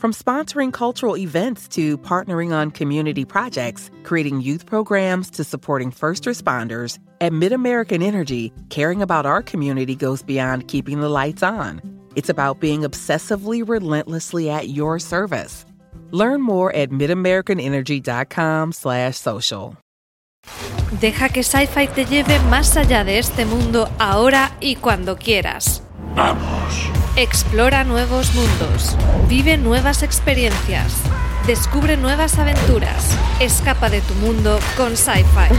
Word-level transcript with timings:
From 0.00 0.14
sponsoring 0.14 0.72
cultural 0.72 1.18
events 1.18 1.68
to 1.76 1.98
partnering 1.98 2.54
on 2.54 2.70
community 2.70 3.26
projects, 3.26 3.90
creating 4.02 4.40
youth 4.40 4.64
programs 4.64 5.28
to 5.32 5.44
supporting 5.44 5.90
first 5.90 6.24
responders, 6.24 6.98
at 7.20 7.32
MidAmerican 7.32 8.02
Energy, 8.02 8.50
caring 8.70 9.02
about 9.02 9.26
our 9.26 9.42
community 9.42 9.94
goes 9.94 10.22
beyond 10.22 10.68
keeping 10.68 11.00
the 11.00 11.10
lights 11.10 11.42
on. 11.42 11.82
It's 12.16 12.30
about 12.30 12.60
being 12.60 12.80
obsessively 12.80 13.62
relentlessly 13.62 14.48
at 14.48 14.70
your 14.70 14.98
service. 14.98 15.66
Learn 16.12 16.40
more 16.40 16.74
at 16.74 16.88
midamericanenergy.com/social. 16.88 19.76
Deja 20.98 21.28
que 21.28 21.42
Sci-Fi 21.42 21.88
te 21.88 22.06
lleve 22.06 22.38
más 22.48 22.78
allá 22.78 23.04
de 23.04 23.18
este 23.18 23.44
mundo 23.44 23.90
ahora 23.98 24.56
y 24.62 24.76
cuando 24.76 25.16
quieras. 25.16 25.82
Vamos. 26.14 26.90
Explora 27.16 27.84
nuevos 27.84 28.34
mundos, 28.34 28.96
vive 29.28 29.56
nuevas 29.56 30.02
experiencias, 30.02 30.94
descubre 31.46 31.96
nuevas 31.96 32.38
aventuras, 32.38 33.16
escapa 33.40 33.90
de 33.90 34.00
tu 34.00 34.14
mundo 34.14 34.58
con 34.76 34.96
Sci-Fi. 34.96 35.54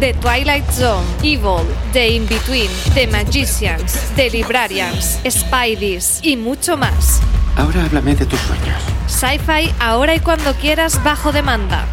The 0.00 0.14
Twilight 0.14 0.70
Zone, 0.70 1.06
Evil, 1.22 1.66
The 1.92 2.08
In-Between, 2.08 2.70
The 2.94 3.06
Magicians, 3.06 4.12
The 4.16 4.30
Librarians, 4.30 5.18
Spideys 5.28 6.20
y 6.22 6.36
mucho 6.36 6.76
más. 6.76 7.20
Ahora 7.56 7.84
háblame 7.84 8.14
de 8.14 8.26
tus 8.26 8.40
sueños. 8.40 8.82
Sci-Fi 9.06 9.74
ahora 9.80 10.14
y 10.14 10.20
cuando 10.20 10.54
quieras 10.54 11.02
bajo 11.02 11.32
demanda. 11.32 11.84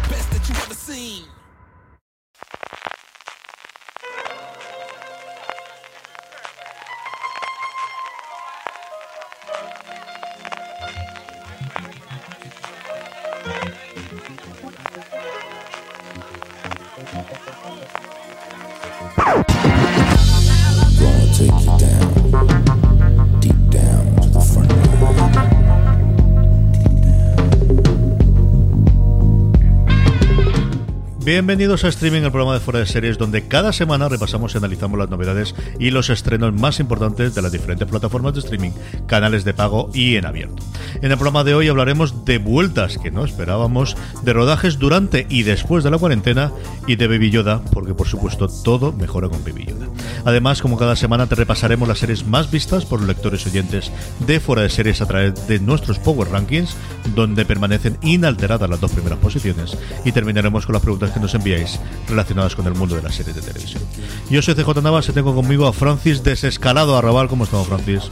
Bienvenidos 31.28 31.84
a 31.84 31.88
Streaming, 31.88 32.22
el 32.22 32.30
programa 32.30 32.54
de 32.54 32.60
Fuera 32.60 32.80
de 32.80 32.86
Series, 32.86 33.18
donde 33.18 33.48
cada 33.48 33.74
semana 33.74 34.08
repasamos 34.08 34.54
y 34.54 34.56
analizamos 34.56 34.98
las 34.98 35.10
novedades 35.10 35.54
y 35.78 35.90
los 35.90 36.08
estrenos 36.08 36.54
más 36.54 36.80
importantes 36.80 37.34
de 37.34 37.42
las 37.42 37.52
diferentes 37.52 37.86
plataformas 37.86 38.32
de 38.32 38.40
streaming, 38.40 38.70
canales 39.06 39.44
de 39.44 39.52
pago 39.52 39.90
y 39.92 40.16
en 40.16 40.24
abierto. 40.24 40.62
En 41.02 41.10
el 41.10 41.18
programa 41.18 41.44
de 41.44 41.54
hoy 41.54 41.68
hablaremos 41.68 42.24
de 42.24 42.38
vueltas 42.38 42.96
que 42.96 43.10
no 43.10 43.26
esperábamos, 43.26 43.94
de 44.22 44.32
rodajes 44.32 44.78
durante 44.78 45.26
y 45.28 45.42
después 45.42 45.84
de 45.84 45.90
la 45.90 45.98
cuarentena 45.98 46.50
y 46.86 46.96
de 46.96 47.08
Baby 47.08 47.28
Yoda, 47.28 47.60
porque 47.72 47.92
por 47.92 48.08
supuesto 48.08 48.48
todo 48.48 48.94
mejora 48.94 49.28
con 49.28 49.44
Baby 49.44 49.66
Yoda. 49.66 49.86
Además, 50.24 50.62
como 50.62 50.78
cada 50.78 50.96
semana 50.96 51.26
te 51.26 51.34
repasaremos 51.34 51.86
las 51.86 51.98
series 51.98 52.26
más 52.26 52.50
vistas 52.50 52.86
por 52.86 53.00
los 53.00 53.08
lectores 53.08 53.46
oyentes 53.46 53.92
de 54.26 54.40
Fuera 54.40 54.62
de 54.62 54.70
Series 54.70 55.02
a 55.02 55.06
través 55.06 55.46
de 55.46 55.60
nuestros 55.60 55.98
Power 55.98 56.30
Rankings, 56.30 56.74
donde 57.14 57.44
permanecen 57.44 57.98
inalteradas 58.00 58.70
las 58.70 58.80
dos 58.80 58.92
primeras 58.92 59.18
posiciones, 59.18 59.76
y 60.06 60.12
terminaremos 60.12 60.64
con 60.64 60.72
las 60.72 60.82
preguntas 60.82 61.10
que 61.10 61.17
nos 61.18 61.34
enviáis 61.34 61.80
relacionadas 62.08 62.54
con 62.54 62.66
el 62.66 62.74
mundo 62.74 62.96
de 62.96 63.02
las 63.02 63.14
series 63.14 63.36
de 63.36 63.42
televisión. 63.42 63.82
Yo 64.30 64.42
soy 64.42 64.54
CJ 64.54 64.82
Navas 64.82 65.08
y 65.08 65.12
tengo 65.12 65.34
conmigo 65.34 65.66
a 65.66 65.72
Francis 65.72 66.22
Desescalado 66.22 66.96
Arrabal. 66.96 67.28
¿Cómo 67.28 67.44
estamos, 67.44 67.66
Francis? 67.68 68.10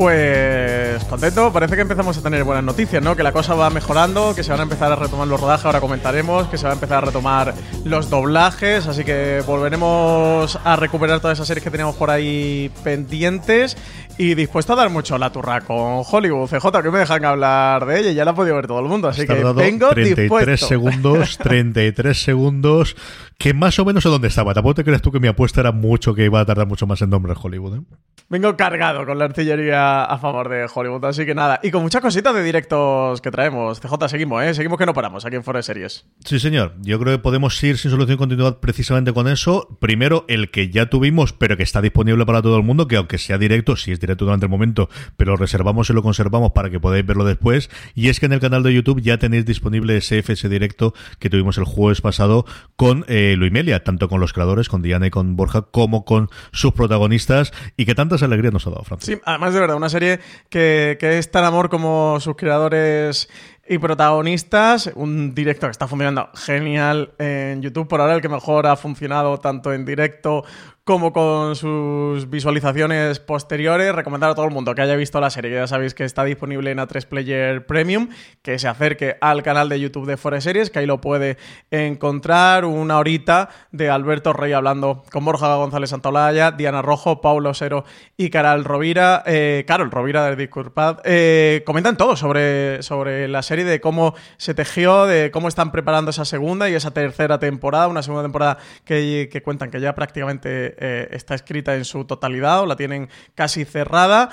Pues 0.00 1.04
contento, 1.04 1.52
parece 1.52 1.76
que 1.76 1.82
empezamos 1.82 2.16
a 2.16 2.22
tener 2.22 2.42
buenas 2.42 2.64
noticias, 2.64 3.02
¿no? 3.02 3.14
Que 3.14 3.22
la 3.22 3.32
cosa 3.32 3.54
va 3.54 3.68
mejorando, 3.68 4.34
que 4.34 4.42
se 4.42 4.50
van 4.50 4.60
a 4.60 4.62
empezar 4.62 4.90
a 4.90 4.96
retomar 4.96 5.28
los 5.28 5.38
rodajes, 5.38 5.66
ahora 5.66 5.82
comentaremos, 5.82 6.48
que 6.48 6.56
se 6.56 6.64
va 6.64 6.70
a 6.70 6.72
empezar 6.72 7.02
a 7.02 7.06
retomar 7.08 7.52
los 7.84 8.08
doblajes, 8.08 8.86
así 8.86 9.04
que 9.04 9.42
volveremos 9.46 10.58
a 10.64 10.76
recuperar 10.76 11.20
todas 11.20 11.36
esas 11.36 11.48
series 11.48 11.62
que 11.62 11.70
teníamos 11.70 11.96
por 11.96 12.08
ahí 12.08 12.70
pendientes 12.82 13.76
y 14.16 14.34
dispuesto 14.34 14.72
a 14.72 14.76
dar 14.76 14.88
mucho 14.88 15.18
la 15.18 15.32
turra 15.32 15.60
con 15.60 16.02
Hollywood. 16.10 16.48
CJ, 16.48 16.82
que 16.82 16.90
me 16.90 17.00
dejan 17.00 17.22
hablar 17.26 17.84
de 17.84 18.00
ella, 18.00 18.12
ya 18.12 18.24
la 18.24 18.30
ha 18.30 18.34
podido 18.34 18.56
ver 18.56 18.68
todo 18.68 18.80
el 18.80 18.86
mundo, 18.86 19.06
así 19.06 19.20
Has 19.20 19.26
que 19.26 19.34
vengo 19.34 19.90
33 19.90 20.16
dispuesto. 20.16 20.66
segundos, 20.66 21.36
33 21.42 22.22
segundos, 22.22 22.96
que 23.36 23.52
más 23.52 23.78
o 23.78 23.84
menos 23.84 24.02
sé 24.02 24.08
dónde 24.08 24.28
estaba. 24.28 24.54
Tampoco 24.54 24.76
te 24.76 24.84
crees 24.84 25.02
tú 25.02 25.12
que 25.12 25.20
mi 25.20 25.28
apuesta 25.28 25.60
era 25.60 25.72
mucho 25.72 26.14
que 26.14 26.24
iba 26.24 26.40
a 26.40 26.46
tardar 26.46 26.66
mucho 26.66 26.86
más 26.86 27.02
en 27.02 27.10
nombre 27.10 27.34
Hollywood. 27.38 27.76
¿eh? 27.76 27.82
Vengo 28.30 28.56
cargado 28.56 29.04
con 29.06 29.18
la 29.18 29.24
artillería 29.24 30.04
a 30.04 30.16
favor 30.18 30.48
de 30.48 30.64
Hollywood, 30.72 31.04
así 31.04 31.26
que 31.26 31.34
nada. 31.34 31.58
Y 31.64 31.72
con 31.72 31.82
muchas 31.82 32.00
cositas 32.00 32.32
de 32.32 32.44
directos 32.44 33.20
que 33.20 33.32
traemos. 33.32 33.80
CJ, 33.80 34.08
seguimos, 34.08 34.44
¿eh? 34.44 34.54
Seguimos 34.54 34.78
que 34.78 34.86
no 34.86 34.94
paramos 34.94 35.26
aquí 35.26 35.34
en 35.34 35.42
Foro 35.42 35.58
de 35.58 35.64
Series. 35.64 36.06
Sí, 36.24 36.38
señor. 36.38 36.74
Yo 36.80 37.00
creo 37.00 37.16
que 37.16 37.20
podemos 37.20 37.60
ir 37.64 37.76
sin 37.76 37.90
solución 37.90 38.14
de 38.14 38.18
continuidad 38.18 38.58
precisamente 38.60 39.12
con 39.12 39.26
eso. 39.26 39.76
Primero, 39.80 40.26
el 40.28 40.52
que 40.52 40.70
ya 40.70 40.86
tuvimos, 40.86 41.32
pero 41.32 41.56
que 41.56 41.64
está 41.64 41.82
disponible 41.82 42.24
para 42.24 42.40
todo 42.40 42.56
el 42.56 42.62
mundo, 42.62 42.86
que 42.86 42.94
aunque 42.94 43.18
sea 43.18 43.36
directo, 43.36 43.74
sí 43.74 43.90
es 43.90 43.98
directo 43.98 44.26
durante 44.26 44.46
el 44.46 44.50
momento, 44.50 44.88
pero 45.16 45.32
lo 45.32 45.36
reservamos 45.36 45.90
y 45.90 45.92
lo 45.92 46.04
conservamos 46.04 46.52
para 46.52 46.70
que 46.70 46.78
podáis 46.78 47.04
verlo 47.04 47.24
después. 47.24 47.68
Y 47.96 48.10
es 48.10 48.20
que 48.20 48.26
en 48.26 48.34
el 48.34 48.38
canal 48.38 48.62
de 48.62 48.72
YouTube 48.72 49.02
ya 49.02 49.18
tenéis 49.18 49.44
disponible 49.44 49.96
ese 49.96 50.22
FS 50.22 50.48
directo 50.48 50.94
que 51.18 51.30
tuvimos 51.30 51.58
el 51.58 51.64
jueves 51.64 52.00
pasado 52.00 52.44
con 52.76 53.04
eh, 53.08 53.34
Luimelia, 53.36 53.82
tanto 53.82 54.08
con 54.08 54.20
los 54.20 54.32
creadores, 54.32 54.68
con 54.68 54.82
Diana 54.82 55.08
y 55.08 55.10
con 55.10 55.34
Borja, 55.34 55.62
como 55.62 56.04
con 56.04 56.28
sus 56.52 56.74
protagonistas, 56.74 57.52
y 57.76 57.86
que 57.86 57.96
tantas 57.96 58.19
alegrías 58.22 58.52
nos 58.52 58.66
ha 58.66 58.70
dado, 58.70 58.84
Francis. 58.84 59.14
Sí, 59.14 59.20
además 59.24 59.54
de 59.54 59.60
verdad, 59.60 59.76
una 59.76 59.88
serie 59.88 60.20
que, 60.48 60.96
que 61.00 61.18
es 61.18 61.30
tan 61.30 61.44
amor 61.44 61.68
como 61.68 62.18
sus 62.20 62.36
creadores 62.36 63.28
y 63.70 63.78
protagonistas. 63.78 64.90
Un 64.96 65.32
directo 65.32 65.68
que 65.68 65.70
está 65.70 65.86
funcionando 65.86 66.28
genial 66.34 67.12
en 67.18 67.62
YouTube. 67.62 67.86
Por 67.86 68.00
ahora 68.00 68.16
el 68.16 68.20
que 68.20 68.28
mejor 68.28 68.66
ha 68.66 68.74
funcionado 68.74 69.38
tanto 69.38 69.72
en 69.72 69.84
directo 69.84 70.42
como 70.90 71.12
con 71.12 71.54
sus 71.54 72.28
visualizaciones 72.28 73.20
posteriores. 73.20 73.94
Recomendar 73.94 74.30
a 74.30 74.34
todo 74.34 74.46
el 74.46 74.50
mundo 74.50 74.74
que 74.74 74.82
haya 74.82 74.96
visto 74.96 75.20
la 75.20 75.30
serie, 75.30 75.52
ya 75.52 75.68
sabéis 75.68 75.94
que 75.94 76.04
está 76.04 76.24
disponible 76.24 76.72
en 76.72 76.78
A3 76.78 77.06
Player 77.06 77.64
Premium, 77.64 78.08
que 78.42 78.58
se 78.58 78.66
acerque 78.66 79.16
al 79.20 79.44
canal 79.44 79.68
de 79.68 79.78
YouTube 79.78 80.06
de 80.06 80.16
Forest 80.16 80.44
Series, 80.44 80.68
que 80.68 80.80
ahí 80.80 80.86
lo 80.86 81.00
puede 81.00 81.36
encontrar 81.70 82.64
una 82.64 82.98
horita 82.98 83.50
de 83.70 83.88
Alberto 83.88 84.32
Rey 84.32 84.52
hablando 84.52 85.04
con 85.12 85.24
Borja 85.24 85.54
González 85.54 85.90
Santolaya, 85.90 86.50
Diana 86.50 86.82
Rojo, 86.82 87.20
Paulo 87.20 87.54
Cero 87.54 87.84
y 88.16 88.30
Carol 88.30 88.64
Rovira, 88.64 89.22
eh, 89.26 89.64
Carol 89.68 89.92
Rovira 89.92 90.24
del 90.24 90.36
Discurpad. 90.36 91.02
Eh, 91.04 91.62
comentan 91.66 91.96
todo 91.96 92.16
sobre, 92.16 92.82
sobre 92.82 93.28
la 93.28 93.42
serie, 93.42 93.59
de 93.64 93.80
cómo 93.80 94.14
se 94.36 94.54
tejió, 94.54 95.06
de 95.06 95.30
cómo 95.30 95.48
están 95.48 95.72
preparando 95.72 96.10
esa 96.10 96.24
segunda 96.24 96.68
y 96.68 96.74
esa 96.74 96.90
tercera 96.90 97.38
temporada, 97.38 97.88
una 97.88 98.02
segunda 98.02 98.22
temporada 98.22 98.58
que, 98.84 99.42
cuentan 99.44 99.70
que 99.70 99.80
ya 99.80 99.94
prácticamente 99.94 100.74
eh, 100.78 101.08
está 101.12 101.34
escrita 101.34 101.74
en 101.76 101.84
su 101.84 102.04
totalidad 102.04 102.62
o 102.62 102.66
la 102.66 102.76
tienen 102.76 103.08
casi 103.34 103.64
cerrada. 103.64 104.30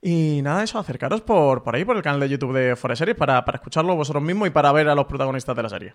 Y 0.00 0.42
nada, 0.42 0.62
eso, 0.62 0.78
acercaros 0.78 1.22
por, 1.22 1.62
por 1.62 1.74
ahí, 1.74 1.84
por 1.84 1.96
el 1.96 2.02
canal 2.02 2.20
de 2.20 2.28
YouTube 2.28 2.52
de 2.52 2.76
Forest 2.76 2.98
Series 2.98 3.16
para, 3.16 3.44
para 3.44 3.56
escucharlo 3.56 3.96
vosotros 3.96 4.22
mismos 4.22 4.48
y 4.48 4.50
para 4.50 4.70
ver 4.72 4.88
a 4.88 4.94
los 4.94 5.06
protagonistas 5.06 5.56
de 5.56 5.62
la 5.62 5.68
serie. 5.68 5.94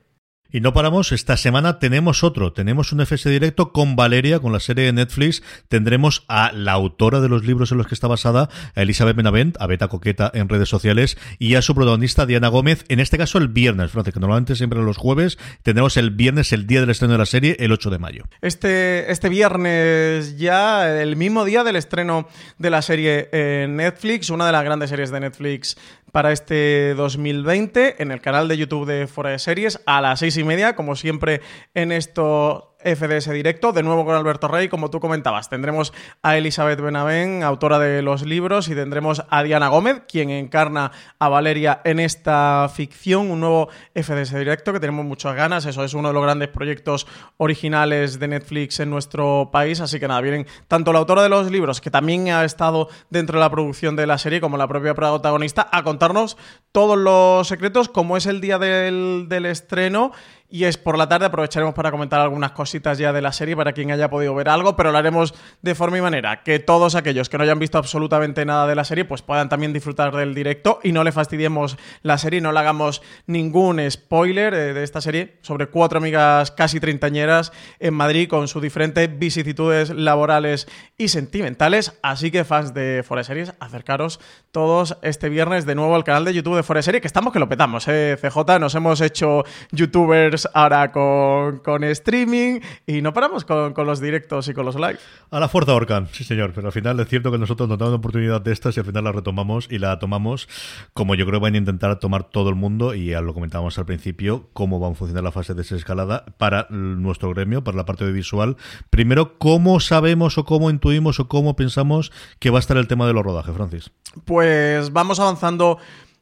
Y 0.52 0.62
no 0.62 0.74
paramos, 0.74 1.12
esta 1.12 1.38
semana 1.38 1.78
tenemos 1.78 2.24
otro, 2.24 2.54
tenemos 2.54 2.92
un 2.92 3.02
FS 3.02 3.30
directo 3.30 3.72
con 3.72 3.96
Valeria, 3.96 4.40
con 4.40 4.52
la 4.52 4.60
serie 4.60 4.86
de 4.86 4.94
Netflix, 4.94 5.44
tendremos 5.68 6.26
a 6.28 6.52
la 6.54 6.72
autora 6.72 7.20
de 7.20 7.30
los 7.30 7.46
libros 7.46 7.72
en 7.72 7.78
los 7.78 7.86
que 7.86 7.94
está 7.94 8.08
basada, 8.08 8.50
a 8.74 8.82
Elizabeth 8.82 9.16
Benavent, 9.16 9.62
a 9.62 9.68
Beta 9.68 9.90
Coqueta 9.90 10.32
en 10.34 10.50
redes 10.50 10.68
sociales, 10.68 11.20
y 11.38 11.54
a 11.54 11.62
su 11.62 11.76
protagonista 11.76 12.26
Diana 12.26 12.48
Gómez, 12.48 12.84
en 12.88 13.00
este 13.00 13.20
caso 13.20 13.38
el 13.38 13.48
viernes, 13.48 13.92
Francis, 13.92 14.12
que 14.12 14.20
normalmente 14.20 14.56
siempre 14.56 14.82
los 14.82 14.98
jueves, 14.98 15.38
tendremos 15.62 15.98
el 15.98 16.10
viernes, 16.10 16.52
el 16.52 16.66
día 16.66 16.80
del 16.80 16.90
estreno 16.90 17.12
de 17.12 17.20
la 17.20 17.28
serie, 17.28 17.56
el 17.60 17.72
8 17.72 17.92
de 17.92 18.00
mayo. 18.00 18.24
Este, 18.42 19.12
este 19.12 19.30
viernes 19.30 20.40
ya, 20.40 21.00
el 21.00 21.16
mismo 21.16 21.46
día 21.46 21.64
del 21.64 21.76
estreno 21.76 22.28
de 22.58 22.70
la 22.72 22.82
serie 22.82 23.30
en 23.32 23.76
Netflix, 23.76 24.32
una 24.32 24.48
de 24.48 24.52
las 24.52 24.64
grandes 24.64 24.90
series 24.90 25.12
de 25.12 25.20
Netflix 25.20 25.78
para 26.12 26.32
este 26.32 26.94
2020 26.96 28.02
en 28.02 28.12
el 28.12 28.22
canal 28.22 28.48
de 28.48 28.58
YouTube 28.58 28.88
de 28.88 29.08
Fuera 29.08 29.32
de 29.32 29.40
Series 29.40 29.80
a 29.86 30.02
las 30.02 30.20
seis 30.20 30.38
y 30.40 30.44
media, 30.44 30.76
como 30.76 30.96
siempre 30.96 31.42
en 31.74 31.92
esto 31.92 32.69
FDS 32.84 33.32
directo, 33.32 33.74
de 33.74 33.84
nuevo 33.84 34.06
con 34.06 34.16
Alberto 34.16 34.48
Rey, 34.48 34.70
como 34.70 34.90
tú 34.90 35.00
comentabas. 35.00 35.50
Tendremos 35.50 35.94
a 36.22 36.38
Elizabeth 36.38 36.80
Benavén, 36.80 37.44
autora 37.44 37.78
de 37.78 38.02
los 38.02 38.26
libros, 38.26 38.70
y 38.70 38.76
tendremos 38.76 39.24
a 39.30 39.44
Diana 39.44 39.68
Gómez, 39.68 40.04
quien 40.08 40.30
encarna 40.30 40.92
a 41.20 41.28
Valeria 41.28 41.82
en 41.84 42.00
esta 42.00 42.70
ficción, 42.74 43.32
un 43.32 43.42
nuevo 43.42 43.70
FDS 43.96 44.34
directo 44.36 44.72
que 44.72 44.80
tenemos 44.80 45.06
muchas 45.06 45.36
ganas. 45.36 45.66
Eso 45.66 45.84
es 45.84 45.94
uno 45.94 46.08
de 46.08 46.14
los 46.14 46.24
grandes 46.24 46.48
proyectos 46.48 47.06
originales 47.38 48.18
de 48.18 48.30
Netflix 48.30 48.80
en 48.80 48.90
nuestro 48.90 49.50
país, 49.52 49.82
así 49.82 50.00
que 50.00 50.08
nada, 50.08 50.22
vienen 50.22 50.48
tanto 50.70 50.94
la 50.94 51.00
autora 51.00 51.24
de 51.24 51.30
los 51.30 51.52
libros, 51.52 51.82
que 51.82 51.92
también 51.92 52.30
ha 52.30 52.46
estado 52.46 52.88
dentro 53.10 53.40
de 53.40 53.44
la 53.44 53.50
producción 53.50 53.98
de 53.98 54.08
la 54.08 54.18
serie, 54.18 54.40
como 54.40 54.56
la 54.56 54.68
propia 54.68 54.96
protagonista, 54.96 55.68
a 55.72 55.84
contarnos 55.84 56.38
todos 56.72 56.98
los 56.98 57.48
secretos, 57.48 57.90
como 57.90 58.16
es 58.16 58.26
el 58.26 58.40
día 58.40 58.58
del, 58.58 59.26
del 59.28 59.46
estreno 59.48 60.12
y 60.50 60.64
es 60.64 60.78
por 60.78 60.98
la 60.98 61.08
tarde. 61.08 61.28
Aprovecharemos 61.28 61.74
para 61.74 61.92
comentar 61.92 62.20
algunas 62.20 62.52
cositas 62.52 62.98
ya 62.98 63.14
de 63.14 63.22
la 63.22 63.32
serie 63.32 63.56
para 63.56 63.74
quien 63.74 63.92
haya 63.92 64.10
podido 64.10 64.34
ver 64.34 64.50
algo, 64.50 64.76
pero 64.76 64.92
lo 64.92 64.98
haremos 64.98 65.34
de 65.62 65.76
forma 65.76 65.98
y 65.98 66.02
manera 66.02 66.44
que 66.44 66.60
todos 66.60 66.96
aquellos 66.96 67.30
que 67.30 67.38
no 67.38 67.44
hayan 67.44 67.60
visto 67.60 67.78
absolutamente 67.78 68.46
nada 68.46 68.68
de 68.68 68.76
la 68.76 68.84
serie 68.84 69.06
pues 69.06 69.22
puedan 69.22 69.50
también 69.50 69.74
disfrutar 69.74 70.16
del 70.16 70.34
directo 70.34 70.80
y 70.84 70.92
no 70.92 71.04
le 71.04 71.12
fastidiemos 71.12 71.78
la 72.02 72.18
serie, 72.18 72.42
no 72.42 72.52
le 72.52 72.60
hagamos 72.60 73.02
ningún 73.28 73.80
spoiler 73.90 74.54
eh, 74.54 74.74
de 74.74 74.84
esta 74.84 75.02
serie 75.02 75.38
sobre 75.42 75.68
cuatro 75.68 76.00
amigas 76.00 76.52
casi 76.52 76.80
treintañeras 76.80 77.52
en 77.80 77.94
Madrid 77.94 78.28
con 78.28 78.48
sus 78.48 78.62
diferentes 78.62 79.20
vicisitudes 79.20 79.90
laborales 79.90 80.68
y 80.98 81.10
sentimentales. 81.10 81.94
Así 82.02 82.32
que 82.32 82.44
fans 82.44 82.74
de 82.74 83.04
Forest 83.06 83.28
Series, 83.28 83.54
acercaros 83.60 84.20
todos 84.52 84.98
este 85.02 85.30
viernes 85.30 85.66
de 85.66 85.76
nuevo 85.76 85.96
al 85.96 86.04
canal 86.04 86.26
de 86.26 86.34
YouTube 86.34 86.56
de 86.56 86.64
Forest 86.64 86.88
Series, 86.88 87.02
que 87.02 87.08
estamos 87.08 87.34
que 87.34 87.40
lo 87.40 87.50
petamos, 87.50 87.88
eh, 87.88 88.18
CJ, 88.20 88.60
nos 88.60 88.74
hemos 88.76 89.02
hecho 89.02 89.44
youtubers 89.72 90.39
ahora 90.54 90.92
con, 90.92 91.84
streaming 91.84 92.60
y 92.86 93.02
no 93.02 93.14
paramos 93.14 93.46
con, 93.46 93.74
los 93.86 94.00
directos 94.00 94.48
y 94.48 94.54
con 94.54 94.66
los 94.66 94.76
live. 94.76 95.00
A 95.32 95.40
la 95.40 95.48
fuerza 95.48 95.74
Orcan, 95.74 96.08
sí 96.12 96.24
señor, 96.24 96.52
pero 96.54 96.68
al 96.68 96.74
final 96.74 97.00
es 97.00 97.08
cierto 97.08 97.32
que 97.32 97.38
nosotros 97.38 97.70
nos 97.70 97.78
damos 97.78 97.92
una 97.92 98.00
oportunidad 98.00 98.42
de 98.42 98.52
estas 98.52 98.76
y 98.78 98.80
al 98.80 98.86
final 98.86 99.04
la 99.04 99.12
retomamos 99.12 99.68
y 99.70 99.80
la 99.80 100.00
tomamos 100.00 100.48
como 100.94 101.16
yo 101.16 101.26
creo 101.26 101.40
que 101.40 101.44
van 101.44 101.56
a 101.56 101.58
intentar 101.58 102.00
tomar 102.00 102.24
todo 102.24 102.50
el 102.50 102.56
mundo 102.56 102.94
y 102.94 103.08
ya 103.08 103.22
lo 103.22 103.34
comentábamos 103.34 103.78
al 103.78 103.86
principio, 103.86 104.50
cómo 104.54 104.80
van 104.80 104.94
a 104.94 104.96
funcionar 104.96 105.24
la 105.24 105.32
fase 105.32 105.54
de 105.54 105.60
desescalada 105.60 106.26
para 106.38 106.68
nuestro 106.70 107.30
gremio, 107.30 107.64
para 107.64 107.78
la 107.78 107.86
parte 107.86 108.06
de 108.06 108.12
visual. 108.12 108.58
Primero, 108.90 109.38
¿cómo 109.38 109.80
sabemos 109.80 110.38
o 110.38 110.46
cómo 110.46 110.70
intuimos 110.70 111.20
o 111.20 111.28
cómo 111.28 111.56
pensamos 111.56 112.12
que 112.40 112.50
va 112.50 112.58
a 112.58 112.62
estar 112.62 112.78
el 112.78 112.88
tema 112.88 113.06
de 113.08 113.14
los 113.14 113.24
rodajes, 113.24 113.56
Francis? 113.56 113.92
Pues 114.26 114.92
vamos 114.92 115.20
avanzando 115.20 115.78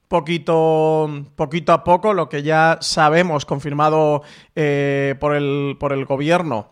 poquito, 0.07 1.25
poquito 1.35 1.73
a 1.73 1.83
poco 1.83 2.13
lo 2.13 2.29
que 2.29 2.43
ya 2.43 2.77
sabemos, 2.81 3.45
confirmado 3.45 4.23
eh, 4.55 5.15
por, 5.19 5.35
el, 5.35 5.77
por 5.79 5.93
el 5.93 6.05
gobierno, 6.05 6.71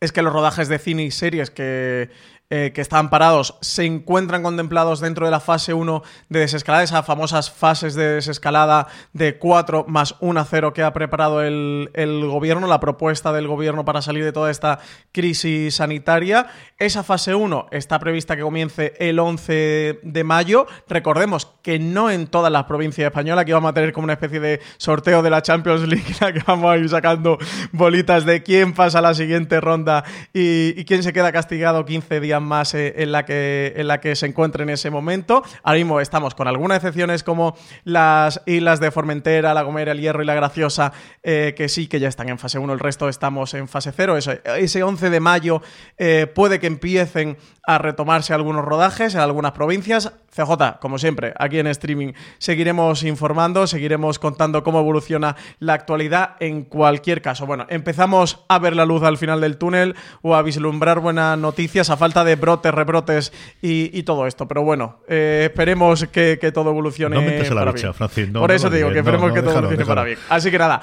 es 0.00 0.12
que 0.12 0.22
los 0.22 0.32
rodajes 0.32 0.68
de 0.68 0.78
cine 0.78 1.04
y 1.04 1.10
series 1.10 1.50
que 1.50 2.10
eh, 2.52 2.72
que 2.74 2.80
están 2.80 3.10
parados 3.10 3.56
se 3.60 3.84
encuentran 3.84 4.42
contemplados 4.42 4.98
dentro 4.98 5.24
de 5.24 5.30
la 5.30 5.38
fase 5.38 5.72
1 5.72 6.02
de 6.30 6.40
desescalada, 6.40 6.82
esas 6.82 7.06
famosas 7.06 7.48
fases 7.48 7.94
de 7.94 8.14
desescalada 8.14 8.88
de 9.12 9.38
4 9.38 9.84
más 9.86 10.16
1 10.18 10.40
a 10.40 10.44
0 10.44 10.72
que 10.72 10.82
ha 10.82 10.92
preparado 10.92 11.42
el, 11.42 11.90
el, 11.94 12.26
gobierno, 12.26 12.66
la 12.66 12.80
propuesta 12.80 13.32
del 13.32 13.46
gobierno 13.46 13.84
para 13.84 14.02
salir 14.02 14.24
de 14.24 14.32
toda 14.32 14.50
esta 14.50 14.80
crisis 15.12 15.76
sanitaria. 15.76 16.48
Esa 16.76 17.04
fase 17.04 17.36
1 17.36 17.68
está 17.70 18.00
prevista 18.00 18.34
que 18.34 18.42
comience 18.42 18.94
el 18.98 19.20
11 19.20 20.00
de 20.02 20.24
mayo. 20.24 20.66
Recordemos 20.88 21.46
que 21.62 21.78
no 21.78 22.10
en 22.10 22.26
todas 22.26 22.50
las 22.50 22.64
provincias 22.64 23.06
españolas, 23.06 23.44
que 23.44 23.52
vamos 23.52 23.70
a 23.70 23.74
tener 23.74 23.92
como 23.92 24.06
una 24.06 24.14
especie 24.14 24.40
de 24.40 24.60
sorteo 24.76 25.22
de 25.22 25.30
la 25.30 25.42
Champions 25.42 25.82
League, 25.86 26.16
que 26.18 26.42
vamos 26.44 26.68
a 26.68 26.78
ir 26.78 26.88
sacando 26.88 27.38
bolitas 27.70 28.24
de 28.24 28.42
quién 28.42 28.72
pasa 28.72 28.98
a 28.98 29.02
la 29.02 29.14
siguiente 29.14 29.60
ronda 29.60 30.02
y, 30.32 30.74
y 30.76 30.84
quién 30.84 31.04
se 31.04 31.12
queda 31.12 31.30
castigado 31.30 31.84
15 31.84 32.18
días 32.18 32.39
más 32.42 32.74
eh, 32.74 32.94
en, 32.98 33.12
la 33.12 33.24
que, 33.24 33.74
en 33.76 33.88
la 33.88 34.00
que 34.00 34.16
se 34.16 34.26
encuentre 34.26 34.62
en 34.62 34.70
ese 34.70 34.90
momento. 34.90 35.42
Ahora 35.62 35.78
mismo 35.78 36.00
estamos 36.00 36.34
con 36.34 36.48
algunas 36.48 36.76
excepciones 36.76 37.22
como 37.22 37.56
las 37.84 38.42
islas 38.46 38.80
de 38.80 38.90
Formentera, 38.90 39.54
La 39.54 39.62
Gomera, 39.62 39.92
El 39.92 40.00
Hierro 40.00 40.22
y 40.22 40.26
La 40.26 40.34
Graciosa, 40.34 40.92
eh, 41.22 41.54
que 41.56 41.68
sí 41.68 41.86
que 41.86 42.00
ya 42.00 42.08
están 42.08 42.28
en 42.28 42.38
fase 42.38 42.58
1, 42.58 42.72
el 42.72 42.78
resto 42.78 43.08
estamos 43.08 43.54
en 43.54 43.68
fase 43.68 43.92
0. 43.94 44.16
ese 44.16 44.82
11 44.82 45.10
de 45.10 45.20
mayo 45.20 45.62
eh, 45.98 46.26
puede 46.34 46.58
que 46.58 46.66
empiecen 46.66 47.36
a 47.66 47.78
retomarse 47.78 48.34
algunos 48.34 48.64
rodajes 48.64 49.14
en 49.14 49.20
algunas 49.20 49.52
provincias. 49.52 50.12
CJ, 50.34 50.78
como 50.80 50.98
siempre, 50.98 51.34
aquí 51.38 51.58
en 51.58 51.66
streaming 51.66 52.12
seguiremos 52.38 53.02
informando, 53.02 53.66
seguiremos 53.66 54.18
contando 54.18 54.62
cómo 54.62 54.78
evoluciona 54.78 55.36
la 55.58 55.74
actualidad 55.74 56.36
en 56.40 56.64
cualquier 56.64 57.20
caso. 57.20 57.46
Bueno, 57.46 57.66
empezamos 57.68 58.44
a 58.48 58.58
ver 58.58 58.76
la 58.76 58.84
luz 58.84 59.02
al 59.02 59.18
final 59.18 59.40
del 59.40 59.56
túnel 59.56 59.96
o 60.22 60.34
a 60.36 60.42
vislumbrar 60.42 61.00
buenas 61.00 61.36
noticias 61.36 61.90
a 61.90 61.96
falta 61.96 62.24
de 62.24 62.29
brotes, 62.36 62.72
rebrotes 62.72 63.32
y, 63.62 64.02
todo 64.02 64.26
esto. 64.26 64.46
Pero 64.48 64.62
bueno, 64.62 64.98
eh, 65.08 65.48
esperemos 65.50 66.06
que, 66.06 66.36
todo 66.52 66.70
evolucione 66.70 67.16
para 67.16 67.72
bien. 67.72 68.32
Por 68.32 68.50
eso 68.50 68.70
te 68.70 68.76
digo, 68.76 68.92
que 68.92 68.98
esperemos 68.98 69.32
que 69.32 69.42
todo 69.42 69.58
evolucione 69.58 69.86
para 69.86 70.04
bien. 70.04 70.18
Así 70.28 70.50
que 70.50 70.58
nada. 70.58 70.80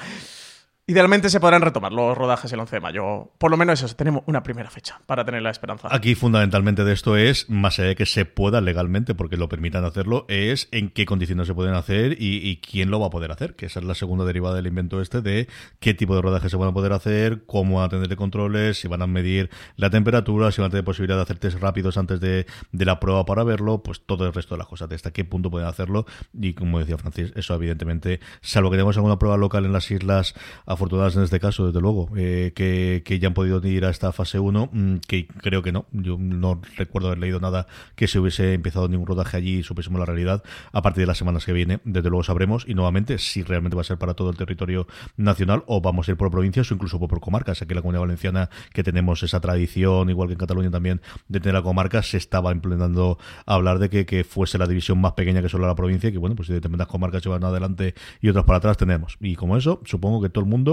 Idealmente 0.90 1.28
se 1.28 1.38
podrán 1.38 1.60
retomar 1.60 1.92
los 1.92 2.16
rodajes 2.16 2.50
el 2.50 2.60
11 2.60 2.76
de 2.76 2.80
mayo. 2.80 3.30
Por 3.36 3.50
lo 3.50 3.58
menos 3.58 3.82
eso, 3.82 3.94
tenemos 3.94 4.22
una 4.24 4.42
primera 4.42 4.70
fecha 4.70 5.02
para 5.04 5.22
tener 5.22 5.42
la 5.42 5.50
esperanza. 5.50 5.86
Aquí 5.90 6.14
fundamentalmente 6.14 6.82
de 6.82 6.94
esto 6.94 7.18
es, 7.18 7.50
más 7.50 7.78
allá 7.78 7.88
de 7.88 7.94
que 7.94 8.06
se 8.06 8.24
pueda 8.24 8.62
legalmente, 8.62 9.14
porque 9.14 9.36
lo 9.36 9.50
permitan 9.50 9.84
hacerlo, 9.84 10.24
es 10.28 10.66
en 10.72 10.88
qué 10.88 11.04
condiciones 11.04 11.46
se 11.46 11.52
pueden 11.52 11.74
hacer 11.74 12.16
y, 12.18 12.56
quién 12.62 12.90
lo 12.90 12.98
va 13.00 13.08
a 13.08 13.10
poder 13.10 13.30
hacer, 13.32 13.54
que 13.54 13.66
esa 13.66 13.80
es 13.80 13.84
la 13.84 13.94
segunda 13.94 14.24
derivada 14.24 14.56
del 14.56 14.66
invento 14.66 15.02
este 15.02 15.20
de 15.20 15.46
qué 15.78 15.92
tipo 15.92 16.14
de 16.16 16.22
rodajes 16.22 16.50
se 16.50 16.56
van 16.56 16.70
a 16.70 16.72
poder 16.72 16.94
hacer, 16.94 17.44
cómo 17.44 17.76
van 17.76 17.84
a 17.84 17.88
tener 17.90 18.16
controles, 18.16 18.80
si 18.80 18.88
van 18.88 19.02
a 19.02 19.06
medir 19.06 19.50
la 19.76 19.90
temperatura, 19.90 20.50
si 20.52 20.62
van 20.62 20.68
a 20.68 20.70
tener 20.70 20.84
posibilidad 20.86 21.16
de 21.16 21.22
hacer 21.24 21.38
test 21.38 21.60
rápidos 21.60 21.98
antes 21.98 22.18
de, 22.18 22.46
la 22.72 22.98
prueba 22.98 23.26
para 23.26 23.44
verlo, 23.44 23.82
pues 23.82 24.06
todo 24.06 24.26
el 24.26 24.32
resto 24.32 24.54
de 24.54 24.60
las 24.60 24.68
cosas, 24.68 24.88
de 24.88 24.94
hasta 24.94 25.10
qué 25.10 25.26
punto 25.26 25.50
pueden 25.50 25.68
hacerlo. 25.68 26.06
Y 26.32 26.54
como 26.54 26.78
decía 26.78 26.96
Francis, 26.96 27.34
eso 27.36 27.54
evidentemente, 27.54 28.20
salvo 28.40 28.70
que 28.70 28.78
tengamos 28.78 28.96
alguna 28.96 29.18
prueba 29.18 29.36
local 29.36 29.66
en 29.66 29.74
las 29.74 29.90
islas 29.90 30.34
afortunadas 30.78 31.16
en 31.16 31.24
este 31.24 31.40
caso, 31.40 31.66
desde 31.66 31.80
luego, 31.80 32.08
eh, 32.16 32.52
que, 32.54 33.18
ya 33.18 33.28
han 33.28 33.34
podido 33.34 33.64
ir 33.66 33.84
a 33.84 33.90
esta 33.90 34.12
fase 34.12 34.38
1, 34.38 34.70
mm, 34.72 34.96
que 35.06 35.26
creo 35.26 35.62
que 35.62 35.72
no. 35.72 35.86
Yo 35.92 36.16
no 36.18 36.60
recuerdo 36.76 37.08
haber 37.08 37.18
leído 37.18 37.40
nada 37.40 37.66
que 37.96 38.06
se 38.06 38.18
hubiese 38.18 38.54
empezado 38.54 38.88
ningún 38.88 39.06
rodaje 39.06 39.36
allí 39.36 39.58
y 39.58 39.62
supiésemos 39.62 39.98
la 39.98 40.06
realidad. 40.06 40.42
A 40.72 40.82
partir 40.82 41.02
de 41.02 41.06
las 41.06 41.18
semanas 41.18 41.44
que 41.44 41.52
viene, 41.52 41.80
desde 41.84 42.08
luego 42.08 42.22
sabremos 42.22 42.64
y 42.66 42.74
nuevamente 42.74 43.18
si 43.18 43.42
realmente 43.42 43.74
va 43.74 43.82
a 43.82 43.84
ser 43.84 43.98
para 43.98 44.14
todo 44.14 44.30
el 44.30 44.36
territorio 44.36 44.86
nacional 45.16 45.64
o 45.66 45.80
vamos 45.80 46.08
a 46.08 46.12
ir 46.12 46.16
por 46.16 46.30
provincias 46.30 46.70
o 46.70 46.74
incluso 46.74 47.00
por 47.00 47.20
comarcas. 47.20 47.60
Aquí 47.60 47.72
en 47.72 47.76
la 47.76 47.82
Comunidad 47.82 48.02
Valenciana, 48.02 48.50
que 48.72 48.84
tenemos 48.84 49.22
esa 49.22 49.40
tradición, 49.40 50.10
igual 50.10 50.28
que 50.28 50.34
en 50.34 50.38
Cataluña 50.38 50.70
también, 50.70 51.00
de 51.28 51.40
tener 51.40 51.54
la 51.54 51.62
comarca, 51.62 52.02
se 52.02 52.16
estaba 52.16 52.52
implementando 52.52 53.18
a 53.46 53.54
hablar 53.54 53.80
de 53.80 53.90
que, 53.90 54.06
que 54.06 54.22
fuese 54.22 54.58
la 54.58 54.66
división 54.66 55.00
más 55.00 55.12
pequeña 55.12 55.42
que 55.42 55.48
solo 55.48 55.66
la 55.66 55.74
provincia 55.74 56.12
que, 56.12 56.18
bueno, 56.18 56.36
pues 56.36 56.46
si 56.46 56.54
determinadas 56.54 56.88
comarcas 56.88 57.22
se 57.22 57.28
van 57.28 57.42
adelante 57.42 57.94
y 58.20 58.28
otras 58.28 58.44
para 58.44 58.58
atrás 58.58 58.76
tenemos. 58.76 59.16
Y 59.20 59.34
como 59.34 59.56
eso, 59.56 59.80
supongo 59.84 60.22
que 60.22 60.28
todo 60.28 60.44
el 60.44 60.50
mundo 60.50 60.67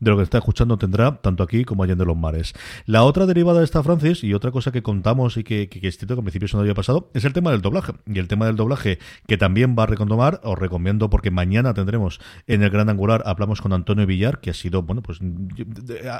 de 0.00 0.10
lo 0.10 0.16
que 0.16 0.22
está 0.22 0.38
escuchando 0.38 0.76
tendrá, 0.76 1.16
tanto 1.20 1.42
aquí 1.42 1.64
como 1.64 1.82
allá 1.82 1.92
en 1.92 1.98
los 1.98 2.16
mares. 2.16 2.54
La 2.86 3.04
otra 3.04 3.26
derivada 3.26 3.58
de 3.58 3.64
esta, 3.64 3.82
Francis, 3.82 4.24
y 4.24 4.34
otra 4.34 4.50
cosa 4.50 4.72
que 4.72 4.82
contamos 4.82 5.36
y 5.36 5.44
que, 5.44 5.68
que, 5.68 5.86
es 5.86 5.98
cierto 5.98 6.14
que 6.14 6.20
al 6.20 6.24
principio 6.24 6.46
eso 6.46 6.56
no 6.56 6.62
había 6.62 6.74
pasado, 6.74 7.10
es 7.14 7.24
el 7.24 7.32
tema 7.32 7.50
del 7.50 7.62
doblaje. 7.62 7.92
Y 8.06 8.18
el 8.18 8.28
tema 8.28 8.46
del 8.46 8.56
doblaje 8.56 8.98
que 9.26 9.36
también 9.36 9.76
va 9.78 9.84
a 9.84 9.86
recondomar, 9.86 10.40
os 10.44 10.58
recomiendo 10.58 11.10
porque 11.10 11.30
mañana 11.30 11.74
tendremos 11.74 12.20
en 12.46 12.62
el 12.62 12.70
Gran 12.70 12.88
Angular, 12.88 13.22
hablamos 13.26 13.60
con 13.60 13.72
Antonio 13.72 14.06
Villar, 14.06 14.40
que 14.40 14.50
ha 14.50 14.54
sido, 14.54 14.82
bueno, 14.82 15.02
pues 15.02 15.20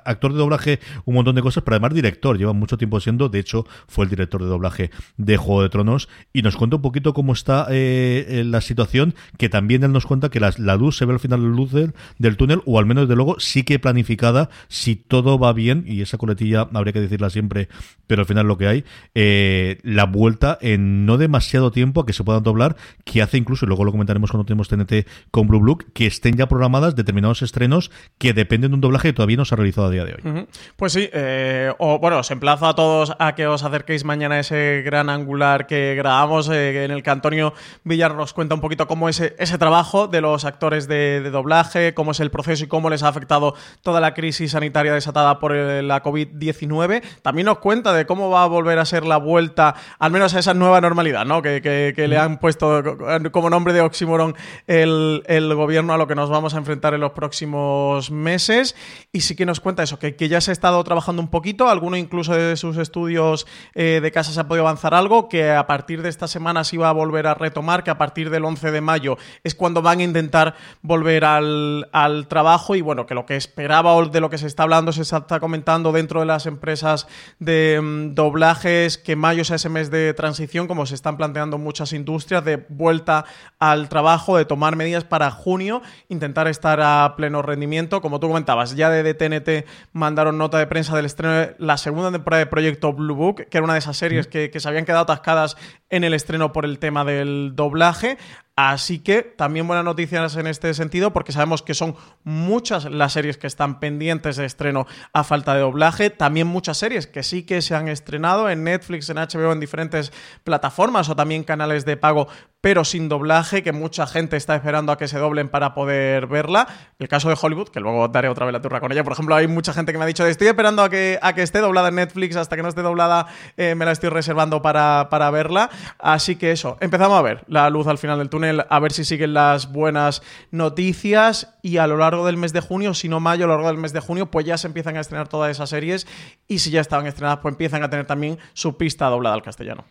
actor 0.04 0.32
de 0.32 0.38
doblaje, 0.38 0.80
un 1.04 1.14
montón 1.14 1.34
de 1.34 1.42
cosas, 1.42 1.62
pero 1.64 1.76
además 1.76 1.94
director, 1.94 2.38
lleva 2.38 2.52
mucho 2.52 2.78
tiempo 2.78 3.00
siendo, 3.00 3.28
de 3.28 3.38
hecho, 3.38 3.66
fue 3.86 4.04
el 4.04 4.10
director 4.10 4.42
de 4.42 4.48
doblaje 4.48 4.90
de 5.16 5.36
Juego 5.36 5.62
de 5.62 5.68
Tronos, 5.68 6.08
y 6.32 6.42
nos 6.42 6.56
cuenta 6.56 6.76
un 6.76 6.82
poquito 6.82 7.14
cómo 7.14 7.32
está 7.32 7.66
eh, 7.70 8.42
la 8.46 8.60
situación, 8.60 9.14
que 9.36 9.48
también 9.48 9.82
él 9.84 9.92
nos 9.92 10.06
cuenta 10.06 10.28
que 10.30 10.40
la, 10.40 10.76
luz 10.76 10.96
se 10.96 11.04
ve 11.04 11.12
al 11.12 11.20
final 11.20 11.42
la 11.42 11.48
luz 11.48 11.72
del, 11.72 11.94
del, 12.18 12.36
túnel, 12.36 12.62
o 12.66 12.78
al 12.78 12.86
menos 12.86 13.08
de 13.08 13.16
luego 13.18 13.40
sí 13.40 13.64
que 13.64 13.78
planificada, 13.78 14.48
si 14.68 14.96
todo 14.96 15.38
va 15.38 15.52
bien, 15.52 15.84
y 15.86 16.00
esa 16.02 16.18
coletilla 16.18 16.68
habría 16.72 16.92
que 16.92 17.00
decirla 17.00 17.30
siempre, 17.30 17.68
pero 18.06 18.22
al 18.22 18.26
final 18.26 18.46
lo 18.46 18.56
que 18.56 18.68
hay, 18.68 18.84
eh, 19.14 19.78
la 19.82 20.06
vuelta 20.06 20.56
en 20.60 21.04
no 21.04 21.18
demasiado 21.18 21.72
tiempo 21.72 22.00
a 22.00 22.06
que 22.06 22.12
se 22.12 22.22
puedan 22.22 22.44
doblar, 22.44 22.76
que 23.04 23.20
hace 23.20 23.36
incluso, 23.36 23.66
y 23.66 23.68
luego 23.68 23.84
lo 23.84 23.90
comentaremos 23.90 24.30
cuando 24.30 24.46
tenemos 24.46 24.68
TNT 24.68 25.06
con 25.32 25.48
Blue 25.48 25.58
Blue, 25.58 25.78
que 25.92 26.06
estén 26.06 26.36
ya 26.36 26.46
programadas 26.46 26.94
determinados 26.94 27.42
estrenos 27.42 27.90
que 28.18 28.32
dependen 28.32 28.70
de 28.70 28.76
un 28.76 28.80
doblaje 28.80 29.08
que 29.08 29.12
todavía 29.14 29.36
no 29.36 29.44
se 29.44 29.54
ha 29.54 29.56
realizado 29.56 29.88
a 29.88 29.90
día 29.90 30.04
de 30.04 30.14
hoy. 30.14 30.46
Pues 30.76 30.92
sí, 30.92 31.10
eh, 31.12 31.72
o, 31.78 31.98
bueno, 31.98 32.20
os 32.20 32.30
emplazo 32.30 32.66
a 32.66 32.76
todos 32.76 33.14
a 33.18 33.34
que 33.34 33.48
os 33.48 33.64
acerquéis 33.64 34.04
mañana 34.04 34.36
a 34.36 34.40
ese 34.40 34.82
gran 34.84 35.10
angular 35.10 35.66
que 35.66 35.96
grabamos, 35.96 36.48
eh, 36.48 36.84
en 36.84 36.92
el 36.92 37.02
que 37.02 37.10
Antonio 37.10 37.52
Villar 37.82 38.14
nos 38.14 38.32
cuenta 38.32 38.54
un 38.54 38.60
poquito 38.60 38.86
cómo 38.86 39.08
es 39.08 39.20
ese 39.20 39.58
trabajo 39.58 40.06
de 40.06 40.20
los 40.20 40.44
actores 40.44 40.86
de, 40.86 41.20
de 41.20 41.30
doblaje, 41.30 41.94
cómo 41.94 42.12
es 42.12 42.20
el 42.20 42.30
proceso 42.30 42.64
y 42.64 42.68
cómo 42.68 42.90
les 42.90 42.97
ha 43.02 43.08
afectado 43.08 43.54
toda 43.82 44.00
la 44.00 44.14
crisis 44.14 44.52
sanitaria 44.52 44.92
desatada 44.92 45.38
por 45.38 45.54
la 45.54 46.02
COVID-19. 46.02 47.02
También 47.22 47.46
nos 47.46 47.58
cuenta 47.58 47.92
de 47.92 48.06
cómo 48.06 48.30
va 48.30 48.44
a 48.44 48.46
volver 48.46 48.78
a 48.78 48.84
ser 48.84 49.04
la 49.06 49.16
vuelta, 49.16 49.74
al 49.98 50.10
menos 50.10 50.34
a 50.34 50.38
esa 50.38 50.54
nueva 50.54 50.80
normalidad, 50.80 51.24
¿no? 51.24 51.42
Que, 51.42 51.94
le 52.08 52.16
han 52.16 52.38
puesto 52.38 52.96
como 53.32 53.50
nombre 53.50 53.72
de 53.72 53.80
oxímoron 53.80 54.34
el, 54.66 55.54
gobierno 55.54 55.92
a 55.92 55.98
lo 55.98 56.06
que 56.06 56.14
nos 56.14 56.30
vamos 56.30 56.54
a 56.54 56.58
enfrentar 56.58 56.94
en 56.94 57.00
los 57.00 57.12
próximos 57.12 58.10
meses. 58.10 58.76
Y 59.12 59.20
sí 59.20 59.36
que 59.36 59.46
nos 59.46 59.60
cuenta 59.60 59.82
eso, 59.82 59.98
que, 59.98 60.16
que 60.16 60.28
ya 60.28 60.40
se 60.40 60.50
ha 60.50 60.52
estado 60.52 60.82
trabajando 60.84 61.22
un 61.22 61.28
poquito, 61.28 61.68
alguno 61.68 61.96
incluso 61.96 62.34
de 62.34 62.56
sus 62.56 62.76
estudios 62.76 63.46
eh, 63.74 64.00
de 64.02 64.12
casa 64.12 64.32
se 64.32 64.40
ha 64.40 64.48
podido 64.48 64.66
avanzar 64.66 64.94
algo, 64.94 65.28
que 65.28 65.50
a 65.50 65.66
partir 65.66 66.02
de 66.02 66.08
esta 66.08 66.28
semana 66.28 66.64
se 66.64 66.76
iba 66.76 66.88
a 66.88 66.92
volver 66.92 67.26
a 67.26 67.34
retomar, 67.34 67.84
que 67.84 67.90
a 67.90 67.98
partir 67.98 68.30
del 68.30 68.44
11 68.44 68.70
de 68.70 68.80
mayo 68.80 69.18
es 69.44 69.54
cuando 69.54 69.82
van 69.82 70.00
a 70.00 70.04
intentar 70.04 70.54
volver 70.82 71.24
al, 71.24 71.88
al 71.92 72.28
trabajo 72.28 72.74
y 72.74 72.80
bueno, 72.88 73.04
que 73.04 73.14
lo 73.14 73.26
que 73.26 73.36
esperaba 73.36 73.92
o 73.92 74.06
de 74.06 74.18
lo 74.18 74.30
que 74.30 74.38
se 74.38 74.46
está 74.46 74.62
hablando, 74.62 74.92
se 74.92 75.02
está 75.02 75.40
comentando 75.40 75.92
dentro 75.92 76.20
de 76.20 76.26
las 76.26 76.46
empresas 76.46 77.06
de 77.38 77.76
um, 77.78 78.14
doblajes, 78.14 78.96
que 78.96 79.14
mayo 79.14 79.44
sea 79.44 79.56
ese 79.56 79.68
mes 79.68 79.90
de 79.90 80.14
transición, 80.14 80.66
como 80.66 80.86
se 80.86 80.94
están 80.94 81.18
planteando 81.18 81.58
muchas 81.58 81.92
industrias, 81.92 82.42
de 82.46 82.64
vuelta 82.70 83.26
al 83.58 83.90
trabajo, 83.90 84.38
de 84.38 84.46
tomar 84.46 84.74
medidas 84.74 85.04
para 85.04 85.30
junio, 85.30 85.82
intentar 86.08 86.48
estar 86.48 86.80
a 86.80 87.12
pleno 87.14 87.42
rendimiento. 87.42 88.00
Como 88.00 88.20
tú 88.20 88.28
comentabas, 88.28 88.74
ya 88.74 88.88
de 88.88 89.12
TNT 89.12 89.68
mandaron 89.92 90.38
nota 90.38 90.58
de 90.58 90.66
prensa 90.66 90.96
del 90.96 91.04
estreno 91.04 91.34
de 91.34 91.56
la 91.58 91.76
segunda 91.76 92.10
temporada 92.10 92.38
de 92.38 92.46
Proyecto 92.46 92.94
Blue 92.94 93.14
Book, 93.14 93.44
que 93.50 93.58
era 93.58 93.64
una 93.64 93.74
de 93.74 93.80
esas 93.80 93.98
series 93.98 94.28
que, 94.28 94.50
que 94.50 94.60
se 94.60 94.68
habían 94.70 94.86
quedado 94.86 95.02
atascadas 95.02 95.58
en 95.90 96.04
el 96.04 96.14
estreno 96.14 96.54
por 96.54 96.64
el 96.64 96.78
tema 96.78 97.04
del 97.04 97.52
doblaje. 97.54 98.16
Así 98.60 98.98
que 98.98 99.22
también 99.22 99.68
buenas 99.68 99.84
noticias 99.84 100.34
en 100.34 100.48
este 100.48 100.74
sentido 100.74 101.12
porque 101.12 101.30
sabemos 101.30 101.62
que 101.62 101.74
son 101.74 101.94
muchas 102.24 102.86
las 102.86 103.12
series 103.12 103.38
que 103.38 103.46
están 103.46 103.78
pendientes 103.78 104.34
de 104.34 104.46
estreno 104.46 104.84
a 105.12 105.22
falta 105.22 105.54
de 105.54 105.60
doblaje, 105.60 106.10
también 106.10 106.48
muchas 106.48 106.76
series 106.76 107.06
que 107.06 107.22
sí 107.22 107.44
que 107.44 107.62
se 107.62 107.76
han 107.76 107.86
estrenado 107.86 108.50
en 108.50 108.64
Netflix, 108.64 109.10
en 109.10 109.18
HBO, 109.18 109.52
en 109.52 109.60
diferentes 109.60 110.12
plataformas 110.42 111.08
o 111.08 111.14
también 111.14 111.44
canales 111.44 111.84
de 111.84 111.96
pago 111.96 112.26
pero 112.60 112.84
sin 112.84 113.08
doblaje, 113.08 113.62
que 113.62 113.72
mucha 113.72 114.06
gente 114.06 114.36
está 114.36 114.56
esperando 114.56 114.90
a 114.90 114.98
que 114.98 115.06
se 115.06 115.18
doblen 115.18 115.48
para 115.48 115.74
poder 115.74 116.26
verla. 116.26 116.66
El 116.98 117.08
caso 117.08 117.28
de 117.28 117.36
Hollywood, 117.40 117.68
que 117.68 117.78
luego 117.78 118.08
daré 118.08 118.28
otra 118.28 118.46
vez 118.46 118.52
la 118.52 118.60
turra 118.60 118.80
con 118.80 118.90
ella. 118.90 119.04
Por 119.04 119.12
ejemplo, 119.12 119.36
hay 119.36 119.46
mucha 119.46 119.72
gente 119.72 119.92
que 119.92 119.98
me 119.98 120.04
ha 120.04 120.06
dicho, 120.06 120.26
estoy 120.26 120.48
esperando 120.48 120.82
a 120.82 120.90
que, 120.90 121.18
a 121.22 121.34
que 121.34 121.42
esté 121.42 121.60
doblada 121.60 121.88
en 121.88 121.94
Netflix, 121.94 122.34
hasta 122.36 122.56
que 122.56 122.62
no 122.62 122.68
esté 122.68 122.82
doblada 122.82 123.26
eh, 123.56 123.74
me 123.76 123.84
la 123.84 123.92
estoy 123.92 124.10
reservando 124.10 124.60
para, 124.60 125.08
para 125.08 125.30
verla. 125.30 125.70
Así 125.98 126.36
que 126.36 126.50
eso, 126.50 126.76
empezamos 126.80 127.16
a 127.16 127.22
ver 127.22 127.44
la 127.46 127.70
luz 127.70 127.86
al 127.86 127.98
final 127.98 128.18
del 128.18 128.28
túnel, 128.28 128.64
a 128.68 128.80
ver 128.80 128.92
si 128.92 129.04
siguen 129.04 129.34
las 129.34 129.70
buenas 129.70 130.22
noticias 130.50 131.54
y 131.62 131.76
a 131.76 131.86
lo 131.86 131.96
largo 131.96 132.26
del 132.26 132.36
mes 132.36 132.52
de 132.52 132.60
junio, 132.60 132.92
si 132.92 133.08
no 133.08 133.20
mayo, 133.20 133.44
a 133.44 133.48
lo 133.48 133.54
largo 133.54 133.68
del 133.68 133.78
mes 133.78 133.92
de 133.92 134.00
junio, 134.00 134.30
pues 134.30 134.46
ya 134.46 134.58
se 134.58 134.66
empiezan 134.66 134.96
a 134.96 135.00
estrenar 135.00 135.28
todas 135.28 135.50
esas 135.50 135.70
series 135.70 136.08
y 136.48 136.58
si 136.58 136.70
ya 136.70 136.80
estaban 136.80 137.06
estrenadas, 137.06 137.38
pues 137.40 137.52
empiezan 137.52 137.84
a 137.84 137.90
tener 137.90 138.06
también 138.06 138.38
su 138.52 138.76
pista 138.76 139.06
doblada 139.06 139.36
al 139.36 139.42
castellano. 139.42 139.84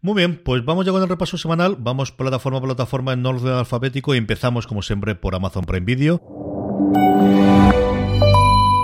Muy 0.00 0.14
bien, 0.14 0.40
pues 0.44 0.64
vamos 0.64 0.86
ya 0.86 0.92
con 0.92 1.02
el 1.02 1.08
repaso 1.08 1.36
semanal. 1.36 1.74
Vamos 1.76 2.12
plataforma 2.12 2.58
a 2.58 2.62
plataforma 2.62 3.12
en 3.12 3.26
orden 3.26 3.52
alfabético 3.52 4.14
y 4.14 4.18
empezamos, 4.18 4.68
como 4.68 4.80
siempre, 4.80 5.16
por 5.16 5.34
Amazon 5.34 5.64
Prime 5.64 5.84
Video. 5.84 6.22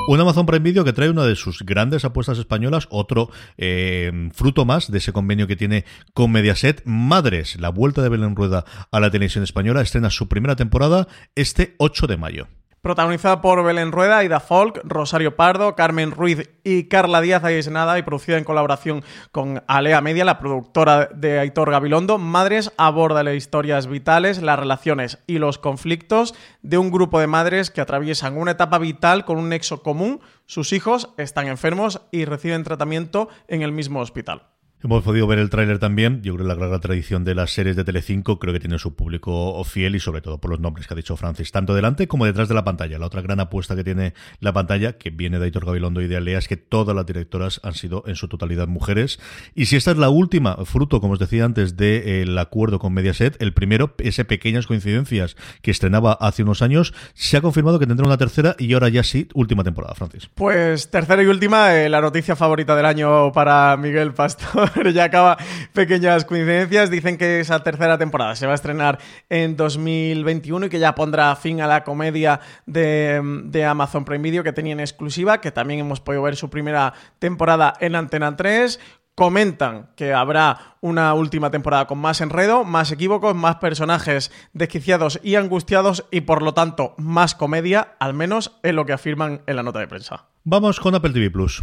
Un 0.06 0.20
Amazon 0.20 0.44
Prime 0.44 0.64
Video 0.64 0.84
que 0.84 0.92
trae 0.92 1.08
una 1.08 1.24
de 1.24 1.36
sus 1.36 1.62
grandes 1.62 2.04
apuestas 2.04 2.38
españolas, 2.38 2.88
otro 2.90 3.30
eh, 3.56 4.28
fruto 4.34 4.64
más 4.64 4.90
de 4.90 4.98
ese 4.98 5.12
convenio 5.12 5.46
que 5.46 5.54
tiene 5.54 5.84
con 6.14 6.32
Mediaset. 6.32 6.82
Madres, 6.84 7.60
la 7.60 7.68
vuelta 7.68 8.02
de 8.02 8.08
Belén 8.08 8.34
Rueda 8.34 8.64
a 8.90 8.98
la 8.98 9.10
televisión 9.12 9.44
española, 9.44 9.82
estrena 9.82 10.10
su 10.10 10.28
primera 10.28 10.56
temporada 10.56 11.06
este 11.36 11.76
8 11.78 12.08
de 12.08 12.16
mayo 12.16 12.48
protagonizada 12.84 13.40
por 13.40 13.64
Belén 13.64 13.92
Rueda, 13.92 14.22
Ida 14.24 14.40
Folk, 14.40 14.82
Rosario 14.84 15.36
Pardo, 15.36 15.74
Carmen 15.74 16.10
Ruiz 16.10 16.50
y 16.64 16.84
Carla 16.84 17.22
Díaz 17.22 17.42
Nada 17.70 17.98
y 17.98 18.02
producida 18.02 18.36
en 18.36 18.44
colaboración 18.44 19.02
con 19.32 19.64
Alea 19.66 20.02
Media, 20.02 20.26
la 20.26 20.38
productora 20.38 21.08
de 21.14 21.38
Aitor 21.38 21.70
Gabilondo. 21.70 22.18
Madres 22.18 22.72
aborda 22.76 23.22
las 23.22 23.36
historias 23.36 23.86
vitales, 23.86 24.42
las 24.42 24.58
relaciones 24.58 25.18
y 25.26 25.38
los 25.38 25.56
conflictos 25.56 26.34
de 26.60 26.76
un 26.76 26.90
grupo 26.90 27.20
de 27.20 27.26
madres 27.26 27.70
que 27.70 27.80
atraviesan 27.80 28.36
una 28.36 28.50
etapa 28.50 28.76
vital 28.76 29.24
con 29.24 29.38
un 29.38 29.48
nexo 29.48 29.82
común. 29.82 30.20
Sus 30.44 30.74
hijos 30.74 31.08
están 31.16 31.48
enfermos 31.48 32.02
y 32.10 32.26
reciben 32.26 32.64
tratamiento 32.64 33.30
en 33.48 33.62
el 33.62 33.72
mismo 33.72 34.00
hospital. 34.00 34.53
Hemos 34.84 35.02
podido 35.02 35.26
ver 35.26 35.38
el 35.38 35.48
tráiler 35.48 35.78
también. 35.78 36.20
Yo 36.20 36.34
creo 36.34 36.44
que 36.46 36.54
la 36.54 36.54
gran 36.56 36.78
tradición 36.78 37.24
de 37.24 37.34
las 37.34 37.54
series 37.54 37.74
de 37.74 37.84
Telecinco 37.84 38.38
creo 38.38 38.52
que 38.52 38.60
tiene 38.60 38.78
su 38.78 38.94
público 38.94 39.64
fiel 39.64 39.96
y 39.96 40.00
sobre 40.00 40.20
todo 40.20 40.36
por 40.36 40.50
los 40.50 40.60
nombres 40.60 40.86
que 40.86 40.92
ha 40.92 40.96
dicho 40.96 41.16
Francis, 41.16 41.52
tanto 41.52 41.74
delante 41.74 42.06
como 42.06 42.26
detrás 42.26 42.48
de 42.48 42.54
la 42.54 42.64
pantalla. 42.64 42.98
La 42.98 43.06
otra 43.06 43.22
gran 43.22 43.40
apuesta 43.40 43.74
que 43.76 43.82
tiene 43.82 44.12
la 44.40 44.52
pantalla, 44.52 44.98
que 44.98 45.08
viene 45.08 45.38
de 45.38 45.46
Aitor 45.46 45.64
Gabilondo 45.64 46.02
y 46.02 46.06
de 46.06 46.18
Alea, 46.18 46.36
es 46.36 46.48
que 46.48 46.58
todas 46.58 46.94
las 46.94 47.06
directoras 47.06 47.62
han 47.62 47.72
sido 47.72 48.04
en 48.06 48.14
su 48.14 48.28
totalidad 48.28 48.68
mujeres. 48.68 49.20
Y 49.54 49.64
si 49.66 49.76
esta 49.76 49.90
es 49.90 49.96
la 49.96 50.10
última, 50.10 50.54
fruto, 50.66 51.00
como 51.00 51.14
os 51.14 51.18
decía 51.18 51.46
antes, 51.46 51.78
del 51.78 52.34
de, 52.34 52.38
acuerdo 52.38 52.78
con 52.78 52.92
Mediaset, 52.92 53.40
el 53.40 53.54
primero, 53.54 53.94
ese 53.96 54.26
pequeñas 54.26 54.66
coincidencias 54.66 55.34
que 55.62 55.70
estrenaba 55.70 56.12
hace 56.12 56.42
unos 56.42 56.60
años, 56.60 56.92
se 57.14 57.38
ha 57.38 57.40
confirmado 57.40 57.78
que 57.78 57.86
tendrá 57.86 58.06
una 58.06 58.18
tercera 58.18 58.54
y 58.58 58.74
ahora 58.74 58.90
ya 58.90 59.02
sí, 59.02 59.28
última 59.32 59.64
temporada, 59.64 59.94
Francis. 59.94 60.28
Pues 60.34 60.90
tercera 60.90 61.22
y 61.22 61.26
última, 61.26 61.74
eh, 61.74 61.88
la 61.88 62.02
noticia 62.02 62.36
favorita 62.36 62.76
del 62.76 62.84
año 62.84 63.32
para 63.32 63.78
Miguel 63.78 64.12
Pastor. 64.12 64.73
Pero 64.74 64.90
ya 64.90 65.04
acaba 65.04 65.36
pequeñas 65.72 66.24
coincidencias. 66.24 66.90
Dicen 66.90 67.16
que 67.16 67.40
esa 67.40 67.62
tercera 67.62 67.98
temporada 67.98 68.36
se 68.36 68.46
va 68.46 68.52
a 68.52 68.56
estrenar 68.56 68.98
en 69.28 69.56
2021 69.56 70.66
y 70.66 70.68
que 70.68 70.78
ya 70.78 70.94
pondrá 70.94 71.34
fin 71.36 71.60
a 71.60 71.66
la 71.66 71.84
comedia 71.84 72.40
de, 72.66 73.20
de 73.44 73.64
Amazon 73.64 74.04
Prime 74.04 74.22
Video 74.22 74.44
que 74.44 74.52
tenía 74.52 74.72
en 74.72 74.80
exclusiva, 74.80 75.40
que 75.40 75.52
también 75.52 75.80
hemos 75.80 76.00
podido 76.00 76.22
ver 76.22 76.36
su 76.36 76.50
primera 76.50 76.92
temporada 77.18 77.74
en 77.80 77.94
Antena 77.94 78.36
3 78.36 78.80
comentan 79.14 79.90
que 79.96 80.12
habrá 80.12 80.76
una 80.80 81.14
última 81.14 81.50
temporada 81.50 81.86
con 81.86 81.98
más 81.98 82.20
enredo, 82.20 82.64
más 82.64 82.90
equívocos, 82.90 83.34
más 83.34 83.56
personajes 83.56 84.32
desquiciados 84.52 85.20
y 85.22 85.36
angustiados 85.36 86.04
y 86.10 86.22
por 86.22 86.42
lo 86.42 86.54
tanto 86.54 86.94
más 86.98 87.34
comedia, 87.34 87.94
al 88.00 88.14
menos 88.14 88.58
es 88.62 88.74
lo 88.74 88.86
que 88.86 88.92
afirman 88.92 89.42
en 89.46 89.56
la 89.56 89.62
nota 89.62 89.78
de 89.78 89.88
prensa. 89.88 90.26
Vamos 90.42 90.80
con 90.80 90.94
Apple 90.94 91.12
TV 91.12 91.30
Plus. 91.30 91.62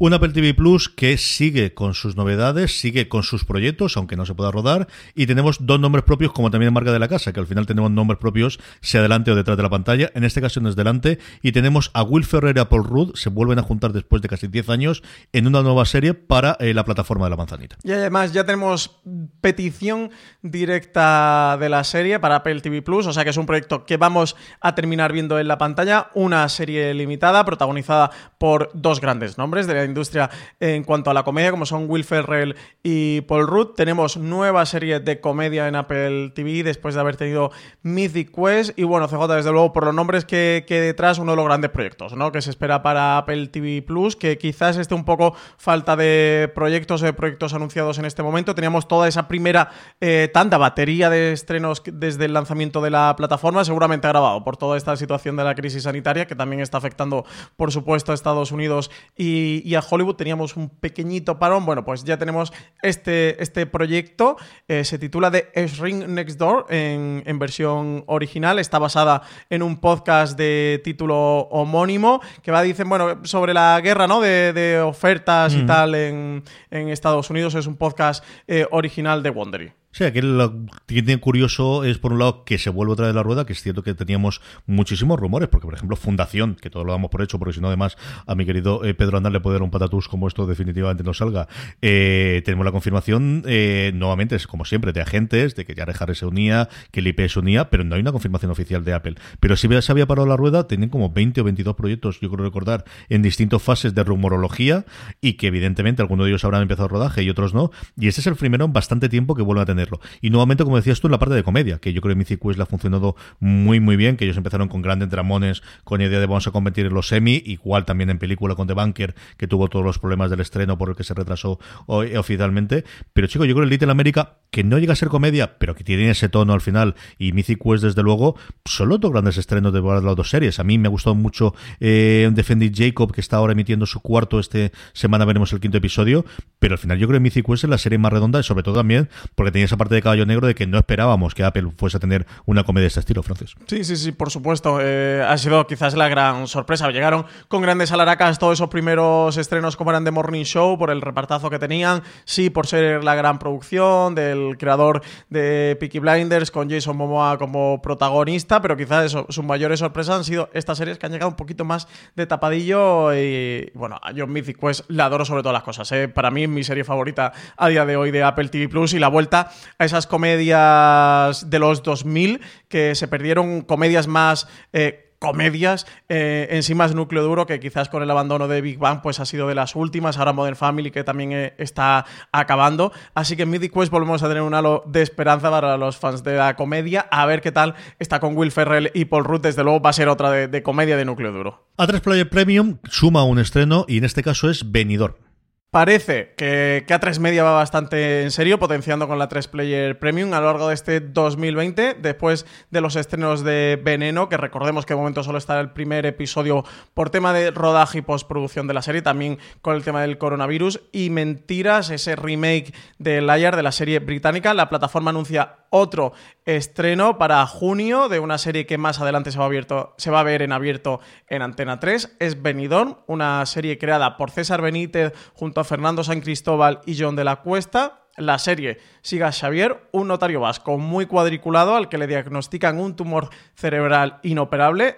Un 0.00 0.14
Apple 0.14 0.28
TV 0.28 0.54
Plus 0.54 0.88
que 0.88 1.18
sigue 1.18 1.74
con 1.74 1.92
sus 1.92 2.14
novedades, 2.14 2.78
sigue 2.78 3.08
con 3.08 3.24
sus 3.24 3.44
proyectos, 3.44 3.96
aunque 3.96 4.14
no 4.14 4.26
se 4.26 4.32
pueda 4.32 4.52
rodar, 4.52 4.86
y 5.16 5.26
tenemos 5.26 5.66
dos 5.66 5.80
nombres 5.80 6.04
propios, 6.04 6.30
como 6.30 6.52
también 6.52 6.72
marca 6.72 6.92
de 6.92 7.00
la 7.00 7.08
casa, 7.08 7.32
que 7.32 7.40
al 7.40 7.48
final 7.48 7.66
tenemos 7.66 7.90
nombres 7.90 8.20
propios, 8.20 8.60
sea 8.80 9.02
delante 9.02 9.32
o 9.32 9.34
detrás 9.34 9.56
de 9.56 9.64
la 9.64 9.70
pantalla. 9.70 10.12
En 10.14 10.22
este 10.22 10.40
caso 10.40 10.60
no 10.60 10.68
es 10.68 10.76
delante, 10.76 11.18
y 11.42 11.50
tenemos 11.50 11.90
a 11.94 12.04
Will 12.04 12.24
Ferrer 12.24 12.56
y 12.56 12.60
a 12.60 12.68
Paul 12.68 12.84
Rudd, 12.84 13.16
se 13.16 13.28
vuelven 13.28 13.58
a 13.58 13.64
juntar 13.64 13.92
después 13.92 14.22
de 14.22 14.28
casi 14.28 14.46
10 14.46 14.68
años 14.68 15.02
en 15.32 15.48
una 15.48 15.62
nueva 15.62 15.84
serie 15.84 16.14
para 16.14 16.56
eh, 16.60 16.74
la 16.74 16.84
plataforma 16.84 17.26
de 17.26 17.30
la 17.30 17.36
manzanita. 17.36 17.76
Y 17.82 17.90
además 17.90 18.32
ya 18.32 18.44
tenemos 18.44 19.00
petición 19.40 20.12
directa 20.42 21.56
de 21.58 21.70
la 21.70 21.82
serie 21.82 22.20
para 22.20 22.36
Apple 22.36 22.60
TV 22.60 22.82
Plus, 22.82 23.08
o 23.08 23.12
sea 23.12 23.24
que 23.24 23.30
es 23.30 23.36
un 23.36 23.46
proyecto 23.46 23.84
que 23.84 23.96
vamos 23.96 24.36
a 24.60 24.76
terminar 24.76 25.12
viendo 25.12 25.40
en 25.40 25.48
la 25.48 25.58
pantalla, 25.58 26.10
una 26.14 26.48
serie 26.48 26.94
limitada 26.94 27.44
protagonizada 27.44 28.12
por 28.38 28.70
dos 28.74 29.00
grandes 29.00 29.38
nombres 29.38 29.66
de 29.66 29.87
industria 29.88 30.30
en 30.60 30.84
cuanto 30.84 31.10
a 31.10 31.14
la 31.14 31.24
comedia, 31.24 31.50
como 31.50 31.66
son 31.66 31.86
Will 31.88 32.04
Ferrell 32.04 32.56
y 32.82 33.22
Paul 33.22 33.46
Rudd. 33.46 33.74
Tenemos 33.74 34.16
nueva 34.16 34.64
serie 34.66 35.00
de 35.00 35.20
comedia 35.20 35.68
en 35.68 35.76
Apple 35.76 36.30
TV 36.34 36.62
después 36.62 36.94
de 36.94 37.00
haber 37.00 37.16
tenido 37.16 37.50
Mythic 37.82 38.34
Quest. 38.34 38.78
Y 38.78 38.84
bueno, 38.84 39.08
CJ, 39.08 39.26
desde 39.34 39.52
luego, 39.52 39.72
por 39.72 39.84
los 39.84 39.94
nombres 39.94 40.24
que, 40.24 40.64
detrás, 40.68 41.18
uno 41.18 41.32
de 41.32 41.36
los 41.36 41.44
grandes 41.46 41.70
proyectos, 41.70 42.14
¿no? 42.14 42.32
Que 42.32 42.42
se 42.42 42.50
espera 42.50 42.82
para 42.82 43.18
Apple 43.18 43.48
TV 43.48 43.82
Plus, 43.82 44.16
que 44.16 44.38
quizás 44.38 44.76
esté 44.76 44.94
un 44.94 45.04
poco 45.04 45.34
falta 45.56 45.96
de 45.96 46.50
proyectos, 46.54 47.00
de 47.00 47.12
proyectos 47.12 47.54
anunciados 47.54 47.98
en 47.98 48.04
este 48.04 48.22
momento. 48.22 48.54
Teníamos 48.54 48.88
toda 48.88 49.08
esa 49.08 49.28
primera 49.28 49.70
eh, 50.00 50.30
tanta 50.32 50.58
batería 50.58 51.10
de 51.10 51.32
estrenos 51.32 51.82
desde 51.84 52.26
el 52.26 52.32
lanzamiento 52.32 52.80
de 52.80 52.90
la 52.90 53.14
plataforma, 53.16 53.64
seguramente 53.64 54.06
agravado 54.06 54.44
por 54.44 54.56
toda 54.56 54.76
esta 54.76 54.96
situación 54.96 55.36
de 55.36 55.44
la 55.44 55.54
crisis 55.54 55.84
sanitaria, 55.84 56.26
que 56.26 56.34
también 56.34 56.60
está 56.60 56.78
afectando, 56.78 57.24
por 57.56 57.72
supuesto, 57.72 58.12
a 58.12 58.14
Estados 58.14 58.52
Unidos 58.52 58.90
y, 59.16 59.74
a 59.74 59.77
Hollywood. 59.88 60.16
Teníamos 60.16 60.56
un 60.56 60.68
pequeñito 60.68 61.38
parón. 61.38 61.66
Bueno, 61.66 61.84
pues 61.84 62.04
ya 62.04 62.16
tenemos 62.16 62.52
este, 62.82 63.42
este 63.42 63.66
proyecto. 63.66 64.36
Eh, 64.66 64.84
se 64.84 64.98
titula 64.98 65.30
The 65.30 65.50
Ring 65.80 66.06
Next 66.08 66.38
Door 66.38 66.66
en, 66.70 67.38
versión 67.38 68.04
original. 68.06 68.58
Está 68.58 68.78
basada 68.78 69.22
en 69.50 69.62
un 69.62 69.80
podcast 69.80 70.36
de 70.36 70.80
título 70.82 71.48
homónimo 71.50 72.20
que 72.42 72.50
va, 72.50 72.62
dicen, 72.62 72.88
bueno, 72.88 73.20
sobre 73.24 73.54
la 73.54 73.80
guerra, 73.80 74.06
¿no? 74.06 74.20
De, 74.20 74.80
ofertas 74.80 75.54
y 75.54 75.64
tal 75.64 75.94
en, 75.94 76.42
Estados 76.70 77.30
Unidos. 77.30 77.54
Es 77.54 77.66
un 77.66 77.76
podcast 77.76 78.24
eh, 78.46 78.66
original 78.70 79.22
de 79.22 79.30
Wondery. 79.30 79.77
Sí, 79.90 80.04
aquí 80.04 80.20
lo 80.20 80.66
que 80.86 81.02
tiene 81.02 81.18
curioso 81.18 81.82
es, 81.82 81.96
por 81.98 82.12
un 82.12 82.18
lado, 82.18 82.44
que 82.44 82.58
se 82.58 82.68
vuelve 82.68 82.92
otra 82.92 83.06
vez 83.06 83.14
la 83.14 83.22
rueda, 83.22 83.46
que 83.46 83.54
es 83.54 83.62
cierto 83.62 83.82
que 83.82 83.94
teníamos 83.94 84.42
muchísimos 84.66 85.18
rumores, 85.18 85.48
porque, 85.48 85.64
por 85.64 85.74
ejemplo, 85.74 85.96
Fundación, 85.96 86.56
que 86.60 86.68
todo 86.68 86.84
lo 86.84 86.92
damos 86.92 87.10
por 87.10 87.22
hecho, 87.22 87.38
porque 87.38 87.54
si 87.54 87.60
no, 87.60 87.68
además, 87.68 87.96
a 88.26 88.34
mi 88.34 88.44
querido 88.44 88.84
eh, 88.84 88.92
Pedro 88.92 89.16
Andal 89.16 89.32
le 89.32 89.40
puede 89.40 89.54
dar 89.54 89.62
un 89.62 89.70
patatús 89.70 90.06
como 90.06 90.28
esto 90.28 90.46
definitivamente 90.46 91.02
no 91.02 91.14
salga. 91.14 91.48
Eh, 91.80 92.42
tenemos 92.44 92.66
la 92.66 92.72
confirmación, 92.72 93.42
eh, 93.46 93.90
nuevamente, 93.94 94.36
como 94.46 94.66
siempre, 94.66 94.92
de 94.92 95.00
agentes, 95.00 95.56
de 95.56 95.64
que 95.64 95.74
ya 95.74 95.84
Harry 95.84 96.14
se 96.14 96.26
unía, 96.26 96.68
que 96.90 97.00
el 97.00 97.06
IP 97.06 97.26
se 97.26 97.38
unía, 97.38 97.70
pero 97.70 97.82
no 97.82 97.94
hay 97.94 98.02
una 98.02 98.12
confirmación 98.12 98.50
oficial 98.50 98.84
de 98.84 98.92
Apple. 98.92 99.14
Pero 99.40 99.56
si 99.56 99.68
se 99.80 99.92
había 99.92 100.06
parado 100.06 100.28
la 100.28 100.36
rueda, 100.36 100.68
tenían 100.68 100.90
como 100.90 101.10
20 101.10 101.40
o 101.40 101.44
22 101.44 101.74
proyectos, 101.74 102.20
yo 102.20 102.30
creo 102.30 102.44
recordar, 102.44 102.84
en 103.08 103.22
distintas 103.22 103.62
fases 103.62 103.94
de 103.94 104.04
rumorología, 104.04 104.84
y 105.22 105.34
que 105.34 105.46
evidentemente 105.46 106.02
algunos 106.02 106.26
de 106.26 106.32
ellos 106.32 106.44
habrán 106.44 106.62
empezado 106.62 106.88
rodaje 106.88 107.22
y 107.22 107.30
otros 107.30 107.54
no. 107.54 107.70
Y 107.96 108.08
este 108.08 108.20
es 108.20 108.26
el 108.26 108.36
primero 108.36 108.66
en 108.66 108.72
bastante 108.74 109.08
tiempo 109.08 109.34
que 109.34 109.42
vuelve 109.42 109.62
a 109.62 109.66
tener 109.66 109.77
y 110.20 110.30
nuevamente, 110.30 110.64
como 110.64 110.76
decías 110.76 111.00
tú, 111.00 111.06
en 111.06 111.12
la 111.12 111.18
parte 111.18 111.34
de 111.34 111.42
comedia, 111.42 111.78
que 111.78 111.92
yo 111.92 112.00
creo 112.00 112.14
que 112.14 112.18
Mythic 112.18 112.40
Quest 112.40 112.56
le 112.56 112.62
ha 112.62 112.66
funcionado 112.66 113.16
muy, 113.40 113.80
muy 113.80 113.96
bien, 113.96 114.16
que 114.16 114.24
ellos 114.24 114.36
empezaron 114.36 114.68
con 114.68 114.82
grandes 114.82 115.10
dramones, 115.10 115.62
con 115.84 116.00
la 116.00 116.06
idea 116.06 116.20
de 116.20 116.26
vamos 116.26 116.46
a 116.46 116.50
convertir 116.50 116.86
en 116.86 116.94
los 116.94 117.08
semi, 117.08 117.42
igual 117.44 117.84
también 117.84 118.10
en 118.10 118.18
película 118.18 118.54
con 118.54 118.66
The 118.66 118.74
Bunker, 118.74 119.14
que 119.36 119.46
tuvo 119.46 119.68
todos 119.68 119.84
los 119.84 119.98
problemas 119.98 120.30
del 120.30 120.40
estreno 120.40 120.78
por 120.78 120.90
el 120.90 120.96
que 120.96 121.04
se 121.04 121.14
retrasó 121.14 121.58
hoy, 121.86 122.16
oficialmente. 122.16 122.84
Pero 123.12 123.26
chicos, 123.26 123.46
yo 123.46 123.54
creo 123.54 123.66
que 123.66 123.70
Little 123.70 123.90
America, 123.90 124.38
que 124.50 124.64
no 124.64 124.78
llega 124.78 124.92
a 124.92 124.96
ser 124.96 125.08
comedia, 125.08 125.58
pero 125.58 125.74
que 125.74 125.84
tiene 125.84 126.10
ese 126.10 126.28
tono 126.28 126.52
al 126.52 126.60
final, 126.60 126.94
y 127.18 127.32
Mythic 127.32 127.62
Quest, 127.62 127.84
desde 127.84 128.02
luego, 128.02 128.36
son 128.64 128.88
los 128.88 129.00
dos 129.00 129.12
grandes 129.12 129.36
estrenos 129.36 129.72
de 129.72 129.80
las 129.80 130.16
dos 130.16 130.30
series. 130.30 130.58
A 130.58 130.64
mí 130.64 130.78
me 130.78 130.88
ha 130.88 130.90
gustado 130.90 131.14
mucho 131.14 131.54
eh, 131.80 132.30
Defending 132.32 132.72
Jacob, 132.74 133.12
que 133.12 133.20
está 133.20 133.36
ahora 133.36 133.52
emitiendo 133.52 133.86
su 133.86 134.00
cuarto, 134.00 134.38
este 134.38 134.72
semana 134.92 135.24
veremos 135.24 135.52
el 135.52 135.60
quinto 135.60 135.78
episodio, 135.78 136.24
pero 136.58 136.74
al 136.74 136.78
final 136.78 136.98
yo 136.98 137.06
creo 137.06 137.18
que 137.18 137.22
Mythic 137.22 137.46
Quest 137.46 137.64
es 137.64 137.70
la 137.70 137.78
serie 137.78 137.98
más 137.98 138.12
redonda, 138.12 138.40
y 138.40 138.42
sobre 138.42 138.62
todo 138.62 138.74
también 138.74 139.08
porque 139.34 139.52
tenía 139.52 139.67
esa 139.68 139.76
parte 139.76 139.94
de 139.94 140.02
caballo 140.02 140.26
negro 140.26 140.46
de 140.46 140.54
que 140.54 140.66
no 140.66 140.78
esperábamos 140.78 141.34
que 141.34 141.44
Apple 141.44 141.70
fuese 141.76 141.98
a 141.98 142.00
tener 142.00 142.26
una 142.46 142.64
comedia 142.64 142.84
de 142.84 142.88
este 142.88 143.00
estilo, 143.00 143.22
Francis. 143.22 143.54
Sí, 143.66 143.84
sí, 143.84 143.96
sí, 143.96 144.12
por 144.12 144.30
supuesto. 144.30 144.78
Eh, 144.80 145.24
ha 145.26 145.36
sido 145.38 145.66
quizás 145.66 145.94
la 145.94 146.08
gran 146.08 146.46
sorpresa. 146.46 146.90
Llegaron 146.90 147.26
con 147.48 147.62
grandes 147.62 147.92
alaracas 147.92 148.38
todos 148.38 148.54
esos 148.54 148.68
primeros 148.68 149.36
estrenos 149.36 149.76
como 149.76 149.90
eran 149.90 150.04
de 150.04 150.10
Morning 150.10 150.44
Show, 150.44 150.78
por 150.78 150.90
el 150.90 151.00
repartazo 151.00 151.50
que 151.50 151.58
tenían, 151.58 152.02
sí, 152.24 152.50
por 152.50 152.66
ser 152.66 153.04
la 153.04 153.14
gran 153.14 153.38
producción 153.38 154.14
del 154.14 154.56
creador 154.58 155.02
de 155.28 155.76
Peaky 155.78 155.98
Blinders 155.98 156.50
con 156.50 156.70
Jason 156.70 156.96
Momoa 156.96 157.38
como 157.38 157.80
protagonista, 157.82 158.60
pero 158.60 158.76
quizás 158.76 159.06
eso, 159.06 159.26
sus 159.28 159.44
mayores 159.44 159.80
sorpresas 159.80 160.16
han 160.16 160.24
sido 160.24 160.50
estas 160.52 160.78
series 160.78 160.98
que 160.98 161.06
han 161.06 161.12
llegado 161.12 161.30
un 161.30 161.36
poquito 161.36 161.64
más 161.64 161.88
de 162.16 162.26
tapadillo 162.26 163.14
y 163.14 163.70
bueno, 163.74 163.98
a 164.02 164.12
John 164.16 164.32
Mythic 164.32 164.58
pues 164.58 164.84
la 164.88 165.06
adoro 165.06 165.24
sobre 165.24 165.42
todas 165.42 165.54
las 165.54 165.62
cosas. 165.62 165.90
¿eh? 165.92 166.08
Para 166.08 166.30
mí 166.30 166.46
mi 166.46 166.64
serie 166.64 166.84
favorita 166.84 167.32
a 167.56 167.68
día 167.68 167.84
de 167.84 167.96
hoy 167.96 168.10
de 168.10 168.22
Apple 168.22 168.48
TV 168.48 168.68
Plus 168.68 168.94
y 168.94 168.98
la 168.98 169.08
vuelta 169.08 169.50
a 169.78 169.84
esas 169.84 170.06
comedias 170.06 171.48
de 171.50 171.58
los 171.58 171.82
2000 171.82 172.40
que 172.68 172.94
se 172.94 173.08
perdieron, 173.08 173.62
comedias 173.62 174.06
más... 174.06 174.48
Eh, 174.72 175.04
comedias 175.18 175.86
eh, 176.08 176.48
en 176.50 176.62
sí 176.62 176.74
más 176.74 176.94
núcleo 176.94 177.22
duro 177.22 177.46
que 177.46 177.60
quizás 177.60 177.88
con 177.88 178.02
el 178.02 178.10
abandono 178.10 178.48
de 178.48 178.60
Big 178.60 178.78
Bang 178.78 179.00
pues 179.02 179.20
ha 179.20 179.26
sido 179.26 179.48
de 179.48 179.54
las 179.54 179.74
últimas. 179.74 180.18
Ahora 180.18 180.32
Modern 180.32 180.56
Family 180.56 180.90
que 180.90 181.04
también 181.04 181.32
eh, 181.32 181.54
está 181.58 182.06
acabando. 182.32 182.92
Así 183.14 183.36
que 183.36 183.42
en 183.42 183.50
Mythic 183.50 183.72
Quest 183.72 183.90
volvemos 183.90 184.22
a 184.22 184.28
tener 184.28 184.42
un 184.42 184.54
halo 184.54 184.84
de 184.86 185.02
esperanza 185.02 185.50
para 185.50 185.76
los 185.76 185.96
fans 185.96 186.22
de 186.22 186.36
la 186.36 186.56
comedia. 186.56 187.06
A 187.10 187.26
ver 187.26 187.40
qué 187.40 187.52
tal 187.52 187.74
está 187.98 188.20
con 188.20 188.36
Will 188.36 188.52
Ferrell 188.52 188.90
y 188.94 189.06
Paul 189.06 189.24
Rudd. 189.24 189.42
Desde 189.42 189.64
luego 189.64 189.80
va 189.80 189.90
a 189.90 189.94
ser 189.94 190.08
otra 190.08 190.30
de, 190.30 190.48
de 190.48 190.62
comedia 190.62 190.96
de 190.96 191.04
núcleo 191.04 191.32
duro. 191.32 191.66
A3 191.78 192.00
Player 192.00 192.28
Premium 192.28 192.78
suma 192.84 193.24
un 193.24 193.38
estreno 193.38 193.84
y 193.88 193.98
en 193.98 194.04
este 194.04 194.22
caso 194.22 194.50
es 194.50 194.70
Venidor 194.70 195.27
Parece 195.70 196.32
que, 196.38 196.84
que, 196.88 196.94
A3 196.94 197.18
Media 197.18 197.44
va 197.44 197.52
bastante 197.52 198.22
en 198.22 198.30
serio, 198.30 198.58
potenciando 198.58 199.06
con 199.06 199.18
la 199.18 199.28
3 199.28 199.48
Player 199.48 199.98
Premium 199.98 200.32
a 200.32 200.40
lo 200.40 200.46
largo 200.46 200.68
de 200.68 200.74
este 200.74 201.00
2020, 201.00 201.92
después 202.00 202.46
de 202.70 202.80
los 202.80 202.96
estrenos 202.96 203.44
de 203.44 203.78
Veneno, 203.84 204.30
que 204.30 204.38
recordemos 204.38 204.86
que 204.86 204.94
de 204.94 204.98
momento 204.98 205.22
solo 205.22 205.36
está 205.36 205.60
el 205.60 205.72
primer 205.72 206.06
episodio 206.06 206.64
por 206.94 207.10
tema 207.10 207.34
de 207.34 207.50
rodaje 207.50 207.98
y 207.98 208.00
postproducción 208.00 208.66
de 208.66 208.72
la 208.72 208.80
serie, 208.80 209.02
también 209.02 209.38
con 209.60 209.76
el 209.76 209.84
tema 209.84 210.00
del 210.00 210.16
coronavirus, 210.16 210.80
y 210.90 211.10
Mentiras, 211.10 211.90
ese 211.90 212.16
remake 212.16 212.72
de 212.98 213.20
Liar 213.20 213.54
de 213.54 213.62
la 213.62 213.72
serie 213.72 213.98
británica. 213.98 214.54
La 214.54 214.70
plataforma 214.70 215.10
anuncia 215.10 215.66
otro 215.68 216.14
estreno 216.46 217.18
para 217.18 217.46
junio 217.46 218.08
de 218.08 218.20
una 218.20 218.38
serie 218.38 218.64
que 218.64 218.78
más 218.78 219.02
adelante 219.02 219.32
se 219.32 219.38
va, 219.38 219.44
abierto, 219.44 219.94
se 219.98 220.10
va 220.10 220.20
a 220.20 220.22
ver 220.22 220.40
en 220.40 220.52
abierto 220.52 221.00
en 221.28 221.42
Antena 221.42 221.78
3. 221.78 222.16
Es 222.20 222.40
Benidorm, 222.40 222.96
una 223.06 223.44
serie 223.44 223.76
creada 223.76 224.16
por 224.16 224.30
César 224.30 224.62
Benítez 224.62 225.12
junto 225.34 225.57
Fernando 225.64 226.02
San 226.04 226.20
Cristóbal 226.20 226.80
y 226.86 226.96
John 226.98 227.16
de 227.16 227.24
la 227.24 227.36
Cuesta. 227.36 228.04
La 228.16 228.38
serie 228.38 228.78
sigue 229.00 229.24
a 229.24 229.32
Xavier, 229.32 229.88
un 229.92 230.08
notario 230.08 230.40
vasco 230.40 230.76
muy 230.76 231.06
cuadriculado 231.06 231.76
al 231.76 231.88
que 231.88 231.98
le 231.98 232.06
diagnostican 232.06 232.80
un 232.80 232.96
tumor 232.96 233.30
cerebral 233.54 234.18
inoperable. 234.22 234.96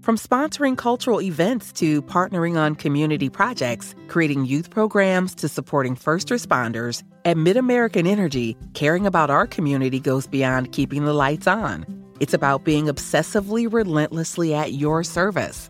From 0.00 0.16
sponsoring 0.16 0.74
cultural 0.74 1.20
events 1.20 1.70
to 1.74 2.00
partnering 2.00 2.56
on 2.56 2.74
community 2.76 3.28
projects, 3.28 3.94
creating 4.06 4.46
youth 4.46 4.70
programs 4.70 5.34
to 5.34 5.48
supporting 5.48 5.94
first 5.94 6.30
responders, 6.30 7.02
at 7.26 7.36
MidAmerican 7.36 8.06
Energy, 8.06 8.56
caring 8.72 9.06
about 9.06 9.28
our 9.28 9.46
community 9.46 10.00
goes 10.00 10.26
beyond 10.26 10.72
keeping 10.72 11.04
the 11.04 11.12
lights 11.12 11.46
on. 11.46 11.84
It's 12.20 12.32
about 12.32 12.64
being 12.64 12.86
obsessively 12.86 13.70
relentlessly 13.70 14.54
at 14.54 14.72
your 14.72 15.04
service. 15.04 15.68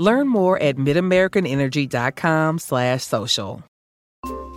Learn 0.00 0.28
more 0.28 0.60
at 0.62 0.76
midamericanenergy.com 0.76 2.58
slash 2.58 3.04
social. 3.04 3.62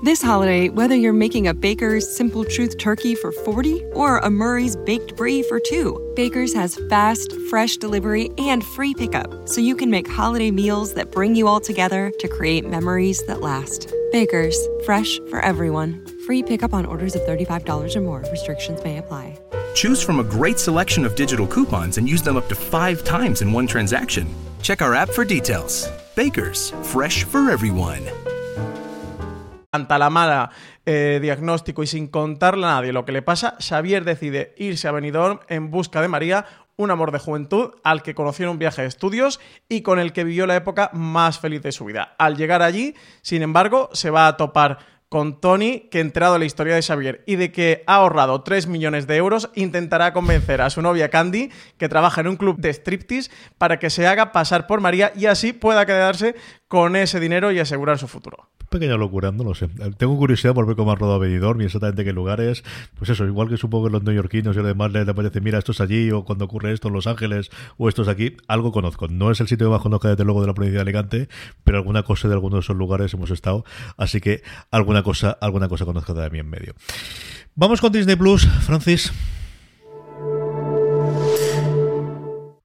This 0.04 0.22
holiday, 0.22 0.70
whether 0.70 0.96
you're 0.96 1.14
making 1.14 1.48
a 1.48 1.54
Baker's 1.54 2.10
Simple 2.14 2.46
Truth 2.46 2.78
turkey 2.78 3.14
for 3.14 3.32
40 3.32 3.84
or 3.94 4.20
a 4.20 4.30
Murray's 4.30 4.78
Baked 4.78 5.18
Brie 5.18 5.44
for 5.44 5.60
two, 5.60 6.00
Baker's 6.16 6.54
has 6.54 6.80
fast, 6.90 7.34
fresh 7.50 7.76
delivery 7.76 8.30
and 8.38 8.64
free 8.64 8.94
pickup, 8.94 9.48
so 9.48 9.60
you 9.60 9.76
can 9.76 9.90
make 9.90 10.10
holiday 10.10 10.50
meals 10.50 10.94
that 10.94 11.12
bring 11.12 11.36
you 11.36 11.48
all 11.48 11.60
together 11.60 12.12
to 12.20 12.28
create 12.30 12.66
memories 12.66 13.26
that 13.28 13.42
last. 13.42 13.94
Baker's, 14.14 14.58
fresh 14.86 15.20
for 15.30 15.40
everyone. 15.40 16.03
Free 16.26 16.42
pickup 16.42 16.74
on 16.74 16.86
orders 16.86 17.16
of 17.16 17.22
$35 17.24 17.96
or 17.96 18.02
more. 18.02 18.24
Restrictions 18.32 18.82
may 18.84 18.98
apply. 18.98 19.38
Choose 19.76 20.02
from 20.02 20.20
a 20.20 20.24
great 20.24 20.58
selection 20.58 21.06
of 21.06 21.16
digital 21.16 21.46
coupons 21.46 21.98
and 21.98 22.08
use 22.08 22.22
them 22.22 22.38
up 22.38 22.48
to 22.48 22.56
five 22.56 23.04
times 23.04 23.42
in 23.42 23.52
one 23.52 23.68
transaction. 23.68 24.26
Check 24.62 24.82
our 24.82 24.94
app 24.96 25.10
for 25.10 25.26
details. 25.26 25.90
Bakers, 26.16 26.72
fresh 26.84 27.26
for 27.26 27.52
everyone. 27.52 28.02
Ante 29.74 29.98
la 29.98 30.10
mala 30.10 30.52
eh, 30.86 31.20
diagnóstico 31.22 31.84
y 31.84 31.88
sin 31.88 32.08
contarle 32.08 32.68
a 32.68 32.76
nadie 32.76 32.94
lo 32.94 33.04
que 33.06 33.12
le 33.12 33.24
pasa, 33.24 33.58
Xavier 33.60 34.06
decide 34.06 34.54
irse 34.58 34.88
a 34.88 34.92
Benidorm 34.92 35.40
en 35.50 35.72
busca 35.72 36.00
de 36.02 36.08
María, 36.08 36.46
un 36.78 36.92
amor 36.92 37.12
de 37.12 37.20
juventud 37.20 37.72
al 37.84 38.04
que 38.04 38.14
conoció 38.14 38.46
en 38.46 38.52
un 38.52 38.60
viaje 38.60 38.84
de 38.84 38.88
estudios 38.88 39.40
y 39.68 39.82
con 39.82 40.00
el 40.00 40.14
que 40.14 40.24
vivió 40.24 40.46
la 40.46 40.56
época 40.56 40.92
más 40.94 41.40
feliz 41.40 41.64
de 41.64 41.72
su 41.72 41.86
vida. 41.86 42.16
Al 42.20 42.38
llegar 42.38 42.62
allí, 42.62 42.96
sin 43.24 43.42
embargo, 43.42 43.90
se 43.94 44.12
va 44.12 44.28
a 44.28 44.38
topar 44.38 44.94
con 45.14 45.40
Tony, 45.40 45.90
que 45.92 46.00
enterado 46.00 46.34
de 46.34 46.40
la 46.40 46.46
historia 46.46 46.74
de 46.74 46.82
Xavier 46.82 47.24
y 47.28 47.36
de 47.36 47.52
que 47.52 47.84
ha 47.86 47.98
ahorrado 47.98 48.42
3 48.42 48.66
millones 48.66 49.06
de 49.06 49.16
euros, 49.16 49.52
intentará 49.54 50.12
convencer 50.12 50.60
a 50.60 50.72
su 50.72 50.82
novia 50.82 51.10
Candy, 51.10 51.52
que 51.78 51.88
trabaja 51.88 52.22
en 52.22 52.30
un 52.30 52.36
club 52.36 52.58
de 52.58 52.72
striptease, 52.72 53.30
para 53.60 53.78
que 53.78 53.92
se 53.92 54.08
haga 54.08 54.32
pasar 54.32 54.66
por 54.66 54.82
María 54.82 55.14
y 55.16 55.28
así 55.28 55.54
pueda 55.54 55.86
quedarse 55.86 56.34
con 56.68 56.96
ese 56.96 57.20
dinero 57.20 57.52
y 57.52 57.60
asegurar 57.60 58.00
su 58.00 58.08
futuro. 58.08 58.50
Pequeña 58.74 58.98
locura, 58.98 59.32
no 59.32 59.44
lo 59.44 59.56
sé. 59.56 59.70
Tengo 59.98 60.18
curiosidad 60.18 60.54
por 60.54 60.66
ver 60.66 60.76
cómo 60.76 60.92
ha 60.92 60.96
rodado 60.96 61.20
Benidorm 61.20 61.62
y 61.62 61.66
exactamente 61.66 62.04
qué 62.04 62.12
lugares. 62.12 62.64
Pues 62.98 63.10
eso, 63.10 63.26
igual 63.26 63.48
que 63.48 63.58
supongo 63.58 63.86
que 63.86 63.92
los 63.92 64.04
neoyorquinos 64.04 64.56
y 64.56 64.60
lo 64.60 64.66
demás 64.66 64.92
les 64.92 65.06
parece, 65.14 65.40
mira, 65.42 65.60
esto 65.60 65.72
es 65.72 65.82
allí, 65.82 66.12
o 66.12 66.26
cuando 66.26 66.46
ocurre 66.46 66.74
esto 66.74 66.88
en 66.88 66.96
Los 66.96 67.08
Ángeles, 67.08 67.52
o 67.78 67.88
esto 67.88 68.02
es 68.02 68.08
aquí, 68.08 68.36
algo 68.48 68.72
conozco. 68.72 69.08
No 69.08 69.32
es 69.32 69.40
el 69.40 69.48
sitio 69.48 69.68
que 69.68 69.72
más 69.72 69.82
conozco 69.82 70.08
desde 70.08 70.26
luego 70.26 70.42
de 70.42 70.48
la 70.48 70.54
provincia 70.54 70.80
de 70.80 70.82
Alicante, 70.82 71.30
pero 71.64 71.78
alguna 71.78 72.04
cosa 72.04 72.28
de 72.28 72.34
alguno 72.34 72.56
de 72.58 72.62
esos 72.62 72.76
lugares 72.76 73.14
hemos 73.14 73.30
estado, 73.30 73.64
así 73.98 74.20
que 74.20 74.42
alguna 74.72 75.04
cosa, 75.04 75.38
alguna 75.40 75.70
cosa 75.70 75.86
conozco 75.86 76.14
de 76.14 76.30
mí 76.30 76.40
en 76.40 76.50
medio. 76.50 76.74
Vamos 77.56 77.80
con 77.80 77.92
Disney 77.92 78.16
Plus, 78.16 78.48
Francis. 78.62 79.12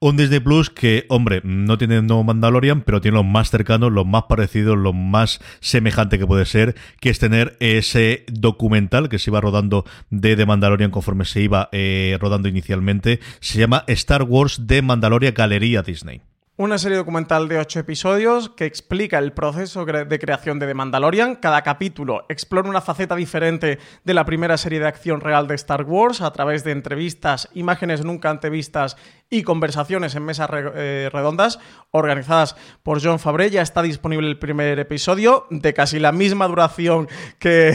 Un 0.01 0.17
Disney 0.17 0.39
Plus 0.39 0.71
que, 0.71 1.07
hombre, 1.09 1.41
no 1.43 1.77
tiene 1.77 2.03
no 2.03 2.23
Mandalorian, 2.23 2.83
pero 2.83 3.01
tiene 3.01 3.17
lo 3.17 3.25
más 3.25 3.51
cercano, 3.51 3.91
lo 3.91 4.05
más 4.05 4.27
parecido, 4.29 4.77
lo 4.77 4.93
más 4.93 5.41
semejante 5.59 6.21
que 6.21 6.27
puede 6.27 6.45
ser, 6.45 6.77
que 7.01 7.11
es 7.11 7.19
tener 7.19 7.57
ese 7.59 8.25
documental 8.29 9.09
que 9.09 9.19
se 9.19 9.31
iba 9.31 9.41
rodando 9.41 9.85
de 10.11 10.37
The 10.37 10.47
Mandalorian 10.47 10.93
conforme 10.93 11.25
se 11.25 11.41
iba 11.41 11.69
eh, 11.73 12.17
rodando 12.21 12.47
inicialmente. 12.47 13.19
Se 13.41 13.59
llama 13.59 13.83
Star 13.89 14.23
Wars 14.23 14.69
de 14.69 14.83
Mandalorian 14.83 15.35
Galería 15.35 15.83
Disney. 15.83 16.23
Una 16.61 16.77
serie 16.77 16.97
documental 16.97 17.47
de 17.47 17.57
ocho 17.57 17.79
episodios 17.79 18.49
que 18.49 18.65
explica 18.65 19.19
el 19.19 19.33
proceso 19.33 19.85
de 19.85 20.19
creación 20.19 20.59
de 20.59 20.67
The 20.67 20.75
Mandalorian. 20.75 21.37
Cada 21.37 21.63
capítulo 21.63 22.27
explora 22.29 22.69
una 22.69 22.81
faceta 22.81 23.15
diferente 23.15 23.79
de 24.03 24.15
la 24.15 24.25
primera 24.25 24.57
serie 24.57 24.81
de 24.81 24.89
acción 24.89 25.21
real 25.21 25.47
de 25.47 25.55
Star 25.55 25.85
Wars 25.85 26.21
a 26.21 26.33
través 26.33 26.65
de 26.65 26.73
entrevistas, 26.73 27.49
imágenes 27.55 28.05
nunca 28.05 28.31
antevistas 28.31 28.97
y 29.31 29.43
conversaciones 29.43 30.15
en 30.15 30.25
mesas 30.25 30.49
eh, 30.53 31.11
redondas 31.13 31.59
organizadas 31.91 32.57
por 32.83 33.03
John 33.03 33.19
Fabre. 33.19 33.51
Ya 33.51 33.63
está 33.63 33.83
disponible 33.83 34.29
el 34.29 34.39
primer 34.39 34.79
episodio 34.79 35.47
de 35.51 35.75
casi 35.75 35.99
la 35.99 36.13
misma 36.13 36.49
duración 36.49 37.09
que, 37.39 37.75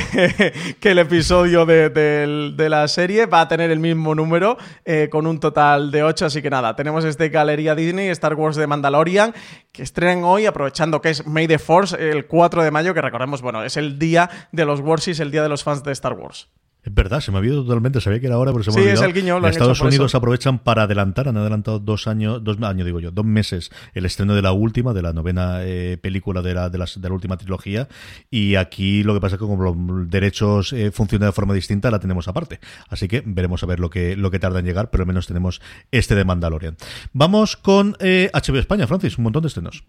el 0.82 1.00
episodio 1.00 1.66
de, 1.66 2.68
la 2.70 2.88
serie. 2.88 3.26
Va 3.26 3.42
a 3.42 3.48
tener 3.48 3.72
el 3.72 3.80
mismo 3.80 4.16
número 4.16 4.58
eh, 4.86 5.10
con 5.12 5.28
un 5.28 5.40
total 5.40 5.92
de 5.92 6.04
ocho. 6.04 6.26
Así 6.26 6.42
que 6.42 6.50
nada, 6.50 6.76
tenemos 6.76 7.06
este 7.06 7.30
Galería 7.30 7.76
Disney, 7.76 8.10
Star 8.10 8.34
Wars 8.34 8.56
de 8.56 8.68
Mandalorian, 8.68 9.34
que 9.72 9.84
estrenan 9.84 10.24
hoy, 10.24 10.46
aprovechando 10.46 11.02
que 11.02 11.10
es 11.10 11.26
May 11.28 11.48
the 11.48 11.60
Force, 11.60 11.96
el 11.98 12.26
4 12.26 12.64
de 12.64 12.72
mayo, 12.72 12.94
que 12.94 13.02
recordemos, 13.02 13.42
bueno, 13.42 13.64
es 13.64 13.78
el 13.78 14.00
día 14.00 14.30
de 14.52 14.66
los 14.66 14.80
Warsis, 14.80 15.20
el 15.20 15.32
día 15.32 15.44
de 15.44 15.50
los 15.50 15.64
fans 15.64 15.84
de 15.84 15.92
Star 15.92 16.14
Wars. 16.14 16.50
Es 16.84 16.94
verdad, 16.94 17.22
se 17.22 17.32
me 17.32 17.38
ha 17.38 17.40
olvidado 17.40 17.64
totalmente, 17.64 18.02
sabía 18.02 18.20
que 18.20 18.26
era 18.26 18.36
ahora, 18.36 18.52
pero 18.52 18.64
se 18.64 18.72
me 18.72 18.74
sí, 18.74 18.80
olvidado. 18.82 19.02
es 19.02 19.08
el 19.08 19.14
guiño, 19.14 19.40
lo 19.40 19.48
Estados 19.48 19.80
Unidos 19.80 20.16
aprovechan 20.16 20.60
para 20.60 20.84
adelantar, 20.84 21.30
han 21.30 21.38
adelantado 21.38 21.80
dos 21.80 22.08
años, 22.08 22.44
dos 22.44 22.62
años 22.62 22.86
digo 22.86 23.00
yo, 23.00 23.12
dos 23.12 23.26
meses 23.26 23.72
el 23.94 24.06
estreno 24.06 24.36
de 24.36 24.42
la 24.42 24.52
última, 24.52 24.94
de 24.94 25.02
la 25.02 25.14
novena 25.14 25.60
eh, 25.62 25.98
película 26.02 26.42
de 26.42 26.54
la, 26.54 26.70
de, 26.70 26.78
de 26.78 27.10
la 27.10 27.14
última 27.14 27.38
trilogía, 27.38 27.88
y 28.30 28.56
aquí 28.56 29.04
lo 29.04 29.14
que 29.14 29.22
pasa 29.22 29.36
es 29.36 29.40
que 29.40 29.48
como 29.48 29.64
los 29.64 30.10
derechos 30.10 30.74
eh, 30.74 30.92
funcionan 30.92 31.30
de 31.30 31.34
forma 31.34 31.54
distinta, 31.54 31.90
la 31.90 32.00
tenemos 32.00 32.28
aparte. 32.28 32.60
Así 32.90 33.08
que 33.08 33.24
veremos 33.26 33.64
a 33.64 33.66
ver 33.66 33.80
lo 33.80 33.90
que, 33.90 34.18
lo 34.18 34.30
que 34.30 34.40
tarda 34.40 34.60
en 34.60 34.66
llegar, 34.66 34.90
pero 34.90 35.04
al 35.04 35.08
menos 35.08 35.28
tenemos 35.28 35.62
este 35.92 36.16
de 36.16 36.26
Mandalorian. 36.26 36.76
Vamos 37.14 37.56
con 37.56 37.96
eh, 38.00 38.30
HBO 38.34 38.60
España, 38.60 38.88
Francis, 38.88 39.18
un 39.18 39.24
montón 39.24 39.44
de 39.44 39.48
estrenos. 39.48 39.84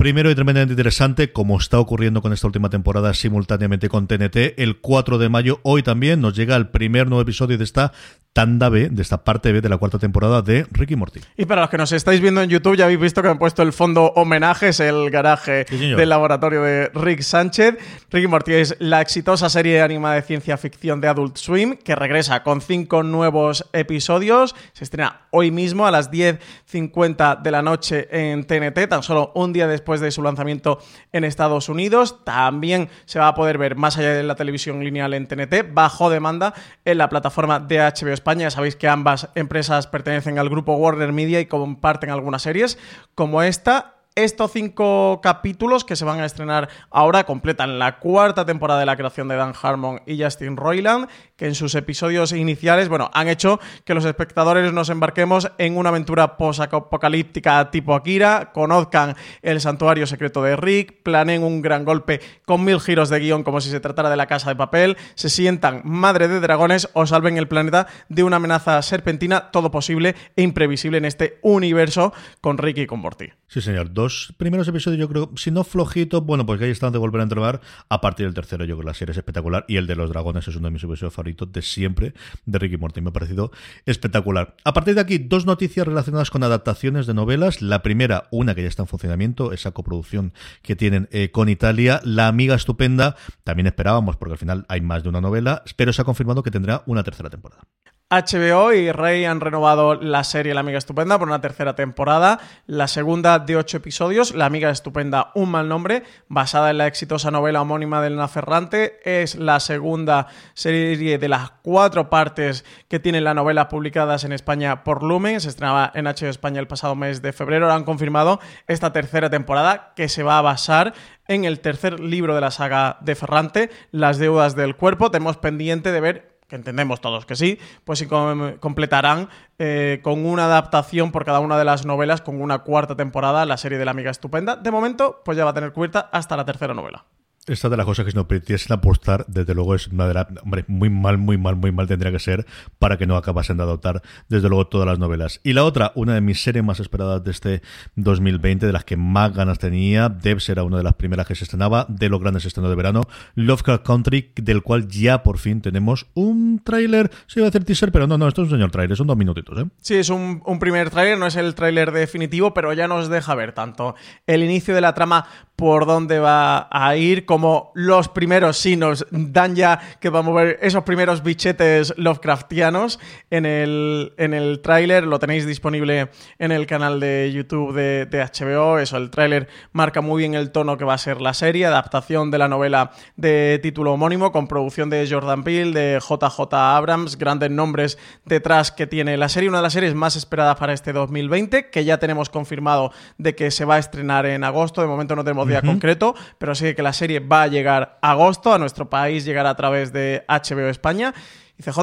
Primero 0.00 0.30
y 0.30 0.34
tremendamente 0.34 0.72
interesante, 0.72 1.30
como 1.30 1.58
está 1.58 1.78
ocurriendo 1.78 2.22
con 2.22 2.32
esta 2.32 2.46
última 2.46 2.70
temporada 2.70 3.12
simultáneamente 3.12 3.90
con 3.90 4.06
TNT, 4.06 4.54
el 4.56 4.78
4 4.80 5.18
de 5.18 5.28
mayo, 5.28 5.60
hoy 5.62 5.82
también 5.82 6.22
nos 6.22 6.34
llega 6.34 6.56
el 6.56 6.68
primer 6.68 7.06
nuevo 7.06 7.20
episodio 7.20 7.58
de 7.58 7.64
esta 7.64 7.92
tanda 8.32 8.68
B, 8.68 8.88
de 8.90 9.02
esta 9.02 9.24
parte 9.24 9.50
B 9.50 9.60
de 9.60 9.68
la 9.68 9.76
cuarta 9.76 9.98
temporada 9.98 10.40
de 10.40 10.64
Ricky 10.70 10.94
Morty. 10.94 11.20
Y 11.36 11.46
para 11.46 11.62
los 11.62 11.70
que 11.70 11.78
nos 11.78 11.90
estáis 11.92 12.20
viendo 12.20 12.40
en 12.40 12.48
YouTube, 12.48 12.76
ya 12.76 12.84
habéis 12.84 13.00
visto 13.00 13.22
que 13.22 13.28
han 13.28 13.38
puesto 13.38 13.62
el 13.62 13.72
fondo 13.72 14.12
homenajes, 14.14 14.78
el 14.80 15.10
garaje 15.10 15.64
del 15.64 16.08
laboratorio 16.08 16.62
de 16.62 16.90
Rick 16.94 17.22
Sánchez. 17.22 17.76
Ricky 18.10 18.28
Morty 18.28 18.54
es 18.54 18.76
la 18.78 19.00
exitosa 19.00 19.48
serie 19.48 19.82
animada 19.82 20.14
de 20.14 20.22
ciencia 20.22 20.56
ficción 20.56 21.00
de 21.00 21.08
Adult 21.08 21.36
Swim, 21.36 21.76
que 21.76 21.96
regresa 21.96 22.42
con 22.44 22.60
cinco 22.60 23.02
nuevos 23.02 23.68
episodios. 23.72 24.54
Se 24.74 24.84
estrena 24.84 25.22
hoy 25.30 25.50
mismo 25.50 25.86
a 25.86 25.90
las 25.90 26.10
10.50 26.12 27.42
de 27.42 27.50
la 27.50 27.62
noche 27.62 28.08
en 28.12 28.44
TNT, 28.44 28.88
tan 28.88 29.02
solo 29.02 29.32
un 29.34 29.52
día 29.52 29.66
después 29.66 29.89
de 29.98 30.12
su 30.12 30.22
lanzamiento 30.22 30.78
en 31.12 31.24
Estados 31.24 31.68
Unidos. 31.68 32.24
También 32.24 32.88
se 33.06 33.18
va 33.18 33.26
a 33.26 33.34
poder 33.34 33.58
ver 33.58 33.74
más 33.74 33.98
allá 33.98 34.12
de 34.12 34.22
la 34.22 34.36
televisión 34.36 34.84
lineal 34.84 35.12
en 35.14 35.26
TNT, 35.26 35.72
bajo 35.72 36.08
demanda 36.08 36.54
en 36.84 36.98
la 36.98 37.08
plataforma 37.08 37.58
de 37.58 37.80
HBO 37.80 38.12
España. 38.12 38.50
Sabéis 38.50 38.76
que 38.76 38.86
ambas 38.86 39.28
empresas 39.34 39.88
pertenecen 39.88 40.38
al 40.38 40.48
grupo 40.48 40.74
Warner 40.74 41.12
Media 41.12 41.40
y 41.40 41.46
comparten 41.46 42.10
algunas 42.10 42.42
series 42.42 42.78
como 43.16 43.42
esta 43.42 43.96
estos 44.14 44.52
cinco 44.52 45.20
capítulos 45.22 45.84
que 45.84 45.96
se 45.96 46.04
van 46.04 46.20
a 46.20 46.26
estrenar 46.26 46.68
ahora 46.90 47.24
completan 47.24 47.78
la 47.78 47.98
cuarta 47.98 48.44
temporada 48.44 48.80
de 48.80 48.86
la 48.86 48.96
creación 48.96 49.28
de 49.28 49.36
Dan 49.36 49.54
Harmon 49.60 50.02
y 50.04 50.22
Justin 50.22 50.56
Roiland, 50.56 51.08
que 51.36 51.46
en 51.46 51.54
sus 51.54 51.74
episodios 51.74 52.32
iniciales, 52.32 52.88
bueno, 52.88 53.10
han 53.14 53.28
hecho 53.28 53.60
que 53.84 53.94
los 53.94 54.04
espectadores 54.04 54.72
nos 54.72 54.90
embarquemos 54.90 55.50
en 55.58 55.76
una 55.76 55.90
aventura 55.90 56.36
post-apocalíptica 56.36 57.70
tipo 57.70 57.94
Akira, 57.94 58.50
conozcan 58.52 59.16
el 59.42 59.60
santuario 59.60 60.06
secreto 60.06 60.42
de 60.42 60.56
Rick, 60.56 61.02
planeen 61.02 61.42
un 61.42 61.62
gran 61.62 61.84
golpe 61.84 62.20
con 62.44 62.64
mil 62.64 62.80
giros 62.80 63.10
de 63.10 63.20
guion 63.20 63.44
como 63.44 63.60
si 63.60 63.70
se 63.70 63.80
tratara 63.80 64.10
de 64.10 64.16
la 64.16 64.26
casa 64.26 64.50
de 64.50 64.56
papel, 64.56 64.96
se 65.14 65.30
sientan 65.30 65.82
madre 65.84 66.28
de 66.28 66.40
dragones 66.40 66.88
o 66.94 67.06
salven 67.06 67.38
el 67.38 67.48
planeta 67.48 67.86
de 68.08 68.24
una 68.24 68.36
amenaza 68.36 68.82
serpentina, 68.82 69.50
todo 69.50 69.70
posible 69.70 70.14
e 70.36 70.42
imprevisible 70.42 70.98
en 70.98 71.04
este 71.04 71.38
universo 71.42 72.12
con 72.40 72.58
Rick 72.58 72.78
y 72.78 72.86
con 72.86 73.00
Morty. 73.00 73.30
Sí, 73.46 73.60
señor 73.60 73.92
dos 74.00 74.34
primeros 74.36 74.66
episodios, 74.68 74.98
yo 74.98 75.08
creo, 75.08 75.30
si 75.36 75.50
no 75.50 75.64
flojitos, 75.64 76.24
bueno, 76.24 76.46
pues 76.46 76.58
que 76.58 76.64
ahí 76.66 76.70
están 76.70 76.92
de 76.92 76.98
volver 76.98 77.20
a 77.20 77.24
entrenar. 77.24 77.60
A 77.88 78.00
partir 78.00 78.26
del 78.26 78.34
tercero, 78.34 78.64
yo 78.64 78.76
creo 78.76 78.84
que 78.84 78.90
la 78.90 78.94
serie 78.94 79.12
es 79.12 79.18
espectacular. 79.18 79.64
Y 79.68 79.76
el 79.76 79.86
de 79.86 79.96
los 79.96 80.10
dragones 80.10 80.46
es 80.48 80.56
uno 80.56 80.68
de 80.68 80.72
mis 80.72 80.82
episodios 80.82 81.14
favoritos 81.14 81.52
de 81.52 81.62
siempre 81.62 82.14
de 82.46 82.58
Ricky 82.58 82.76
Morty. 82.76 83.00
Me 83.00 83.10
ha 83.10 83.12
parecido 83.12 83.52
espectacular. 83.86 84.56
A 84.64 84.72
partir 84.72 84.94
de 84.94 85.00
aquí, 85.00 85.18
dos 85.18 85.46
noticias 85.46 85.86
relacionadas 85.86 86.30
con 86.30 86.42
adaptaciones 86.42 87.06
de 87.06 87.14
novelas. 87.14 87.62
La 87.62 87.82
primera, 87.82 88.28
una 88.30 88.54
que 88.54 88.62
ya 88.62 88.68
está 88.68 88.82
en 88.82 88.88
funcionamiento, 88.88 89.52
esa 89.52 89.72
coproducción 89.72 90.32
que 90.62 90.76
tienen 90.76 91.08
eh, 91.12 91.30
con 91.30 91.48
Italia. 91.48 92.00
La 92.04 92.28
amiga 92.28 92.54
estupenda, 92.54 93.16
también 93.44 93.66
esperábamos, 93.66 94.16
porque 94.16 94.32
al 94.32 94.38
final 94.38 94.64
hay 94.68 94.80
más 94.80 95.02
de 95.02 95.08
una 95.08 95.20
novela, 95.20 95.62
pero 95.76 95.92
se 95.92 96.02
ha 96.02 96.04
confirmado 96.04 96.42
que 96.42 96.50
tendrá 96.50 96.82
una 96.86 97.02
tercera 97.02 97.30
temporada. 97.30 97.62
HBO 98.12 98.72
y 98.72 98.90
Rey 98.90 99.24
han 99.24 99.40
renovado 99.40 99.94
la 99.94 100.24
serie 100.24 100.52
La 100.52 100.60
Amiga 100.60 100.78
Estupenda 100.78 101.16
por 101.16 101.28
una 101.28 101.40
tercera 101.40 101.76
temporada, 101.76 102.40
la 102.66 102.88
segunda 102.88 103.38
de 103.38 103.56
ocho 103.56 103.76
episodios, 103.76 104.34
La 104.34 104.46
Amiga 104.46 104.68
Estupenda, 104.68 105.30
un 105.36 105.52
mal 105.52 105.68
nombre, 105.68 106.02
basada 106.26 106.72
en 106.72 106.78
la 106.78 106.88
exitosa 106.88 107.30
novela 107.30 107.62
homónima 107.62 108.00
de 108.00 108.08
Elena 108.08 108.26
Ferrante, 108.26 108.98
es 109.04 109.36
la 109.36 109.60
segunda 109.60 110.26
serie 110.54 111.18
de 111.18 111.28
las 111.28 111.52
cuatro 111.62 112.10
partes 112.10 112.64
que 112.88 112.98
tiene 112.98 113.20
la 113.20 113.32
novela 113.32 113.68
publicadas 113.68 114.24
en 114.24 114.32
España 114.32 114.82
por 114.82 115.04
Lumen, 115.04 115.40
se 115.40 115.48
estrenaba 115.48 115.92
en 115.94 116.06
HBO 116.06 116.30
España 116.30 116.58
el 116.58 116.66
pasado 116.66 116.96
mes 116.96 117.22
de 117.22 117.32
febrero, 117.32 117.66
ahora 117.66 117.76
han 117.76 117.84
confirmado 117.84 118.40
esta 118.66 118.92
tercera 118.92 119.30
temporada 119.30 119.92
que 119.94 120.08
se 120.08 120.24
va 120.24 120.38
a 120.38 120.42
basar 120.42 120.94
en 121.28 121.44
el 121.44 121.60
tercer 121.60 122.00
libro 122.00 122.34
de 122.34 122.40
la 122.40 122.50
saga 122.50 122.98
de 123.02 123.14
Ferrante, 123.14 123.70
Las 123.92 124.18
deudas 124.18 124.56
del 124.56 124.74
cuerpo, 124.74 125.12
tenemos 125.12 125.36
pendiente 125.36 125.92
de 125.92 126.00
ver 126.00 126.29
que 126.50 126.56
entendemos 126.56 127.00
todos 127.00 127.24
que 127.24 127.36
sí, 127.36 127.58
pues 127.84 128.00
si 128.00 128.06
completarán 128.06 129.30
eh, 129.58 130.00
con 130.02 130.26
una 130.26 130.44
adaptación 130.46 131.12
por 131.12 131.24
cada 131.24 131.40
una 131.40 131.56
de 131.56 131.64
las 131.64 131.86
novelas, 131.86 132.20
con 132.20 132.42
una 132.42 132.58
cuarta 132.58 132.96
temporada, 132.96 133.46
la 133.46 133.56
serie 133.56 133.78
de 133.78 133.86
la 133.86 133.92
amiga 133.92 134.10
estupenda. 134.10 134.56
De 134.56 134.70
momento, 134.70 135.22
pues 135.24 135.38
ya 135.38 135.44
va 135.44 135.52
a 135.52 135.54
tener 135.54 135.72
cubierta 135.72 136.10
hasta 136.12 136.36
la 136.36 136.44
tercera 136.44 136.74
novela. 136.74 137.06
Esta 137.46 137.70
de 137.70 137.76
las 137.78 137.86
cosas 137.86 138.04
que 138.04 138.10
si 138.10 138.16
no 138.18 138.28
permitiesen 138.28 138.74
apostar, 138.74 139.24
desde 139.26 139.54
luego 139.54 139.74
es 139.74 139.88
una 139.88 140.06
de 140.06 140.12
las. 140.12 140.26
Hombre, 140.42 140.66
muy 140.68 140.90
mal, 140.90 141.16
muy 141.16 141.38
mal, 141.38 141.56
muy 141.56 141.72
mal 141.72 141.86
tendría 141.86 142.12
que 142.12 142.18
ser 142.18 142.46
para 142.78 142.98
que 142.98 143.06
no 143.06 143.16
acabasen 143.16 143.56
de 143.56 143.62
adoptar, 143.62 144.02
desde 144.28 144.50
luego, 144.50 144.66
todas 144.66 144.86
las 144.86 144.98
novelas. 144.98 145.40
Y 145.42 145.54
la 145.54 145.64
otra, 145.64 145.92
una 145.94 146.12
de 146.12 146.20
mis 146.20 146.42
series 146.42 146.62
más 146.62 146.80
esperadas 146.80 147.24
de 147.24 147.30
este 147.30 147.62
2020, 147.96 148.66
de 148.66 148.72
las 148.72 148.84
que 148.84 148.98
más 148.98 149.32
ganas 149.32 149.58
tenía. 149.58 150.10
Devs 150.10 150.50
era 150.50 150.64
una 150.64 150.76
de 150.76 150.82
las 150.82 150.94
primeras 150.94 151.26
que 151.26 151.34
se 151.34 151.44
estrenaba, 151.44 151.86
de 151.88 152.10
los 152.10 152.20
grandes 152.20 152.44
estrenos 152.44 152.70
de 152.70 152.76
verano. 152.76 153.04
Lovecraft 153.36 153.86
Country, 153.86 154.32
del 154.36 154.62
cual 154.62 154.86
ya 154.88 155.22
por 155.22 155.38
fin 155.38 155.62
tenemos 155.62 156.08
un 156.12 156.60
tráiler. 156.62 157.10
Se 157.26 157.40
iba 157.40 157.46
a 157.46 157.48
hacer 157.48 157.64
teaser, 157.64 157.90
pero 157.90 158.06
no, 158.06 158.18
no, 158.18 158.28
esto 158.28 158.42
es 158.42 158.48
un 158.48 158.58
señor 158.58 158.70
tráiler, 158.70 158.98
son 158.98 159.06
dos 159.06 159.16
minutitos, 159.16 159.58
¿eh? 159.58 159.64
Sí, 159.80 159.94
es 159.94 160.10
un, 160.10 160.42
un 160.44 160.58
primer 160.58 160.90
tráiler, 160.90 161.16
no 161.16 161.26
es 161.26 161.36
el 161.36 161.54
tráiler 161.54 161.90
definitivo, 161.90 162.52
pero 162.52 162.74
ya 162.74 162.86
nos 162.86 163.08
deja 163.08 163.34
ver 163.34 163.52
tanto 163.52 163.94
el 164.26 164.44
inicio 164.44 164.74
de 164.74 164.82
la 164.82 164.92
trama 164.92 165.24
por 165.60 165.84
dónde 165.84 166.20
va 166.20 166.68
a 166.70 166.96
ir, 166.96 167.26
como 167.26 167.70
los 167.74 168.08
primeros 168.08 168.56
sí 168.56 168.76
nos 168.76 169.04
dan 169.10 169.54
ya 169.54 169.78
que 170.00 170.08
vamos 170.08 170.34
a 170.34 170.42
ver 170.42 170.58
esos 170.62 170.84
primeros 170.84 171.22
bichetes 171.22 171.92
Lovecraftianos 171.98 172.98
en 173.28 173.44
el, 173.44 174.14
en 174.16 174.32
el 174.32 174.62
tráiler, 174.62 175.04
lo 175.04 175.18
tenéis 175.18 175.44
disponible 175.44 176.08
en 176.38 176.50
el 176.50 176.66
canal 176.66 176.98
de 176.98 177.30
YouTube 177.34 177.74
de, 177.74 178.06
de 178.06 178.24
HBO, 178.24 178.78
eso, 178.78 178.96
el 178.96 179.10
tráiler 179.10 179.48
marca 179.72 180.00
muy 180.00 180.22
bien 180.22 180.32
el 180.32 180.50
tono 180.50 180.78
que 180.78 180.86
va 180.86 180.94
a 180.94 180.98
ser 180.98 181.20
la 181.20 181.34
serie, 181.34 181.66
adaptación 181.66 182.30
de 182.30 182.38
la 182.38 182.48
novela 182.48 182.92
de 183.16 183.60
título 183.62 183.92
homónimo, 183.92 184.32
con 184.32 184.48
producción 184.48 184.88
de 184.88 185.06
Jordan 185.10 185.44
Peele, 185.44 185.78
de 185.78 185.98
JJ 186.00 186.54
Abrams, 186.54 187.18
grandes 187.18 187.50
nombres 187.50 187.98
detrás 188.24 188.72
que 188.72 188.86
tiene 188.86 189.18
la 189.18 189.28
serie, 189.28 189.50
una 189.50 189.58
de 189.58 189.64
las 189.64 189.74
series 189.74 189.94
más 189.94 190.16
esperadas 190.16 190.56
para 190.56 190.72
este 190.72 190.94
2020, 190.94 191.68
que 191.68 191.84
ya 191.84 191.98
tenemos 191.98 192.30
confirmado 192.30 192.92
de 193.18 193.34
que 193.34 193.50
se 193.50 193.66
va 193.66 193.74
a 193.74 193.78
estrenar 193.78 194.24
en 194.24 194.42
agosto, 194.42 194.80
de 194.80 194.86
momento 194.86 195.14
no 195.14 195.22
tenemos 195.22 195.49
día 195.50 195.62
concreto, 195.62 196.14
pero 196.38 196.54
sí 196.54 196.74
que 196.74 196.82
la 196.82 196.92
serie 196.92 197.20
va 197.20 197.42
a 197.42 197.46
llegar 197.46 197.98
a 198.00 198.12
agosto, 198.12 198.52
a 198.52 198.58
nuestro 198.58 198.88
país 198.88 199.24
llegará 199.24 199.50
a 199.50 199.56
través 199.56 199.92
de 199.92 200.24
HBO 200.28 200.68
España. 200.68 201.14
Y 201.58 201.62
CJ, 201.62 201.80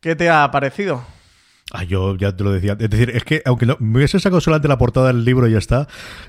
¿qué 0.00 0.16
te 0.16 0.30
ha 0.30 0.50
parecido? 0.50 1.04
Ah, 1.74 1.84
yo 1.84 2.16
ya 2.16 2.36
te 2.36 2.44
lo 2.44 2.52
decía. 2.52 2.76
Es 2.78 2.90
decir, 2.90 3.10
es 3.10 3.24
que 3.24 3.40
aunque 3.46 3.64
no, 3.64 3.78
me 3.80 3.96
hubiese 3.96 4.20
sacado 4.20 4.42
solamente 4.42 4.68
la 4.68 4.76
portada 4.76 5.06
del 5.06 5.24
libro 5.24 5.48
y 5.48 5.52
ya 5.52 5.58
está, 5.58 5.88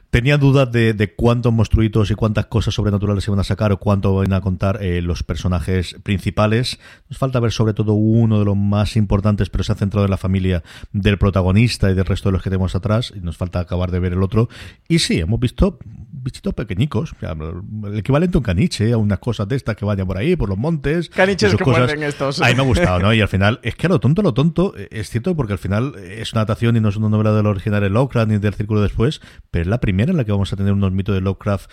tenía 0.10 0.38
dudas 0.38 0.71
de, 0.71 0.93
de 0.93 1.13
cuántos 1.13 1.51
monstruitos 1.51 2.10
y 2.12 2.15
cuántas 2.15 2.45
cosas 2.45 2.73
sobrenaturales 2.73 3.25
se 3.25 3.32
van 3.32 3.41
a 3.41 3.43
sacar 3.43 3.73
o 3.73 3.77
cuánto 3.77 4.15
van 4.15 4.32
a 4.32 4.39
contar 4.39 4.82
eh, 4.82 5.01
los 5.01 5.23
personajes 5.23 5.97
principales. 6.01 6.79
Nos 7.10 7.17
falta 7.17 7.41
ver 7.41 7.51
sobre 7.51 7.73
todo 7.73 7.91
uno 7.91 8.39
de 8.39 8.45
los 8.45 8.56
más 8.56 8.95
importantes, 8.95 9.49
pero 9.49 9.65
se 9.65 9.73
ha 9.73 9.75
centrado 9.75 10.06
en 10.06 10.12
la 10.12 10.17
familia 10.17 10.63
del 10.93 11.17
protagonista 11.17 11.91
y 11.91 11.93
del 11.93 12.06
resto 12.06 12.29
de 12.29 12.34
los 12.34 12.41
que 12.41 12.49
tenemos 12.49 12.73
atrás. 12.73 13.12
Y 13.13 13.19
nos 13.19 13.36
falta 13.36 13.60
acabar 13.60 13.91
de 13.91 13.99
ver 13.99 14.13
el 14.13 14.23
otro. 14.23 14.47
Y 14.88 14.99
sí, 14.99 15.19
hemos 15.19 15.41
visto 15.41 15.77
bichitos 16.23 16.53
pequeñicos, 16.53 17.13
el 17.21 17.97
equivalente 17.97 18.38
a 18.38 18.39
un 18.39 18.45
caniche, 18.45 18.93
a 18.93 18.97
unas 18.97 19.19
cosas 19.19 19.45
de 19.49 19.58
estas 19.58 19.75
que 19.75 19.84
vayan 19.84 20.08
por 20.08 20.17
ahí, 20.17 20.38
por 20.38 20.47
los 20.47 20.58
montes. 20.58 21.10
Caniches 21.10 21.56
que 21.56 21.63
cosas. 21.65 21.91
estos. 21.91 22.41
A 22.41 22.47
mí 22.47 22.56
me 22.56 22.62
ha 22.62 22.65
gustado, 22.65 22.99
¿no? 22.99 23.13
Y 23.13 23.19
al 23.19 23.27
final, 23.27 23.60
es 23.62 23.75
que 23.75 23.88
a 23.88 23.89
lo 23.89 23.99
tonto, 23.99 24.21
lo 24.21 24.34
tonto, 24.34 24.73
es 24.89 25.10
cierto 25.10 25.33
porque 25.36 25.54
al 25.54 25.60
final 25.60 25.96
es 25.96 26.34
una 26.34 26.41
adaptación 26.41 26.76
y 26.76 26.80
no 26.80 26.89
es 26.89 26.96
una 26.96 27.10
novela 27.10 27.34
del 27.34 27.46
original 27.46 27.82
de 27.82 27.89
Lovecraft 27.89 28.30
ni 28.30 28.38
del 28.38 28.54
Círculo 28.54 28.82
después, 28.82 29.22
pero 29.52 29.63
es 29.63 29.67
la 29.67 29.80
primera 29.80 30.12
en 30.12 30.17
la 30.17 30.26
que 30.26 30.32
vamos 30.32 30.52
a 30.54 30.56
tener 30.56 30.74
unos 30.74 30.91
mitos 30.91 31.15
de 31.15 31.22
Lovecraft. 31.22 31.72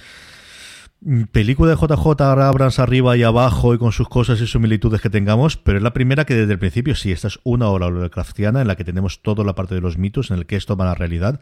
Película 1.33 1.71
de 1.71 1.77
JJ 1.77 2.21
Abrams 2.21 2.79
arriba 2.79 3.17
y 3.17 3.23
abajo 3.23 3.73
y 3.75 3.79
con 3.79 3.91
sus 3.91 4.07
cosas 4.07 4.39
y 4.43 4.47
similitudes 4.47 5.01
que 5.01 5.09
tengamos, 5.09 5.57
pero 5.57 5.79
es 5.79 5.83
la 5.83 5.95
primera 5.95 6.27
que 6.27 6.35
desde 6.35 6.53
el 6.53 6.59
principio, 6.59 6.95
sí, 6.95 7.11
esta 7.11 7.29
es 7.29 7.41
una 7.43 7.69
obra 7.69 7.89
Lovecraftiana 7.89 8.61
en 8.61 8.67
la 8.67 8.77
que 8.77 8.85
tenemos 8.85 9.23
toda 9.23 9.43
la 9.43 9.55
parte 9.55 9.75
de 9.75 9.81
los 9.81 9.97
mitos, 9.97 10.31
en 10.31 10.37
el 10.37 10.45
que 10.45 10.57
esto 10.57 10.77
va 10.77 10.85
a 10.85 10.89
la 10.89 10.95
realidad, 10.95 11.41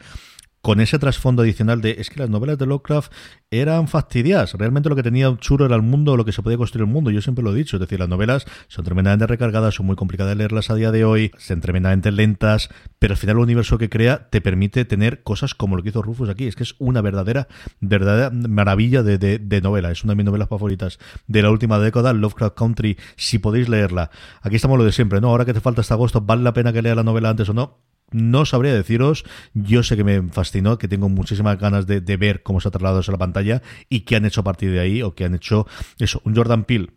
con 0.61 0.81
ese 0.81 0.99
trasfondo 0.99 1.43
adicional 1.43 1.81
de 1.81 1.95
es 1.99 2.09
que 2.09 2.19
las 2.19 2.29
novelas 2.29 2.57
de 2.57 2.65
Lovecraft 2.65 3.11
eran 3.49 3.87
fastidias. 3.87 4.53
Realmente 4.53 4.89
lo 4.89 4.95
que 4.95 5.03
tenía 5.03 5.35
chulo 5.39 5.65
era 5.65 5.75
el 5.75 5.81
mundo, 5.81 6.17
lo 6.17 6.25
que 6.25 6.31
se 6.31 6.43
podía 6.43 6.57
construir 6.57 6.85
el 6.85 6.91
mundo. 6.91 7.11
Yo 7.11 7.21
siempre 7.21 7.43
lo 7.43 7.53
he 7.53 7.55
dicho. 7.55 7.77
Es 7.77 7.79
decir, 7.79 7.99
las 7.99 8.09
novelas 8.09 8.45
son 8.67 8.85
tremendamente 8.85 9.25
recargadas, 9.27 9.75
son 9.75 9.85
muy 9.85 9.95
complicadas 9.95 10.31
de 10.31 10.35
leerlas 10.35 10.69
a 10.69 10.75
día 10.75 10.91
de 10.91 11.05
hoy, 11.05 11.31
son 11.37 11.61
tremendamente 11.61 12.11
lentas, 12.11 12.69
pero 12.99 13.13
al 13.13 13.17
final 13.17 13.37
el 13.37 13.43
universo 13.43 13.77
que 13.77 13.89
crea 13.89 14.29
te 14.29 14.41
permite 14.41 14.85
tener 14.85 15.23
cosas 15.23 15.55
como 15.55 15.77
lo 15.77 15.83
que 15.83 15.89
hizo 15.89 16.01
Rufus 16.01 16.29
aquí. 16.29 16.47
Es 16.47 16.55
que 16.55 16.63
es 16.63 16.75
una 16.79 17.01
verdadera, 17.01 17.47
verdadera 17.79 18.29
maravilla 18.29 19.01
de, 19.01 19.17
de 19.17 19.61
novela. 19.61 19.91
Es 19.91 20.03
una 20.03 20.11
de 20.11 20.17
mis 20.17 20.25
novelas 20.25 20.49
favoritas 20.49 20.99
de 21.27 21.41
la 21.41 21.51
última 21.51 21.79
década, 21.79 22.13
Lovecraft 22.13 22.57
Country, 22.57 22.97
si 23.15 23.39
podéis 23.39 23.69
leerla. 23.69 24.11
Aquí 24.41 24.57
estamos 24.57 24.77
lo 24.77 24.83
de 24.83 24.91
siempre, 24.91 25.21
¿no? 25.21 25.29
Ahora 25.29 25.45
que 25.45 25.53
te 25.53 25.61
falta 25.61 25.81
este 25.81 25.93
agosto, 25.93 26.21
¿vale 26.21 26.43
la 26.43 26.53
pena 26.53 26.73
que 26.73 26.81
lea 26.81 26.95
la 26.95 27.03
novela 27.03 27.29
antes 27.29 27.47
o 27.49 27.53
no? 27.53 27.88
No 28.11 28.45
sabría 28.45 28.73
deciros, 28.73 29.23
yo 29.53 29.83
sé 29.83 29.95
que 29.95 30.03
me 30.03 30.21
fascinó, 30.29 30.77
que 30.77 30.87
tengo 30.87 31.09
muchísimas 31.09 31.59
ganas 31.59 31.87
de, 31.87 32.17
ver 32.17 32.43
cómo 32.43 32.59
se 32.59 32.67
ha 32.67 32.71
trasladado 32.71 33.01
eso 33.01 33.11
a 33.11 33.13
la 33.13 33.19
pantalla 33.19 33.61
y 33.87 34.01
qué 34.01 34.15
han 34.15 34.25
hecho 34.25 34.41
a 34.41 34.43
partir 34.43 34.71
de 34.71 34.79
ahí, 34.79 35.01
o 35.01 35.15
qué 35.15 35.25
han 35.25 35.35
hecho 35.35 35.67
eso, 35.99 36.21
un 36.25 36.35
Jordan 36.35 36.63
Peele 36.63 36.89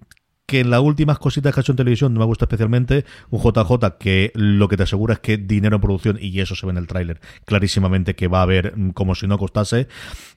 que 0.52 0.60
en 0.60 0.68
las 0.68 0.80
últimas 0.80 1.18
cositas 1.18 1.54
que 1.54 1.60
ha 1.60 1.62
hecho 1.62 1.72
en 1.72 1.76
televisión 1.76 2.12
no 2.12 2.20
me 2.20 2.26
gusta 2.26 2.44
especialmente, 2.44 3.06
un 3.30 3.40
JJ 3.40 3.96
que 3.98 4.32
lo 4.34 4.68
que 4.68 4.76
te 4.76 4.82
asegura 4.82 5.14
es 5.14 5.20
que 5.20 5.38
dinero 5.38 5.76
en 5.76 5.80
producción, 5.80 6.18
y 6.20 6.40
eso 6.40 6.54
se 6.54 6.66
ve 6.66 6.72
en 6.72 6.76
el 6.76 6.86
tráiler 6.86 7.20
clarísimamente 7.46 8.14
que 8.14 8.28
va 8.28 8.40
a 8.40 8.42
haber 8.42 8.76
mm, 8.76 8.90
como 8.90 9.14
si 9.14 9.26
no 9.26 9.38
costase, 9.38 9.88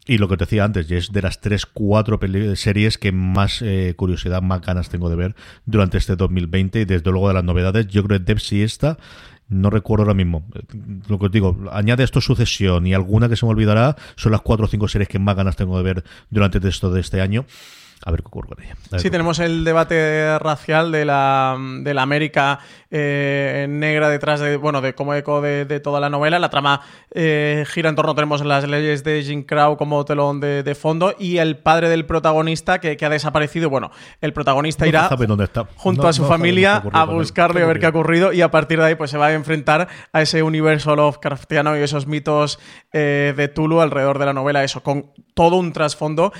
y 0.05 0.17
lo 0.17 0.29
que 0.29 0.37
te 0.37 0.45
decía 0.45 0.63
antes, 0.63 0.89
es 0.89 1.11
de 1.11 1.21
las 1.21 1.41
3, 1.41 1.65
4 1.65 2.19
series 2.55 2.97
que 2.97 3.11
más 3.11 3.61
eh, 3.61 3.93
curiosidad, 3.97 4.41
más 4.41 4.61
ganas 4.61 4.87
tengo 4.87 5.09
de 5.09 5.17
ver 5.17 5.35
durante 5.65 5.97
este 5.97 6.15
2020, 6.15 6.81
y 6.81 6.85
desde 6.85 7.11
luego 7.11 7.27
de 7.27 7.33
las 7.33 7.43
novedades, 7.43 7.87
yo 7.87 8.01
creo 8.03 8.19
que 8.19 8.23
Dev 8.23 8.39
si 8.39 8.61
esta 8.61 8.97
no 9.47 9.69
recuerdo 9.69 10.03
ahora 10.03 10.13
mismo. 10.13 10.45
Lo 11.07 11.19
que 11.19 11.25
os 11.27 11.31
digo, 11.31 11.57
añade 11.71 12.03
esto 12.03 12.21
sucesión 12.21 12.87
y 12.87 12.93
alguna 12.93 13.29
que 13.29 13.35
se 13.35 13.45
me 13.45 13.51
olvidará, 13.51 13.95
son 14.15 14.31
las 14.31 14.41
cuatro 14.41 14.65
o 14.65 14.67
cinco 14.67 14.87
series 14.87 15.09
que 15.09 15.19
más 15.19 15.35
ganas 15.35 15.55
tengo 15.55 15.77
de 15.77 15.83
ver 15.83 16.03
durante 16.29 16.65
esto 16.67 16.91
de 16.91 17.01
este 17.01 17.21
año 17.21 17.45
a 18.05 18.11
ver 18.11 18.21
qué 18.21 18.27
ocurre 18.27 18.49
con 18.49 18.63
ella. 18.63 18.75
Sí, 18.97 19.09
tenemos 19.09 19.39
el 19.39 19.63
debate 19.63 20.37
racial 20.37 20.91
de 20.91 21.05
la, 21.05 21.57
de 21.81 21.93
la 21.95 22.03
América 22.03 22.59
eh, 22.91 23.65
negra 23.67 24.09
detrás 24.09 24.39
de, 24.39 24.57
bueno, 24.57 24.79
de 24.79 24.93
como 24.93 25.15
eco 25.15 25.41
de, 25.41 25.79
toda 25.79 25.99
la 25.99 26.11
novela. 26.11 26.37
La 26.37 26.49
trama 26.49 26.81
eh, 27.09 27.65
gira 27.67 27.89
en 27.89 27.95
torno, 27.95 28.13
tenemos 28.13 28.45
las 28.45 28.67
leyes 28.67 29.03
de 29.03 29.23
Jim 29.23 29.41
Crow 29.43 29.75
como 29.75 30.05
telón 30.05 30.39
de, 30.39 30.75
fondo 30.75 31.15
y 31.17 31.37
el 31.37 31.57
padre 31.57 31.89
del 31.89 32.05
protagonista 32.05 32.79
que, 32.79 32.95
ha 33.03 33.09
desaparecido. 33.09 33.71
Bueno, 33.71 33.89
el 34.21 34.33
protagonista 34.33 34.85
irá 34.85 35.09
junto 35.77 36.07
a 36.07 36.13
su 36.13 36.25
familia 36.25 36.83
a 36.93 37.05
buscarle 37.05 37.63
a 37.63 37.65
ver 37.65 37.79
qué 37.79 37.87
ha 37.87 37.89
ocurrido 37.89 38.33
y 38.33 38.41
a 38.41 38.51
partir 38.51 38.77
de 38.77 38.85
ahí 38.85 38.95
pues 38.95 39.09
se 39.09 39.17
va 39.17 39.27
a 39.27 39.33
enfrentar 39.33 39.87
a 40.13 40.21
ese 40.21 40.43
universo 40.43 40.95
Lovecraftiano 40.95 41.75
y 41.75 41.81
esos 41.81 42.05
mitos 42.05 42.59
eh, 42.93 43.33
de 43.35 43.47
Tulu 43.47 43.81
alrededor 43.81 44.19
de 44.19 44.25
la 44.27 44.33
novela, 44.33 44.63
eso, 44.63 44.83
con 44.83 45.11
todo 45.33 45.55
un 45.55 45.73
trasfondo 45.73 46.31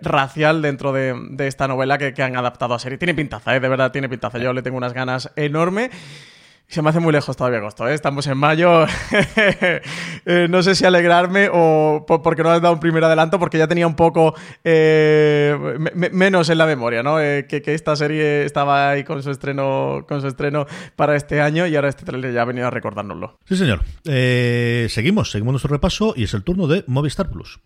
racial 0.00 0.62
de 0.62 0.75
dentro 0.76 0.92
de, 0.92 1.46
esta 1.46 1.66
novela 1.68 1.96
que, 1.96 2.22
han 2.22 2.36
adaptado 2.36 2.74
a 2.74 2.78
serie. 2.78 2.98
Tiene 2.98 3.14
pintaza, 3.14 3.56
¿eh? 3.56 3.60
de 3.60 3.68
verdad 3.68 3.92
tiene 3.92 4.08
pintaza. 4.08 4.38
Yo 4.38 4.52
le 4.52 4.62
tengo 4.62 4.76
unas 4.76 4.92
ganas 4.92 5.32
enormes. 5.36 5.90
Se 6.68 6.82
me 6.82 6.90
hace 6.90 6.98
muy 6.98 7.12
lejos 7.12 7.36
todavía 7.36 7.60
agosto, 7.60 7.88
¿eh? 7.88 7.94
estamos 7.94 8.26
en 8.26 8.38
mayo. 8.38 8.86
Eh, 10.28 10.48
no 10.50 10.60
sé 10.64 10.74
si 10.74 10.84
alegrarme 10.84 11.48
o 11.52 12.04
porque 12.04 12.42
no 12.42 12.50
has 12.50 12.60
dado 12.60 12.74
un 12.74 12.80
primer 12.80 13.04
adelanto, 13.04 13.38
porque 13.38 13.58
ya 13.58 13.68
tenía 13.68 13.86
un 13.86 13.94
poco 13.94 14.34
eh, 14.64 15.56
menos 15.94 16.50
en 16.50 16.58
la 16.58 16.66
memoria, 16.66 17.04
¿no? 17.04 17.18
que, 17.18 17.62
esta 17.66 17.94
serie 17.94 18.44
estaba 18.44 18.90
ahí 18.90 19.04
con 19.04 19.22
su 19.22 19.30
estreno 19.30 20.04
con 20.08 20.20
su 20.20 20.26
estreno 20.26 20.66
para 20.96 21.14
este 21.14 21.40
año 21.40 21.66
y 21.66 21.76
ahora 21.76 21.90
este 21.90 22.04
trailer 22.04 22.34
ya 22.34 22.42
ha 22.42 22.44
venido 22.44 22.66
a 22.66 22.70
recordárnoslo. 22.70 23.38
Sí, 23.44 23.56
señor. 23.56 23.84
seguimos, 24.04 25.30
seguimos 25.30 25.52
nuestro 25.52 25.70
repaso 25.70 26.12
y 26.16 26.24
es 26.24 26.34
el 26.34 26.42
turno 26.42 26.66
de 26.66 26.82
Movistar 26.88 27.30
Plus. 27.30 27.60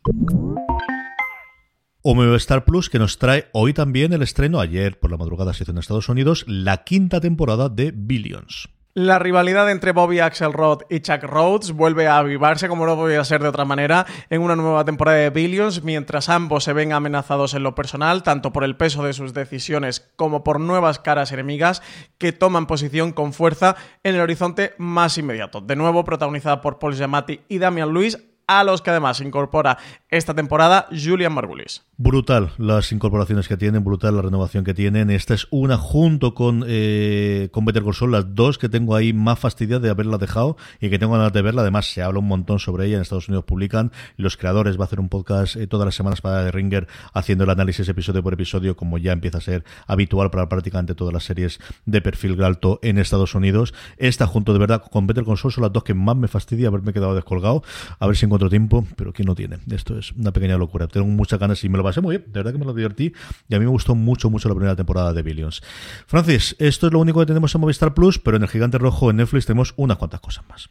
O 2.02 2.14
Movistar 2.14 2.64
Plus 2.64 2.88
que 2.88 2.98
nos 2.98 3.18
trae 3.18 3.48
hoy 3.52 3.74
también 3.74 4.14
el 4.14 4.22
estreno, 4.22 4.58
ayer 4.58 4.98
por 4.98 5.10
la 5.10 5.18
madrugada 5.18 5.52
se 5.52 5.64
hizo 5.64 5.72
en 5.72 5.76
Estados 5.76 6.08
Unidos, 6.08 6.46
la 6.48 6.82
quinta 6.82 7.20
temporada 7.20 7.68
de 7.68 7.92
Billions. 7.94 8.70
La 8.94 9.18
rivalidad 9.18 9.70
entre 9.70 9.92
Bobby 9.92 10.18
Axelrod 10.18 10.84
y 10.88 11.00
Chuck 11.00 11.22
Rhodes 11.24 11.72
vuelve 11.72 12.08
a 12.08 12.16
avivarse, 12.16 12.68
como 12.68 12.86
no 12.86 12.96
podía 12.96 13.22
ser 13.22 13.42
de 13.42 13.48
otra 13.48 13.66
manera, 13.66 14.06
en 14.30 14.40
una 14.40 14.56
nueva 14.56 14.86
temporada 14.86 15.18
de 15.18 15.28
Billions, 15.28 15.84
mientras 15.84 16.30
ambos 16.30 16.64
se 16.64 16.72
ven 16.72 16.94
amenazados 16.94 17.52
en 17.52 17.64
lo 17.64 17.74
personal, 17.74 18.22
tanto 18.22 18.50
por 18.50 18.64
el 18.64 18.78
peso 18.78 19.04
de 19.04 19.12
sus 19.12 19.34
decisiones 19.34 20.10
como 20.16 20.42
por 20.42 20.58
nuevas 20.58 21.00
caras 21.00 21.32
enemigas 21.32 21.82
que 22.16 22.32
toman 22.32 22.66
posición 22.66 23.12
con 23.12 23.34
fuerza 23.34 23.76
en 24.04 24.14
el 24.14 24.22
horizonte 24.22 24.72
más 24.78 25.18
inmediato. 25.18 25.60
De 25.60 25.76
nuevo, 25.76 26.02
protagonizada 26.02 26.62
por 26.62 26.78
Paul 26.78 26.94
Giamatti 26.94 27.40
y 27.46 27.58
Damian 27.58 27.92
Lewis, 27.92 28.18
a 28.50 28.64
los 28.64 28.82
que 28.82 28.90
además 28.90 29.20
incorpora 29.20 29.78
esta 30.08 30.34
temporada 30.34 30.88
Julian 30.90 31.32
Margulis. 31.32 31.84
Brutal 31.96 32.50
las 32.58 32.90
incorporaciones 32.90 33.46
que 33.46 33.56
tienen, 33.56 33.84
brutal 33.84 34.16
la 34.16 34.22
renovación 34.22 34.64
que 34.64 34.74
tienen. 34.74 35.08
Esta 35.08 35.34
es 35.34 35.46
una 35.50 35.76
junto 35.76 36.34
con, 36.34 36.64
eh, 36.66 37.48
con 37.52 37.64
Better 37.64 37.84
Call 37.84 38.10
las 38.10 38.34
dos 38.34 38.58
que 38.58 38.68
tengo 38.68 38.96
ahí 38.96 39.12
más 39.12 39.38
fastidiadas 39.38 39.82
de 39.82 39.90
haberla 39.90 40.18
dejado 40.18 40.56
y 40.80 40.90
que 40.90 40.98
tengo 40.98 41.12
ganas 41.12 41.32
de 41.32 41.42
verla. 41.42 41.62
Además, 41.62 41.92
se 41.92 42.02
habla 42.02 42.18
un 42.18 42.26
montón 42.26 42.58
sobre 42.58 42.86
ella. 42.86 42.96
En 42.96 43.02
Estados 43.02 43.28
Unidos 43.28 43.44
publican. 43.44 43.92
Los 44.16 44.36
creadores 44.36 44.78
va 44.78 44.82
a 44.82 44.86
hacer 44.86 44.98
un 44.98 45.08
podcast 45.08 45.54
eh, 45.54 45.68
todas 45.68 45.84
las 45.84 45.94
semanas 45.94 46.20
para 46.20 46.44
The 46.44 46.50
Ringer 46.50 46.88
haciendo 47.12 47.44
el 47.44 47.50
análisis 47.50 47.88
episodio 47.88 48.20
por 48.22 48.32
episodio, 48.32 48.74
como 48.74 48.98
ya 48.98 49.12
empieza 49.12 49.38
a 49.38 49.42
ser 49.42 49.64
habitual 49.86 50.30
para 50.30 50.48
prácticamente 50.48 50.96
todas 50.96 51.14
las 51.14 51.22
series 51.22 51.60
de 51.84 52.00
perfil 52.00 52.42
alto 52.42 52.80
en 52.82 52.98
Estados 52.98 53.36
Unidos. 53.36 53.74
Esta 53.96 54.26
junto 54.26 54.52
de 54.52 54.58
verdad 54.58 54.82
con 54.90 55.06
Better 55.06 55.24
Call 55.24 55.38
son 55.38 55.52
las 55.58 55.72
dos 55.72 55.84
que 55.84 55.94
más 55.94 56.16
me 56.16 56.26
fastidia 56.26 56.66
haberme 56.66 56.92
quedado 56.92 57.14
descolgado. 57.14 57.62
A 58.00 58.06
ver 58.06 58.16
si 58.16 58.24
encuentro 58.24 58.39
tiempo, 58.48 58.86
pero 58.96 59.12
¿quién 59.12 59.26
no 59.26 59.34
tiene? 59.34 59.58
Esto 59.70 59.98
es 59.98 60.12
una 60.12 60.32
pequeña 60.32 60.56
locura. 60.56 60.86
Tengo 60.86 61.06
muchas 61.06 61.38
ganas 61.38 61.62
y 61.64 61.68
me 61.68 61.78
lo 61.78 61.84
pasé 61.84 62.00
muy 62.00 62.16
bien. 62.16 62.32
De 62.32 62.40
verdad 62.40 62.52
que 62.52 62.58
me 62.58 62.64
lo 62.64 62.72
divertí 62.72 63.12
y 63.48 63.54
a 63.54 63.58
mí 63.58 63.64
me 63.64 63.70
gustó 63.70 63.94
mucho, 63.94 64.30
mucho 64.30 64.48
la 64.48 64.54
primera 64.54 64.76
temporada 64.76 65.12
de 65.12 65.22
Billions. 65.22 65.62
Francis, 66.06 66.56
esto 66.58 66.86
es 66.86 66.92
lo 66.92 67.00
único 67.00 67.20
que 67.20 67.26
tenemos 67.26 67.54
en 67.54 67.60
Movistar 67.60 67.94
Plus, 67.94 68.18
pero 68.18 68.36
en 68.36 68.44
el 68.44 68.48
Gigante 68.48 68.78
Rojo 68.78 69.10
en 69.10 69.16
Netflix 69.16 69.46
tenemos 69.46 69.74
unas 69.76 69.98
cuantas 69.98 70.20
cosas 70.20 70.44
más. 70.48 70.70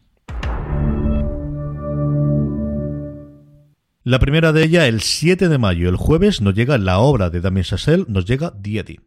La 4.04 4.18
primera 4.18 4.54
de 4.54 4.64
ella, 4.64 4.88
el 4.88 5.02
7 5.02 5.50
de 5.50 5.58
mayo, 5.58 5.90
el 5.90 5.98
jueves, 5.98 6.42
nos 6.42 6.56
llega 6.56 6.78
la 6.78 7.00
obra 7.00 7.30
de 7.30 7.42
Damien 7.42 7.66
Chazelle, 7.66 8.06
nos 8.08 8.26
llega 8.26 8.54
Diedi. 8.58 9.00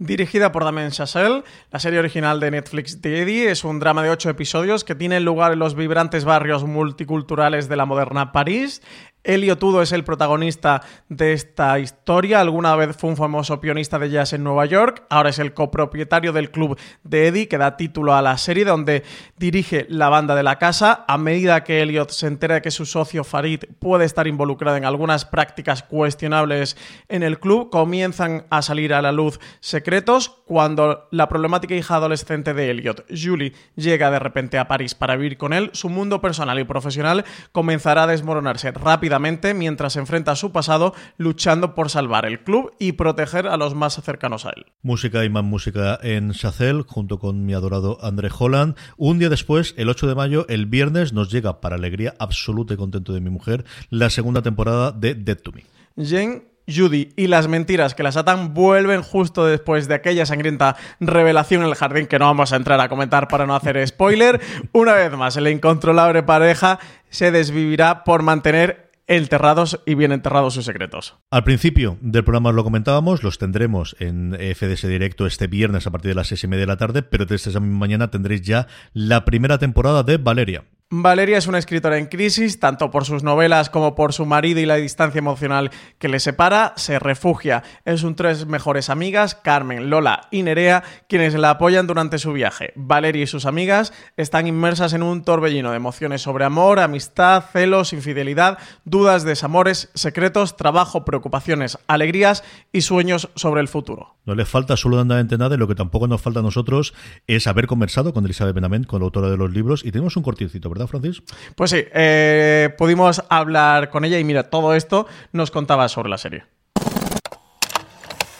Dirigida 0.00 0.50
por 0.50 0.64
Damien 0.64 0.92
Chazelle, 0.92 1.44
la 1.70 1.78
serie 1.78 1.98
original 1.98 2.40
de 2.40 2.50
Netflix 2.50 2.98
Eddie 3.02 3.50
es 3.50 3.64
un 3.64 3.80
drama 3.80 4.02
de 4.02 4.08
ocho 4.08 4.30
episodios 4.30 4.82
que 4.82 4.94
tiene 4.94 5.20
lugar 5.20 5.52
en 5.52 5.58
los 5.58 5.74
vibrantes 5.74 6.24
barrios 6.24 6.64
multiculturales 6.64 7.68
de 7.68 7.76
la 7.76 7.84
moderna 7.84 8.32
París. 8.32 8.80
Elio 9.22 9.58
Tudo 9.58 9.82
es 9.82 9.92
el 9.92 10.02
protagonista 10.02 10.82
de 11.10 11.34
esta 11.34 11.78
historia. 11.78 12.40
Alguna 12.40 12.74
vez 12.74 12.96
fue 12.96 13.10
un 13.10 13.18
famoso 13.18 13.60
pianista 13.60 13.98
de 13.98 14.08
jazz 14.08 14.32
en 14.32 14.42
Nueva 14.42 14.64
York. 14.64 15.04
Ahora 15.10 15.28
es 15.28 15.38
el 15.38 15.52
copropietario 15.52 16.32
del 16.32 16.50
club 16.50 16.78
de 17.04 17.26
Eddie, 17.26 17.46
que 17.46 17.58
da 17.58 17.76
título 17.76 18.14
a 18.14 18.22
la 18.22 18.38
serie, 18.38 18.64
donde 18.64 19.04
dirige 19.36 19.84
la 19.90 20.08
banda 20.08 20.34
de 20.34 20.42
la 20.42 20.56
casa. 20.56 21.04
A 21.06 21.18
medida 21.18 21.64
que 21.64 21.82
Elliot 21.82 22.10
se 22.10 22.28
entera 22.28 22.54
de 22.54 22.62
que 22.62 22.70
su 22.70 22.86
socio 22.86 23.22
Farid 23.22 23.64
puede 23.78 24.06
estar 24.06 24.26
involucrado 24.26 24.78
en 24.78 24.86
algunas 24.86 25.26
prácticas 25.26 25.82
cuestionables 25.82 26.78
en 27.08 27.22
el 27.22 27.38
club, 27.38 27.68
comienzan 27.68 28.46
a 28.48 28.62
salir 28.62 28.94
a 28.94 29.02
la 29.02 29.12
luz 29.12 29.38
secretos. 29.60 30.40
Cuando 30.46 31.08
la 31.10 31.28
problemática 31.28 31.74
hija 31.74 31.96
adolescente 31.96 32.54
de 32.54 32.70
Elliot, 32.70 33.04
Julie, 33.10 33.52
llega 33.76 34.10
de 34.10 34.18
repente 34.18 34.58
a 34.58 34.66
París 34.66 34.94
para 34.94 35.16
vivir 35.16 35.36
con 35.36 35.52
él, 35.52 35.70
su 35.74 35.90
mundo 35.90 36.22
personal 36.22 36.58
y 36.58 36.64
profesional 36.64 37.24
comenzará 37.52 38.04
a 38.04 38.06
desmoronarse 38.06 38.72
rápidamente 38.72 39.09
mientras 39.54 39.96
enfrenta 39.96 40.32
a 40.32 40.36
su 40.36 40.52
pasado 40.52 40.94
luchando 41.16 41.74
por 41.74 41.90
salvar 41.90 42.26
el 42.26 42.42
club 42.42 42.72
y 42.78 42.92
proteger 42.92 43.46
a 43.46 43.56
los 43.56 43.74
más 43.74 44.00
cercanos 44.02 44.46
a 44.46 44.50
él. 44.50 44.66
Música 44.82 45.24
y 45.24 45.28
más 45.28 45.44
música 45.44 45.98
en 46.02 46.32
Chazelle 46.32 46.84
junto 46.86 47.18
con 47.18 47.44
mi 47.44 47.54
adorado 47.54 47.98
André 48.02 48.30
Holland. 48.36 48.76
Un 48.96 49.18
día 49.18 49.28
después, 49.28 49.74
el 49.76 49.88
8 49.88 50.06
de 50.06 50.14
mayo, 50.14 50.46
el 50.48 50.66
viernes, 50.66 51.12
nos 51.12 51.30
llega, 51.30 51.60
para 51.60 51.76
alegría 51.76 52.14
absoluta 52.18 52.74
y 52.74 52.76
contento 52.76 53.12
de 53.12 53.20
mi 53.20 53.30
mujer, 53.30 53.64
la 53.90 54.10
segunda 54.10 54.42
temporada 54.42 54.92
de 54.92 55.14
Dead 55.14 55.38
to 55.38 55.52
Me. 55.52 55.64
Jane 55.96 56.50
Judy 56.70 57.12
y 57.16 57.26
las 57.26 57.48
mentiras 57.48 57.94
que 57.94 58.02
las 58.02 58.16
atan 58.16 58.54
vuelven 58.54 59.02
justo 59.02 59.46
después 59.46 59.88
de 59.88 59.94
aquella 59.94 60.26
sangrienta 60.26 60.76
revelación 61.00 61.62
en 61.62 61.68
el 61.68 61.74
jardín 61.74 62.06
que 62.06 62.18
no 62.18 62.26
vamos 62.26 62.52
a 62.52 62.56
entrar 62.56 62.80
a 62.80 62.88
comentar 62.88 63.28
para 63.28 63.46
no 63.46 63.54
hacer 63.54 63.86
spoiler. 63.86 64.40
Una 64.72 64.94
vez 64.94 65.12
más, 65.12 65.36
la 65.36 65.50
incontrolable 65.50 66.22
pareja 66.22 66.78
se 67.08 67.30
desvivirá 67.30 68.04
por 68.04 68.22
mantener 68.22 68.89
enterrados 69.10 69.80
y 69.86 69.94
bien 69.96 70.12
enterrados 70.12 70.54
sus 70.54 70.64
secretos. 70.64 71.16
Al 71.30 71.42
principio 71.42 71.98
del 72.00 72.22
programa 72.22 72.52
lo 72.52 72.62
comentábamos, 72.62 73.24
los 73.24 73.38
tendremos 73.38 73.96
en 73.98 74.34
FDS 74.34 74.86
Directo 74.86 75.26
este 75.26 75.48
viernes 75.48 75.86
a 75.86 75.90
partir 75.90 76.10
de 76.10 76.14
las 76.14 76.28
seis 76.28 76.44
y 76.44 76.46
media 76.46 76.62
de 76.62 76.68
la 76.68 76.76
tarde, 76.76 77.02
pero 77.02 77.26
desde 77.26 77.50
esa 77.50 77.60
mañana 77.60 78.10
tendréis 78.10 78.42
ya 78.42 78.68
la 78.92 79.24
primera 79.24 79.58
temporada 79.58 80.04
de 80.04 80.16
Valeria. 80.16 80.64
Valeria 80.92 81.38
es 81.38 81.46
una 81.46 81.58
escritora 81.58 81.98
en 81.98 82.06
crisis, 82.06 82.58
tanto 82.58 82.90
por 82.90 83.04
sus 83.04 83.22
novelas 83.22 83.70
como 83.70 83.94
por 83.94 84.12
su 84.12 84.26
marido 84.26 84.58
y 84.58 84.66
la 84.66 84.74
distancia 84.74 85.20
emocional 85.20 85.70
que 86.00 86.08
le 86.08 86.18
separa. 86.18 86.72
Se 86.74 86.98
refugia 86.98 87.62
en 87.84 87.96
sus 87.96 88.16
tres 88.16 88.48
mejores 88.48 88.90
amigas, 88.90 89.36
Carmen, 89.36 89.88
Lola 89.88 90.26
y 90.32 90.42
Nerea, 90.42 90.82
quienes 91.08 91.34
la 91.34 91.50
apoyan 91.50 91.86
durante 91.86 92.18
su 92.18 92.32
viaje. 92.32 92.72
Valeria 92.74 93.22
y 93.22 93.28
sus 93.28 93.46
amigas 93.46 93.92
están 94.16 94.48
inmersas 94.48 94.92
en 94.92 95.04
un 95.04 95.22
torbellino 95.22 95.70
de 95.70 95.76
emociones 95.76 96.22
sobre 96.22 96.44
amor, 96.44 96.80
amistad, 96.80 97.44
celos, 97.52 97.92
infidelidad, 97.92 98.58
dudas, 98.84 99.22
desamores, 99.22 99.90
secretos, 99.94 100.56
trabajo, 100.56 101.04
preocupaciones, 101.04 101.78
alegrías 101.86 102.42
y 102.72 102.80
sueños 102.80 103.30
sobre 103.36 103.60
el 103.60 103.68
futuro. 103.68 104.16
No 104.26 104.34
le 104.34 104.44
falta 104.44 104.72
absolutamente 104.72 105.38
nada 105.38 105.54
y 105.54 105.58
lo 105.58 105.68
que 105.68 105.76
tampoco 105.76 106.08
nos 106.08 106.20
falta 106.20 106.40
a 106.40 106.42
nosotros 106.42 106.94
es 107.28 107.46
haber 107.46 107.68
conversado 107.68 108.12
con 108.12 108.24
Elizabeth 108.24 108.56
Benamén, 108.56 108.82
con 108.82 109.00
la 109.00 109.04
autora 109.04 109.30
de 109.30 109.36
los 109.36 109.52
libros, 109.52 109.84
y 109.84 109.92
tenemos 109.92 110.16
un 110.16 110.24
cortecito, 110.24 110.68
¿verdad? 110.68 110.79
Francis? 110.88 111.22
Pues 111.54 111.70
sí, 111.70 111.84
eh, 111.92 112.74
pudimos 112.76 113.22
hablar 113.28 113.90
con 113.90 114.04
ella 114.04 114.18
y 114.18 114.24
mira, 114.24 114.50
todo 114.50 114.74
esto 114.74 115.06
nos 115.32 115.50
contaba 115.50 115.88
sobre 115.88 116.08
la 116.08 116.18
serie. 116.18 116.44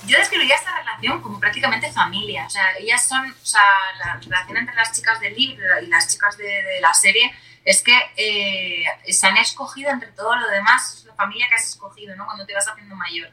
Yo 0.07 0.19
describiría 0.19 0.57
esta 0.57 0.77
relación 0.79 1.23
como 1.23 1.39
prácticamente 1.39 1.93
familia. 1.93 2.47
O 2.47 2.51
sea, 2.51 2.77
ellas 2.79 3.07
son, 3.07 3.31
o 3.31 3.47
sea, 3.47 3.63
la 4.05 4.17
relación 4.17 4.57
entre 4.57 4.75
las 4.75 4.93
chicas 4.93 5.21
del 5.21 5.35
libro 5.35 5.65
y 5.83 5.87
las 5.87 6.09
chicas 6.09 6.37
de, 6.37 6.81
la 6.81 6.93
serie 6.95 7.33
es 7.65 7.83
que 7.83 7.97
eh, 8.17 9.13
se 9.13 9.27
han 9.27 9.37
escogido 9.37 9.91
entre 9.91 10.11
todo 10.13 10.35
lo 10.37 10.49
demás, 10.49 10.95
es 10.99 11.05
la 11.05 11.15
familia 11.15 11.47
que 11.49 11.55
has 11.55 11.69
escogido, 11.69 12.17
¿no? 12.17 12.25
Cuando 12.27 12.47
te 12.47 12.55
vas 12.55 12.67
haciendo 12.67 12.97
mayor. 12.97 13.31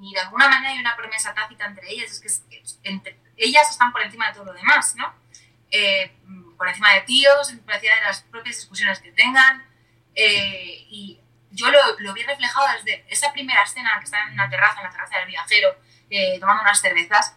Y 0.00 0.12
de 0.12 0.20
alguna 0.20 0.48
manera 0.48 0.74
hay 0.74 0.78
una 0.78 0.96
promesa 0.96 1.32
tácita 1.34 1.66
entre 1.66 1.90
ellas, 1.90 2.10
es 2.10 2.20
que 2.20 3.00
ellas 3.36 3.70
están 3.70 3.92
por 3.92 4.02
encima 4.02 4.28
de 4.28 4.34
todo 4.34 4.44
lo 4.46 4.52
demás, 4.52 4.94
¿no? 4.96 5.12
Eh, 5.70 6.12
por 6.58 6.68
encima 6.68 6.92
de 6.92 7.02
tíos, 7.02 7.52
por 7.64 7.74
encima 7.74 7.94
de 7.94 8.02
las 8.02 8.22
propias 8.24 8.56
discusiones 8.56 8.98
que 8.98 9.12
tengan. 9.12 9.64
Eh, 10.14 10.84
y 10.90 11.20
yo 11.52 11.70
lo, 11.70 11.78
lo, 12.00 12.12
vi 12.12 12.24
reflejado 12.24 12.66
desde 12.74 13.06
esa 13.08 13.32
primera 13.32 13.62
escena 13.62 13.96
que 13.98 14.04
están 14.04 14.28
en 14.28 14.34
una 14.34 14.50
terraza, 14.50 14.80
en 14.80 14.86
la 14.86 14.90
terraza 14.90 15.18
del 15.18 15.28
viajero, 15.28 15.76
eh, 16.10 16.38
tomando 16.40 16.62
unas 16.62 16.80
cervezas. 16.80 17.36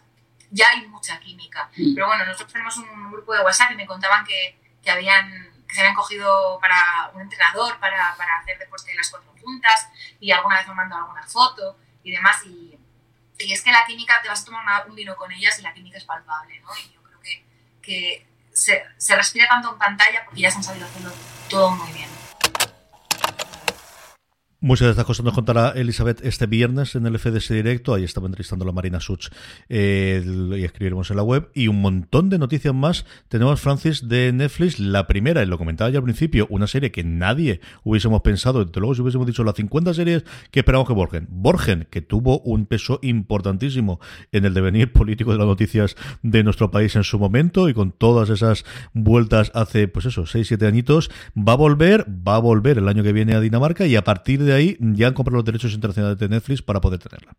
Ya 0.50 0.68
hay 0.70 0.86
mucha 0.88 1.18
química. 1.20 1.70
Mm. 1.76 1.94
Pero 1.94 2.08
bueno, 2.08 2.26
nosotros 2.26 2.52
tenemos 2.52 2.76
un 2.76 3.12
grupo 3.12 3.32
de 3.32 3.40
WhatsApp 3.40 3.70
y 3.70 3.76
me 3.76 3.86
contaban 3.86 4.24
que, 4.26 4.58
que 4.82 4.90
habían 4.90 5.50
que 5.72 5.76
se 5.76 5.80
habían 5.80 5.94
cogido 5.94 6.58
para 6.60 7.10
un 7.14 7.22
entrenador 7.22 7.78
para, 7.80 8.14
para 8.18 8.36
hacer 8.40 8.58
deporte 8.58 8.90
de 8.90 8.96
las 8.98 9.08
cuatro 9.08 9.32
juntas 9.40 9.88
y 10.20 10.30
alguna 10.30 10.58
vez 10.58 10.68
me 10.68 10.74
mandado 10.74 11.04
alguna 11.04 11.22
foto 11.22 11.78
y 12.02 12.10
demás. 12.10 12.44
Y, 12.44 12.78
y, 13.38 13.52
es 13.52 13.62
que 13.62 13.72
la 13.72 13.86
química, 13.86 14.20
te 14.20 14.28
vas 14.28 14.42
a 14.42 14.44
tomar 14.44 14.86
un 14.86 14.94
vino 14.94 15.16
con 15.16 15.32
ellas 15.32 15.58
y 15.58 15.62
la 15.62 15.72
química 15.72 15.96
es 15.96 16.04
palpable, 16.04 16.60
¿no? 16.60 16.68
Y 16.76 16.92
yo 16.92 17.02
creo 17.02 17.20
que, 17.20 17.44
que 17.80 18.26
se, 18.52 18.84
se 18.96 19.16
respira 19.16 19.48
tanto 19.48 19.72
en 19.72 19.78
pantalla 19.78 20.24
porque 20.24 20.42
ya 20.42 20.50
se 20.50 20.58
han 20.58 20.64
sabido 20.64 20.86
hacerlo 20.86 21.12
todo 21.48 21.70
muy 21.70 21.92
bien. 21.92 22.08
Muchas 24.64 24.86
de 24.86 24.90
estas 24.92 25.06
cosas 25.06 25.24
nos 25.24 25.34
contará 25.34 25.70
Elizabeth 25.70 26.24
este 26.24 26.46
viernes 26.46 26.94
en 26.94 27.04
el 27.04 27.18
FDS 27.18 27.48
Directo. 27.48 27.94
Ahí 27.94 28.04
estaba 28.04 28.28
entrevistando 28.28 28.62
a 28.62 28.66
la 28.66 28.72
Marina 28.72 29.00
Such 29.00 29.26
eh, 29.68 30.24
y 30.56 30.62
escribiremos 30.62 31.10
en 31.10 31.16
la 31.16 31.24
web. 31.24 31.50
Y 31.52 31.66
un 31.66 31.80
montón 31.80 32.30
de 32.30 32.38
noticias 32.38 32.72
más. 32.72 33.04
Tenemos, 33.26 33.60
Francis, 33.60 34.08
de 34.08 34.32
Netflix. 34.32 34.78
La 34.78 35.08
primera, 35.08 35.42
y 35.42 35.46
lo 35.46 35.58
comentaba 35.58 35.90
ya 35.90 35.98
al 35.98 36.04
principio, 36.04 36.46
una 36.48 36.68
serie 36.68 36.92
que 36.92 37.02
nadie 37.02 37.60
hubiésemos 37.82 38.20
pensado. 38.20 38.64
Desde 38.64 38.78
luego, 38.78 38.94
si 38.94 39.02
hubiésemos 39.02 39.26
dicho 39.26 39.42
las 39.42 39.56
50 39.56 39.94
series 39.94 40.24
que 40.52 40.60
esperamos 40.60 40.86
que 40.86 40.94
Borgen. 40.94 41.26
Borgen, 41.28 41.88
que 41.90 42.00
tuvo 42.00 42.38
un 42.42 42.66
peso 42.66 43.00
importantísimo 43.02 43.98
en 44.30 44.44
el 44.44 44.54
devenir 44.54 44.92
político 44.92 45.32
de 45.32 45.38
las 45.38 45.46
noticias 45.48 45.96
de 46.22 46.44
nuestro 46.44 46.70
país 46.70 46.94
en 46.94 47.02
su 47.02 47.18
momento 47.18 47.68
y 47.68 47.74
con 47.74 47.90
todas 47.90 48.30
esas 48.30 48.64
vueltas 48.92 49.50
hace, 49.56 49.88
pues 49.88 50.06
eso, 50.06 50.24
6, 50.24 50.46
7 50.46 50.68
añitos, 50.68 51.10
va 51.36 51.54
a 51.54 51.56
volver, 51.56 52.06
va 52.08 52.36
a 52.36 52.38
volver 52.38 52.78
el 52.78 52.86
año 52.86 53.02
que 53.02 53.12
viene 53.12 53.34
a 53.34 53.40
Dinamarca 53.40 53.86
y 53.86 53.96
a 53.96 54.04
partir 54.04 54.40
de 54.44 54.51
ahí 54.54 54.76
ya 54.80 55.08
han 55.08 55.14
comprado 55.14 55.36
los 55.36 55.44
derechos 55.44 55.72
internacionales 55.72 56.18
de 56.18 56.28
Netflix 56.28 56.62
para 56.62 56.80
poder 56.80 56.98
tenerla. 56.98 57.36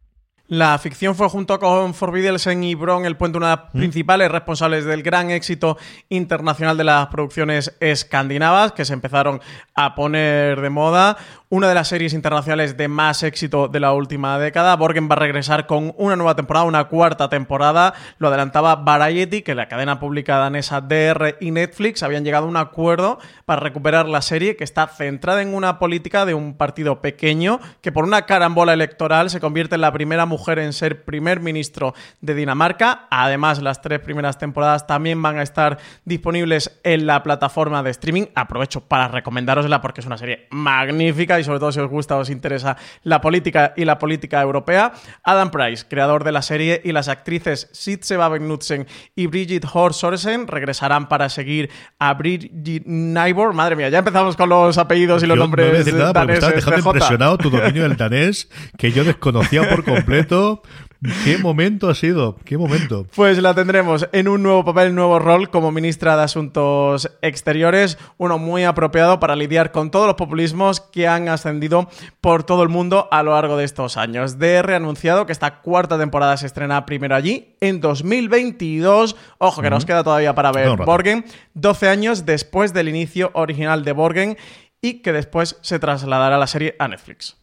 La 0.47 0.77
ficción 0.77 1.15
fue 1.15 1.29
junto 1.29 1.57
con 1.57 1.93
Forbiddelsen 1.93 2.63
y 2.65 2.75
Bron 2.75 3.05
el 3.05 3.15
puente 3.15 3.37
una 3.37 3.49
de 3.49 3.55
las 3.55 3.73
mm. 3.73 3.77
principales 3.77 4.29
responsables 4.29 4.83
del 4.83 5.01
gran 5.01 5.31
éxito 5.31 5.77
internacional 6.09 6.77
de 6.77 6.83
las 6.83 7.07
producciones 7.07 7.75
escandinavas 7.79 8.73
que 8.73 8.83
se 8.83 8.91
empezaron 8.91 9.41
a 9.73 9.95
poner 9.95 10.59
de 10.59 10.69
moda 10.69 11.17
una 11.53 11.67
de 11.67 11.75
las 11.75 11.89
series 11.89 12.13
internacionales 12.13 12.77
de 12.77 12.87
más 12.87 13.21
éxito 13.21 13.67
de 13.67 13.79
la 13.79 13.93
última 13.93 14.39
década. 14.39 14.75
Borgen 14.75 15.07
va 15.07 15.13
a 15.13 15.19
regresar 15.19 15.67
con 15.67 15.93
una 15.99 16.15
nueva 16.15 16.35
temporada, 16.35 16.65
una 16.65 16.85
cuarta 16.85 17.29
temporada. 17.29 17.93
Lo 18.17 18.29
adelantaba 18.29 18.77
Variety, 18.77 19.43
que 19.43 19.53
la 19.53 19.67
cadena 19.67 19.99
pública 19.99 20.37
danesa 20.37 20.81
DR 20.81 21.35
y 21.39 21.51
Netflix 21.51 22.01
habían 22.01 22.23
llegado 22.23 22.47
a 22.47 22.49
un 22.49 22.57
acuerdo 22.57 23.19
para 23.45 23.61
recuperar 23.61 24.09
la 24.09 24.23
serie 24.23 24.55
que 24.55 24.63
está 24.63 24.87
centrada 24.87 25.43
en 25.43 25.53
una 25.53 25.77
política 25.77 26.25
de 26.25 26.33
un 26.33 26.57
partido 26.57 27.01
pequeño 27.01 27.59
que 27.81 27.91
por 27.91 28.03
una 28.03 28.23
carambola 28.25 28.73
electoral 28.73 29.29
se 29.29 29.39
convierte 29.39 29.75
en 29.75 29.81
la 29.81 29.93
primera 29.93 30.25
mujer 30.25 30.57
en 30.57 30.73
ser 30.73 31.05
primer 31.05 31.39
ministro 31.39 31.93
de 32.19 32.33
Dinamarca. 32.33 33.05
Además, 33.11 33.61
las 33.61 33.79
tres 33.79 33.99
primeras 33.99 34.39
temporadas 34.39 34.87
también 34.87 35.21
van 35.21 35.37
a 35.37 35.43
estar 35.43 35.77
disponibles 36.03 36.79
en 36.83 37.05
la 37.05 37.21
plataforma 37.21 37.83
de 37.83 37.91
streaming. 37.91 38.25
Aprovecho 38.33 38.81
para 38.81 39.07
recomendárosla 39.07 39.81
porque 39.81 40.01
es 40.01 40.07
una 40.07 40.17
serie 40.17 40.47
magnífica 40.49 41.42
sobre 41.43 41.59
todo 41.59 41.71
si 41.71 41.79
os 41.79 41.89
gusta 41.89 42.17
o 42.17 42.19
os 42.19 42.29
interesa 42.29 42.77
la 43.03 43.21
política 43.21 43.73
y 43.75 43.85
la 43.85 43.99
política 43.99 44.41
europea. 44.41 44.93
Adam 45.23 45.51
Price, 45.51 45.85
creador 45.87 46.23
de 46.23 46.31
la 46.31 46.41
serie, 46.41 46.81
y 46.83 46.91
las 46.91 47.07
actrices 47.07 47.69
Sitze 47.71 48.17
Knudsen 48.17 48.87
y 49.15 49.27
Brigitte 49.27 49.67
Hor 49.71 49.93
Soresen 49.93 50.47
regresarán 50.47 51.07
para 51.07 51.29
seguir 51.29 51.69
a 51.99 52.13
Brigitte 52.13 52.85
Nybor. 52.85 53.53
Madre 53.53 53.75
mía, 53.75 53.89
ya 53.89 53.99
empezamos 53.99 54.35
con 54.35 54.49
los 54.49 54.77
apellidos 54.77 55.23
y 55.23 55.27
los 55.27 55.37
nombres 55.37 55.85
no 55.93 55.99
nada, 55.99 56.13
daneses. 56.13 56.55
dejando 56.55 56.89
impresionado 56.89 57.37
tu 57.37 57.49
dominio 57.49 57.83
del 57.83 57.97
danés, 57.97 58.49
que 58.77 58.91
yo 58.91 59.03
desconocía 59.03 59.69
por 59.69 59.83
completo. 59.83 60.61
¿Qué 61.23 61.37
momento 61.37 61.89
ha 61.89 61.95
sido? 61.95 62.37
¿Qué 62.45 62.57
momento? 62.57 63.05
Pues 63.15 63.41
la 63.41 63.53
tendremos 63.53 64.07
en 64.13 64.29
un 64.29 64.41
nuevo 64.41 64.63
papel, 64.63 64.95
nuevo 64.95 65.19
rol 65.19 65.49
como 65.49 65.71
ministra 65.71 66.15
de 66.15 66.23
Asuntos 66.23 67.11
Exteriores, 67.21 67.97
uno 68.17 68.37
muy 68.37 68.63
apropiado 68.63 69.19
para 69.19 69.35
lidiar 69.35 69.71
con 69.71 69.91
todos 69.91 70.07
los 70.07 70.15
populismos 70.15 70.79
que 70.79 71.07
han 71.07 71.27
ascendido 71.27 71.89
por 72.21 72.43
todo 72.43 72.63
el 72.63 72.69
mundo 72.69 73.09
a 73.11 73.21
lo 73.21 73.31
largo 73.31 73.57
de 73.57 73.65
estos 73.65 73.97
años. 73.97 74.39
DR 74.39 74.73
ha 74.73 74.77
anunciado 74.77 75.25
que 75.25 75.33
esta 75.33 75.59
cuarta 75.61 75.97
temporada 75.97 76.37
se 76.37 76.45
estrena 76.45 76.85
primero 76.85 77.15
allí 77.15 77.57
en 77.59 77.81
2022. 77.81 79.17
Ojo, 79.39 79.61
que 79.61 79.69
nos 79.69 79.85
queda 79.85 80.03
todavía 80.03 80.33
para 80.35 80.53
ver 80.53 80.77
Borgen, 80.77 81.25
12 81.53 81.89
años 81.89 82.25
después 82.25 82.73
del 82.73 82.87
inicio 82.87 83.31
original 83.33 83.83
de 83.83 83.91
Borgen 83.91 84.37
y 84.81 85.01
que 85.01 85.11
después 85.11 85.57
se 85.61 85.79
trasladará 85.79 86.37
la 86.37 86.47
serie 86.47 86.75
a 86.79 86.87
Netflix. 86.87 87.42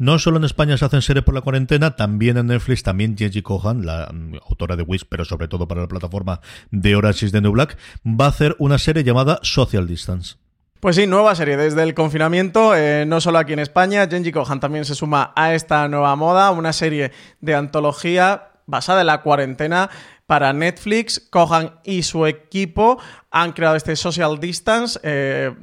No 0.00 0.18
solo 0.18 0.38
en 0.38 0.44
España 0.44 0.78
se 0.78 0.86
hacen 0.86 1.02
series 1.02 1.26
por 1.26 1.34
la 1.34 1.42
cuarentena, 1.42 1.94
también 1.94 2.38
en 2.38 2.46
Netflix, 2.46 2.82
también 2.82 3.18
Jenji 3.18 3.42
Kohan, 3.42 3.84
la 3.84 4.08
mm, 4.10 4.36
autora 4.48 4.74
de 4.74 4.82
Wish, 4.82 5.04
pero 5.06 5.26
sobre 5.26 5.46
todo 5.46 5.68
para 5.68 5.82
la 5.82 5.88
plataforma 5.88 6.40
de 6.70 6.96
Orange 6.96 7.26
is 7.26 7.32
the 7.32 7.42
New 7.42 7.52
Black, 7.52 7.76
va 8.06 8.24
a 8.24 8.28
hacer 8.28 8.56
una 8.58 8.78
serie 8.78 9.04
llamada 9.04 9.40
Social 9.42 9.86
Distance. 9.86 10.36
Pues 10.80 10.96
sí, 10.96 11.06
nueva 11.06 11.34
serie 11.34 11.58
desde 11.58 11.82
el 11.82 11.92
confinamiento, 11.92 12.74
eh, 12.74 13.04
no 13.06 13.20
solo 13.20 13.40
aquí 13.40 13.52
en 13.52 13.58
España, 13.58 14.08
Genji 14.08 14.32
Kohan 14.32 14.58
también 14.58 14.86
se 14.86 14.94
suma 14.94 15.34
a 15.36 15.52
esta 15.52 15.86
nueva 15.86 16.16
moda, 16.16 16.50
una 16.50 16.72
serie 16.72 17.12
de 17.42 17.54
antología 17.54 18.52
basada 18.64 19.02
en 19.02 19.06
la 19.06 19.20
cuarentena 19.20 19.90
para 20.24 20.54
Netflix. 20.54 21.20
Kohan 21.28 21.78
y 21.84 22.04
su 22.04 22.24
equipo 22.24 22.98
han 23.30 23.52
creado 23.52 23.76
este 23.76 23.96
Social 23.96 24.40
Distance. 24.40 24.98
Eh, 25.02 25.54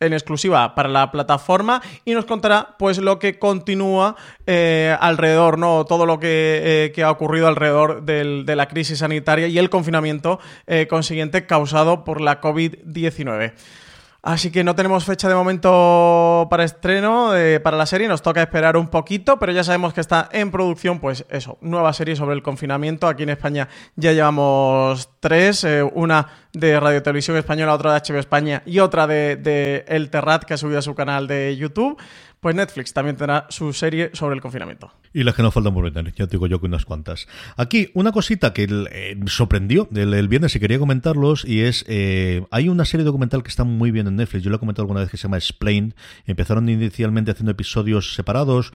en 0.00 0.12
exclusiva 0.12 0.74
para 0.74 0.88
la 0.88 1.12
plataforma 1.12 1.82
y 2.04 2.14
nos 2.14 2.24
contará 2.24 2.74
pues 2.78 2.98
lo 2.98 3.18
que 3.18 3.38
continúa 3.38 4.16
eh, 4.46 4.96
alrededor, 5.00 5.58
¿no? 5.58 5.84
Todo 5.84 6.06
lo 6.06 6.18
que, 6.18 6.90
que 6.94 7.02
ha 7.02 7.10
ocurrido 7.10 7.46
alrededor 7.46 8.02
del, 8.02 8.44
de 8.46 8.56
la 8.56 8.66
crisis 8.66 8.98
sanitaria 8.98 9.46
y 9.46 9.58
el 9.58 9.70
confinamiento 9.70 10.40
consiguiente 10.88 11.46
causado 11.46 12.04
por 12.04 12.20
la 12.20 12.40
COVID-19. 12.40 13.52
Así 14.22 14.50
que 14.50 14.64
no 14.64 14.74
tenemos 14.74 15.04
fecha 15.06 15.30
de 15.30 15.34
momento 15.34 16.46
para 16.50 16.64
estreno 16.64 17.34
eh, 17.34 17.58
para 17.58 17.78
la 17.78 17.86
serie, 17.86 18.06
nos 18.06 18.20
toca 18.20 18.42
esperar 18.42 18.76
un 18.76 18.88
poquito, 18.88 19.38
pero 19.38 19.52
ya 19.52 19.64
sabemos 19.64 19.94
que 19.94 20.02
está 20.02 20.28
en 20.32 20.50
producción, 20.50 21.00
pues 21.00 21.24
eso, 21.30 21.56
nueva 21.62 21.92
serie 21.94 22.16
sobre 22.16 22.34
el 22.34 22.42
confinamiento. 22.42 23.06
Aquí 23.06 23.22
en 23.22 23.30
España 23.30 23.68
ya 23.96 24.12
llevamos 24.12 25.08
tres, 25.20 25.64
eh, 25.64 25.82
una 25.82 26.26
de 26.52 26.78
Radio 26.78 27.02
Televisión 27.02 27.38
Española, 27.38 27.72
otra 27.72 27.94
de 27.94 28.00
HBO 28.00 28.18
España 28.18 28.62
y 28.66 28.80
otra 28.80 29.06
de, 29.06 29.36
de 29.36 29.86
El 29.88 30.10
Terrat 30.10 30.44
que 30.44 30.52
ha 30.52 30.58
subido 30.58 30.80
a 30.80 30.82
su 30.82 30.94
canal 30.94 31.26
de 31.26 31.56
YouTube. 31.56 31.96
Pues 32.40 32.54
Netflix 32.54 32.92
también 32.92 33.16
tendrá 33.16 33.46
su 33.48 33.72
serie 33.72 34.10
sobre 34.12 34.34
el 34.34 34.42
confinamiento. 34.42 34.92
Y 35.12 35.24
las 35.24 35.34
que 35.34 35.42
nos 35.42 35.52
faltan 35.52 35.74
por 35.74 35.90
ver, 35.90 36.14
ya 36.14 36.26
te 36.26 36.36
digo 36.36 36.46
yo 36.46 36.60
que 36.60 36.66
unas 36.66 36.84
cuantas. 36.84 37.26
Aquí, 37.56 37.90
una 37.94 38.12
cosita 38.12 38.52
que 38.52 38.68
eh, 38.92 39.18
sorprendió 39.26 39.88
el, 39.92 40.14
el, 40.14 40.28
viernes 40.28 40.54
y 40.54 40.60
quería 40.60 40.78
comentarlos, 40.78 41.44
y 41.44 41.62
es, 41.62 41.84
eh, 41.88 42.44
hay 42.52 42.68
una 42.68 42.84
serie 42.84 43.04
documental 43.04 43.42
que 43.42 43.48
está 43.48 43.64
muy 43.64 43.90
bien 43.90 44.06
en 44.06 44.16
Netflix, 44.16 44.44
yo 44.44 44.50
lo 44.50 44.56
he 44.56 44.60
comentado 44.60 44.84
alguna 44.84 45.00
vez 45.00 45.10
que 45.10 45.16
se 45.16 45.24
llama 45.24 45.36
Explain, 45.36 45.94
empezaron 46.26 46.68
inicialmente 46.68 47.32
haciendo 47.32 47.50
episodios 47.50 48.14
separados. 48.14 48.72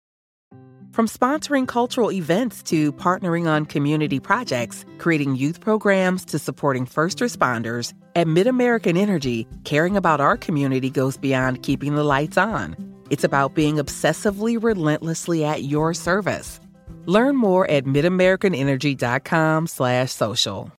From 0.92 1.06
sponsoring 1.06 1.66
cultural 1.66 2.12
events 2.12 2.62
to 2.64 2.92
partnering 2.92 3.46
on 3.46 3.64
community 3.64 4.20
projects, 4.20 4.84
creating 4.98 5.36
youth 5.36 5.60
programs 5.60 6.24
to 6.26 6.38
supporting 6.38 6.84
first 6.84 7.20
responders, 7.20 7.92
at 8.16 8.26
MidAmerican 8.26 8.96
Energy, 8.96 9.46
caring 9.64 9.96
about 9.96 10.20
our 10.20 10.36
community 10.36 10.90
goes 10.90 11.16
beyond 11.16 11.62
keeping 11.62 11.94
the 11.94 12.04
lights 12.04 12.36
on. 12.36 12.76
It's 13.10 13.24
about 13.24 13.54
being 13.54 13.76
obsessively 13.76 14.62
relentlessly 14.62 15.44
at 15.44 15.64
your 15.64 15.94
service. 15.94 16.60
Learn 17.06 17.36
more 17.36 17.68
at 17.70 17.84
midamericanenergy.com 17.84 19.66
slash 19.66 20.12
social. 20.12 20.72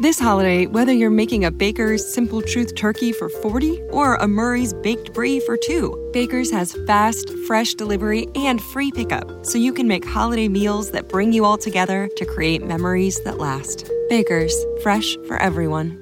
This 0.00 0.18
holiday, 0.18 0.66
whether 0.66 0.92
you're 0.92 1.10
making 1.10 1.44
a 1.44 1.50
Baker's 1.52 2.04
Simple 2.12 2.42
Truth 2.42 2.74
turkey 2.74 3.12
for 3.12 3.28
40 3.28 3.80
or 3.90 4.16
a 4.16 4.26
Murray's 4.26 4.74
Baked 4.74 5.12
Brie 5.12 5.38
for 5.40 5.56
two, 5.56 6.10
Baker's 6.12 6.50
has 6.50 6.76
fast, 6.86 7.30
fresh 7.46 7.74
delivery 7.74 8.26
and 8.34 8.60
free 8.60 8.90
pickup, 8.90 9.46
so 9.46 9.58
you 9.58 9.72
can 9.72 9.86
make 9.86 10.04
holiday 10.04 10.48
meals 10.48 10.90
that 10.90 11.08
bring 11.08 11.32
you 11.32 11.44
all 11.44 11.58
together 11.58 12.08
to 12.16 12.24
create 12.24 12.64
memories 12.64 13.22
that 13.22 13.38
last. 13.38 13.88
Baker's, 14.08 14.56
fresh 14.82 15.16
for 15.28 15.36
everyone. 15.36 16.01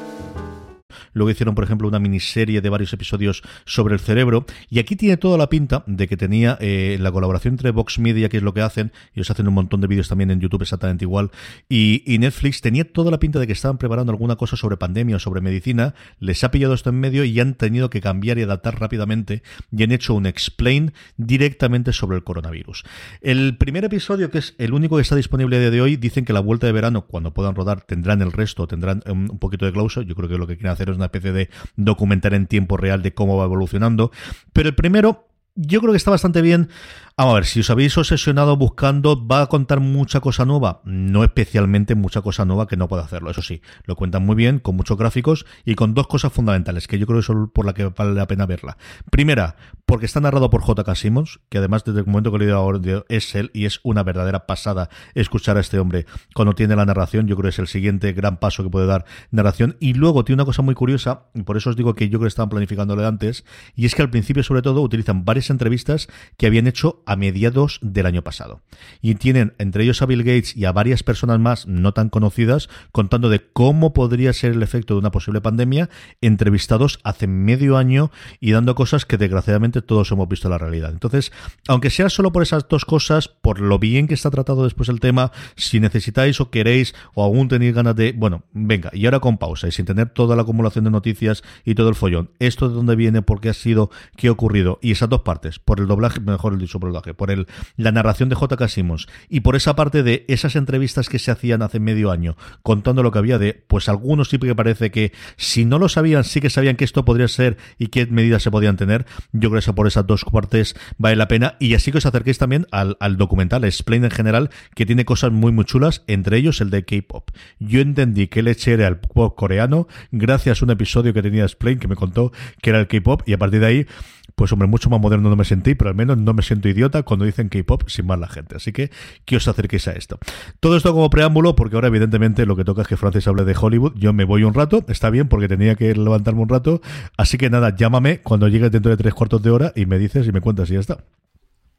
Luego 1.13 1.29
hicieron, 1.29 1.55
por 1.55 1.63
ejemplo, 1.63 1.87
una 1.87 1.99
miniserie 1.99 2.61
de 2.61 2.69
varios 2.69 2.93
episodios 2.93 3.43
sobre 3.65 3.93
el 3.93 3.99
cerebro. 3.99 4.45
Y 4.69 4.79
aquí 4.79 4.95
tiene 4.95 5.17
toda 5.17 5.37
la 5.37 5.49
pinta 5.49 5.83
de 5.87 6.07
que 6.07 6.17
tenía 6.17 6.57
eh, 6.61 6.97
la 6.99 7.11
colaboración 7.11 7.53
entre 7.53 7.71
Vox 7.71 7.99
Media, 7.99 8.29
que 8.29 8.37
es 8.37 8.43
lo 8.43 8.53
que 8.53 8.61
hacen, 8.61 8.91
ellos 9.13 9.29
hacen 9.29 9.47
un 9.47 9.53
montón 9.53 9.81
de 9.81 9.87
vídeos 9.87 10.07
también 10.07 10.31
en 10.31 10.39
YouTube 10.39 10.61
exactamente 10.61 11.05
igual, 11.05 11.31
y, 11.69 12.03
Netflix 12.21 12.61
tenía 12.61 12.83
toda 12.83 13.09
la 13.09 13.17
pinta 13.17 13.39
de 13.39 13.47
que 13.47 13.53
estaban 13.53 13.79
preparando 13.79 14.11
alguna 14.11 14.35
cosa 14.35 14.55
sobre 14.55 14.77
pandemia 14.77 15.15
o 15.15 15.19
sobre 15.19 15.41
medicina. 15.41 15.95
Les 16.19 16.43
ha 16.43 16.51
pillado 16.51 16.75
esto 16.75 16.91
en 16.91 16.99
medio 16.99 17.23
y 17.23 17.39
han 17.39 17.55
tenido 17.55 17.89
que 17.89 17.99
cambiar 17.99 18.37
y 18.37 18.43
adaptar 18.43 18.79
rápidamente 18.79 19.41
y 19.71 19.81
han 19.81 19.91
hecho 19.91 20.13
un 20.13 20.27
explain 20.27 20.93
directamente 21.17 21.93
sobre 21.93 22.17
el 22.17 22.23
coronavirus. 22.23 22.83
El 23.21 23.57
primer 23.57 23.85
episodio, 23.85 24.29
que 24.29 24.37
es 24.37 24.53
el 24.59 24.73
único 24.73 24.97
que 24.97 25.01
está 25.01 25.15
disponible 25.15 25.57
a 25.57 25.59
día 25.61 25.71
de 25.71 25.81
hoy, 25.81 25.95
dicen 25.95 26.25
que 26.25 26.33
la 26.33 26.41
vuelta 26.41 26.67
de 26.67 26.73
verano, 26.73 27.07
cuando 27.07 27.33
puedan 27.33 27.55
rodar, 27.55 27.81
tendrán 27.81 28.21
el 28.21 28.31
resto, 28.31 28.67
tendrán 28.67 29.01
un, 29.07 29.31
un 29.31 29.39
poquito 29.39 29.65
de 29.65 29.71
clauso. 29.71 30.03
Yo 30.03 30.13
creo 30.13 30.29
que 30.29 30.37
lo 30.37 30.45
que 30.45 30.57
quieren 30.57 30.73
hacer 30.73 30.91
es 30.91 30.97
una 31.01 31.07
especie 31.07 31.31
de 31.31 31.49
documentar 31.75 32.33
en 32.33 32.47
tiempo 32.47 32.77
real 32.77 33.01
de 33.01 33.13
cómo 33.13 33.37
va 33.37 33.45
evolucionando. 33.45 34.11
Pero 34.53 34.69
el 34.69 34.75
primero, 34.75 35.27
yo 35.55 35.79
creo 35.81 35.91
que 35.91 35.97
está 35.97 36.11
bastante 36.11 36.41
bien. 36.41 36.69
Vamos 37.17 37.33
a 37.33 37.35
ver, 37.35 37.45
si 37.45 37.59
os 37.59 37.69
habéis 37.69 37.97
obsesionado 37.97 38.57
buscando, 38.57 39.27
¿va 39.27 39.41
a 39.41 39.47
contar 39.47 39.79
mucha 39.79 40.21
cosa 40.21 40.45
nueva? 40.45 40.81
No 40.85 41.23
especialmente 41.23 41.93
mucha 41.93 42.21
cosa 42.21 42.45
nueva 42.45 42.67
que 42.67 42.77
no 42.77 42.87
pueda 42.87 43.03
hacerlo. 43.03 43.29
Eso 43.29 43.41
sí, 43.41 43.61
lo 43.85 43.95
cuentan 43.95 44.25
muy 44.25 44.35
bien, 44.35 44.59
con 44.59 44.75
muchos 44.75 44.97
gráficos 44.97 45.45
y 45.65 45.75
con 45.75 45.93
dos 45.93 46.07
cosas 46.07 46.33
fundamentales 46.33 46.87
que 46.87 46.97
yo 46.97 47.05
creo 47.05 47.19
que 47.19 47.25
son 47.25 47.49
por 47.49 47.65
la 47.65 47.73
que 47.73 47.85
vale 47.85 48.13
la 48.13 48.27
pena 48.27 48.45
verla. 48.45 48.77
Primera, 49.11 49.55
porque 49.85 50.05
está 50.05 50.21
narrado 50.21 50.49
por 50.49 50.61
J.K. 50.61 50.95
Simmons, 50.95 51.41
que 51.49 51.57
además 51.57 51.83
desde 51.83 51.99
el 51.99 52.05
momento 52.05 52.31
que 52.31 52.37
lo 52.39 52.43
he 52.43 52.79
leído 52.79 53.05
es 53.09 53.35
él 53.35 53.51
y 53.53 53.65
es 53.65 53.81
una 53.83 54.03
verdadera 54.03 54.47
pasada 54.47 54.89
escuchar 55.13 55.57
a 55.57 55.59
este 55.59 55.79
hombre 55.79 56.05
cuando 56.33 56.53
tiene 56.53 56.75
la 56.75 56.85
narración. 56.85 57.27
Yo 57.27 57.35
creo 57.35 57.43
que 57.43 57.49
es 57.49 57.59
el 57.59 57.67
siguiente 57.67 58.13
gran 58.13 58.37
paso 58.37 58.63
que 58.63 58.69
puede 58.69 58.87
dar 58.87 59.05
narración. 59.31 59.75
Y 59.79 59.93
luego 59.93 60.23
tiene 60.23 60.41
una 60.41 60.45
cosa 60.45 60.61
muy 60.61 60.75
curiosa, 60.75 61.25
y 61.33 61.43
por 61.43 61.57
eso 61.57 61.71
os 61.71 61.75
digo 61.75 61.93
que 61.93 62.07
yo 62.07 62.19
creo 62.19 62.25
que 62.25 62.29
estaban 62.29 62.49
planificándolo 62.49 63.01
de 63.01 63.07
antes, 63.07 63.43
y 63.75 63.85
es 63.85 63.95
que 63.95 64.01
al 64.01 64.09
principio, 64.09 64.43
sobre 64.43 64.61
todo, 64.61 64.81
utilizan 64.81 65.25
varias 65.25 65.49
entrevistas 65.49 66.07
que 66.37 66.47
habían 66.47 66.67
hecho 66.67 67.00
a 67.05 67.15
mediados 67.15 67.79
del 67.81 68.05
año 68.05 68.23
pasado. 68.23 68.61
Y 69.01 69.15
tienen 69.15 69.53
entre 69.57 69.83
ellos 69.83 70.01
a 70.01 70.05
Bill 70.05 70.23
Gates 70.23 70.55
y 70.55 70.65
a 70.65 70.71
varias 70.71 71.03
personas 71.03 71.39
más 71.39 71.67
no 71.67 71.93
tan 71.93 72.09
conocidas 72.09 72.69
contando 72.91 73.29
de 73.29 73.41
cómo 73.53 73.93
podría 73.93 74.33
ser 74.33 74.53
el 74.53 74.63
efecto 74.63 74.93
de 74.93 74.99
una 74.99 75.11
posible 75.11 75.41
pandemia, 75.41 75.89
entrevistados 76.21 76.99
hace 77.03 77.27
medio 77.27 77.77
año 77.77 78.11
y 78.39 78.51
dando 78.51 78.75
cosas 78.75 79.05
que 79.05 79.17
desgraciadamente 79.17 79.81
todos 79.81 80.11
hemos 80.11 80.27
visto 80.27 80.49
la 80.49 80.57
realidad. 80.57 80.91
Entonces, 80.91 81.31
aunque 81.67 81.89
sea 81.89 82.09
solo 82.09 82.31
por 82.31 82.43
esas 82.43 82.67
dos 82.67 82.85
cosas, 82.85 83.27
por 83.27 83.59
lo 83.59 83.79
bien 83.79 84.07
que 84.07 84.13
está 84.13 84.29
tratado 84.29 84.63
después 84.63 84.89
el 84.89 84.99
tema, 84.99 85.31
si 85.55 85.79
necesitáis 85.79 86.39
o 86.41 86.49
queréis 86.49 86.93
o 87.13 87.23
aún 87.23 87.47
tenéis 87.47 87.73
ganas 87.73 87.95
de, 87.95 88.13
bueno, 88.13 88.43
venga, 88.53 88.91
y 88.93 89.05
ahora 89.05 89.19
con 89.19 89.37
pausa 89.37 89.67
y 89.67 89.71
sin 89.71 89.85
tener 89.85 90.09
toda 90.09 90.35
la 90.35 90.43
acumulación 90.43 90.85
de 90.85 90.91
noticias 90.91 91.43
y 91.65 91.75
todo 91.75 91.89
el 91.89 91.95
follón, 91.95 92.31
esto 92.39 92.69
de 92.69 92.75
dónde 92.75 92.95
viene, 92.95 93.21
por 93.21 93.41
qué 93.41 93.49
ha 93.49 93.53
sido, 93.53 93.89
qué 94.15 94.27
ha 94.27 94.31
ocurrido, 94.31 94.79
y 94.81 94.91
esas 94.91 95.09
dos 95.09 95.21
partes, 95.21 95.59
por 95.59 95.79
el 95.79 95.87
doblaje, 95.87 96.19
mejor 96.19 96.57
dicho, 96.57 96.79
por 96.79 96.90
por 97.15 97.31
el, 97.31 97.47
la 97.77 97.91
narración 97.91 98.29
de 98.29 98.35
J.K. 98.35 98.67
Simmons 98.67 99.07
y 99.29 99.41
por 99.41 99.55
esa 99.55 99.75
parte 99.75 100.03
de 100.03 100.25
esas 100.27 100.55
entrevistas 100.55 101.09
que 101.09 101.19
se 101.19 101.31
hacían 101.31 101.61
hace 101.61 101.79
medio 101.79 102.11
año, 102.11 102.35
contando 102.63 103.03
lo 103.03 103.11
que 103.11 103.19
había 103.19 103.37
de, 103.37 103.63
pues 103.67 103.89
algunos 103.89 104.29
sí 104.29 104.37
que 104.37 104.55
parece 104.55 104.91
que 104.91 105.13
si 105.37 105.65
no 105.65 105.79
lo 105.79 105.89
sabían, 105.89 106.23
sí 106.23 106.41
que 106.41 106.49
sabían 106.49 106.75
que 106.75 106.85
esto 106.85 107.05
podría 107.05 107.27
ser 107.27 107.57
y 107.77 107.87
qué 107.87 108.05
medidas 108.07 108.43
se 108.43 108.51
podían 108.51 108.77
tener, 108.77 109.05
yo 109.31 109.49
creo 109.49 109.61
que 109.61 109.73
por 109.73 109.87
esas 109.87 110.07
dos 110.07 110.25
partes 110.25 110.75
vale 110.97 111.15
la 111.15 111.27
pena 111.27 111.55
y 111.59 111.73
así 111.75 111.91
que 111.91 111.99
os 111.99 112.05
acerquéis 112.05 112.37
también 112.37 112.67
al, 112.71 112.97
al 112.99 113.17
documental 113.17 113.63
Explain 113.63 114.03
en 114.03 114.11
general, 114.11 114.49
que 114.75 114.85
tiene 114.85 115.05
cosas 115.05 115.31
muy 115.31 115.51
muy 115.51 115.65
chulas, 115.65 116.03
entre 116.07 116.37
ellos 116.37 116.61
el 116.61 116.69
de 116.69 116.83
K-Pop. 116.83 117.29
Yo 117.59 117.81
entendí 117.81 118.27
que 118.27 118.41
leche 118.41 118.73
era 118.73 118.87
el 118.87 118.97
pop 118.97 119.35
coreano 119.35 119.87
gracias 120.11 120.61
a 120.61 120.65
un 120.65 120.71
episodio 120.71 121.13
que 121.13 121.21
tenía 121.21 121.43
Explain 121.43 121.79
que 121.79 121.87
me 121.87 121.95
contó 121.95 122.31
que 122.61 122.69
era 122.69 122.79
el 122.79 122.87
K-Pop 122.87 123.23
y 123.25 123.33
a 123.33 123.37
partir 123.37 123.59
de 123.59 123.65
ahí 123.65 123.87
pues 124.35 124.51
hombre, 124.51 124.67
mucho 124.67 124.89
más 124.89 124.99
moderno 124.99 125.29
no 125.29 125.35
me 125.35 125.45
sentí, 125.45 125.75
pero 125.75 125.89
al 125.89 125.95
menos 125.95 126.17
no 126.17 126.33
me 126.33 126.41
siento 126.41 126.67
idiota 126.67 127.03
cuando 127.03 127.25
dicen 127.25 127.49
K-pop 127.49 127.83
sin 127.87 128.07
más 128.07 128.19
la 128.19 128.27
gente. 128.27 128.55
Así 128.55 128.71
que 128.71 128.91
que 129.25 129.35
os 129.35 129.47
acerquéis 129.47 129.87
a 129.87 129.91
esto. 129.91 130.19
Todo 130.59 130.77
esto 130.77 130.93
como 130.93 131.09
preámbulo, 131.09 131.55
porque 131.55 131.75
ahora 131.75 131.87
evidentemente 131.87 132.45
lo 132.45 132.55
que 132.55 132.63
toca 132.63 132.81
es 132.83 132.87
que 132.87 132.97
Francis 132.97 133.27
hable 133.27 133.43
de 133.43 133.55
Hollywood. 133.59 133.93
Yo 133.95 134.13
me 134.13 134.23
voy 134.23 134.43
un 134.43 134.53
rato, 134.53 134.83
está 134.87 135.09
bien, 135.09 135.27
porque 135.27 135.47
tenía 135.47 135.75
que 135.75 135.93
levantarme 135.93 136.41
un 136.41 136.49
rato. 136.49 136.81
Así 137.17 137.37
que 137.37 137.49
nada, 137.49 137.75
llámame 137.75 138.21
cuando 138.21 138.47
llegues 138.47 138.71
dentro 138.71 138.91
de 138.91 138.97
tres 138.97 139.13
cuartos 139.13 139.41
de 139.41 139.51
hora 139.51 139.73
y 139.75 139.85
me 139.85 139.97
dices 139.97 140.27
y 140.27 140.31
me 140.31 140.41
cuentas 140.41 140.69
y 140.69 140.73
ya 140.73 140.79
está. 140.79 140.97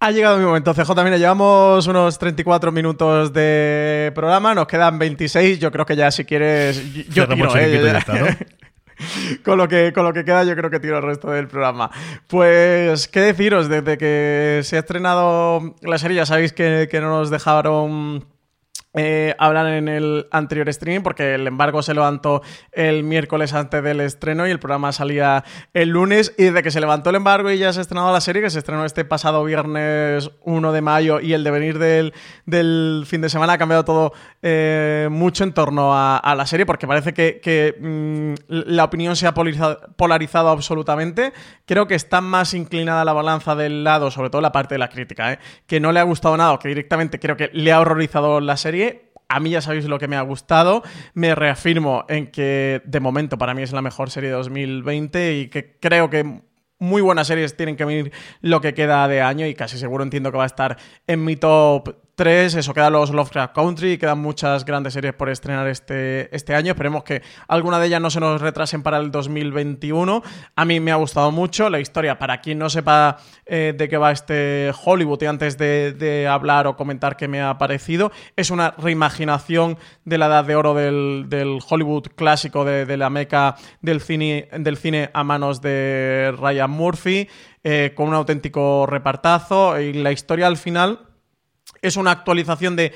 Ha 0.00 0.10
llegado 0.10 0.36
mi 0.36 0.44
momento, 0.44 0.74
CJ. 0.74 0.90
Mira, 1.04 1.16
llevamos 1.16 1.86
unos 1.86 2.18
34 2.18 2.72
minutos 2.72 3.32
de 3.32 4.10
programa, 4.16 4.52
nos 4.52 4.66
quedan 4.66 4.98
26. 4.98 5.60
Yo 5.60 5.70
creo 5.70 5.86
que 5.86 5.94
ya 5.94 6.10
si 6.10 6.24
quieres. 6.24 7.08
Yo 7.10 7.28
tiro, 7.28 7.56
¿eh? 7.56 7.80
ya 7.84 7.98
está, 7.98 8.14
¿no? 8.18 8.26
con, 9.44 9.58
lo 9.58 9.68
que, 9.68 9.92
con 9.92 10.04
lo 10.04 10.12
que 10.12 10.24
queda, 10.24 10.44
yo 10.44 10.54
creo 10.56 10.70
que 10.70 10.80
tiro 10.80 10.98
el 10.98 11.02
resto 11.02 11.30
del 11.30 11.48
programa. 11.48 11.90
Pues, 12.28 13.08
¿qué 13.08 13.20
deciros? 13.20 13.68
Desde 13.68 13.98
que 13.98 14.60
se 14.62 14.76
ha 14.76 14.80
estrenado 14.80 15.74
la 15.82 15.98
serie, 15.98 16.16
ya 16.16 16.26
sabéis 16.26 16.52
que, 16.52 16.88
que 16.90 17.00
no 17.00 17.10
nos 17.10 17.30
dejaron 17.30 18.31
eh, 18.94 19.34
hablar 19.38 19.68
en 19.68 19.88
el 19.88 20.26
anterior 20.30 20.68
streaming 20.68 21.00
porque 21.02 21.36
el 21.36 21.46
embargo 21.46 21.80
se 21.80 21.94
levantó 21.94 22.42
el 22.72 23.04
miércoles 23.04 23.54
antes 23.54 23.82
del 23.82 24.00
estreno 24.00 24.46
y 24.46 24.50
el 24.50 24.58
programa 24.58 24.92
salía 24.92 25.44
el 25.72 25.88
lunes 25.88 26.34
y 26.36 26.44
desde 26.44 26.62
que 26.62 26.70
se 26.70 26.78
levantó 26.78 27.08
el 27.08 27.16
embargo 27.16 27.50
y 27.50 27.56
ya 27.56 27.72
se 27.72 27.78
ha 27.78 27.82
estrenado 27.82 28.12
la 28.12 28.20
serie 28.20 28.42
que 28.42 28.50
se 28.50 28.58
estrenó 28.58 28.84
este 28.84 29.06
pasado 29.06 29.44
viernes 29.44 30.30
1 30.42 30.72
de 30.72 30.80
mayo 30.82 31.20
y 31.20 31.32
el 31.32 31.42
devenir 31.42 31.78
del, 31.78 32.12
del 32.44 33.04
fin 33.06 33.22
de 33.22 33.30
semana 33.30 33.54
ha 33.54 33.58
cambiado 33.58 33.86
todo 33.86 34.12
eh, 34.42 35.08
mucho 35.10 35.44
en 35.44 35.54
torno 35.54 35.92
a, 35.94 36.34
la 36.36 36.44
serie 36.44 36.66
porque 36.66 36.86
parece 36.86 37.14
que, 37.14 37.74
mm, 37.80 38.34
la 38.48 38.84
opinión 38.84 39.16
se 39.16 39.26
ha 39.26 39.32
polarizado, 39.32 39.80
polarizado, 39.96 40.50
absolutamente 40.50 41.32
creo 41.64 41.86
que 41.86 41.94
está 41.94 42.20
más 42.20 42.52
inclinada 42.52 43.06
la 43.06 43.14
balanza 43.14 43.54
del 43.54 43.84
lado 43.84 44.10
sobre 44.10 44.28
todo 44.28 44.42
la 44.42 44.52
parte 44.52 44.74
de 44.74 44.80
la 44.80 44.88
crítica 44.88 45.32
¿eh? 45.32 45.38
que 45.66 45.80
no 45.80 45.92
le 45.92 46.00
ha 46.00 46.02
gustado 46.04 46.36
nada 46.36 46.52
o 46.52 46.58
que 46.58 46.68
directamente 46.68 47.18
creo 47.18 47.38
que 47.38 47.48
le 47.54 47.72
ha 47.72 47.80
horrorizado 47.80 48.40
la 48.40 48.58
serie 48.58 48.81
a 49.32 49.40
mí 49.40 49.50
ya 49.50 49.62
sabéis 49.62 49.86
lo 49.86 49.98
que 49.98 50.08
me 50.08 50.16
ha 50.16 50.20
gustado. 50.20 50.82
Me 51.14 51.34
reafirmo 51.34 52.04
en 52.08 52.26
que 52.26 52.82
de 52.84 53.00
momento 53.00 53.38
para 53.38 53.54
mí 53.54 53.62
es 53.62 53.72
la 53.72 53.80
mejor 53.80 54.10
serie 54.10 54.28
de 54.28 54.36
2020 54.36 55.38
y 55.38 55.48
que 55.48 55.78
creo 55.80 56.10
que 56.10 56.42
muy 56.78 57.00
buenas 57.00 57.28
series 57.28 57.56
tienen 57.56 57.76
que 57.76 57.84
venir 57.86 58.12
lo 58.42 58.60
que 58.60 58.74
queda 58.74 59.08
de 59.08 59.22
año 59.22 59.46
y 59.46 59.54
casi 59.54 59.78
seguro 59.78 60.04
entiendo 60.04 60.30
que 60.30 60.36
va 60.36 60.42
a 60.42 60.46
estar 60.46 60.76
en 61.06 61.24
mi 61.24 61.36
top 61.36 61.96
eso, 62.28 62.72
quedan 62.74 62.92
los 62.92 63.10
Lovecraft 63.10 63.54
Country, 63.54 63.98
quedan 63.98 64.18
muchas 64.20 64.64
grandes 64.64 64.92
series 64.92 65.12
por 65.14 65.28
estrenar 65.28 65.66
este, 65.66 66.34
este 66.34 66.54
año. 66.54 66.72
Esperemos 66.72 67.02
que 67.04 67.22
alguna 67.48 67.78
de 67.78 67.86
ellas 67.86 68.00
no 68.00 68.10
se 68.10 68.20
nos 68.20 68.40
retrasen 68.40 68.82
para 68.82 68.98
el 68.98 69.10
2021. 69.10 70.22
A 70.54 70.64
mí 70.64 70.78
me 70.78 70.92
ha 70.92 70.96
gustado 70.96 71.32
mucho 71.32 71.68
la 71.68 71.80
historia. 71.80 72.18
Para 72.18 72.40
quien 72.40 72.58
no 72.58 72.70
sepa 72.70 73.18
eh, 73.46 73.74
de 73.76 73.88
qué 73.88 73.96
va 73.96 74.12
este 74.12 74.72
Hollywood 74.84 75.22
y 75.22 75.26
antes 75.26 75.58
de, 75.58 76.28
hablar 76.30 76.66
o 76.66 76.76
comentar 76.76 77.16
qué 77.16 77.28
me 77.28 77.42
ha 77.42 77.58
parecido, 77.58 78.12
es 78.36 78.50
una 78.50 78.72
reimaginación 78.78 79.76
de 80.04 80.18
la 80.18 80.26
edad 80.26 80.44
de 80.44 80.54
oro 80.54 80.74
del, 80.74 81.58
Hollywood 81.68 82.08
clásico 82.14 82.64
de, 82.64 82.96
la 82.96 83.10
meca 83.10 83.56
del 83.80 84.00
cine, 84.00 84.48
del 84.56 84.76
cine 84.76 85.10
a 85.12 85.24
manos 85.24 85.60
de 85.60 86.32
Ryan 86.38 86.70
Murphy, 86.70 87.28
eh, 87.64 87.92
con 87.96 88.08
un 88.08 88.14
auténtico 88.14 88.86
repartazo. 88.86 89.80
Y 89.80 89.92
la 89.94 90.12
historia 90.12 90.46
al 90.46 90.56
final 90.56 91.11
es 91.82 91.96
una 91.96 92.12
actualización 92.12 92.76
de 92.76 92.92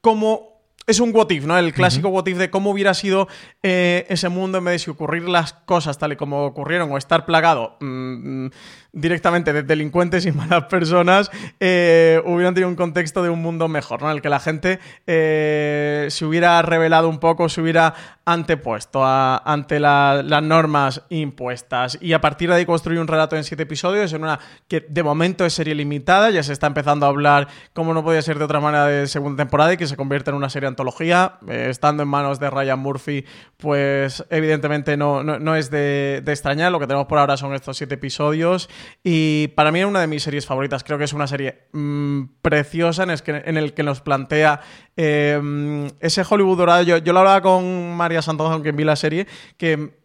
cómo 0.00 0.58
es 0.88 1.00
un 1.00 1.14
what 1.14 1.28
if, 1.30 1.44
¿no? 1.44 1.58
El 1.58 1.74
clásico 1.74 2.08
what 2.08 2.26
if 2.26 2.38
de 2.38 2.48
cómo 2.48 2.70
hubiera 2.70 2.94
sido 2.94 3.28
eh, 3.62 4.06
ese 4.08 4.30
mundo 4.30 4.56
en 4.56 4.64
vez 4.64 4.72
de 4.72 4.78
si 4.78 4.90
ocurrir 4.90 5.28
las 5.28 5.52
cosas 5.52 5.98
tal 5.98 6.12
y 6.12 6.16
como 6.16 6.46
ocurrieron 6.46 6.90
o 6.90 6.96
estar 6.96 7.26
plagado 7.26 7.76
mm, 7.80 8.46
directamente 8.92 9.52
de 9.52 9.62
delincuentes 9.62 10.26
y 10.26 10.32
malas 10.32 10.64
personas, 10.64 11.30
eh, 11.60 12.20
hubieran 12.24 12.54
tenido 12.54 12.68
un 12.68 12.76
contexto 12.76 13.22
de 13.22 13.30
un 13.30 13.42
mundo 13.42 13.68
mejor, 13.68 14.02
¿no? 14.02 14.10
En 14.10 14.16
el 14.16 14.22
que 14.22 14.28
la 14.28 14.40
gente 14.40 14.78
eh, 15.06 16.06
se 16.10 16.24
hubiera 16.24 16.60
revelado 16.62 17.08
un 17.08 17.18
poco, 17.18 17.48
se 17.48 17.60
hubiera 17.60 17.94
antepuesto 18.24 19.02
ante 19.04 19.80
las 19.80 20.42
normas 20.42 21.02
impuestas. 21.08 21.98
Y 22.00 22.12
a 22.12 22.20
partir 22.20 22.50
de 22.50 22.56
ahí 22.56 22.66
construir 22.66 23.00
un 23.00 23.08
relato 23.08 23.36
en 23.36 23.44
siete 23.44 23.62
episodios, 23.62 24.12
en 24.12 24.22
una 24.22 24.38
que 24.68 24.84
de 24.86 25.02
momento 25.02 25.46
es 25.46 25.54
serie 25.54 25.74
limitada, 25.74 26.30
ya 26.30 26.42
se 26.42 26.52
está 26.52 26.66
empezando 26.66 27.06
a 27.06 27.08
hablar, 27.08 27.48
como 27.72 27.94
no 27.94 28.04
podía 28.04 28.20
ser 28.20 28.38
de 28.38 28.44
otra 28.44 28.60
manera, 28.60 28.86
de 28.86 29.06
segunda 29.06 29.42
temporada 29.42 29.72
y 29.72 29.76
que 29.78 29.86
se 29.86 29.96
convierte 29.96 30.30
en 30.30 30.36
una 30.36 30.50
serie 30.50 30.68
antología, 30.68 31.38
eh, 31.48 31.68
estando 31.70 32.02
en 32.02 32.08
manos 32.08 32.38
de 32.38 32.50
Ryan 32.50 32.78
Murphy, 32.78 33.24
pues 33.56 34.24
evidentemente 34.28 34.96
no, 34.98 35.22
no, 35.22 35.56
es 35.56 35.70
de, 35.70 36.20
de 36.22 36.32
extrañar, 36.32 36.70
lo 36.70 36.78
que 36.78 36.86
tenemos 36.86 37.06
por 37.06 37.18
ahora 37.18 37.36
son 37.38 37.54
estos 37.54 37.78
siete 37.78 37.94
episodios 37.94 38.68
y 39.02 39.48
para 39.48 39.72
mí 39.72 39.80
es 39.80 39.86
una 39.86 40.00
de 40.00 40.06
mis 40.06 40.22
series 40.22 40.46
favoritas. 40.46 40.84
Creo 40.84 40.98
que 40.98 41.04
es 41.04 41.12
una 41.12 41.26
serie 41.26 41.68
mm, 41.72 42.24
preciosa 42.42 43.02
en 43.02 43.10
el, 43.10 43.22
que, 43.22 43.42
en 43.44 43.56
el 43.56 43.74
que 43.74 43.82
nos 43.82 44.00
plantea 44.00 44.60
eh, 44.96 45.90
ese 46.00 46.22
Hollywood 46.28 46.58
dorado. 46.58 46.82
Yo, 46.82 46.98
yo 46.98 47.12
lo 47.12 47.20
hablaba 47.20 47.42
con 47.42 47.96
María 47.96 48.22
Santos, 48.22 48.50
aunque 48.50 48.72
vi 48.72 48.84
la 48.84 48.96
serie, 48.96 49.26
que 49.56 49.98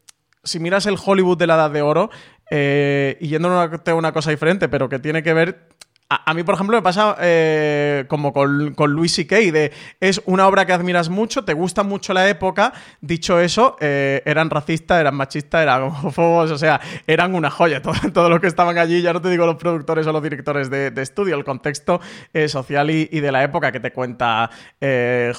si 0.44 0.60
miras 0.60 0.86
el 0.86 0.98
Hollywood 1.04 1.38
de 1.38 1.48
la 1.48 1.56
Edad 1.56 1.72
de 1.72 1.82
Oro, 1.82 2.10
eh, 2.50 3.18
y 3.20 3.30
yendo 3.30 3.50
a 3.50 3.94
una 3.96 4.12
cosa 4.12 4.32
diferente, 4.32 4.70
pero 4.70 4.90
que 4.90 5.00
tiene 5.00 5.24
que 5.24 5.34
ver 5.34 5.70
a, 6.26 6.34
mí, 6.34 6.44
por 6.44 6.56
ejemplo, 6.56 6.78
me 6.78 6.82
pasa 6.82 7.16
eh, 7.20 8.06
como 8.08 8.34
con, 8.34 8.74
con 8.74 8.94
Louis 8.94 9.14
C.K. 9.14 9.36
de 9.52 9.72
es 10.00 10.22
una 10.26 10.48
obra 10.48 10.66
que 10.66 10.74
admiras 10.74 11.10
mucho, 11.10 11.44
te 11.44 11.54
gusta 11.54 11.84
mucho 11.84 12.14
la 12.14 12.30
época. 12.30 12.74
Dicho 13.02 13.40
eso, 13.40 13.76
eh, 13.80 14.22
eran 14.26 14.50
racistas, 14.50 15.00
eran 15.00 15.16
machistas, 15.16 15.64
eran 15.64 15.84
homófobos, 15.84 16.52
o 16.52 16.58
sea, 16.58 16.80
eran 17.08 17.36
una 17.36 17.50
joya. 17.50 17.82
Todo, 17.84 17.94
todo 18.14 18.30
lo 18.30 18.40
que 18.40 18.48
estaban 18.48 18.78
allí, 18.78 19.02
ya 19.02 19.14
no 19.14 19.22
te 19.22 19.30
digo 19.30 19.46
los 19.46 19.56
productores 19.56 20.08
o 20.08 20.12
los 20.12 20.24
directores 20.24 20.70
de, 20.70 20.94
estudio, 21.02 21.36
el 21.36 21.44
contexto 21.44 22.00
eh, 22.34 22.48
social 22.48 22.90
y, 22.90 23.06
de 23.06 23.32
la 23.32 23.44
época 23.44 23.72
que 23.72 23.80
te 23.80 23.92
cuenta 23.92 24.50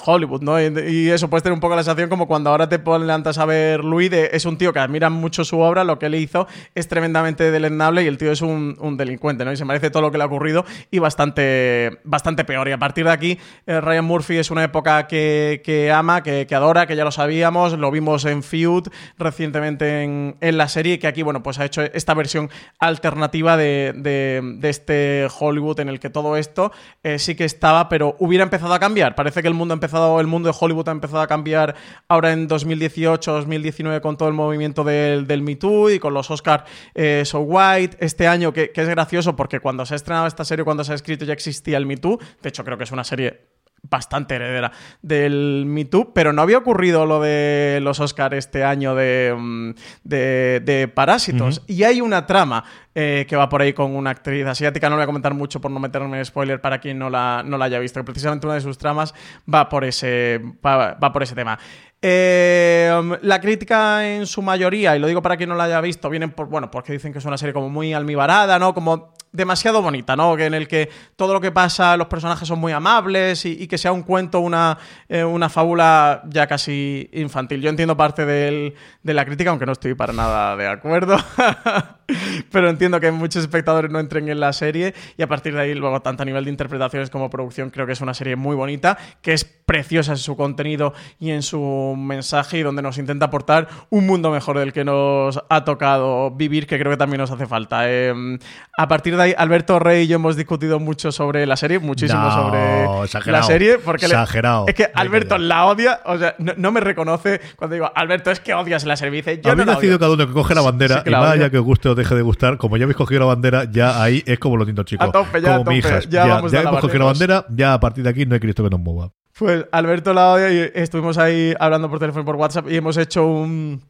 Hollywood, 0.04 0.42
¿no? 0.42 0.60
Y, 0.60 1.10
eso 1.10 1.30
puede 1.30 1.42
tener 1.42 1.54
un 1.54 1.60
poco 1.60 1.76
la 1.76 1.82
sensación 1.82 2.08
como 2.08 2.26
cuando 2.26 2.50
ahora 2.50 2.68
te 2.68 2.78
levantas 2.78 3.38
a 3.38 3.44
ver 3.44 3.84
Louis, 3.84 4.10
de, 4.10 4.30
es 4.32 4.44
un 4.44 4.58
tío 4.58 4.72
que 4.72 4.78
admira 4.78 5.10
mucho 5.10 5.44
su 5.44 5.60
obra, 5.60 5.84
lo 5.84 5.98
que 5.98 6.06
él 6.06 6.14
hizo 6.16 6.46
es 6.74 6.88
tremendamente 6.88 7.50
deleznable 7.50 8.02
y 8.02 8.06
el 8.06 8.18
tío 8.18 8.32
es 8.32 8.42
un, 8.42 8.76
un 8.80 8.96
delincuente, 8.96 9.44
¿no? 9.44 9.52
Y 9.52 9.56
se 9.56 9.64
merece 9.64 9.90
todo 9.90 10.02
lo 10.02 10.10
que 10.10 10.18
le 10.18 10.24
ha 10.24 10.26
ocurrido 10.26 10.63
y 10.90 10.98
bastante, 10.98 12.00
bastante 12.04 12.44
peor. 12.44 12.68
Y 12.68 12.72
a 12.72 12.78
partir 12.78 13.04
de 13.04 13.10
aquí, 13.10 13.38
eh, 13.66 13.80
Ryan 13.80 14.04
Murphy 14.04 14.38
es 14.38 14.50
una 14.50 14.64
época 14.64 15.06
que, 15.06 15.92
ama, 15.94 16.22
que, 16.22 16.46
adora, 16.54 16.86
que 16.86 16.96
ya 16.96 17.04
lo 17.04 17.10
sabíamos, 17.10 17.78
lo 17.78 17.90
vimos 17.90 18.24
en 18.24 18.42
Feud 18.42 18.88
recientemente 19.18 20.02
en, 20.02 20.34
la 20.40 20.68
serie, 20.68 20.98
que 20.98 21.06
aquí, 21.06 21.22
bueno, 21.22 21.42
pues 21.42 21.58
ha 21.58 21.64
hecho 21.64 21.82
esta 21.82 22.14
versión 22.14 22.50
alternativa 22.78 23.56
de, 23.56 24.60
este 24.62 25.26
Hollywood 25.38 25.80
en 25.80 25.88
el 25.88 26.00
que 26.00 26.10
todo 26.10 26.36
esto 26.36 26.72
eh, 27.02 27.18
sí 27.18 27.34
que 27.34 27.44
estaba, 27.44 27.88
pero 27.88 28.16
hubiera 28.18 28.44
empezado 28.44 28.74
a 28.74 28.78
cambiar. 28.78 29.14
Parece 29.14 29.42
que 29.42 29.48
el 29.48 29.54
mundo 29.54 29.74
ha 29.74 29.76
empezado, 29.76 30.20
el 30.20 30.26
mundo 30.26 30.48
de 30.48 30.56
Hollywood 30.58 30.88
ha 30.88 30.92
empezado 30.92 31.20
a 31.20 31.26
cambiar 31.26 31.74
ahora 32.08 32.32
en 32.32 32.46
2018, 32.46 33.32
2019 33.32 34.00
con 34.00 34.16
todo 34.16 34.28
el 34.28 34.34
movimiento 34.34 34.84
del, 34.84 35.26
del 35.26 35.42
Me 35.42 35.56
Too 35.56 35.90
y 35.90 35.98
con 35.98 36.14
los 36.14 36.30
Oscars 36.30 36.64
eh, 36.94 37.22
So 37.24 37.40
White. 37.40 37.96
Este 38.00 38.26
año 38.26 38.52
que, 38.52 38.70
que 38.70 38.82
es 38.82 38.88
gracioso 38.88 39.36
porque 39.36 39.60
cuando 39.60 39.84
se 39.86 39.94
ha 39.94 39.96
estrenado 39.96 40.26
esta 40.26 40.43
serie 40.44 40.64
cuando 40.64 40.84
se 40.84 40.92
ha 40.92 40.94
escrito 40.94 41.24
ya 41.24 41.32
existía 41.32 41.76
el 41.76 41.86
Me 41.86 41.96
Too. 41.96 42.18
De 42.42 42.48
hecho, 42.48 42.64
creo 42.64 42.78
que 42.78 42.84
es 42.84 42.92
una 42.92 43.04
serie 43.04 43.54
bastante 43.88 44.34
heredera 44.36 44.72
del 45.02 45.64
Me 45.66 45.84
Too, 45.84 46.12
pero 46.14 46.32
no 46.32 46.42
había 46.42 46.58
ocurrido 46.58 47.06
lo 47.06 47.20
de 47.20 47.80
los 47.82 48.00
Oscars 48.00 48.36
este 48.36 48.64
año 48.64 48.94
de, 48.94 49.34
mm, 49.36 49.70
de, 50.04 50.90
Parásitos. 50.94 51.62
Y 51.66 51.82
hay 51.82 52.00
una 52.00 52.26
trama 52.26 52.64
eh, 52.94 53.26
que 53.28 53.36
va 53.36 53.48
por 53.48 53.62
ahí 53.62 53.72
con 53.72 53.94
una 53.94 54.10
actriz 54.10 54.46
asiática, 54.46 54.88
no 54.88 54.96
voy 54.96 55.02
a 55.02 55.06
comentar 55.06 55.34
mucho 55.34 55.60
por 55.60 55.70
no 55.70 55.80
meterme 55.80 56.18
en 56.18 56.24
spoiler 56.24 56.60
para 56.60 56.78
quien 56.78 56.98
no 56.98 57.10
la, 57.10 57.42
no 57.44 57.58
la 57.58 57.66
haya 57.66 57.78
visto, 57.78 58.00
que 58.00 58.04
precisamente 58.04 58.46
una 58.46 58.54
de 58.54 58.60
sus 58.60 58.78
tramas 58.78 59.14
va 59.52 59.68
por 59.68 59.84
ese, 59.84 60.40
va, 60.64 60.98
por 60.98 61.22
ese 61.22 61.34
tema. 61.34 61.58
Eh, 62.00 63.18
la 63.22 63.40
crítica 63.40 64.06
en 64.14 64.26
su 64.26 64.42
mayoría, 64.42 64.94
y 64.94 64.98
lo 64.98 65.06
digo 65.06 65.22
para 65.22 65.36
quien 65.36 65.48
no 65.48 65.56
la 65.56 65.64
haya 65.64 65.80
visto, 65.80 66.10
vienen 66.10 66.30
por, 66.30 66.48
bueno, 66.48 66.70
porque 66.70 66.92
dicen 66.92 67.12
que 67.12 67.18
es 67.18 67.24
una 67.24 67.38
serie 67.38 67.54
como 67.54 67.70
muy 67.70 67.94
almibarada, 67.94 68.58
¿no? 68.58 68.74
Como 68.74 69.14
demasiado 69.34 69.82
bonita, 69.82 70.16
¿no? 70.16 70.36
Que 70.36 70.46
en 70.46 70.54
el 70.54 70.68
que 70.68 70.88
todo 71.16 71.34
lo 71.34 71.40
que 71.40 71.50
pasa, 71.50 71.96
los 71.96 72.06
personajes 72.06 72.46
son 72.46 72.60
muy 72.60 72.72
amables 72.72 73.44
y, 73.44 73.66
que 73.66 73.76
sea 73.76 73.92
un 73.92 74.02
cuento, 74.02 74.40
una, 74.40 74.78
eh, 75.08 75.24
una 75.24 75.48
fábula 75.48 76.22
ya 76.26 76.46
casi 76.46 77.10
infantil. 77.12 77.60
Yo 77.60 77.68
entiendo 77.68 77.96
parte 77.96 78.24
de 78.24 78.74
la 79.02 79.24
crítica, 79.24 79.50
aunque 79.50 79.66
no 79.66 79.72
estoy 79.72 79.94
para 79.94 80.12
nada 80.12 80.56
de 80.56 80.68
acuerdo. 80.68 81.16
Pero 82.50 82.68
entiendo 82.68 83.00
que 83.00 83.10
muchos 83.10 83.42
espectadores 83.42 83.90
no 83.90 83.98
entren 83.98 84.28
en 84.28 84.40
la 84.40 84.52
serie 84.52 84.94
y 85.16 85.22
a 85.22 85.26
partir 85.26 85.54
de 85.54 85.60
ahí, 85.60 85.74
luego, 85.74 86.00
tanto 86.02 86.22
a 86.22 86.26
nivel 86.26 86.44
de 86.44 86.50
interpretaciones 86.50 87.10
como 87.10 87.30
producción, 87.30 87.70
creo 87.70 87.86
que 87.86 87.92
es 87.92 88.00
una 88.00 88.14
serie 88.14 88.36
muy 88.36 88.54
bonita, 88.54 88.98
que 89.22 89.32
es 89.32 89.44
preciosa 89.44 90.12
en 90.12 90.18
su 90.18 90.36
contenido 90.36 90.92
y 91.18 91.30
en 91.30 91.42
su 91.42 91.94
mensaje 91.96 92.58
y 92.58 92.62
donde 92.62 92.82
nos 92.82 92.98
intenta 92.98 93.26
aportar 93.26 93.68
un 93.90 94.06
mundo 94.06 94.30
mejor 94.30 94.58
del 94.58 94.72
que 94.72 94.84
nos 94.84 95.40
ha 95.48 95.64
tocado 95.64 96.30
vivir, 96.30 96.66
que 96.66 96.78
creo 96.78 96.92
que 96.92 96.98
también 96.98 97.20
nos 97.20 97.30
hace 97.30 97.46
falta. 97.46 97.90
Em, 97.90 98.38
a 98.76 98.88
partir 98.88 99.16
de 99.16 99.22
ahí, 99.24 99.34
Alberto 99.36 99.78
Rey 99.78 100.04
y 100.04 100.06
yo 100.06 100.16
hemos 100.16 100.36
discutido 100.36 100.78
mucho 100.80 101.12
sobre 101.12 101.46
la 101.46 101.56
serie, 101.56 101.78
muchísimo 101.78 102.30
sobre 102.30 103.32
la 103.32 103.42
serie, 103.42 103.78
porque 103.78 104.06
exagerado. 104.06 104.66
es 104.68 104.74
que 104.74 104.90
Alberto 104.94 105.38
la 105.38 105.66
odia, 105.66 106.00
o 106.04 106.18
sea, 106.18 106.34
no, 106.38 106.72
me 106.72 106.80
reconoce 106.80 107.40
cuando 107.56 107.74
digo, 107.74 107.90
Alberto, 107.94 108.30
es 108.30 108.40
que 108.40 108.54
odias 108.54 108.84
la 108.84 108.96
serie. 108.96 109.14
Dice, 109.14 109.40
yo 109.42 109.54
mí 109.54 109.64
no 109.64 109.80
sido 109.80 109.98
cada 109.98 110.12
uno 110.12 110.26
que 110.26 110.32
coge 110.32 110.54
la 110.54 110.62
bandera 110.62 111.02
y 111.04 111.10
vaya 111.10 111.50
que 111.50 111.58
os 111.58 111.64
guste 111.64 111.88
o 111.88 111.94
deje 111.94 112.14
de 112.14 112.22
gustar, 112.22 112.56
como 112.56 112.76
ya 112.76 112.84
habéis 112.84 112.96
cogido 112.96 113.20
la 113.20 113.26
bandera, 113.26 113.64
ya 113.70 114.02
ahí 114.02 114.22
es 114.26 114.38
como 114.38 114.56
los 114.56 114.66
niños 114.66 114.84
chicos. 114.86 115.10
como 115.10 115.64
mi 115.64 115.78
hijas. 115.78 116.08
Ya, 116.08 116.42
ya, 116.48 116.60
hemos 116.60 116.80
cogido 116.80 117.00
la 117.00 117.04
bandera, 117.06 117.46
ya 117.50 117.74
a 117.74 117.80
partir 117.80 118.04
de 118.04 118.10
aquí 118.10 118.26
no 118.26 118.34
hay 118.34 118.40
Cristo 118.40 118.62
que 118.62 118.70
nos 118.70 118.80
mueva. 118.80 119.10
Pues 119.38 119.66
Alberto 119.72 120.12
la 120.12 120.32
odia 120.32 120.52
y 120.52 120.70
estuvimos 120.74 121.18
ahí 121.18 121.54
hablando 121.58 121.90
por 121.90 121.98
teléfono 121.98 122.22
y 122.22 122.26
por 122.26 122.36
WhatsApp 122.36 122.70
y 122.70 122.76
hemos 122.76 122.96
hecho 122.96 123.26
un 123.26 123.82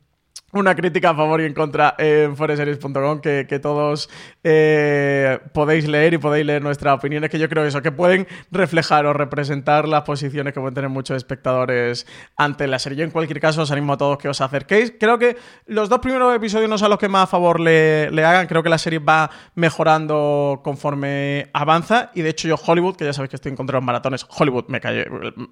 una 0.61 0.75
crítica 0.75 1.11
a 1.11 1.15
favor 1.15 1.41
y 1.41 1.45
en 1.45 1.55
contra 1.55 1.95
en 1.99 2.37
foreseries.com 2.37 3.21
que, 3.21 3.47
que, 3.49 3.59
todos 3.59 4.09
eh, 4.43 5.39
podéis 5.53 5.89
leer 5.89 6.15
y 6.15 6.19
podéis 6.19 6.47
leer 6.47 6.63
nuestras 6.63 6.95
opiniones 6.95 7.31
que 7.31 7.39
yo 7.39 7.49
creo 7.49 7.65
eso, 7.65 7.83
que 7.83 7.93
pueden 7.93 8.27
reflejar 8.51 9.07
o 9.07 9.13
representar 9.13 9.89
las 9.89 10.03
posiciones 10.03 10.53
que 10.53 10.61
pueden 10.61 10.75
tener 10.75 10.91
muchos 10.91 11.17
espectadores 11.17 12.07
ante 12.37 12.67
la 12.67 12.79
serie. 12.79 12.99
Yo 12.99 13.05
en 13.05 13.11
cualquier 13.11 13.41
caso 13.41 13.63
os 13.63 13.71
animo 13.71 13.95
a 13.95 13.97
todos 13.97 14.19
que 14.19 14.29
os 14.29 14.41
acerquéis. 14.41 14.93
Creo 14.99 15.19
que 15.19 15.37
los 15.67 15.89
dos 15.89 15.99
primeros 16.01 16.35
episodios 16.35 16.69
no 16.69 16.79
son 16.79 16.91
los 16.91 16.99
que 16.99 17.09
más 17.09 17.25
a 17.25 17.27
favor 17.27 17.61
le, 17.61 18.11
le 18.11 18.25
hagan, 18.25 18.47
creo 18.47 18.63
que 18.63 18.69
la 18.69 18.79
serie 18.79 18.99
va 18.99 19.31
mejorando 19.55 20.61
conforme 20.63 21.49
avanza 21.53 22.11
y 22.15 22.23
de 22.23 22.31
hecho 22.31 22.49
yo 22.49 22.57
Hollywood, 22.57 22.97
que 22.97 23.05
ya 23.05 23.13
sabéis 23.13 23.31
que 23.31 23.37
estoy 23.37 23.51
en 23.51 23.57
contra 23.57 23.75
de 23.75 23.81
los 23.81 23.87
maratones, 23.87 24.27
Hollywood 24.29 24.67
me, 24.69 24.81
callé, 24.81 25.07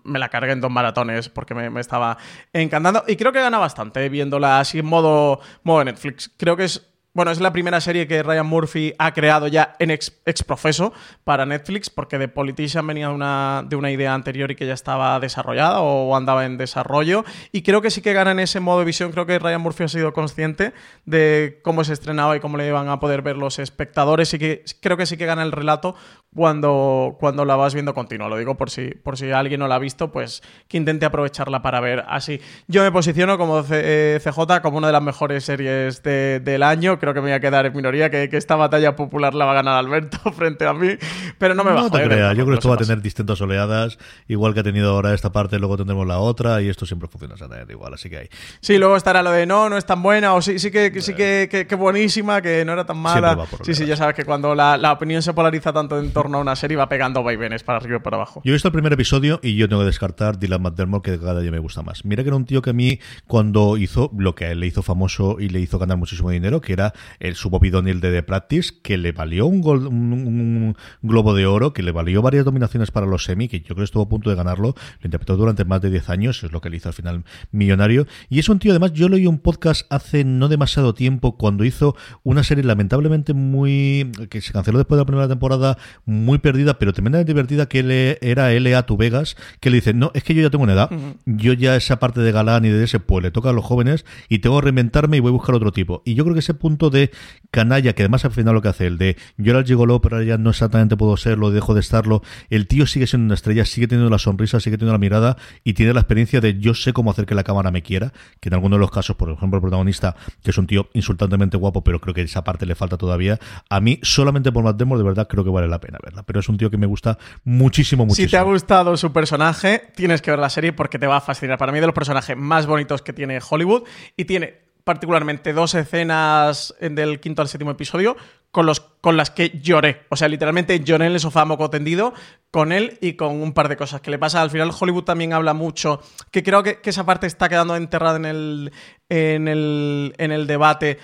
me 0.04 0.18
la 0.18 0.28
cargué 0.28 0.52
en 0.52 0.60
dos 0.60 0.70
maratones 0.70 1.28
porque 1.28 1.54
me, 1.54 1.70
me 1.70 1.80
estaba 1.80 2.16
encantando 2.52 3.04
y 3.06 3.16
creo 3.16 3.32
que 3.32 3.40
gana 3.40 3.58
bastante 3.58 4.08
viéndola 4.08 4.60
así 4.60 4.82
modo, 4.92 5.40
modo 5.64 5.84
Netflix. 5.84 6.30
Creo 6.36 6.56
que 6.56 6.64
es 6.64 6.92
bueno, 7.14 7.30
es 7.30 7.40
la 7.40 7.52
primera 7.52 7.78
serie 7.82 8.08
que 8.08 8.22
Ryan 8.22 8.46
Murphy 8.46 8.94
ha 8.98 9.12
creado 9.12 9.46
ya 9.46 9.76
en 9.78 9.90
ex, 9.90 10.10
profeso 10.46 10.94
para 11.24 11.44
Netflix, 11.44 11.90
porque 11.90 12.18
The 12.18 12.28
Politician 12.28 12.86
venía 12.86 13.08
de 13.08 13.14
una, 13.14 13.64
de 13.68 13.76
una 13.76 13.90
idea 13.90 14.14
anterior 14.14 14.50
y 14.50 14.56
que 14.56 14.66
ya 14.66 14.72
estaba 14.72 15.20
desarrollada 15.20 15.82
o 15.82 16.16
andaba 16.16 16.46
en 16.46 16.56
desarrollo. 16.56 17.26
Y 17.52 17.62
creo 17.64 17.82
que 17.82 17.90
sí 17.90 18.00
que 18.00 18.14
gana 18.14 18.30
en 18.30 18.40
ese 18.40 18.60
modo 18.60 18.78
de 18.78 18.86
visión. 18.86 19.12
Creo 19.12 19.26
que 19.26 19.38
Ryan 19.38 19.60
Murphy 19.60 19.84
ha 19.84 19.88
sido 19.88 20.14
consciente 20.14 20.72
de 21.04 21.60
cómo 21.62 21.84
se 21.84 21.92
estrenaba 21.92 22.34
y 22.34 22.40
cómo 22.40 22.56
le 22.56 22.66
iban 22.66 22.88
a 22.88 22.98
poder 22.98 23.20
ver 23.20 23.36
los 23.36 23.58
espectadores. 23.58 24.32
Y 24.32 24.38
que 24.38 24.64
creo 24.80 24.96
que 24.96 25.04
sí 25.04 25.18
que 25.18 25.26
gana 25.26 25.42
el 25.42 25.52
relato 25.52 25.94
cuando, 26.34 27.16
cuando 27.18 27.44
la 27.44 27.56
vas 27.56 27.74
viendo 27.74 27.94
continua. 27.94 28.28
Lo 28.28 28.36
digo 28.36 28.56
por 28.56 28.70
si, 28.70 28.88
por 28.90 29.16
si 29.16 29.30
alguien 29.30 29.60
no 29.60 29.68
la 29.68 29.76
ha 29.76 29.78
visto, 29.78 30.12
pues 30.12 30.42
que 30.68 30.76
intente 30.76 31.06
aprovecharla 31.06 31.62
para 31.62 31.80
ver 31.80 32.04
así. 32.08 32.40
Yo 32.68 32.82
me 32.82 32.92
posiciono 32.92 33.38
como 33.38 33.62
CJ 33.62 33.72
eh, 33.74 34.60
como 34.62 34.78
una 34.78 34.86
de 34.88 34.92
las 34.92 35.02
mejores 35.02 35.44
series 35.44 36.02
del 36.02 36.62
año 36.62 36.98
creo 36.98 37.14
que 37.14 37.20
me 37.20 37.26
voy 37.26 37.32
a 37.32 37.40
quedar 37.40 37.66
en 37.66 37.72
minoría, 37.74 38.10
que, 38.10 38.28
esta 38.32 38.56
batalla 38.56 38.96
popular 38.96 39.34
la 39.34 39.44
va 39.44 39.52
a 39.52 39.54
ganar 39.54 39.76
Alberto 39.76 40.18
frente 40.32 40.66
a 40.66 40.72
mí, 40.72 40.90
pero 41.38 41.54
no 41.54 41.64
me 41.64 41.72
bajo. 41.72 41.86
No 41.86 41.90
te 41.90 42.04
creas, 42.04 42.36
yo 42.36 42.44
creo 42.44 42.54
que 42.54 42.54
esto 42.54 42.68
va 42.68 42.74
a 42.76 42.78
tener 42.78 43.02
distintas 43.02 43.40
oleadas, 43.40 43.98
igual 44.28 44.54
que 44.54 44.60
ha 44.60 44.62
tenido 44.62 44.90
ahora 44.90 45.14
esta 45.14 45.32
parte, 45.32 45.58
luego 45.58 45.76
tendremos 45.76 46.06
la 46.06 46.18
otra, 46.18 46.62
y 46.62 46.68
esto 46.68 46.86
siempre 46.86 47.08
funciona 47.08 47.34
exactamente 47.34 47.72
igual, 47.72 47.94
así 47.94 48.08
que 48.08 48.18
hay. 48.18 48.28
Sí, 48.60 48.78
luego 48.78 48.96
estará 48.96 49.22
lo 49.22 49.30
de 49.30 49.46
no, 49.46 49.68
no 49.68 49.76
es 49.76 49.84
tan 49.84 50.02
buena, 50.02 50.34
o 50.34 50.42
sí, 50.42 50.58
sí 50.58 50.70
que, 50.70 51.00
sí 51.00 51.14
que, 51.14 51.66
que, 51.68 51.74
buenísima, 51.74 52.40
que 52.40 52.64
no 52.64 52.72
era 52.72 52.86
tan 52.86 52.98
mala. 52.98 53.46
Sí, 53.62 53.74
sí, 53.74 53.86
ya 53.86 53.96
sabes 53.96 54.14
que 54.14 54.24
cuando 54.24 54.54
la, 54.54 54.76
la, 54.76 54.92
opinión 54.92 55.22
se 55.22 55.32
polariza 55.32 55.72
tanto 55.72 55.98
en 55.98 56.12
torno 56.12 56.21
a 56.26 56.38
una 56.38 56.56
serie 56.56 56.76
va 56.76 56.88
pegando 56.88 57.22
vaivenes 57.22 57.62
para 57.62 57.78
arriba 57.78 57.96
y 57.96 58.00
para 58.00 58.16
abajo. 58.16 58.42
Yo 58.44 58.52
he 58.52 58.54
visto 58.54 58.68
el 58.68 58.72
primer 58.72 58.92
episodio 58.92 59.40
y 59.42 59.56
yo 59.56 59.68
tengo 59.68 59.82
que 59.82 59.86
descartar 59.86 60.38
Dylan 60.38 60.62
McDermott, 60.62 61.02
que 61.04 61.18
cada 61.18 61.40
día 61.40 61.50
me 61.50 61.58
gusta 61.58 61.82
más. 61.82 62.04
Mira 62.04 62.22
que 62.22 62.28
era 62.28 62.36
un 62.36 62.44
tío 62.44 62.62
que 62.62 62.70
a 62.70 62.72
mí, 62.72 63.00
cuando 63.26 63.76
hizo 63.76 64.10
lo 64.16 64.34
que 64.34 64.46
a 64.46 64.50
él 64.52 64.60
le 64.60 64.66
hizo 64.66 64.82
famoso 64.82 65.38
y 65.40 65.48
le 65.48 65.60
hizo 65.60 65.78
ganar 65.78 65.96
muchísimo 65.96 66.30
dinero, 66.30 66.60
que 66.60 66.72
era 66.72 66.92
el, 67.18 67.34
su 67.34 67.50
de 67.50 68.12
The 68.12 68.22
Practice, 68.22 68.72
que 68.82 68.98
le 68.98 69.12
valió 69.12 69.46
un, 69.46 69.66
un, 69.66 70.76
globo 71.02 71.34
de 71.34 71.46
oro, 71.46 71.72
que 71.72 71.82
le 71.82 71.92
valió 71.92 72.22
varias 72.22 72.44
dominaciones 72.44 72.90
para 72.90 73.06
los 73.06 73.24
semi, 73.24 73.48
que 73.48 73.60
yo 73.60 73.66
creo 73.66 73.76
que 73.78 73.84
estuvo 73.84 74.02
a 74.02 74.08
punto 74.08 74.30
de 74.30 74.36
ganarlo, 74.36 74.74
lo 75.00 75.04
interpretó 75.04 75.36
durante 75.36 75.64
más 75.64 75.80
de 75.80 75.90
10 75.90 76.10
años, 76.10 76.42
es 76.42 76.52
lo 76.52 76.60
que 76.60 76.70
le 76.70 76.76
hizo 76.76 76.88
al 76.88 76.94
final 76.94 77.24
millonario. 77.50 78.06
Y 78.28 78.38
es 78.38 78.48
un 78.48 78.58
tío, 78.58 78.72
además, 78.72 78.92
yo 78.92 79.08
lo 79.08 79.16
oí 79.16 79.26
un 79.26 79.38
podcast 79.38 79.86
hace 79.90 80.24
no 80.24 80.48
demasiado 80.48 80.94
tiempo, 80.94 81.36
cuando 81.36 81.64
hizo 81.64 81.96
una 82.22 82.42
serie 82.42 82.64
lamentablemente 82.64 83.34
muy. 83.34 84.10
que 84.30 84.40
se 84.40 84.52
canceló 84.52 84.78
después 84.78 84.96
de 84.96 85.02
la 85.02 85.06
primera 85.06 85.28
temporada, 85.28 85.78
muy 86.12 86.38
perdida, 86.38 86.78
pero 86.78 86.92
tremendamente 86.92 87.32
divertida, 87.32 87.66
que 87.66 88.18
era 88.20 88.52
L.A. 88.52 88.82
Tu 88.84 88.96
Vegas, 88.96 89.36
que 89.60 89.70
le 89.70 89.76
dice: 89.76 89.94
No, 89.94 90.10
es 90.14 90.22
que 90.22 90.34
yo 90.34 90.42
ya 90.42 90.50
tengo 90.50 90.64
una 90.64 90.74
edad, 90.74 90.90
yo 91.26 91.52
ya 91.52 91.76
esa 91.76 91.98
parte 91.98 92.20
de 92.20 92.32
galán 92.32 92.64
y 92.64 92.68
de 92.68 92.84
ese, 92.84 93.00
pues 93.00 93.22
le 93.22 93.30
toca 93.30 93.50
a 93.50 93.52
los 93.52 93.64
jóvenes 93.64 94.04
y 94.28 94.38
tengo 94.40 94.58
que 94.60 94.64
reinventarme 94.64 95.16
y 95.16 95.20
voy 95.20 95.30
a 95.30 95.32
buscar 95.32 95.54
otro 95.54 95.72
tipo. 95.72 96.02
Y 96.04 96.14
yo 96.14 96.24
creo 96.24 96.34
que 96.34 96.40
ese 96.40 96.54
punto 96.54 96.90
de 96.90 97.10
canalla, 97.50 97.94
que 97.94 98.02
además 98.02 98.24
al 98.24 98.32
final 98.32 98.54
lo 98.54 98.62
que 98.62 98.68
hace 98.68 98.86
el 98.86 98.98
de 98.98 99.16
yo 99.36 99.50
era 99.50 99.60
el 99.60 99.66
gigolo, 99.66 100.00
pero 100.00 100.16
ahora 100.16 100.26
ya 100.26 100.38
no 100.38 100.50
exactamente 100.50 100.96
puedo 100.96 101.16
serlo, 101.16 101.50
dejo 101.50 101.74
de 101.74 101.80
estarlo, 101.80 102.22
el 102.50 102.66
tío 102.66 102.86
sigue 102.86 103.06
siendo 103.06 103.26
una 103.26 103.34
estrella, 103.34 103.64
sigue 103.64 103.88
teniendo 103.88 104.10
la 104.10 104.18
sonrisa, 104.18 104.60
sigue 104.60 104.76
teniendo 104.76 104.92
la 104.92 104.98
mirada 104.98 105.36
y 105.64 105.74
tiene 105.74 105.92
la 105.94 106.00
experiencia 106.00 106.40
de 106.40 106.58
yo 106.58 106.74
sé 106.74 106.92
cómo 106.92 107.10
hacer 107.10 107.26
que 107.26 107.34
la 107.34 107.44
cámara 107.44 107.70
me 107.70 107.82
quiera, 107.82 108.12
que 108.40 108.48
en 108.48 108.54
algunos 108.54 108.78
de 108.78 108.80
los 108.80 108.90
casos, 108.90 109.16
por 109.16 109.30
ejemplo, 109.30 109.58
el 109.58 109.62
protagonista, 109.62 110.16
que 110.42 110.50
es 110.50 110.58
un 110.58 110.66
tío 110.66 110.88
insultantemente 110.94 111.56
guapo, 111.56 111.84
pero 111.84 112.00
creo 112.00 112.14
que 112.14 112.22
esa 112.22 112.44
parte 112.44 112.66
le 112.66 112.74
falta 112.74 112.96
todavía, 112.96 113.38
a 113.68 113.80
mí 113.80 113.98
solamente 114.02 114.52
por 114.52 114.64
Matt 114.64 114.78
Damon 114.78 114.98
de 114.98 115.04
verdad 115.04 115.28
creo 115.28 115.44
que 115.44 115.50
vale 115.50 115.68
la 115.68 115.80
pena 115.80 115.98
verla, 116.02 116.22
pero 116.24 116.40
es 116.40 116.48
un 116.48 116.58
tío 116.58 116.70
que 116.70 116.76
me 116.76 116.86
gusta 116.86 117.18
muchísimo, 117.44 118.04
muchísimo. 118.04 118.26
Si 118.26 118.30
te 118.30 118.36
ha 118.36 118.42
gustado 118.42 118.96
su 118.96 119.12
personaje, 119.12 119.90
tienes 119.94 120.20
que 120.20 120.30
ver 120.30 120.40
la 120.40 120.50
serie 120.50 120.72
porque 120.72 120.98
te 120.98 121.06
va 121.06 121.16
a 121.16 121.20
fascinar. 121.20 121.58
Para 121.58 121.72
mí 121.72 121.80
de 121.80 121.86
los 121.86 121.94
personajes 121.94 122.36
más 122.36 122.66
bonitos 122.66 123.02
que 123.02 123.12
tiene 123.12 123.38
Hollywood 123.48 123.84
y 124.16 124.24
tiene 124.24 124.62
particularmente 124.84 125.52
dos 125.52 125.74
escenas 125.74 126.74
del 126.80 127.20
quinto 127.20 127.42
al 127.42 127.48
séptimo 127.48 127.70
episodio 127.70 128.16
con, 128.50 128.66
los, 128.66 128.80
con 128.80 129.16
las 129.16 129.30
que 129.30 129.60
lloré. 129.60 130.02
O 130.10 130.16
sea, 130.16 130.28
literalmente 130.28 130.78
lloré 130.80 131.06
en 131.06 131.12
el 131.12 131.20
sofá 131.20 131.44
moco 131.44 131.70
tendido 131.70 132.12
con 132.50 132.70
él 132.70 132.98
y 133.00 133.14
con 133.14 133.40
un 133.40 133.54
par 133.54 133.68
de 133.68 133.76
cosas 133.76 134.00
que 134.00 134.10
le 134.10 134.18
pasa. 134.18 134.42
Al 134.42 134.50
final 134.50 134.70
Hollywood 134.78 135.04
también 135.04 135.32
habla 135.32 135.54
mucho, 135.54 136.00
que 136.30 136.42
creo 136.42 136.62
que, 136.62 136.80
que 136.80 136.90
esa 136.90 137.06
parte 137.06 137.26
está 137.26 137.48
quedando 137.48 137.76
enterrada 137.76 138.16
en 138.16 138.26
el, 138.26 138.72
en 139.08 139.48
el, 139.48 140.14
en 140.18 140.32
el 140.32 140.46
debate, 140.46 140.98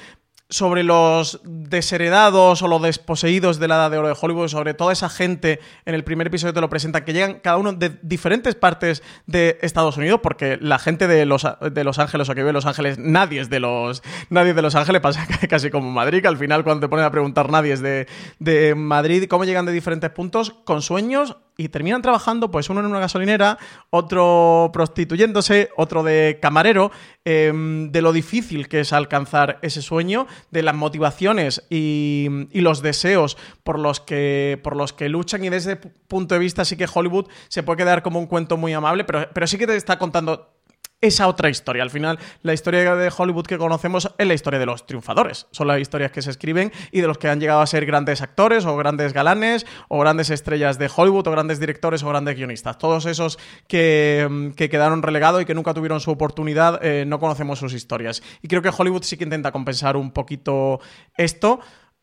sobre 0.50 0.82
los 0.82 1.40
desheredados 1.44 2.62
o 2.62 2.68
los 2.68 2.80
desposeídos 2.80 3.58
de 3.58 3.68
la 3.68 3.76
edad 3.76 3.90
de 3.90 3.98
oro 3.98 4.08
de 4.08 4.16
Hollywood, 4.18 4.48
sobre 4.48 4.72
toda 4.72 4.92
esa 4.92 5.10
gente, 5.10 5.60
en 5.84 5.94
el 5.94 6.04
primer 6.04 6.28
episodio 6.28 6.54
te 6.54 6.60
lo 6.62 6.70
presentan, 6.70 7.04
que 7.04 7.12
llegan 7.12 7.40
cada 7.40 7.58
uno 7.58 7.74
de 7.74 7.98
diferentes 8.02 8.54
partes 8.54 9.02
de 9.26 9.58
Estados 9.60 9.98
Unidos, 9.98 10.20
porque 10.22 10.58
la 10.60 10.78
gente 10.78 11.06
de 11.06 11.26
Los, 11.26 11.46
de 11.60 11.84
los 11.84 11.98
Ángeles 11.98 12.28
o 12.28 12.34
que 12.34 12.40
vive 12.40 12.50
en 12.50 12.54
Los 12.54 12.66
Ángeles, 12.66 12.98
nadie 12.98 13.40
es 13.40 13.50
de 13.50 13.60
Los, 13.60 14.02
nadie 14.30 14.54
de 14.54 14.62
Los 14.62 14.74
Ángeles, 14.74 15.02
pasa 15.02 15.26
casi 15.48 15.70
como 15.70 15.90
Madrid, 15.90 16.22
que 16.22 16.28
al 16.28 16.38
final 16.38 16.64
cuando 16.64 16.86
te 16.86 16.88
ponen 16.88 17.04
a 17.04 17.10
preguntar 17.10 17.50
nadie 17.50 17.74
es 17.74 17.80
de, 17.80 18.06
de 18.38 18.74
Madrid, 18.74 19.26
cómo 19.28 19.44
llegan 19.44 19.66
de 19.66 19.72
diferentes 19.72 20.10
puntos, 20.10 20.54
con 20.64 20.80
sueños 20.80 21.36
y 21.60 21.68
terminan 21.70 22.02
trabajando, 22.02 22.52
pues 22.52 22.70
uno 22.70 22.80
en 22.80 22.86
una 22.86 23.00
gasolinera, 23.00 23.58
otro 23.90 24.70
prostituyéndose, 24.72 25.70
otro 25.76 26.04
de 26.04 26.38
camarero, 26.40 26.92
em, 27.24 27.90
de 27.90 28.00
lo 28.00 28.12
difícil 28.12 28.68
que 28.68 28.80
es 28.80 28.92
alcanzar 28.92 29.58
ese 29.60 29.82
sueño, 29.82 30.28
de 30.52 30.62
las 30.62 30.76
motivaciones 30.76 31.66
y, 31.68 32.28
los 32.68 32.82
deseos 32.82 33.38
por 33.62 33.78
los, 33.78 34.00
que, 34.00 34.60
por 34.62 34.76
los 34.76 34.92
que 34.92 35.08
luchan. 35.08 35.44
Y 35.44 35.48
desde 35.48 35.72
ese 35.72 35.90
punto 36.06 36.34
de 36.34 36.38
vista 36.38 36.64
sí 36.64 36.76
que 36.76 36.86
Hollywood 36.92 37.26
se 37.48 37.62
puede 37.62 37.78
quedar 37.78 38.02
como 38.02 38.18
un 38.20 38.26
cuento 38.26 38.56
muy 38.56 38.72
amable, 38.72 39.04
pero, 39.04 39.28
pero 39.32 39.46
sí 39.46 39.58
que 39.58 39.66
te 39.66 39.74
está 39.74 39.98
contando 39.98 40.57
esa 41.00 41.28
otra 41.28 41.48
historia. 41.48 41.82
Al 41.82 41.90
final, 41.90 42.18
la 42.42 42.52
historia 42.52 42.96
de 42.96 43.12
Hollywood 43.16 43.46
que 43.46 43.56
conocemos 43.56 44.12
es 44.18 44.26
la 44.26 44.34
historia 44.34 44.58
de 44.58 44.66
los 44.66 44.86
triunfadores. 44.86 45.46
Son 45.52 45.68
las 45.68 45.80
historias 45.80 46.10
que 46.10 46.22
se 46.22 46.30
escriben 46.30 46.72
y 46.90 47.00
de 47.00 47.06
los 47.06 47.18
que 47.18 47.28
han 47.28 47.40
llegado 47.40 47.60
a 47.60 47.66
ser 47.66 47.86
grandes 47.86 48.20
actores 48.20 48.64
o 48.64 48.76
grandes 48.76 49.12
galanes 49.12 49.64
o 49.88 49.98
grandes 50.00 50.30
estrellas 50.30 50.78
de 50.78 50.90
Hollywood 50.94 51.28
o 51.28 51.30
grandes 51.30 51.60
directores 51.60 52.02
o 52.02 52.08
grandes 52.08 52.36
guionistas. 52.36 52.78
Todos 52.78 53.06
esos 53.06 53.38
que, 53.68 54.26
mm, 54.28 54.50
quedaron 54.50 55.02
relegados 55.02 55.42
y 55.42 55.44
que 55.44 55.54
nunca 55.54 55.72
tuvieron 55.72 56.00
su 56.00 56.10
oportunidad, 56.10 56.84
eh, 56.84 57.04
no 57.06 57.20
conocemos 57.20 57.58
sus 57.58 57.74
historias. 57.74 58.22
Y 58.42 58.48
creo 58.48 58.62
que 58.62 58.70
Hollywood 58.76 59.02
sí 59.02 59.16
que 59.16 59.24
intenta 59.24 59.52
compensar 59.52 59.96
un 59.96 60.10
poquito 60.10 60.80
esto. 61.16 61.60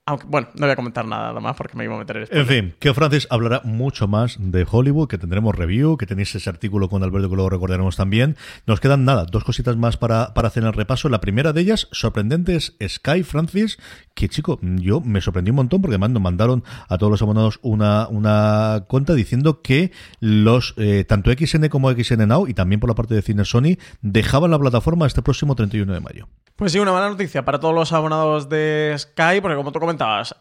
Aunque, 0.08 0.28
bueno, 0.28 0.50
no 0.54 0.68
voy 0.68 0.72
a 0.72 0.76
comentar 0.76 1.04
nada 1.04 1.34
más 1.40 1.56
porque 1.56 1.76
me 1.76 1.84
iba 1.84 1.96
a 1.96 1.98
meter 1.98 2.18
el 2.18 2.28
En 2.30 2.46
fin, 2.46 2.76
que 2.78 2.94
Francis 2.94 3.26
hablará 3.32 3.62
mucho 3.64 4.08
más 4.08 4.38
de 4.40 4.64
Hollywood, 4.70 5.08
que 5.08 5.18
tendremos 5.18 5.56
review, 5.56 5.98
que 5.98 6.06
tenéis 6.06 6.36
ese 6.36 6.48
artículo 6.48 6.90
con 6.90 7.02
Alberto 7.02 7.28
que 7.28 7.36
luego 7.36 7.50
recordaremos 7.50 7.96
también. 7.96 8.38
Nos 8.68 8.80
quedan 8.80 9.04
nada, 9.04 9.26
dos 9.26 9.44
cositas 9.44 9.78
más 9.78 9.98
para, 9.98 10.36
para 10.36 10.50
hacer 10.50 10.64
el 10.64 10.74
repaso. 10.74 11.10
La 11.10 11.22
primera 11.22 11.54
de 11.54 11.62
ellas, 11.62 11.88
sorprendente, 11.92 12.56
es 12.56 12.78
Sky 12.88 13.24
Francis, 13.24 13.80
que 14.14 14.30
chico, 14.30 14.60
yo 14.62 15.02
me 15.02 15.22
sorprendí 15.22 15.50
un 15.50 15.56
montón 15.56 15.82
porque 15.82 15.98
nos 15.98 16.22
mandaron 16.22 16.64
a 16.88 17.00
todos 17.00 17.10
los 17.10 17.24
abonados 17.24 17.58
una, 17.64 18.08
una 18.08 18.84
cuenta 18.88 19.16
diciendo 19.16 19.64
que 19.64 19.92
los 20.20 20.76
eh, 20.78 21.04
tanto 21.08 21.32
XN 21.32 21.68
como 21.70 21.92
XN 21.92 22.28
Now 22.28 22.48
y 22.48 22.54
también 22.54 22.80
por 22.80 22.92
la 22.92 22.96
parte 22.96 23.16
de 23.16 23.24
Cine 23.24 23.44
Sony 23.44 23.80
dejaban 24.04 24.52
la 24.52 24.60
plataforma 24.60 25.08
este 25.08 25.24
próximo 25.24 25.56
31 25.56 25.92
de 25.92 26.00
mayo. 26.00 26.28
Pues 26.56 26.72
sí, 26.72 26.80
una 26.80 26.94
mala 26.94 27.10
noticia 27.10 27.44
para 27.44 27.60
todos 27.60 27.76
los 27.76 27.92
abonados 27.92 28.48
de 28.48 28.96
Sky, 28.98 29.42
porque 29.42 29.58
como 29.58 29.74
tú 29.74 29.80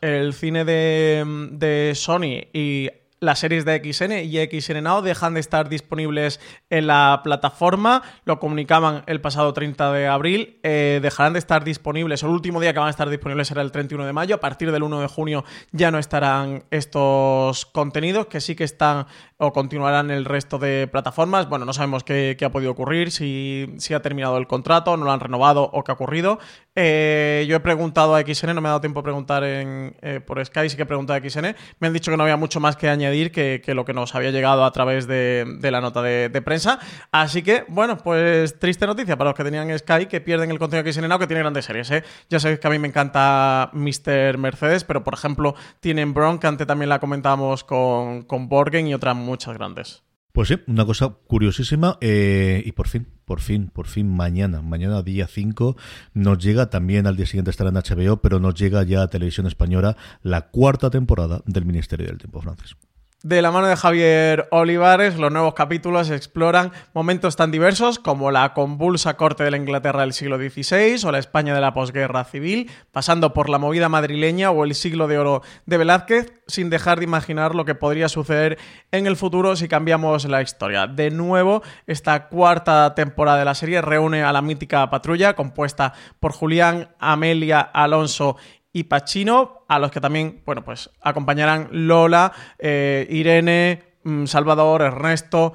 el 0.01 0.35
cine 0.35 0.65
de, 0.65 1.25
de 1.53 1.93
Sony 1.95 2.49
y 2.53 2.91
las 3.25 3.39
series 3.39 3.65
de 3.65 3.79
XN 3.79 4.13
y 4.25 4.61
XN 4.61 4.83
Now 4.83 5.03
dejan 5.03 5.35
de 5.35 5.41
estar 5.41 5.69
disponibles 5.69 6.41
en 6.71 6.87
la 6.87 7.21
plataforma. 7.25 8.03
Lo 8.25 8.39
comunicaban 8.39 9.03
el 9.07 9.21
pasado 9.21 9.53
30 9.53 9.93
de 9.93 10.07
abril. 10.07 10.61
Eh, 10.63 11.01
dejarán 11.03 11.33
de 11.33 11.39
estar 11.39 11.65
disponibles. 11.65 12.23
El 12.23 12.31
último 12.31 12.61
día 12.61 12.73
que 12.73 12.79
van 12.79 12.89
a 12.89 12.91
estar 12.91 13.09
disponibles 13.09 13.49
será 13.49 13.63
el 13.63 13.73
31 13.73 14.05
de 14.05 14.13
mayo. 14.13 14.37
A 14.37 14.41
partir 14.41 14.71
del 14.71 14.83
1 14.83 15.01
de 15.01 15.09
junio 15.09 15.45
ya 15.73 15.91
no 15.91 15.99
estarán 15.99 16.65
estos 16.71 17.67
contenidos 17.67 18.27
que 18.27 18.41
sí 18.41 18.55
que 18.55 18.65
están 18.65 19.07
o 19.47 19.53
continuarán 19.53 20.11
el 20.11 20.25
resto 20.25 20.59
de 20.59 20.89
plataformas. 20.91 21.49
Bueno, 21.49 21.65
no 21.65 21.73
sabemos 21.73 22.05
qué, 22.05 22.37
ha 22.45 22.51
podido 22.51 22.73
ocurrir, 22.73 23.11
si, 23.11 23.75
si, 23.79 23.95
ha 23.95 24.03
terminado 24.03 24.37
el 24.39 24.47
contrato, 24.47 24.97
no 24.97 25.05
lo 25.05 25.13
han 25.13 25.21
renovado 25.21 25.71
o 25.73 25.85
qué 25.85 25.93
ha 25.93 25.95
ocurrido. 25.95 26.39
Eh, 26.77 27.47
yo 27.49 27.57
he 27.57 27.61
preguntado 27.61 28.17
a 28.17 28.23
XN, 28.23 28.55
no 28.55 28.61
me 28.61 28.69
ha 28.69 28.71
dado 28.71 28.81
tiempo 28.81 29.01
de 29.01 29.05
preguntar 29.05 29.45
en, 29.45 29.95
eh, 30.03 30.21
por 30.21 30.45
Sky, 30.45 30.69
sí 30.69 30.77
que 30.77 30.83
he 30.83 30.87
preguntado 30.87 31.19
a 31.19 31.29
XN. 31.29 31.55
Me 31.79 31.87
han 31.87 31.93
dicho 31.93 32.11
que 32.11 32.17
no 32.17 32.25
había 32.25 32.37
mucho 32.37 32.59
más 32.61 32.77
que 32.77 32.89
añadir 32.89 33.31
que, 33.31 33.63
que 33.65 33.75
lo 33.75 33.85
que 33.85 33.93
nos 33.93 34.15
había 34.15 34.31
llegado 34.31 34.65
a 34.65 34.73
través 34.73 35.07
de, 35.07 35.59
la 35.63 35.81
nota 35.81 36.03
de, 36.03 36.43
prensa. 36.43 36.79
Así 37.13 37.43
que, 37.43 37.65
bueno, 37.69 37.97
pues 37.99 38.59
triste 38.59 38.87
noticia 38.87 39.17
para 39.17 39.31
los 39.31 39.37
que 39.37 39.45
tenían 39.45 39.77
Sky, 39.79 40.07
que 40.07 40.21
pierden 40.21 40.51
el 40.51 40.59
contenido 40.59 40.85
de 40.85 40.93
XN 40.93 41.09
Now, 41.09 41.19
que 41.19 41.27
tiene 41.27 41.41
grandes 41.41 41.65
series. 41.65 41.91
¿eh? 41.91 42.05
Ya 42.29 42.41
sabéis 42.41 42.61
que 42.61 42.67
a 42.67 42.71
mí 42.71 42.79
me 42.79 42.89
encanta 42.89 43.71
Mr. 43.73 44.37
Mercedes, 44.39 44.85
pero 44.85 45.05
por 45.05 45.15
ejemplo, 45.15 45.55
tienen 45.81 46.13
Bronx, 46.13 46.41
que 46.41 46.47
antes 46.47 46.67
también 46.67 46.89
la 46.89 46.99
comentábamos 46.99 47.65
con, 47.65 48.23
con 48.23 48.49
Borgen 48.49 48.89
y 48.89 48.95
otras 48.95 49.17
muchas 49.35 49.55
grandes. 49.55 50.03
Pues 50.33 50.49
sí, 50.49 50.57
una 50.67 50.85
cosa 50.85 51.17
curiosísima 51.29 51.97
eh, 52.01 52.63
y 52.65 52.73
por 52.73 52.89
fin, 52.89 53.07
por 53.25 53.41
fin, 53.41 53.71
por 53.73 53.87
fin 53.87 54.09
mañana, 54.09 54.63
mañana 54.63 55.03
día 55.03 55.29
5 55.29 55.77
nos 56.13 56.39
llega, 56.39 56.71
también 56.71 57.07
al 57.07 57.17
día 57.17 57.27
siguiente 57.27 57.51
estará 57.51 57.71
en 57.71 57.77
HBO, 57.77 58.17
pero 58.21 58.41
nos 58.41 58.55
llega 58.55 58.83
ya 58.83 59.03
a 59.03 59.09
Televisión 59.09 59.47
Española 59.47 59.97
la 60.23 60.51
cuarta 60.51 60.91
temporada 60.91 61.41
del 61.47 61.65
Ministerio 61.65 62.07
del 62.07 62.19
Tiempo 62.19 62.41
francés. 62.41 62.77
De 63.25 63.41
la 63.41 63.51
mano 63.51 63.69
de 63.69 63.77
Javier 63.77 64.49
Olivares, 64.51 65.17
los 65.17 65.33
nuevos 65.33 65.55
capítulos 65.55 66.11
exploran 66.11 66.73
momentos 66.93 67.37
tan 67.37 67.51
diversos 67.51 67.99
como 67.99 68.31
la 68.31 68.53
convulsa 68.53 69.17
corte 69.17 69.45
de 69.45 69.51
la 69.51 69.57
Inglaterra 69.57 70.03
del 70.03 70.13
siglo 70.13 70.37
XVI 70.37 71.03
o 71.07 71.11
la 71.11 71.21
España 71.21 71.55
de 71.55 71.63
la 71.63 71.73
posguerra 71.73 72.25
civil, 72.25 72.71
pasando 72.93 73.33
por 73.33 73.49
la 73.49 73.57
movida 73.57 73.89
madrileña 73.89 74.51
o 74.51 74.63
el 74.63 74.75
siglo 74.75 75.09
de 75.09 75.17
oro 75.17 75.41
de 75.65 75.79
Velázquez, 75.79 76.35
sin 76.49 76.69
dejar 76.69 76.99
de 76.99 77.05
imaginar 77.05 77.55
lo 77.55 77.65
que 77.65 77.75
podría 77.75 78.11
suceder 78.11 78.59
en 78.93 79.07
el 79.07 79.17
futuro 79.17 79.57
si 79.57 79.69
cambiamos 79.69 80.27
la 80.27 80.43
historia. 80.43 80.87
De 80.87 81.11
nuevo, 81.11 81.63
esta 81.87 82.29
cuarta 82.29 82.95
temporada 82.95 83.39
de 83.39 83.47
la 83.47 83.55
serie 83.55 83.81
reúne 83.81 84.23
a 84.23 84.35
la 84.35 84.43
mítica 84.43 84.91
patrulla 84.91 85.35
compuesta 85.35 85.95
por 86.21 86.33
Julián, 86.33 86.91
Amelia, 86.99 87.63
Alonso 87.63 88.37
y 88.75 88.85
Pacino, 88.85 89.65
a 89.69 89.79
los 89.79 89.93
que 89.93 90.01
también, 90.01 90.43
bueno, 90.45 90.65
pues 90.65 90.91
acompañarán 91.01 91.69
Lola, 91.71 92.33
eh, 92.59 93.07
Irene, 93.09 93.85
mm, 94.03 94.27
Salvador, 94.27 94.83
Ernesto, 94.83 95.55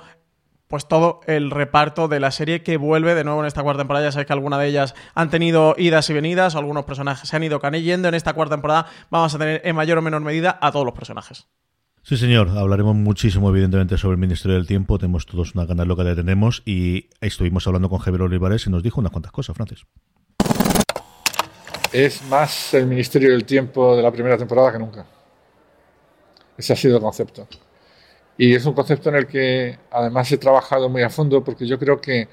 pues 0.69 0.87
todo 0.87 1.19
el 1.27 1.51
reparto 1.51 2.07
de 2.07 2.21
la 2.21 2.31
serie 2.31 2.63
que 2.63 2.77
vuelve 2.77 3.15
de 3.15 3.25
nuevo 3.25 3.41
en 3.41 3.47
esta 3.47 3.61
cuarta 3.61 3.81
temporada. 3.81 4.05
Ya 4.05 4.13
sabéis 4.13 4.27
que 4.27 4.33
algunas 4.33 4.59
de 4.59 4.67
ellas 4.67 4.95
han 5.15 5.29
tenido 5.29 5.75
idas 5.77 6.09
y 6.09 6.13
venidas, 6.13 6.55
algunos 6.55 6.85
personajes 6.85 7.27
se 7.27 7.35
han 7.35 7.43
ido 7.43 7.59
canellendo. 7.59 8.07
En 8.07 8.13
esta 8.13 8.31
cuarta 8.31 8.55
temporada 8.55 8.85
vamos 9.09 9.35
a 9.35 9.37
tener 9.37 9.61
en 9.65 9.75
mayor 9.75 9.97
o 9.97 10.01
menor 10.01 10.21
medida 10.21 10.57
a 10.61 10.71
todos 10.71 10.85
los 10.85 10.95
personajes. 10.95 11.49
Sí, 12.03 12.15
señor. 12.15 12.47
Hablaremos 12.49 12.95
muchísimo, 12.95 13.49
evidentemente, 13.49 13.97
sobre 13.97 14.13
el 14.13 14.19
Ministerio 14.19 14.55
del 14.55 14.65
Tiempo. 14.65 14.97
Tenemos 14.97 15.25
todos 15.25 15.55
una 15.55 15.67
canal 15.67 15.89
loca 15.89 16.05
que 16.05 16.15
tenemos 16.15 16.63
y 16.65 17.09
estuvimos 17.19 17.67
hablando 17.67 17.89
con 17.89 17.99
Javier 17.99 18.21
Olivares 18.21 18.65
y 18.65 18.69
nos 18.69 18.81
dijo 18.81 19.01
unas 19.01 19.11
cuantas 19.11 19.33
cosas, 19.33 19.57
Francis 19.57 19.85
es 21.91 22.23
más 22.23 22.73
el 22.73 22.85
Ministerio 22.85 23.31
del 23.31 23.45
Tiempo 23.45 23.95
de 23.95 24.03
la 24.03 24.11
primera 24.11 24.37
temporada 24.37 24.71
que 24.71 24.79
nunca. 24.79 25.05
Ese 26.57 26.73
ha 26.73 26.75
sido 26.75 26.97
el 26.97 27.01
concepto. 27.01 27.47
Y 28.37 28.55
es 28.55 28.65
un 28.65 28.73
concepto 28.73 29.09
en 29.09 29.15
el 29.15 29.27
que 29.27 29.79
además 29.91 30.31
he 30.31 30.37
trabajado 30.37 30.89
muy 30.89 31.01
a 31.01 31.09
fondo 31.09 31.43
porque 31.43 31.67
yo 31.67 31.77
creo 31.79 31.99
que 31.99 32.27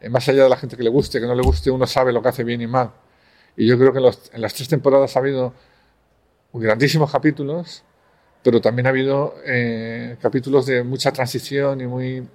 eh, 0.00 0.08
más 0.08 0.28
allá 0.28 0.44
de 0.44 0.48
la 0.48 0.56
gente 0.56 0.76
que 0.76 0.82
le 0.82 0.90
guste, 0.90 1.20
que 1.20 1.26
no 1.26 1.34
le 1.34 1.42
guste, 1.42 1.70
uno 1.70 1.86
sabe 1.86 2.12
lo 2.12 2.22
que 2.22 2.28
hace 2.28 2.44
bien 2.44 2.60
y 2.60 2.66
mal. 2.66 2.90
Y 3.56 3.66
yo 3.66 3.78
creo 3.78 3.92
que 3.92 3.98
en, 3.98 4.40
las 4.42 4.54
tres 4.54 4.68
temporadas 4.68 5.14
ha 5.16 5.20
habido 5.20 5.52
grandísimos 6.52 7.10
capítulos, 7.10 7.84
pero 8.42 8.60
también 8.60 8.86
ha 8.86 8.90
habido 8.90 9.34
eh, 9.44 10.16
capítulos 10.20 10.66
de 10.66 10.82
mucha 10.82 11.12
transición 11.12 11.80
y 11.80 11.86
muy 11.86 12.26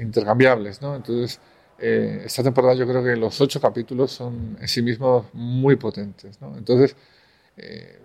intercambiables, 0.00 0.80
¿no? 0.80 0.96
Entonces, 0.96 1.40
eh, 1.78 2.22
esta 2.24 2.42
temporada 2.42 2.74
yo 2.74 2.86
creo 2.86 3.04
que 3.04 3.16
los 3.16 3.38
ocho 3.40 3.60
capítulos 3.60 4.12
son 4.12 4.56
en 4.60 4.68
sí 4.68 4.82
mismos 4.82 5.26
muy 5.32 5.76
potentes. 5.76 6.40
¿no? 6.40 6.56
Entonces, 6.56 6.96
eh, 7.56 7.98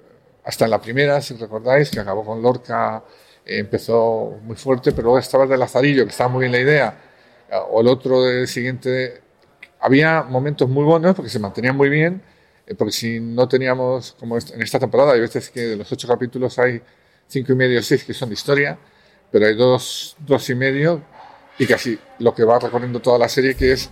hasta 0.44 0.66
en 0.66 0.72
la 0.72 0.82
primera, 0.82 1.22
si 1.22 1.36
recordáis, 1.36 1.90
que 1.90 2.00
acabó 2.00 2.26
con 2.26 2.42
Lorca, 2.42 3.04
eh, 3.46 3.60
empezó 3.60 4.40
muy 4.44 4.56
fuerte, 4.56 4.92
pero 4.92 5.04
luego 5.04 5.20
estaba 5.20 5.46
el 5.46 5.50
de 5.50 5.58
Lazarillo, 5.58 6.04
que 6.04 6.12
estaba 6.12 6.30
muy 6.30 6.42
bien 6.42 6.52
la 6.52 6.60
idea, 6.60 6.98
o 7.70 7.82
el 7.82 7.88
otro 7.88 8.24
del 8.24 8.48
siguiente. 8.48 9.22
Había 9.80 10.24
momentos 10.24 10.70
muy 10.70 10.84
buenos 10.84 11.16
porque 11.16 11.30
se 11.30 11.40
mantenían 11.40 11.76
muy 11.76 11.90
bien, 11.90 12.22
porque 12.78 12.94
si 12.94 13.20
no 13.20 13.48
teníamos, 13.48 14.14
como 14.20 14.38
en 14.38 14.62
esta 14.62 14.80
temporada, 14.80 15.14
hay 15.14 15.20
veces 15.22 15.50
que 15.50 15.62
de 15.62 15.76
los 15.76 15.92
ocho 15.92 16.08
capítulos 16.08 16.58
hay 16.60 16.82
cinco 17.28 17.52
y 17.54 17.56
medio, 17.56 17.82
seis 17.84 18.04
que 18.06 18.14
son 18.14 18.30
de 18.30 18.36
historia, 18.36 18.78
pero 19.32 19.48
hay 19.48 19.56
dos, 19.56 20.16
dos 20.20 20.50
y 20.50 20.56
medio 20.56 21.02
y 21.62 21.68
casi 21.68 21.97
lo 22.18 22.34
que 22.34 22.43
va 22.43 22.57
recorriendo 22.57 22.99
toda 22.99 23.20
la 23.20 23.30
serie, 23.30 23.53
que 23.53 23.74
es 23.74 23.88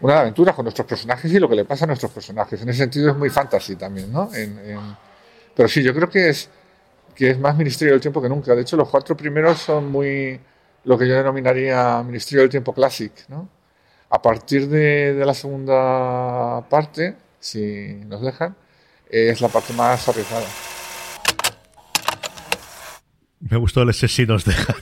una 0.00 0.18
aventura 0.18 0.54
con 0.54 0.64
nuestros 0.64 0.88
personajes 0.88 1.32
y 1.32 1.38
lo 1.38 1.48
que 1.48 1.54
le 1.54 1.64
pasa 1.64 1.84
a 1.84 1.86
nuestros 1.86 2.10
personajes. 2.10 2.60
En 2.60 2.68
ese 2.68 2.78
sentido 2.78 3.10
es 3.10 3.16
muy 3.16 3.30
fantasy 3.30 3.76
también, 3.76 4.12
¿no? 4.12 4.28
Pero 5.54 5.68
sí, 5.68 5.84
yo 5.84 5.94
creo 5.94 6.10
que 6.10 6.30
es, 6.30 6.50
que 7.14 7.30
es 7.30 7.38
más 7.38 7.56
Ministerio 7.56 7.92
del 7.92 8.00
Tiempo 8.00 8.20
que 8.20 8.28
nunca. 8.28 8.56
De 8.56 8.62
hecho, 8.62 8.76
los 8.76 8.88
cuatro 8.88 9.16
primeros 9.16 9.60
son 9.60 9.88
muy 9.92 10.40
lo 10.82 10.98
que 10.98 11.06
yo 11.06 11.14
denominaría 11.14 12.02
Ministerio 12.02 12.40
del 12.40 12.50
Tiempo 12.50 12.74
Classic, 12.74 13.12
¿no? 13.28 13.48
A 14.10 14.20
partir 14.20 14.68
de, 14.68 15.14
de 15.14 15.24
la 15.24 15.32
segunda 15.32 16.68
parte, 16.68 17.14
si 17.38 18.00
nos 18.08 18.20
dejan, 18.20 18.56
es 19.08 19.40
la 19.40 19.46
parte 19.46 19.72
más 19.74 20.08
arriesgada. 20.08 20.71
Me 23.50 23.56
gustó 23.56 23.82
el 23.82 23.90
ese 23.90 24.06
si 24.08 24.24
nos 24.24 24.44
dejan. 24.44 24.76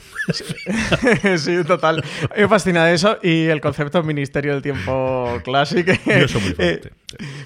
sí, 1.37 1.63
total. 1.65 2.03
Me 2.37 2.47
fascina 2.47 2.91
eso 2.91 3.17
y 3.23 3.45
el 3.45 3.59
concepto 3.59 4.03
Ministerio 4.03 4.53
del 4.53 4.61
Tiempo 4.61 5.39
Clásico. 5.43 5.91
Yo 6.05 6.27
soy 6.27 6.41
muy 6.41 6.55
eh, 6.59 6.81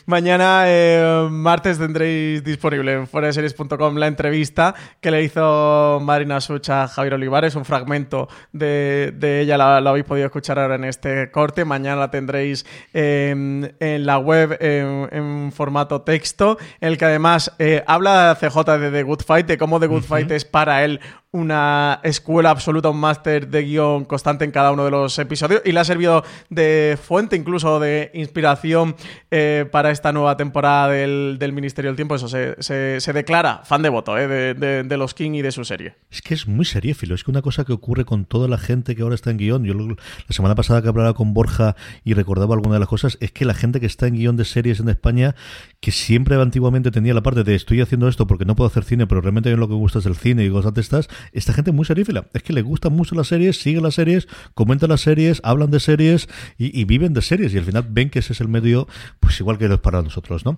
mañana, 0.06 0.64
eh, 0.66 1.28
martes, 1.30 1.78
tendréis 1.78 2.44
disponible 2.44 2.94
en 2.94 3.08
foreseries.com 3.08 3.96
la 3.98 4.08
entrevista 4.08 4.76
que 5.02 5.12
le 5.12 5.24
hizo 5.24 6.00
Marina 6.02 6.42
Sucha 6.42 6.84
a 6.84 6.88
Javier 6.88 7.16
Olivares, 7.16 7.56
un 7.56 7.66
fragmento 7.66 8.28
de, 8.52 9.14
ella, 9.42 9.58
la, 9.58 9.78
habéis 9.78 10.06
podido 10.06 10.26
escuchar 10.26 10.60
ahora 10.60 10.76
en 10.76 10.86
este 10.86 11.32
corte. 11.32 11.66
Mañana 11.66 11.98
la 11.98 12.12
tendréis 12.12 12.66
en 12.94 13.76
la 13.80 14.18
web 14.18 14.58
en, 14.60 15.52
formato 15.52 16.02
texto, 16.02 16.58
en 16.82 16.90
el 16.90 16.98
que 16.98 17.06
además 17.06 17.54
eh, 17.60 17.84
habla 17.88 18.38
CJ 18.40 18.78
de 18.80 18.92
The 18.92 19.04
Good 19.04 19.22
Fight, 19.26 19.48
de 19.48 19.58
cómo 19.58 19.80
The 19.80 19.88
Good 19.88 20.04
Fight 20.04 20.32
es 20.32 20.46
para 20.46 20.84
él 20.84 21.00
una 21.36 22.00
escuela 22.04 22.50
absoluta, 22.50 22.90
un 22.90 23.00
máster 23.00 23.48
de 23.48 23.64
guion 23.64 24.06
constante 24.06 24.46
en 24.46 24.52
cada 24.52 24.72
uno 24.72 24.86
de 24.86 24.92
los 24.92 25.20
episodios 25.20 25.62
y 25.66 25.72
le 25.72 25.80
ha 25.80 25.84
servido 25.84 26.24
de 26.50 26.98
fuente, 27.02 27.36
incluso 27.36 27.80
de 27.80 28.12
inspiración 28.14 28.96
eh, 29.32 29.66
para 29.72 29.92
esta 29.92 30.12
nueva 30.12 30.38
temporada 30.38 30.90
del, 30.90 31.38
Ministerio 31.54 31.90
del 31.90 31.96
Tiempo. 31.96 32.16
Eso 32.16 32.28
se, 32.28 32.56
se, 32.62 33.14
declara 33.14 33.62
fan 33.64 33.82
de 33.82 33.90
voto 33.90 34.18
eh, 34.18 34.28
de, 34.28 34.84
de, 34.84 34.98
los 34.98 35.14
King 35.14 35.32
y 35.32 35.42
de 35.42 35.52
su 35.52 35.66
serie. 35.66 35.96
Es 36.10 36.22
que 36.22 36.34
es 36.34 36.48
muy 36.48 36.66
seriéfilo, 36.66 37.16
es 37.16 37.24
que 37.24 37.32
una 37.32 37.42
cosa 37.42 37.66
que 37.66 37.74
ocurre 37.74 38.06
con 38.06 38.26
toda 38.26 38.48
la 38.48 38.58
gente 38.58 38.96
que 38.96 39.02
ahora 39.02 39.16
está 39.16 39.32
en 39.32 39.38
guion. 39.38 39.66
Yo 39.66 39.74
la 39.74 39.96
semana 40.30 40.56
pasada 40.56 40.82
que 40.82 40.88
hablaba 40.88 41.14
con 41.14 41.34
Borja 41.34 41.76
y 42.04 42.14
recordaba 42.14 42.56
alguna 42.56 42.76
de 42.76 42.80
las 42.80 42.90
cosas, 42.90 43.18
es 43.20 43.32
que 43.32 43.46
la 43.46 43.54
gente 43.54 43.80
que 43.80 43.86
está 43.86 44.08
en 44.08 44.16
guion 44.16 44.38
de 44.38 44.46
series 44.46 44.80
en 44.80 44.90
España, 44.90 45.36
que 45.82 45.92
siempre 45.92 46.36
antiguamente 46.42 46.92
tenía 46.92 47.14
la 47.14 47.22
parte 47.22 47.44
de 47.44 47.56
estoy 47.56 47.82
haciendo 47.82 48.08
esto 48.08 48.26
porque 48.26 48.46
no 48.46 48.56
puedo 48.56 48.68
hacer 48.68 48.84
cine, 48.84 49.08
pero 49.08 49.22
realmente 49.22 49.50
mí 49.50 49.58
lo 49.58 49.68
que 49.68 49.74
gusta 49.74 50.00
es 50.00 50.06
el 50.06 50.16
cine 50.16 50.46
y 50.46 50.50
cosas 50.50 50.74
de 50.74 50.82
estas, 50.82 51.10
esta 51.32 51.54
gente 51.54 51.72
muy 51.72 51.86
serífila. 51.86 52.28
Es 52.34 52.44
que 52.44 52.54
le 52.54 52.62
gustan 52.62 52.94
mucho 52.94 53.16
las 53.16 53.28
series, 53.28 53.58
siguen 53.58 53.84
las 53.84 53.96
series, 53.96 54.28
comentan 54.54 54.90
las 54.90 55.02
series, 55.02 55.42
hablan 55.44 55.72
de 55.72 55.80
series 55.80 56.28
y, 56.58 56.80
y 56.80 56.86
viven 56.86 57.14
de 57.14 57.22
series. 57.22 57.54
Y 57.54 57.58
al 57.58 57.66
final 57.66 57.86
ven 57.90 58.10
que 58.10 58.20
ese 58.20 58.34
es 58.34 58.42
el 58.42 58.48
medio, 58.48 58.88
pues 59.20 59.40
igual 59.40 59.58
que 59.58 59.66
es 59.66 59.80
para 59.80 60.02
nosotros, 60.02 60.46
¿no? 60.46 60.58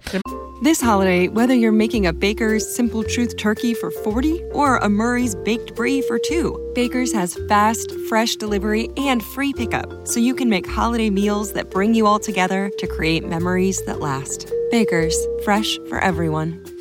This 0.64 0.82
holiday, 0.82 1.28
whether 1.28 1.54
you're 1.54 1.72
making 1.72 2.08
a 2.08 2.14
Baker's 2.14 2.68
Simple 2.76 3.04
Truth 3.04 3.38
turkey 3.38 3.76
for 3.76 3.92
40 3.92 4.42
or 4.54 4.78
a 4.78 4.90
Murray's 4.90 5.36
Baked 5.36 5.76
Brie 5.76 6.02
for 6.02 6.18
2, 6.18 6.72
Baker's 6.74 7.14
has 7.14 7.36
fast, 7.48 7.94
fresh 8.10 8.36
delivery 8.38 8.90
and 8.98 9.22
free 9.22 9.54
pickup, 9.54 10.08
so 10.08 10.20
you 10.20 10.34
can 10.34 10.50
make 10.50 10.66
holiday 10.66 11.12
meals 11.12 11.54
that 11.54 11.70
bring 11.70 11.94
you 11.94 12.08
all 12.08 12.18
together 12.18 12.72
to 12.80 12.88
create 12.88 13.24
memories 13.24 13.86
that 13.86 14.00
last. 14.00 14.52
Baker's, 14.72 15.16
fresh 15.44 15.78
for 15.90 16.00
everyone. 16.00 16.64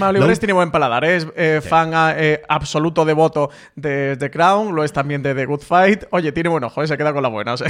Olivares 0.00 0.40
tiene 0.40 0.54
buen 0.54 0.70
paladar, 0.70 1.04
¿eh? 1.04 1.16
es 1.16 1.28
eh, 1.36 1.60
fan 1.60 1.90
eh, 2.16 2.40
absoluto 2.48 3.04
devoto 3.04 3.50
de 3.76 4.16
The 4.18 4.30
Crown, 4.30 4.74
lo 4.74 4.84
es 4.84 4.92
también 4.94 5.22
de 5.22 5.34
The 5.34 5.44
Good 5.44 5.60
Fight. 5.60 6.04
Oye, 6.12 6.32
tiene 6.32 6.48
buen 6.48 6.64
ojo, 6.64 6.86
se 6.86 6.96
queda 6.96 7.12
con 7.12 7.22
la 7.22 7.28
buena, 7.28 7.52
o 7.52 7.56
sea, 7.58 7.68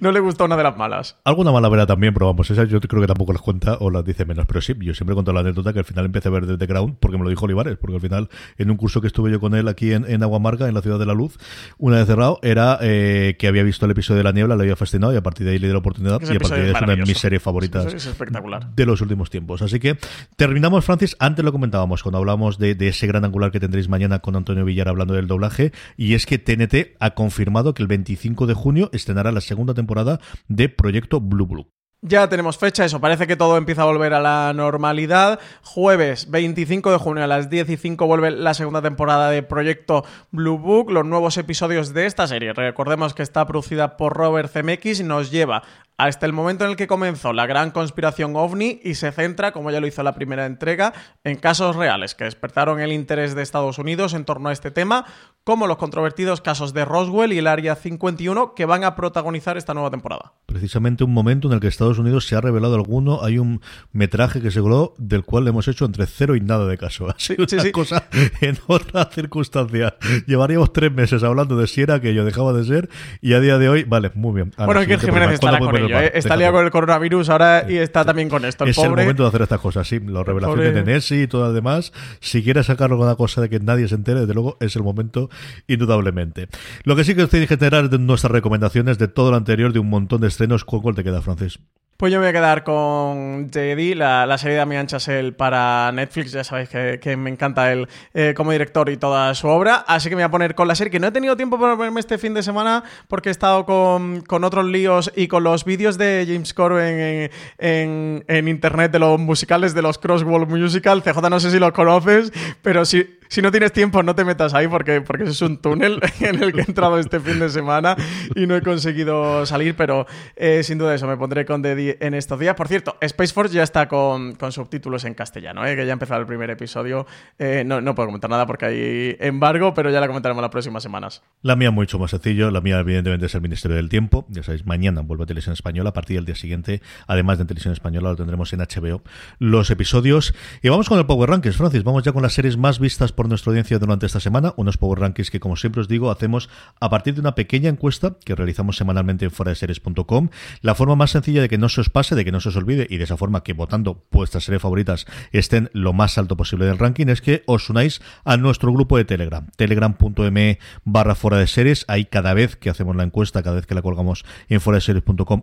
no 0.00 0.10
le 0.10 0.18
gusta 0.18 0.42
una 0.42 0.56
de 0.56 0.64
las 0.64 0.76
malas. 0.76 1.16
Alguna 1.22 1.52
mala 1.52 1.68
vera 1.68 1.86
también, 1.86 2.12
pero 2.12 2.26
vamos, 2.26 2.50
esa 2.50 2.64
yo 2.64 2.80
creo 2.80 3.00
que 3.00 3.06
tampoco 3.06 3.32
las 3.32 3.42
cuenta 3.42 3.76
o 3.78 3.90
las 3.90 4.04
dice 4.04 4.24
menos. 4.24 4.44
Pero 4.46 4.60
sí, 4.60 4.74
yo 4.80 4.92
siempre 4.92 5.14
cuento 5.14 5.32
la 5.32 5.40
anécdota 5.40 5.72
que 5.72 5.78
al 5.78 5.84
final 5.84 6.06
empecé 6.06 6.28
a 6.28 6.32
ver 6.32 6.58
The 6.58 6.66
Crown 6.66 6.96
porque 6.98 7.16
me 7.16 7.22
lo 7.22 7.30
dijo 7.30 7.44
Olivares, 7.44 7.76
porque 7.76 7.94
al 7.94 8.02
final 8.02 8.28
en 8.58 8.72
un 8.72 8.76
curso 8.76 9.00
que 9.00 9.06
estuve 9.06 9.30
yo 9.30 9.38
con 9.38 9.54
él 9.54 9.68
aquí 9.68 9.92
en, 9.92 10.04
en 10.10 10.24
Aguamarca, 10.24 10.66
en 10.66 10.74
la 10.74 10.82
Ciudad 10.82 10.98
de 10.98 11.06
la 11.06 11.14
Luz, 11.14 11.38
una 11.78 11.98
vez 11.98 12.06
cerrado, 12.06 12.40
era 12.42 12.78
que 12.80 13.46
había 13.46 13.62
visto 13.62 13.84
el 13.86 13.92
episodio 13.92 14.18
de 14.18 14.24
La 14.24 14.32
Niebla, 14.32 14.56
le 14.56 14.62
había 14.64 14.76
fascinado 14.76 15.12
y 15.12 15.16
a 15.16 15.22
partir 15.22 15.46
de 15.46 15.52
ahí 15.52 15.58
le 15.60 15.68
di 15.68 15.72
la 15.72 15.78
oportunidad 15.78 16.20
y 16.22 16.36
a 16.36 16.40
partir 16.40 16.58
de 16.58 16.64
ahí 16.64 16.70
es 16.74 16.82
una 16.82 16.96
de 16.96 17.02
mis 17.02 17.18
series 17.18 17.40
favoritas 17.40 17.94
espectacular. 17.94 18.74
de 18.74 18.84
los 18.84 19.00
últimos 19.00 19.30
tiempos. 19.30 19.62
Así 19.62 19.78
que 19.78 19.96
terminamos, 20.36 20.84
Francis, 20.84 21.16
antes 21.20 21.35
lo 21.42 21.52
comentábamos 21.52 22.02
cuando 22.02 22.18
hablábamos 22.18 22.58
de, 22.58 22.76
ese 22.80 23.06
gran 23.06 23.24
angular 23.24 23.50
que 23.50 23.60
tendréis 23.60 23.88
mañana 23.88 24.20
con 24.20 24.36
Antonio 24.36 24.64
Villar 24.64 24.88
hablando 24.88 25.14
del 25.14 25.26
doblaje, 25.26 25.72
y 25.96 26.14
es 26.14 26.26
que 26.26 26.38
TNT 26.38 26.96
ha 27.00 27.10
confirmado 27.14 27.74
que 27.74 27.82
el 27.82 27.88
25 27.88 28.46
de 28.46 28.54
junio 28.54 28.90
estrenará 28.92 29.32
la 29.32 29.40
segunda 29.40 29.74
temporada 29.74 30.20
de 30.48 30.68
Proyecto 30.68 31.20
Blue 31.20 31.46
Blue. 31.46 31.75
Ya 32.02 32.28
tenemos 32.28 32.58
fecha, 32.58 32.84
eso, 32.84 33.00
parece 33.00 33.26
que 33.26 33.36
todo 33.36 33.56
empieza 33.56 33.82
a 33.82 33.86
volver 33.86 34.12
a 34.12 34.20
la 34.20 34.52
normalidad. 34.54 35.40
Jueves 35.62 36.30
25 36.30 36.92
de 36.92 36.98
junio 36.98 37.24
a 37.24 37.26
las 37.26 37.48
10 37.48 37.70
y 37.70 37.76
5 37.78 38.06
vuelve 38.06 38.30
la 38.30 38.52
segunda 38.52 38.82
temporada 38.82 39.30
de 39.30 39.42
Proyecto 39.42 40.04
Blue 40.30 40.58
Book, 40.58 40.90
los 40.90 41.06
nuevos 41.06 41.38
episodios 41.38 41.94
de 41.94 42.04
esta 42.04 42.26
serie. 42.26 42.52
Recordemos 42.52 43.14
que 43.14 43.22
está 43.22 43.46
producida 43.46 43.96
por 43.96 44.14
Robert 44.14 44.52
Zemeckis 44.52 45.02
nos 45.02 45.30
lleva 45.30 45.62
hasta 45.98 46.26
el 46.26 46.32
momento 46.32 46.64
en 46.64 46.70
el 46.70 46.76
que 46.76 46.86
comenzó 46.86 47.32
la 47.32 47.46
gran 47.46 47.70
conspiración 47.70 48.36
ovni 48.36 48.80
y 48.84 48.94
se 48.94 49.12
centra, 49.12 49.52
como 49.52 49.70
ya 49.70 49.80
lo 49.80 49.86
hizo 49.86 50.02
la 50.02 50.14
primera 50.14 50.46
entrega, 50.46 50.92
en 51.24 51.36
casos 51.36 51.76
reales 51.76 52.14
que 52.14 52.24
despertaron 52.24 52.80
el 52.80 52.92
interés 52.92 53.34
de 53.34 53.42
Estados 53.42 53.78
Unidos 53.78 54.12
en 54.14 54.24
torno 54.24 54.48
a 54.48 54.52
este 54.52 54.70
tema, 54.70 55.06
como 55.44 55.66
los 55.66 55.78
controvertidos 55.78 56.40
casos 56.40 56.74
de 56.74 56.84
Roswell 56.84 57.32
y 57.32 57.38
el 57.38 57.46
Área 57.46 57.76
51 57.76 58.54
que 58.54 58.66
van 58.66 58.84
a 58.84 58.94
protagonizar 58.94 59.56
esta 59.56 59.74
nueva 59.74 59.90
temporada. 59.90 60.32
Precisamente 60.44 61.04
un 61.04 61.14
momento 61.14 61.48
en 61.48 61.54
el 61.54 61.60
que 61.60 61.68
Estados 61.68 61.85
Unidos 61.98 62.26
se 62.26 62.36
ha 62.36 62.40
revelado 62.40 62.74
alguno, 62.74 63.22
hay 63.22 63.38
un 63.38 63.60
metraje 63.92 64.40
que 64.40 64.50
se 64.50 64.60
grabó 64.60 64.94
del 64.98 65.24
cual 65.24 65.44
le 65.44 65.50
hemos 65.50 65.68
hecho 65.68 65.84
entre 65.84 66.06
cero 66.06 66.36
y 66.36 66.40
nada 66.40 66.66
de 66.66 66.78
caso. 66.78 67.08
Así 67.16 67.36
sí, 67.46 67.56
una 67.56 67.72
cosa 67.72 68.08
en 68.40 68.58
otra 68.66 69.06
circunstancia. 69.06 69.96
Llevaríamos 70.26 70.72
tres 70.72 70.92
meses 70.92 71.22
hablando 71.22 71.56
de 71.56 71.66
si 71.66 71.82
era 71.82 71.94
aquello, 71.94 72.24
dejaba 72.24 72.52
de 72.52 72.64
ser, 72.64 72.88
y 73.20 73.34
a 73.34 73.40
día 73.40 73.58
de 73.58 73.68
hoy, 73.68 73.84
vale, 73.84 74.10
muy 74.14 74.34
bien. 74.34 74.52
bueno, 74.56 74.84
que 74.86 74.98
Jiménez 74.98 75.32
estará 75.32 75.58
con 75.58 75.76
¿eh? 75.76 76.12
Está 76.14 76.36
liado 76.36 76.54
con 76.54 76.64
el 76.64 76.70
coronavirus 76.70 77.28
ahora 77.30 77.66
y 77.68 77.76
está 77.76 78.04
también 78.04 78.28
con 78.28 78.44
esto. 78.44 78.64
es 78.64 78.78
el 78.78 78.90
momento 78.90 79.22
de 79.22 79.28
hacer 79.28 79.42
estas 79.42 79.60
cosas, 79.60 79.86
sí. 79.86 80.00
La 80.00 80.22
revelación 80.22 80.74
de 80.74 80.82
Nessie 80.82 81.22
y 81.22 81.26
todo 81.26 81.42
lo 81.42 81.52
demás. 81.52 81.92
Si 82.20 82.42
quieres 82.42 82.66
sacarlo 82.66 82.96
con 82.96 83.06
una 83.06 83.16
cosa 83.16 83.40
de 83.40 83.48
que 83.48 83.60
nadie 83.60 83.88
se 83.88 83.94
entere, 83.94 84.20
desde 84.20 84.34
luego 84.34 84.56
es 84.60 84.76
el 84.76 84.82
momento, 84.82 85.30
indudablemente. 85.66 86.48
Lo 86.84 86.96
que 86.96 87.04
sí 87.04 87.14
que 87.14 87.22
os 87.22 87.30
tenéis 87.30 87.48
que 87.48 87.56
de 87.56 87.98
nuestras 87.98 88.30
recomendaciones 88.30 88.98
de 88.98 89.08
todo 89.08 89.30
lo 89.30 89.36
anterior, 89.36 89.72
de 89.72 89.78
un 89.78 89.90
montón 89.90 90.20
de 90.20 90.28
estrenos. 90.28 90.64
¿Cuál 90.64 90.94
te 90.94 91.04
queda, 91.04 91.20
Francis? 91.22 91.58
Pues 91.96 92.12
yo 92.12 92.18
me 92.18 92.26
voy 92.26 92.28
a 92.28 92.32
quedar 92.34 92.62
con 92.62 93.48
JD, 93.48 93.96
la, 93.96 94.26
la 94.26 94.36
serie 94.36 94.52
de 94.52 94.58
Damián 94.58 94.86
Chazelle 94.86 95.32
para 95.32 95.90
Netflix. 95.92 96.30
Ya 96.32 96.44
sabéis 96.44 96.68
que, 96.68 97.16
me 97.16 97.30
encanta 97.30 97.72
él 97.72 97.88
eh, 98.12 98.34
como 98.36 98.52
director 98.52 98.90
y 98.90 98.98
toda 98.98 99.34
su 99.34 99.48
obra. 99.48 99.76
Así 99.76 100.10
que 100.10 100.14
me 100.14 100.20
voy 100.20 100.26
a 100.26 100.30
poner 100.30 100.54
con 100.54 100.68
la 100.68 100.74
serie, 100.74 100.90
que 100.90 101.00
no 101.00 101.06
he 101.06 101.10
tenido 101.10 101.38
tiempo 101.38 101.58
para 101.58 101.74
verme 101.74 102.00
este 102.00 102.18
fin 102.18 102.34
de 102.34 102.42
semana 102.42 102.84
porque 103.08 103.30
he 103.30 103.32
estado 103.32 103.64
con, 103.64 104.24
otros 104.44 104.66
líos 104.66 105.10
y 105.16 105.26
con 105.26 105.42
los 105.42 105.64
vídeos 105.64 105.96
de 105.96 106.26
James 106.28 106.52
Corbin 106.52 107.30
en, 107.56 108.24
en, 108.28 108.48
internet 108.48 108.92
de 108.92 108.98
los 108.98 109.18
musicales 109.18 109.72
de 109.72 109.80
los 109.80 109.96
Crosswalk 109.96 110.50
Musical. 110.50 111.02
CJ, 111.02 111.30
no 111.30 111.40
sé 111.40 111.50
si 111.50 111.58
los 111.58 111.72
conoces, 111.72 112.30
pero 112.60 112.84
si, 112.84 113.06
si 113.28 113.42
no 113.42 113.50
tienes 113.50 113.72
tiempo, 113.72 114.02
no 114.02 114.14
te 114.14 114.24
metas 114.24 114.54
ahí 114.54 114.68
porque, 114.68 115.00
porque 115.00 115.24
es 115.24 115.42
un 115.42 115.58
túnel 115.58 116.00
en 116.20 116.42
el 116.42 116.52
que 116.52 116.60
he 116.60 116.64
entrado 116.64 116.98
este 116.98 117.20
fin 117.20 117.38
de 117.38 117.48
semana 117.48 117.96
y 118.34 118.46
no 118.46 118.56
he 118.56 118.62
conseguido 118.62 119.46
salir, 119.46 119.76
pero 119.76 120.06
eh, 120.36 120.62
sin 120.62 120.78
duda 120.78 120.94
eso, 120.94 121.06
me 121.06 121.16
pondré 121.16 121.44
con 121.44 121.62
JD 121.62 121.96
en 122.00 122.14
estos 122.14 122.38
días. 122.38 122.54
Por 122.54 122.68
cierto, 122.68 122.96
Space 123.00 123.32
Force 123.32 123.54
ya 123.54 123.62
está 123.62 123.88
con, 123.88 124.36
subtítulos 124.50 125.04
en 125.04 125.14
castellano, 125.14 125.66
¿eh? 125.66 125.76
que 125.76 125.84
ya 125.84 125.92
ha 125.92 125.94
empezado 125.94 126.20
el 126.20 126.26
primer 126.26 126.50
episodio. 126.50 127.06
Eh, 127.38 127.64
no, 127.66 127.80
no, 127.80 127.94
puedo 127.94 128.08
comentar 128.08 128.30
nada 128.30 128.46
porque 128.46 128.66
hay 128.66 129.16
embargo, 129.20 129.74
pero 129.74 129.90
ya 129.90 130.00
la 130.00 130.06
comentaremos 130.06 130.40
las 130.40 130.50
próximas 130.50 130.82
semanas. 130.82 131.22
La 131.42 131.56
mía 131.56 131.70
mucho 131.70 131.98
más 131.98 132.10
sencillo. 132.10 132.50
La 132.50 132.60
mía, 132.60 132.78
evidentemente, 132.78 133.26
es 133.26 133.34
el 133.34 133.40
Ministerio 133.40 133.76
del 133.76 133.88
Tiempo. 133.88 134.26
Ya 134.28 134.42
sabéis, 134.42 134.66
mañana 134.66 135.02
vuelve 135.02 135.24
a 135.24 135.26
Televisión 135.26 135.52
Española. 135.52 135.90
A 135.90 135.92
partir 135.92 136.16
del 136.16 136.24
día 136.24 136.34
siguiente, 136.34 136.82
además 137.06 137.38
de 137.38 137.44
Televisión 137.44 137.72
Española, 137.72 138.10
lo 138.10 138.16
tendremos 138.16 138.52
en 138.52 138.60
HBO 138.60 139.02
los 139.38 139.70
episodios. 139.70 140.34
Y 140.62 140.68
vamos 140.68 140.88
con 140.88 140.98
el 140.98 141.06
Power 141.06 141.30
Rankings, 141.30 141.56
Francis. 141.56 141.84
Vamos 141.84 142.04
ya 142.04 142.12
con 142.12 142.22
las 142.22 142.32
series 142.32 142.56
más 142.56 142.78
vistas 142.78 143.12
por 143.16 143.28
nuestra 143.28 143.50
audiencia 143.50 143.80
durante 143.80 144.06
esta 144.06 144.20
semana. 144.20 144.54
Unos 144.56 144.78
Power 144.78 145.00
Rankings 145.00 145.30
que, 145.32 145.40
como 145.40 145.56
siempre 145.56 145.80
os 145.80 145.88
digo, 145.88 146.12
hacemos 146.12 146.48
a 146.80 146.88
partir 146.88 147.14
de 147.14 147.20
una 147.20 147.34
pequeña 147.34 147.68
encuesta 147.68 148.16
que 148.24 148.36
realizamos 148.36 148.76
semanalmente 148.76 149.24
en 149.24 149.32
foradeseries.com. 149.32 150.28
La 150.60 150.76
forma 150.76 150.94
más 150.94 151.10
sencilla 151.10 151.42
de 151.42 151.48
que 151.48 151.58
no 151.58 151.68
se 151.68 151.80
os 151.80 151.90
pase, 151.90 152.14
de 152.14 152.24
que 152.24 152.30
no 152.30 152.40
se 152.40 152.50
os 152.50 152.56
olvide 152.56 152.86
y 152.88 152.98
de 152.98 153.04
esa 153.04 153.16
forma 153.16 153.42
que 153.42 153.52
votando 153.52 154.04
vuestras 154.12 154.44
series 154.44 154.62
favoritas 154.62 155.06
estén 155.32 155.70
lo 155.72 155.92
más 155.92 156.16
alto 156.18 156.36
posible 156.36 156.66
del 156.66 156.78
ranking 156.78 157.08
es 157.08 157.20
que 157.20 157.42
os 157.46 157.68
unáis 157.70 158.00
a 158.24 158.36
nuestro 158.36 158.72
grupo 158.72 158.96
de 158.96 159.04
Telegram, 159.04 159.48
telegram.me 159.56 160.58
barra 160.84 161.16
fuera 161.16 161.38
de 161.38 161.48
series. 161.48 161.84
Ahí 161.88 162.04
cada 162.04 162.34
vez 162.34 162.54
que 162.54 162.70
hacemos 162.70 162.94
la 162.94 163.02
encuesta, 163.02 163.42
cada 163.42 163.56
vez 163.56 163.66
que 163.66 163.74
la 163.74 163.82
colgamos 163.82 164.24
en 164.48 164.60
fuera 164.60 164.76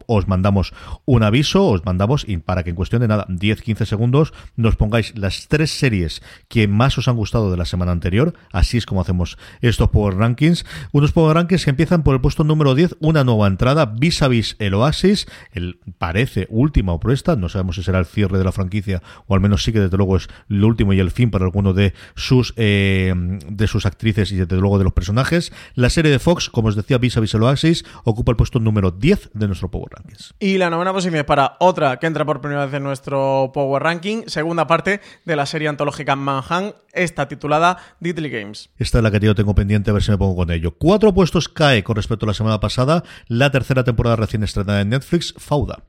os 0.07 0.27
mandamos 0.27 0.73
un 1.05 1.23
aviso, 1.23 1.67
os 1.67 1.85
mandamos 1.85 2.25
y 2.27 2.37
para 2.37 2.63
que 2.63 2.69
en 2.69 2.75
cuestión 2.75 3.01
de 3.01 3.07
nada, 3.07 3.25
10-15 3.27 3.85
segundos, 3.85 4.33
nos 4.55 4.75
pongáis 4.75 5.17
las 5.17 5.47
tres 5.47 5.71
series 5.71 6.21
que 6.47 6.67
más 6.67 6.97
os 6.97 7.07
han 7.07 7.15
gustado 7.15 7.51
de 7.51 7.57
la 7.57 7.62
semana 7.65 7.91
anterior. 7.91 8.33
Así 8.51 8.77
es 8.77 8.85
como 8.85 9.01
hacemos 9.01 9.37
estos 9.61 9.89
Power 9.89 10.15
Rankings. 10.15 10.65
Unos 10.91 11.11
Power 11.11 11.35
Rankings 11.35 11.63
que 11.63 11.69
empiezan 11.69 12.03
por 12.03 12.15
el 12.15 12.21
puesto 12.21 12.43
número 12.43 12.75
10, 12.75 12.97
una 12.99 13.23
nueva 13.23 13.47
entrada, 13.47 13.85
vis 13.85 14.21
a 14.21 14.27
vis 14.27 14.55
el 14.59 14.73
Oasis, 14.73 15.27
el 15.51 15.79
parece 15.97 16.47
última 16.49 16.93
o 16.93 16.99
proesta, 16.99 17.35
no 17.35 17.49
sabemos 17.49 17.75
si 17.75 17.83
será 17.83 17.99
el 17.99 18.05
cierre 18.05 18.37
de 18.37 18.43
la 18.43 18.51
franquicia 18.51 19.01
o 19.27 19.35
al 19.35 19.41
menos 19.41 19.63
sí 19.63 19.71
que 19.71 19.79
desde 19.79 19.97
luego 19.97 20.17
es 20.17 20.27
lo 20.47 20.67
último 20.67 20.93
y 20.93 20.99
el 20.99 21.11
fin 21.11 21.31
para 21.31 21.45
alguno 21.45 21.73
de 21.73 21.93
sus 22.15 22.53
eh, 22.57 23.13
de 23.49 23.67
sus 23.67 23.85
actrices 23.85 24.31
y 24.31 24.37
desde 24.37 24.57
luego 24.57 24.77
de 24.77 24.83
los 24.83 24.93
personajes. 24.93 25.51
La 25.75 25.89
serie 25.89 26.11
de 26.11 26.19
Fox, 26.19 26.49
como 26.49 26.67
os 26.67 26.75
decía, 26.75 26.97
Vis 26.97 27.17
a 27.17 27.19
Vis 27.19 27.35
Oasis, 27.35 27.85
ocupa 28.03 28.31
el 28.31 28.37
puesto 28.37 28.59
número 28.59 28.91
10 28.91 29.31
de 29.33 29.47
nuestro 29.47 29.69
Power 29.69 29.89
Rankings. 29.91 30.33
Y 30.39 30.57
la 30.57 30.69
novena 30.69 30.93
posición 30.93 31.15
es 31.15 31.23
para 31.25 31.57
otra 31.59 31.97
que 31.97 32.07
entra 32.07 32.25
por 32.25 32.41
primera 32.41 32.65
vez 32.65 32.73
en 32.73 32.83
nuestro 32.83 33.51
Power 33.53 33.83
Ranking, 33.83 34.23
segunda 34.27 34.67
parte 34.67 35.01
de 35.25 35.35
la 35.35 35.45
serie 35.45 35.67
antológica 35.67 36.15
Manhunt, 36.15 36.75
esta 36.93 37.27
titulada 37.53 37.77
Diddley 37.99 38.29
Games. 38.29 38.69
Esta 38.77 38.99
es 38.99 39.03
la 39.03 39.11
que 39.11 39.19
yo 39.19 39.35
tengo 39.35 39.55
pendiente 39.55 39.91
a 39.91 39.93
ver 39.93 40.03
si 40.03 40.11
me 40.11 40.17
pongo 40.17 40.35
con 40.35 40.51
ello. 40.51 40.75
Cuatro 40.77 41.13
puestos 41.13 41.49
cae 41.49 41.83
con 41.83 41.95
respecto 41.95 42.25
a 42.25 42.27
la 42.27 42.33
semana 42.33 42.59
pasada, 42.59 43.03
la 43.27 43.51
tercera 43.51 43.83
temporada 43.83 44.15
recién 44.15 44.43
estrenada 44.43 44.81
en 44.81 44.89
Netflix, 44.89 45.33
Fauda. 45.37 45.83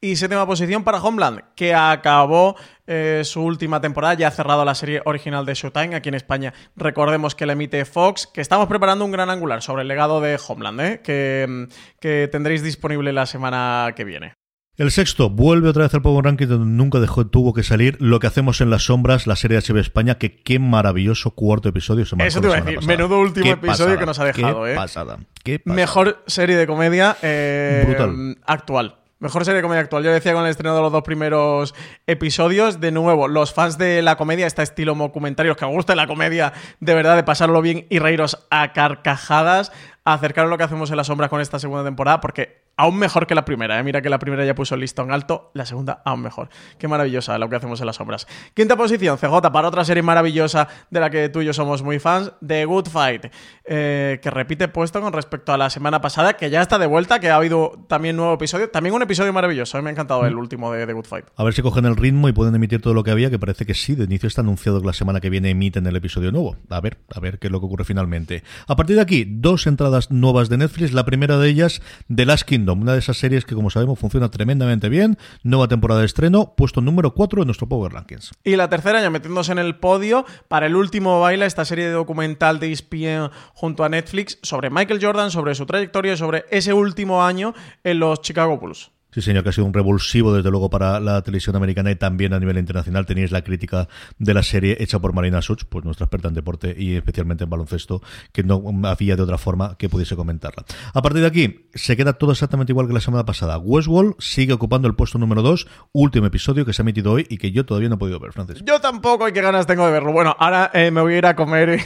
Y 0.00 0.14
séptima 0.14 0.46
posición 0.46 0.84
para 0.84 1.02
Homeland, 1.02 1.40
que 1.56 1.74
acabó 1.74 2.54
eh, 2.86 3.22
su 3.24 3.42
última 3.42 3.80
temporada, 3.80 4.14
ya 4.14 4.28
ha 4.28 4.30
cerrado 4.30 4.64
la 4.64 4.76
serie 4.76 5.02
original 5.04 5.44
de 5.44 5.54
Showtime 5.54 5.96
aquí 5.96 6.08
en 6.08 6.14
España. 6.14 6.54
Recordemos 6.76 7.34
que 7.34 7.46
la 7.46 7.54
emite 7.54 7.84
Fox, 7.84 8.28
que 8.28 8.40
estamos 8.40 8.68
preparando 8.68 9.04
un 9.04 9.10
gran 9.10 9.28
angular 9.28 9.60
sobre 9.60 9.82
el 9.82 9.88
legado 9.88 10.20
de 10.20 10.38
Homeland, 10.46 10.80
¿eh? 10.80 11.00
que, 11.02 11.66
que 12.00 12.28
tendréis 12.30 12.62
disponible 12.62 13.12
la 13.12 13.26
semana 13.26 13.92
que 13.96 14.04
viene. 14.04 14.37
El 14.78 14.92
sexto 14.92 15.28
vuelve 15.28 15.68
otra 15.68 15.82
vez 15.82 15.94
al 15.94 16.02
Power 16.02 16.24
Ranking 16.24 16.46
donde 16.46 16.66
nunca 16.70 17.00
dejó, 17.00 17.26
tuvo 17.26 17.52
que 17.52 17.64
salir 17.64 17.96
lo 17.98 18.20
que 18.20 18.28
hacemos 18.28 18.60
en 18.60 18.70
las 18.70 18.84
sombras, 18.84 19.26
la 19.26 19.34
serie 19.34 19.58
HBO 19.58 19.80
España, 19.80 20.18
que 20.18 20.40
qué 20.40 20.60
maravilloso 20.60 21.32
cuarto 21.32 21.68
episodio 21.68 22.06
se 22.06 22.14
Eso 22.24 22.40
te 22.40 22.46
iba 22.46 22.58
a 22.58 22.60
decir, 22.60 22.80
menudo 22.84 23.18
último 23.18 23.50
episodio 23.50 23.98
que 23.98 24.06
nos 24.06 24.20
ha 24.20 24.24
dejado, 24.24 24.64
qué 24.64 24.74
¿eh? 24.74 24.76
Pasada, 24.76 25.18
Mejor 25.64 26.22
serie 26.28 26.56
de 26.56 26.68
comedia 26.68 27.16
eh, 27.22 28.36
actual. 28.46 28.94
Mejor 29.18 29.44
serie 29.44 29.56
de 29.56 29.62
comedia 29.62 29.80
actual. 29.80 30.04
Yo 30.04 30.12
decía 30.12 30.32
con 30.32 30.44
el 30.44 30.50
estreno 30.50 30.76
de 30.76 30.82
los 30.82 30.92
dos 30.92 31.02
primeros 31.02 31.74
episodios, 32.06 32.78
de 32.78 32.92
nuevo, 32.92 33.26
los 33.26 33.52
fans 33.52 33.78
de 33.78 34.00
la 34.00 34.14
comedia, 34.14 34.46
este 34.46 34.62
estilo 34.62 34.94
documentarios 34.94 35.56
que 35.56 35.64
os 35.64 35.72
gusta 35.72 35.96
la 35.96 36.06
comedia, 36.06 36.52
de 36.78 36.94
verdad, 36.94 37.16
de 37.16 37.24
pasarlo 37.24 37.60
bien 37.62 37.84
y 37.90 37.98
reíros 37.98 38.46
a 38.48 38.72
carcajadas, 38.72 39.72
acercaros 40.04 40.48
lo 40.48 40.56
que 40.56 40.62
hacemos 40.62 40.88
en 40.92 40.98
las 40.98 41.08
sombras 41.08 41.30
con 41.30 41.40
esta 41.40 41.58
segunda 41.58 41.82
temporada, 41.82 42.20
porque 42.20 42.67
aún 42.78 42.96
mejor 42.96 43.26
que 43.26 43.34
la 43.34 43.44
primera. 43.44 43.78
¿eh? 43.78 43.82
Mira 43.82 44.00
que 44.00 44.08
la 44.08 44.18
primera 44.18 44.44
ya 44.46 44.54
puso 44.54 44.76
el 44.76 44.80
listón 44.80 45.10
alto, 45.10 45.50
la 45.52 45.66
segunda 45.66 46.00
aún 46.04 46.22
mejor. 46.22 46.48
Qué 46.78 46.88
maravillosa 46.88 47.36
lo 47.36 47.50
que 47.50 47.56
hacemos 47.56 47.80
en 47.80 47.86
las 47.86 47.96
sombras. 47.96 48.26
Quinta 48.54 48.76
posición, 48.76 49.18
CJ, 49.18 49.52
para 49.52 49.68
otra 49.68 49.84
serie 49.84 50.02
maravillosa 50.02 50.68
de 50.88 51.00
la 51.00 51.10
que 51.10 51.28
tú 51.28 51.42
y 51.42 51.44
yo 51.44 51.52
somos 51.52 51.82
muy 51.82 51.98
fans, 51.98 52.32
The 52.46 52.64
Good 52.64 52.86
Fight, 52.86 53.26
eh, 53.64 54.20
que 54.22 54.30
repite 54.30 54.68
puesto 54.68 55.00
con 55.00 55.12
respecto 55.12 55.52
a 55.52 55.58
la 55.58 55.70
semana 55.70 56.00
pasada, 56.00 56.34
que 56.34 56.50
ya 56.50 56.62
está 56.62 56.78
de 56.78 56.86
vuelta, 56.86 57.18
que 57.18 57.30
ha 57.30 57.36
habido 57.36 57.84
también 57.88 58.16
nuevo 58.16 58.34
episodio. 58.34 58.70
También 58.70 58.94
un 58.94 59.02
episodio 59.02 59.32
maravilloso, 59.32 59.76
a 59.76 59.80
¿eh? 59.80 59.82
me 59.82 59.90
ha 59.90 59.92
encantado 59.92 60.24
el 60.24 60.36
mm. 60.36 60.38
último 60.38 60.72
de 60.72 60.86
The 60.86 60.92
Good 60.92 61.06
Fight. 61.06 61.26
A 61.36 61.42
ver 61.42 61.54
si 61.54 61.62
cogen 61.62 61.84
el 61.84 61.96
ritmo 61.96 62.28
y 62.28 62.32
pueden 62.32 62.54
emitir 62.54 62.80
todo 62.80 62.94
lo 62.94 63.02
que 63.02 63.10
había, 63.10 63.28
que 63.28 63.40
parece 63.40 63.66
que 63.66 63.74
sí, 63.74 63.96
de 63.96 64.04
inicio 64.04 64.28
está 64.28 64.42
anunciado 64.42 64.80
que 64.80 64.86
la 64.86 64.92
semana 64.92 65.20
que 65.20 65.30
viene 65.30 65.50
emiten 65.50 65.84
el 65.88 65.96
episodio 65.96 66.30
nuevo. 66.30 66.56
A 66.70 66.80
ver, 66.80 66.98
a 67.12 67.18
ver 67.18 67.40
qué 67.40 67.48
es 67.48 67.52
lo 67.52 67.58
que 67.58 67.66
ocurre 67.66 67.84
finalmente. 67.84 68.44
A 68.68 68.76
partir 68.76 68.94
de 68.94 69.02
aquí, 69.02 69.26
dos 69.28 69.66
entradas 69.66 70.12
nuevas 70.12 70.48
de 70.48 70.58
Netflix. 70.58 70.92
La 70.92 71.04
primera 71.04 71.38
de 71.38 71.48
ellas, 71.48 71.82
The 72.14 72.24
Last 72.24 72.44
Kingdom 72.44 72.67
Una 72.72 72.92
de 72.92 72.98
esas 72.98 73.16
series 73.16 73.44
que 73.44 73.54
como 73.54 73.70
sabemos 73.70 73.98
funciona 73.98 74.30
tremendamente 74.30 74.88
bien, 74.88 75.18
nueva 75.42 75.68
temporada 75.68 76.00
de 76.00 76.06
estreno, 76.06 76.54
puesto 76.56 76.80
número 76.80 77.14
4 77.14 77.42
en 77.42 77.46
nuestro 77.46 77.68
Power 77.68 77.92
Rankings. 77.92 78.32
Y 78.44 78.56
la 78.56 78.68
tercera, 78.68 79.00
ya 79.00 79.10
metiéndose 79.10 79.52
en 79.52 79.58
el 79.58 79.76
podio, 79.76 80.24
para 80.48 80.66
el 80.66 80.76
último 80.76 81.20
baila 81.20 81.46
esta 81.46 81.64
serie 81.64 81.86
de 81.86 81.92
documental 81.92 82.60
de 82.60 82.72
ESPN 82.72 83.30
junto 83.54 83.84
a 83.84 83.88
Netflix 83.88 84.38
sobre 84.42 84.70
Michael 84.70 85.00
Jordan, 85.02 85.30
sobre 85.30 85.54
su 85.54 85.66
trayectoria 85.66 86.12
y 86.12 86.16
sobre 86.16 86.44
ese 86.50 86.72
último 86.72 87.24
año 87.24 87.54
en 87.84 88.00
los 88.00 88.20
Chicago 88.22 88.58
Bulls. 88.58 88.90
Sí, 89.10 89.22
señor, 89.22 89.42
que 89.42 89.48
ha 89.48 89.52
sido 89.52 89.66
un 89.66 89.72
revulsivo 89.72 90.34
desde 90.34 90.50
luego 90.50 90.68
para 90.68 91.00
la 91.00 91.22
televisión 91.22 91.56
americana 91.56 91.90
y 91.90 91.96
también 91.96 92.34
a 92.34 92.38
nivel 92.38 92.58
internacional. 92.58 93.06
Tenéis 93.06 93.30
la 93.30 93.42
crítica 93.42 93.88
de 94.18 94.34
la 94.34 94.42
serie 94.42 94.76
hecha 94.80 94.98
por 94.98 95.14
Marina 95.14 95.40
Such, 95.40 95.64
pues 95.66 95.82
nuestra 95.82 96.04
experta 96.04 96.28
en 96.28 96.34
deporte 96.34 96.74
y 96.76 96.94
especialmente 96.94 97.44
en 97.44 97.50
baloncesto, 97.50 98.02
que 98.32 98.42
no 98.42 98.62
había 98.84 99.16
de 99.16 99.22
otra 99.22 99.38
forma 99.38 99.78
que 99.78 99.88
pudiese 99.88 100.14
comentarla. 100.14 100.64
A 100.92 101.00
partir 101.00 101.22
de 101.22 101.26
aquí, 101.26 101.68
se 101.74 101.96
queda 101.96 102.12
todo 102.12 102.32
exactamente 102.32 102.72
igual 102.72 102.86
que 102.86 102.92
la 102.92 103.00
semana 103.00 103.24
pasada. 103.24 103.56
Westworld 103.56 104.16
sigue 104.18 104.52
ocupando 104.52 104.88
el 104.88 104.94
puesto 104.94 105.18
número 105.18 105.40
2, 105.40 105.66
último 105.92 106.26
episodio 106.26 106.66
que 106.66 106.74
se 106.74 106.82
ha 106.82 106.84
emitido 106.84 107.12
hoy 107.12 107.26
y 107.30 107.38
que 107.38 107.50
yo 107.50 107.64
todavía 107.64 107.88
no 107.88 107.94
he 107.94 107.98
podido 107.98 108.20
ver, 108.20 108.32
Francis. 108.32 108.62
Yo 108.66 108.78
tampoco, 108.78 109.26
y 109.26 109.32
qué 109.32 109.40
ganas 109.40 109.66
tengo 109.66 109.86
de 109.86 109.92
verlo. 109.92 110.12
Bueno, 110.12 110.36
ahora 110.38 110.70
eh, 110.74 110.90
me 110.90 111.00
voy 111.00 111.14
a 111.14 111.18
ir 111.18 111.26
a 111.26 111.34
comer 111.34 111.80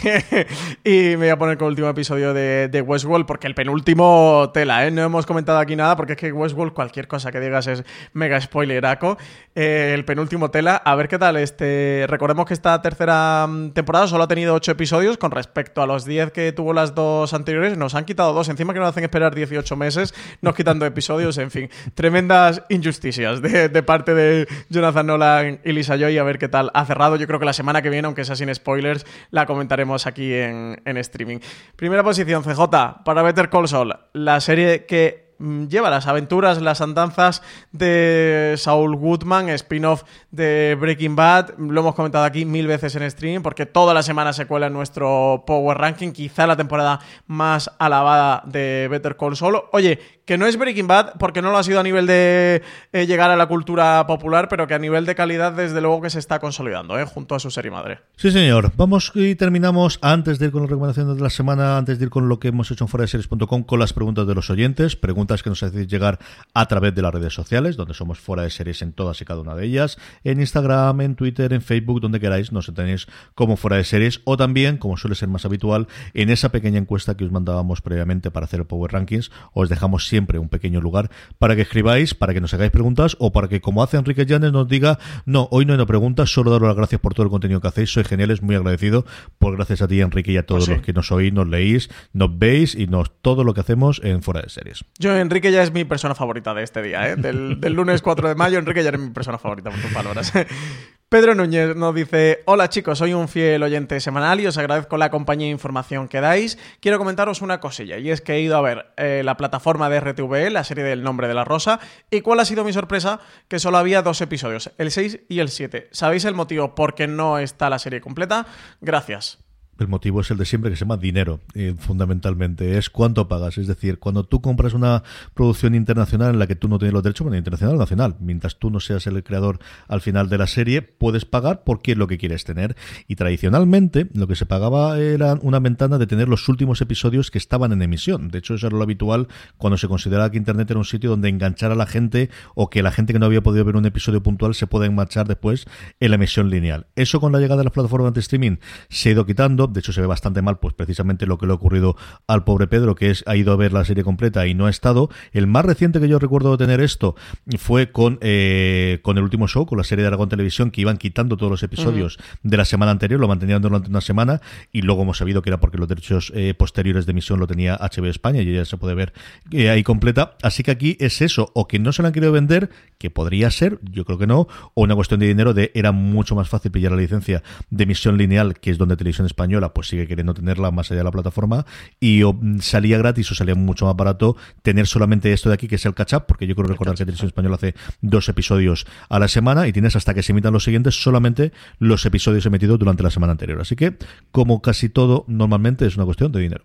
y 0.84 0.90
me 0.90 1.16
voy 1.16 1.28
a 1.28 1.38
poner 1.38 1.56
con 1.56 1.66
el 1.66 1.70
último 1.70 1.88
episodio 1.88 2.34
de, 2.34 2.66
de 2.66 2.82
Westworld, 2.82 3.26
porque 3.26 3.46
el 3.46 3.54
penúltimo 3.54 4.50
tela, 4.52 4.88
¿eh? 4.88 4.90
No 4.90 5.02
hemos 5.02 5.24
comentado 5.24 5.60
aquí 5.60 5.76
nada, 5.76 5.96
porque 5.96 6.14
es 6.14 6.18
que 6.18 6.32
Westworld, 6.32 6.72
cualquier 6.72 7.06
cosa 7.12 7.30
que 7.30 7.40
digas 7.40 7.66
es 7.66 7.84
mega 8.14 8.40
spoileraco. 8.40 9.18
Eh, 9.54 9.92
el 9.94 10.06
penúltimo 10.06 10.50
tela, 10.50 10.76
a 10.76 10.94
ver 10.94 11.08
qué 11.08 11.18
tal. 11.18 11.36
Este, 11.36 12.06
recordemos 12.08 12.46
que 12.46 12.54
esta 12.54 12.80
tercera 12.80 13.46
mm, 13.46 13.72
temporada 13.72 14.08
solo 14.08 14.24
ha 14.24 14.28
tenido 14.28 14.54
8 14.54 14.72
episodios 14.72 15.18
con 15.18 15.30
respecto 15.30 15.82
a 15.82 15.86
los 15.86 16.06
10 16.06 16.32
que 16.32 16.52
tuvo 16.52 16.72
las 16.72 16.94
dos 16.94 17.34
anteriores. 17.34 17.76
Nos 17.76 17.94
han 17.94 18.06
quitado 18.06 18.32
dos, 18.32 18.48
encima 18.48 18.72
que 18.72 18.80
nos 18.80 18.88
hacen 18.88 19.04
esperar 19.04 19.34
18 19.34 19.76
meses, 19.76 20.14
nos 20.40 20.54
quitando 20.54 20.86
episodios, 20.86 21.36
en 21.36 21.50
fin. 21.50 21.68
Tremendas 21.94 22.62
injusticias 22.70 23.42
de, 23.42 23.68
de 23.68 23.82
parte 23.82 24.14
de 24.14 24.48
Jonathan 24.70 25.06
Nolan 25.06 25.60
y 25.64 25.72
Lisa 25.72 25.98
Joy. 25.98 26.16
A 26.16 26.24
ver 26.24 26.38
qué 26.38 26.48
tal 26.48 26.70
ha 26.72 26.86
cerrado. 26.86 27.16
Yo 27.16 27.26
creo 27.26 27.38
que 27.38 27.46
la 27.46 27.52
semana 27.52 27.82
que 27.82 27.90
viene, 27.90 28.06
aunque 28.06 28.24
sea 28.24 28.36
sin 28.36 28.52
spoilers, 28.54 29.04
la 29.30 29.44
comentaremos 29.44 30.06
aquí 30.06 30.32
en, 30.32 30.80
en 30.86 30.96
streaming. 30.96 31.40
Primera 31.76 32.02
posición, 32.02 32.42
CJ, 32.42 33.04
para 33.04 33.22
Better 33.22 33.50
Call 33.50 33.68
Saul, 33.68 33.94
la 34.14 34.40
serie 34.40 34.86
que 34.86 35.21
lleva 35.68 35.90
las 35.90 36.06
aventuras, 36.06 36.60
las 36.60 36.80
andanzas 36.80 37.42
de 37.72 38.54
Saul 38.56 38.96
Goodman, 38.96 39.48
spin-off 39.50 40.04
de 40.30 40.76
Breaking 40.78 41.16
Bad. 41.16 41.58
Lo 41.58 41.80
hemos 41.80 41.94
comentado 41.94 42.24
aquí 42.24 42.44
mil 42.44 42.66
veces 42.66 42.94
en 42.96 43.02
streaming 43.02 43.40
porque 43.40 43.66
toda 43.66 43.94
la 43.94 44.02
semana 44.02 44.32
se 44.32 44.46
cuela 44.46 44.68
en 44.68 44.72
nuestro 44.72 45.44
Power 45.46 45.78
Ranking, 45.78 46.12
quizá 46.12 46.46
la 46.46 46.56
temporada 46.56 47.00
más 47.26 47.70
alabada 47.78 48.42
de 48.46 48.88
Better 48.90 49.16
Call 49.16 49.36
Saul. 49.36 49.62
Oye, 49.72 49.98
que 50.24 50.38
no 50.38 50.46
es 50.46 50.56
Breaking 50.56 50.86
Bad 50.86 51.14
porque 51.18 51.42
no 51.42 51.50
lo 51.50 51.58
ha 51.58 51.62
sido 51.62 51.80
a 51.80 51.82
nivel 51.82 52.06
de 52.06 52.62
eh, 52.92 53.06
llegar 53.06 53.30
a 53.30 53.36
la 53.36 53.46
cultura 53.46 54.06
popular, 54.06 54.48
pero 54.48 54.66
que 54.66 54.74
a 54.74 54.78
nivel 54.78 55.06
de 55.06 55.14
calidad 55.14 55.52
desde 55.52 55.80
luego 55.80 56.00
que 56.00 56.10
se 56.10 56.18
está 56.18 56.38
consolidando, 56.38 56.98
¿eh? 56.98 57.04
junto 57.04 57.34
a 57.34 57.40
su 57.40 57.50
serie 57.50 57.70
madre. 57.70 58.00
Sí, 58.16 58.30
señor. 58.30 58.72
Vamos 58.76 59.12
y 59.14 59.34
terminamos 59.34 59.98
antes 60.02 60.38
de 60.38 60.46
ir 60.46 60.52
con 60.52 60.62
las 60.62 60.70
recomendaciones 60.70 61.16
de 61.16 61.22
la 61.22 61.30
semana, 61.30 61.76
antes 61.76 61.98
de 61.98 62.04
ir 62.04 62.10
con 62.10 62.28
lo 62.28 62.38
que 62.38 62.48
hemos 62.48 62.70
hecho 62.70 62.84
en 62.84 62.88
fuera 62.88 63.02
de 63.02 63.08
series.com 63.08 63.64
con 63.64 63.78
las 63.78 63.92
preguntas 63.92 64.26
de 64.26 64.34
los 64.34 64.50
oyentes, 64.50 64.96
preguntas 64.96 65.31
que 65.40 65.50
nos 65.50 65.62
hacéis 65.62 65.86
llegar 65.86 66.18
a 66.52 66.66
través 66.66 66.92
de 66.96 67.02
las 67.02 67.14
redes 67.14 67.32
sociales, 67.32 67.76
donde 67.76 67.94
somos 67.94 68.18
fuera 68.18 68.42
de 68.42 68.50
series 68.50 68.82
en 68.82 68.92
todas 68.92 69.20
y 69.20 69.24
cada 69.24 69.40
una 69.40 69.54
de 69.54 69.66
ellas, 69.66 69.98
en 70.24 70.40
Instagram, 70.40 71.00
en 71.02 71.14
Twitter, 71.14 71.52
en 71.52 71.62
Facebook, 71.62 72.00
donde 72.00 72.18
queráis, 72.18 72.50
nos 72.50 72.66
tenéis 72.74 73.06
como 73.36 73.56
fuera 73.56 73.76
de 73.76 73.84
series 73.84 74.20
o 74.24 74.36
también, 74.36 74.78
como 74.78 74.96
suele 74.96 75.14
ser 75.14 75.28
más 75.28 75.44
habitual, 75.44 75.86
en 76.14 76.30
esa 76.30 76.50
pequeña 76.50 76.78
encuesta 76.78 77.16
que 77.16 77.24
os 77.24 77.30
mandábamos 77.30 77.80
previamente 77.82 78.32
para 78.32 78.46
hacer 78.46 78.58
el 78.60 78.66
Power 78.66 78.92
Rankings, 78.92 79.30
os 79.52 79.68
dejamos 79.68 80.08
siempre 80.08 80.38
un 80.40 80.48
pequeño 80.48 80.80
lugar 80.80 81.10
para 81.38 81.54
que 81.54 81.62
escribáis, 81.62 82.14
para 82.14 82.34
que 82.34 82.40
nos 82.40 82.52
hagáis 82.54 82.72
preguntas 82.72 83.16
o 83.20 83.30
para 83.30 83.46
que, 83.48 83.60
como 83.60 83.82
hace 83.82 83.96
Enrique 83.96 84.26
Llanes, 84.26 84.50
nos 84.52 84.66
diga, 84.66 84.98
no, 85.26 85.46
hoy 85.52 85.64
no 85.64 85.74
hay 85.74 85.78
no 85.78 85.86
preguntas, 85.86 86.32
solo 86.32 86.50
daros 86.50 86.66
las 86.66 86.76
gracias 86.76 87.00
por 87.00 87.14
todo 87.14 87.24
el 87.24 87.30
contenido 87.30 87.60
que 87.60 87.68
hacéis, 87.68 87.92
sois 87.92 88.08
geniales, 88.08 88.42
muy 88.42 88.56
agradecido, 88.56 89.04
por 89.38 89.54
gracias 89.54 89.82
a 89.82 89.88
ti, 89.88 90.00
Enrique, 90.00 90.32
y 90.32 90.36
a 90.36 90.46
todos 90.46 90.62
Pues 90.62 90.66
sí. 90.66 90.72
los 90.72 90.82
que 90.82 90.92
nos 90.92 91.12
oís, 91.12 91.32
nos 91.32 91.48
leéis, 91.48 91.90
nos 92.12 92.38
veis 92.38 92.74
y 92.74 92.86
nos 92.86 93.10
todo 93.20 93.44
lo 93.44 93.54
que 93.54 93.60
hacemos 93.60 94.00
en 94.02 94.22
Fuera 94.22 94.42
de 94.42 94.48
Series. 94.48 94.84
Yo, 94.98 95.16
Enrique 95.22 95.50
ya 95.50 95.62
es 95.62 95.72
mi 95.72 95.84
persona 95.84 96.14
favorita 96.14 96.52
de 96.52 96.62
este 96.62 96.82
día, 96.82 97.08
¿eh? 97.08 97.16
del, 97.16 97.58
lunes 97.72 98.02
4 98.02 98.28
de 98.28 98.34
mayo, 98.34 98.58
Enrique 98.58 98.84
ya 98.84 98.90
es 98.90 98.98
mi 98.98 99.10
persona 99.10 99.38
favorita 99.38 99.70
por 99.70 99.80
tus 99.80 99.92
palabras. 99.92 100.32
Pedro 101.08 101.34
Núñez 101.34 101.76
nos 101.76 101.94
dice, 101.94 102.42
hola 102.46 102.70
chicos, 102.70 102.98
soy 102.98 103.12
un 103.12 103.28
fiel 103.28 103.62
oyente 103.62 104.00
semanal 104.00 104.40
y 104.40 104.46
os 104.46 104.56
agradezco 104.56 104.96
la 104.96 105.10
compañía 105.10 105.46
e 105.46 105.50
información 105.50 106.08
que 106.08 106.20
dais. 106.20 106.58
Quiero 106.80 106.98
comentaros 106.98 107.42
una 107.42 107.60
cosilla 107.60 107.98
y 107.98 108.10
es 108.10 108.20
que 108.20 108.34
he 108.34 108.40
ido 108.40 108.56
a 108.56 108.62
ver 108.62 108.86
eh, 108.96 109.22
la 109.24 109.36
plataforma 109.36 109.90
de 109.90 110.00
RTV, 110.00 110.50
la 110.50 110.64
serie 110.64 110.84
del 110.84 111.02
nombre 111.02 111.28
de 111.28 111.34
la 111.34 111.44
rosa, 111.44 111.80
y 112.10 112.22
cuál 112.22 112.40
ha 112.40 112.44
sido 112.44 112.64
mi 112.64 112.72
sorpresa, 112.72 113.20
que 113.48 113.58
solo 113.58 113.78
había 113.78 114.02
dos 114.02 114.20
episodios, 114.22 114.72
el 114.78 114.90
6 114.90 115.20
y 115.28 115.40
el 115.40 115.50
7. 115.50 115.88
¿Sabéis 115.92 116.24
el 116.24 116.34
motivo 116.34 116.74
por 116.74 116.94
qué 116.94 117.06
no 117.06 117.38
está 117.38 117.68
la 117.68 117.78
serie 117.78 118.00
completa? 118.00 118.46
Gracias. 118.80 119.38
El 119.82 119.88
motivo 119.88 120.20
es 120.20 120.30
el 120.30 120.38
de 120.38 120.44
siempre, 120.44 120.70
que 120.70 120.76
se 120.76 120.84
llama 120.84 120.96
dinero, 120.96 121.40
eh, 121.54 121.74
fundamentalmente. 121.76 122.78
Es 122.78 122.88
cuánto 122.88 123.26
pagas. 123.26 123.58
Es 123.58 123.66
decir, 123.66 123.98
cuando 123.98 124.24
tú 124.24 124.40
compras 124.40 124.74
una 124.74 125.02
producción 125.34 125.74
internacional 125.74 126.30
en 126.30 126.38
la 126.38 126.46
que 126.46 126.54
tú 126.54 126.68
no 126.68 126.78
tienes 126.78 126.94
los 126.94 127.02
derechos, 127.02 127.24
bueno, 127.24 127.36
internacional 127.36 127.76
o 127.76 127.78
nacional, 127.78 128.16
mientras 128.20 128.58
tú 128.58 128.70
no 128.70 128.78
seas 128.78 129.06
el 129.08 129.22
creador 129.24 129.58
al 129.88 130.00
final 130.00 130.28
de 130.28 130.38
la 130.38 130.46
serie, 130.46 130.82
puedes 130.82 131.24
pagar 131.24 131.64
porque 131.64 131.92
es 131.92 131.98
lo 131.98 132.06
que 132.06 132.16
quieres 132.16 132.44
tener. 132.44 132.76
Y 133.08 133.16
tradicionalmente, 133.16 134.08
lo 134.14 134.28
que 134.28 134.36
se 134.36 134.46
pagaba 134.46 134.98
era 134.98 135.34
una 135.42 135.58
ventana 135.58 135.98
de 135.98 136.06
tener 136.06 136.28
los 136.28 136.48
últimos 136.48 136.80
episodios 136.80 137.30
que 137.30 137.38
estaban 137.38 137.72
en 137.72 137.82
emisión. 137.82 138.28
De 138.28 138.38
hecho, 138.38 138.54
eso 138.54 138.68
era 138.68 138.76
lo 138.76 138.82
habitual 138.84 139.26
cuando 139.58 139.76
se 139.76 139.88
consideraba 139.88 140.30
que 140.30 140.38
Internet 140.38 140.70
era 140.70 140.78
un 140.78 140.84
sitio 140.84 141.10
donde 141.10 141.28
enganchar 141.28 141.72
a 141.72 141.74
la 141.74 141.86
gente 141.86 142.30
o 142.54 142.70
que 142.70 142.82
la 142.82 142.92
gente 142.92 143.12
que 143.12 143.18
no 143.18 143.26
había 143.26 143.42
podido 143.42 143.64
ver 143.64 143.76
un 143.76 143.86
episodio 143.86 144.22
puntual 144.22 144.54
se 144.54 144.68
pueda 144.68 144.86
enganchar 144.86 145.26
después 145.26 145.66
en 145.98 146.10
la 146.10 146.14
emisión 146.14 146.50
lineal. 146.50 146.86
Eso 146.94 147.20
con 147.20 147.32
la 147.32 147.40
llegada 147.40 147.58
de 147.58 147.64
las 147.64 147.72
plataformas 147.72 148.14
de 148.14 148.20
streaming 148.20 148.56
se 148.88 149.08
ha 149.08 149.12
ido 149.12 149.26
quitando. 149.26 149.66
De 149.72 149.80
hecho, 149.80 149.92
se 149.92 150.00
ve 150.00 150.06
bastante 150.06 150.42
mal, 150.42 150.58
pues 150.58 150.74
precisamente 150.74 151.26
lo 151.26 151.38
que 151.38 151.46
le 151.46 151.52
ha 151.52 151.56
ocurrido 151.56 151.96
al 152.26 152.44
pobre 152.44 152.66
Pedro, 152.66 152.94
que 152.94 153.10
es 153.10 153.24
ha 153.26 153.36
ido 153.36 153.52
a 153.52 153.56
ver 153.56 153.72
la 153.72 153.84
serie 153.84 154.04
completa 154.04 154.46
y 154.46 154.54
no 154.54 154.66
ha 154.66 154.70
estado. 154.70 155.08
El 155.32 155.46
más 155.46 155.64
reciente 155.64 156.00
que 156.00 156.08
yo 156.08 156.18
recuerdo 156.18 156.56
de 156.56 156.64
tener 156.64 156.80
esto 156.80 157.14
fue 157.58 157.90
con, 157.90 158.18
eh, 158.20 159.00
con 159.02 159.18
el 159.18 159.24
último 159.24 159.48
show, 159.48 159.66
con 159.66 159.78
la 159.78 159.84
serie 159.84 160.02
de 160.02 160.08
Aragón 160.08 160.28
Televisión, 160.28 160.70
que 160.70 160.80
iban 160.80 160.96
quitando 160.96 161.36
todos 161.36 161.50
los 161.50 161.62
episodios 161.62 162.18
de 162.42 162.56
la 162.56 162.64
semana 162.64 162.92
anterior, 162.92 163.20
lo 163.20 163.28
mantenían 163.28 163.62
durante 163.62 163.88
una 163.88 164.00
semana 164.00 164.40
y 164.72 164.82
luego 164.82 165.02
hemos 165.02 165.18
sabido 165.18 165.42
que 165.42 165.50
era 165.50 165.60
porque 165.60 165.78
los 165.78 165.88
derechos 165.88 166.32
eh, 166.34 166.54
posteriores 166.54 167.06
de 167.06 167.12
emisión 167.12 167.40
lo 167.40 167.46
tenía 167.46 167.76
HBO 167.76 168.06
España 168.06 168.42
y 168.42 168.52
ya 168.52 168.64
se 168.64 168.76
puede 168.76 168.94
ver 168.94 169.12
eh, 169.50 169.70
ahí 169.70 169.82
completa. 169.82 170.36
Así 170.42 170.62
que 170.62 170.70
aquí 170.70 170.96
es 171.00 171.22
eso, 171.22 171.50
o 171.54 171.68
que 171.68 171.78
no 171.78 171.92
se 171.92 172.02
la 172.02 172.08
han 172.08 172.14
querido 172.14 172.32
vender, 172.32 172.70
que 172.98 173.10
podría 173.10 173.50
ser, 173.50 173.78
yo 173.82 174.04
creo 174.04 174.18
que 174.18 174.26
no, 174.26 174.48
o 174.74 174.82
una 174.82 174.94
cuestión 174.94 175.20
de 175.20 175.26
dinero 175.26 175.54
de 175.54 175.70
era 175.74 175.92
mucho 175.92 176.34
más 176.34 176.48
fácil 176.48 176.70
pillar 176.70 176.92
la 176.92 176.98
licencia 176.98 177.42
de 177.70 177.84
emisión 177.84 178.16
lineal, 178.16 178.58
que 178.58 178.70
es 178.70 178.78
donde 178.78 178.96
Televisión 178.96 179.26
Española 179.26 179.51
pues 179.72 179.88
sigue 179.88 180.06
queriendo 180.06 180.34
tenerla 180.34 180.70
más 180.70 180.90
allá 180.90 181.00
de 181.00 181.04
la 181.04 181.10
plataforma, 181.10 181.66
y 182.00 182.22
o 182.22 182.32
mm, 182.32 182.60
salía 182.60 182.98
gratis 182.98 183.30
o 183.30 183.34
salía 183.34 183.54
mucho 183.54 183.86
más 183.86 183.96
barato 183.96 184.36
tener 184.62 184.86
solamente 184.86 185.32
esto 185.32 185.48
de 185.48 185.54
aquí, 185.54 185.68
que 185.68 185.76
es 185.76 185.86
el 185.86 185.94
catch-up, 185.94 186.24
porque 186.26 186.46
yo 186.46 186.54
creo 186.54 186.66
recordar 186.66 186.94
que 186.94 187.04
Televisión 187.04 187.28
Española 187.28 187.56
hace 187.56 187.74
dos 188.00 188.28
episodios 188.28 188.86
a 189.08 189.18
la 189.18 189.28
semana 189.28 189.66
y 189.66 189.72
tienes 189.72 189.96
hasta 189.96 190.14
que 190.14 190.22
se 190.22 190.32
emitan 190.32 190.52
los 190.52 190.64
siguientes 190.64 191.02
solamente 191.02 191.52
los 191.78 192.04
episodios 192.06 192.46
emitidos 192.46 192.78
durante 192.78 193.02
la 193.02 193.10
semana 193.10 193.32
anterior. 193.32 193.60
Así 193.60 193.76
que, 193.76 193.96
como 194.30 194.62
casi 194.62 194.88
todo, 194.88 195.24
normalmente 195.28 195.86
es 195.86 195.96
una 195.96 196.04
cuestión 196.04 196.32
de 196.32 196.40
dinero. 196.40 196.64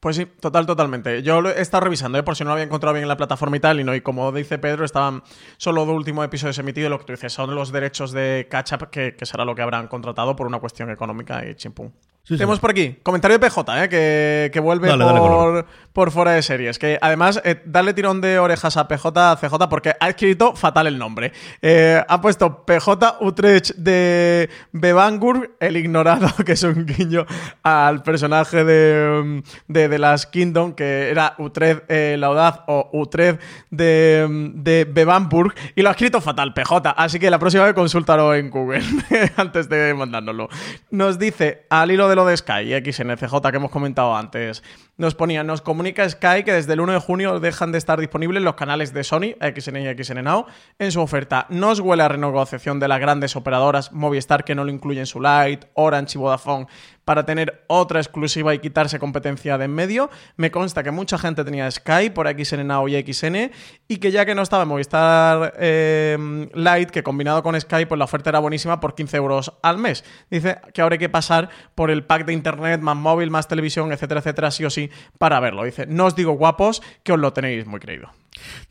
Pues 0.00 0.14
sí, 0.14 0.26
total, 0.26 0.64
totalmente. 0.64 1.24
Yo 1.24 1.40
lo 1.40 1.50
he 1.50 1.60
estado 1.60 1.84
revisando, 1.84 2.18
¿eh? 2.18 2.22
por 2.22 2.36
si 2.36 2.44
no 2.44 2.50
lo 2.50 2.52
había 2.52 2.64
encontrado 2.64 2.94
bien 2.94 3.02
en 3.02 3.08
la 3.08 3.16
plataforma 3.16 3.56
y 3.56 3.60
tal, 3.60 3.80
y 3.80 3.84
no, 3.84 3.96
y 3.96 4.00
como 4.00 4.30
dice 4.30 4.58
Pedro, 4.58 4.84
estaban 4.84 5.24
solo 5.56 5.84
dos 5.84 5.96
últimos 5.96 6.24
episodios 6.24 6.56
emitidos, 6.58 6.88
lo 6.88 7.00
que 7.00 7.04
tú 7.04 7.12
dices, 7.14 7.32
son 7.32 7.52
los 7.52 7.72
derechos 7.72 8.12
de 8.12 8.46
catch-up, 8.48 8.90
que, 8.90 9.16
que 9.16 9.26
será 9.26 9.44
lo 9.44 9.56
que 9.56 9.62
habrán 9.62 9.88
contratado 9.88 10.36
por 10.36 10.46
una 10.46 10.60
cuestión 10.60 10.90
económica 10.90 11.44
y 11.44 11.56
chimpum. 11.56 11.90
Sí, 12.28 12.34
sí. 12.34 12.38
Tenemos 12.40 12.60
por 12.60 12.72
aquí, 12.72 12.94
comentario 13.02 13.38
de 13.38 13.48
PJ, 13.48 13.84
¿eh? 13.84 13.88
que, 13.88 14.50
que 14.52 14.60
vuelve 14.60 14.86
Dale, 14.86 15.18
por, 15.18 15.64
por 15.94 16.10
fuera 16.10 16.32
de 16.32 16.42
series. 16.42 16.78
Que 16.78 16.98
además, 17.00 17.40
eh, 17.42 17.62
darle 17.64 17.94
tirón 17.94 18.20
de 18.20 18.38
orejas 18.38 18.76
a 18.76 18.86
PJ, 18.86 19.32
a 19.32 19.36
CJ, 19.36 19.54
porque 19.70 19.94
ha 19.98 20.10
escrito 20.10 20.54
fatal 20.54 20.88
el 20.88 20.98
nombre. 20.98 21.32
Eh, 21.62 22.04
ha 22.06 22.20
puesto 22.20 22.66
PJ 22.66 23.16
Utrecht 23.20 23.76
de 23.76 24.50
Bevangur, 24.72 25.56
el 25.58 25.78
ignorado, 25.78 26.28
que 26.44 26.52
es 26.52 26.62
un 26.64 26.84
guiño 26.84 27.24
al 27.62 28.02
personaje 28.02 28.62
de, 28.62 29.22
mm, 29.24 29.72
de 29.72 29.88
The 29.88 29.98
Last 29.98 30.30
Kingdom, 30.30 30.74
que 30.74 31.08
era 31.08 31.34
Utrecht 31.38 31.84
eh, 31.88 32.16
la 32.18 32.26
Audaz 32.26 32.60
o 32.66 32.90
Utrecht 32.92 33.40
de, 33.70 34.26
mm, 34.28 34.62
de 34.62 34.84
Bevanburg, 34.84 35.54
y 35.74 35.80
lo 35.80 35.88
ha 35.88 35.92
escrito 35.92 36.20
fatal, 36.20 36.52
PJ. 36.52 36.90
Así 36.90 37.18
que 37.18 37.30
la 37.30 37.38
próxima 37.38 37.64
vez 37.64 37.72
consúltalo 37.72 38.34
en 38.34 38.50
Google 38.50 38.82
antes 39.36 39.70
de 39.70 39.94
mandárnoslo. 39.94 40.50
Nos 40.90 41.18
dice, 41.18 41.64
al 41.70 41.90
hilo 41.90 42.06
de 42.06 42.17
lo 42.18 42.26
de 42.26 42.36
Sky, 42.36 42.74
XNCJ 42.84 43.50
que 43.50 43.56
hemos 43.56 43.70
comentado 43.70 44.16
antes, 44.16 44.64
nos 44.96 45.14
ponía, 45.14 45.44
nos 45.44 45.62
comunica 45.62 46.08
Sky 46.08 46.42
que 46.44 46.52
desde 46.52 46.72
el 46.72 46.80
1 46.80 46.94
de 46.94 46.98
junio 46.98 47.38
dejan 47.38 47.70
de 47.70 47.78
estar 47.78 48.00
disponibles 48.00 48.42
los 48.42 48.56
canales 48.56 48.92
de 48.92 49.04
Sony, 49.04 49.36
XN 49.40 49.76
y 49.76 50.02
XN 50.02 50.24
Now, 50.24 50.46
en 50.80 50.90
su 50.90 51.00
oferta. 51.00 51.46
Nos 51.48 51.78
huele 51.78 52.02
a 52.02 52.08
renegociación 52.08 52.80
de 52.80 52.88
las 52.88 52.98
grandes 52.98 53.36
operadoras, 53.36 53.92
Movistar 53.92 54.44
que 54.44 54.56
no 54.56 54.64
lo 54.64 54.72
incluye 54.72 54.98
en 54.98 55.06
su 55.06 55.20
Lite, 55.20 55.68
Orange 55.74 56.18
y 56.18 56.20
Vodafone 56.20 56.66
para 57.08 57.24
tener 57.24 57.64
otra 57.68 58.00
exclusiva 58.00 58.54
y 58.54 58.58
quitarse 58.58 58.98
competencia 58.98 59.56
de 59.56 59.64
en 59.64 59.74
medio. 59.74 60.10
Me 60.36 60.50
consta 60.50 60.82
que 60.82 60.90
mucha 60.90 61.16
gente 61.16 61.42
tenía 61.42 61.70
Sky 61.70 62.10
por 62.10 62.28
XN 62.28 62.70
y 62.86 63.12
XN 63.14 63.50
y 63.88 63.96
que 63.96 64.10
ya 64.10 64.26
que 64.26 64.34
no 64.34 64.42
estaba 64.42 64.64
en 64.64 64.68
Movistar 64.68 65.54
eh, 65.58 66.18
Lite, 66.52 66.92
que 66.92 67.02
combinado 67.02 67.42
con 67.42 67.58
Sky, 67.58 67.86
pues 67.86 67.98
la 67.98 68.04
oferta 68.04 68.28
era 68.28 68.40
buenísima 68.40 68.78
por 68.78 68.94
15 68.94 69.16
euros 69.16 69.54
al 69.62 69.78
mes. 69.78 70.04
Dice 70.30 70.58
que 70.74 70.82
ahora 70.82 70.96
hay 70.96 70.98
que 70.98 71.08
pasar 71.08 71.48
por 71.74 71.90
el 71.90 72.04
pack 72.04 72.26
de 72.26 72.34
internet, 72.34 72.82
más 72.82 72.96
móvil, 72.96 73.30
más 73.30 73.48
televisión, 73.48 73.90
etcétera, 73.90 74.20
etcétera, 74.20 74.50
sí 74.50 74.66
o 74.66 74.70
sí, 74.70 74.90
para 75.16 75.40
verlo. 75.40 75.64
Dice, 75.64 75.86
no 75.86 76.04
os 76.04 76.14
digo 76.14 76.32
guapos, 76.32 76.82
que 77.04 77.14
os 77.14 77.18
lo 77.18 77.32
tenéis 77.32 77.64
muy 77.64 77.80
creído. 77.80 78.10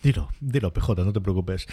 Dilo, 0.03 0.29
dilo, 0.39 0.71
PJ, 0.71 1.03
no 1.03 1.11
te 1.11 1.21
preocupes. 1.21 1.65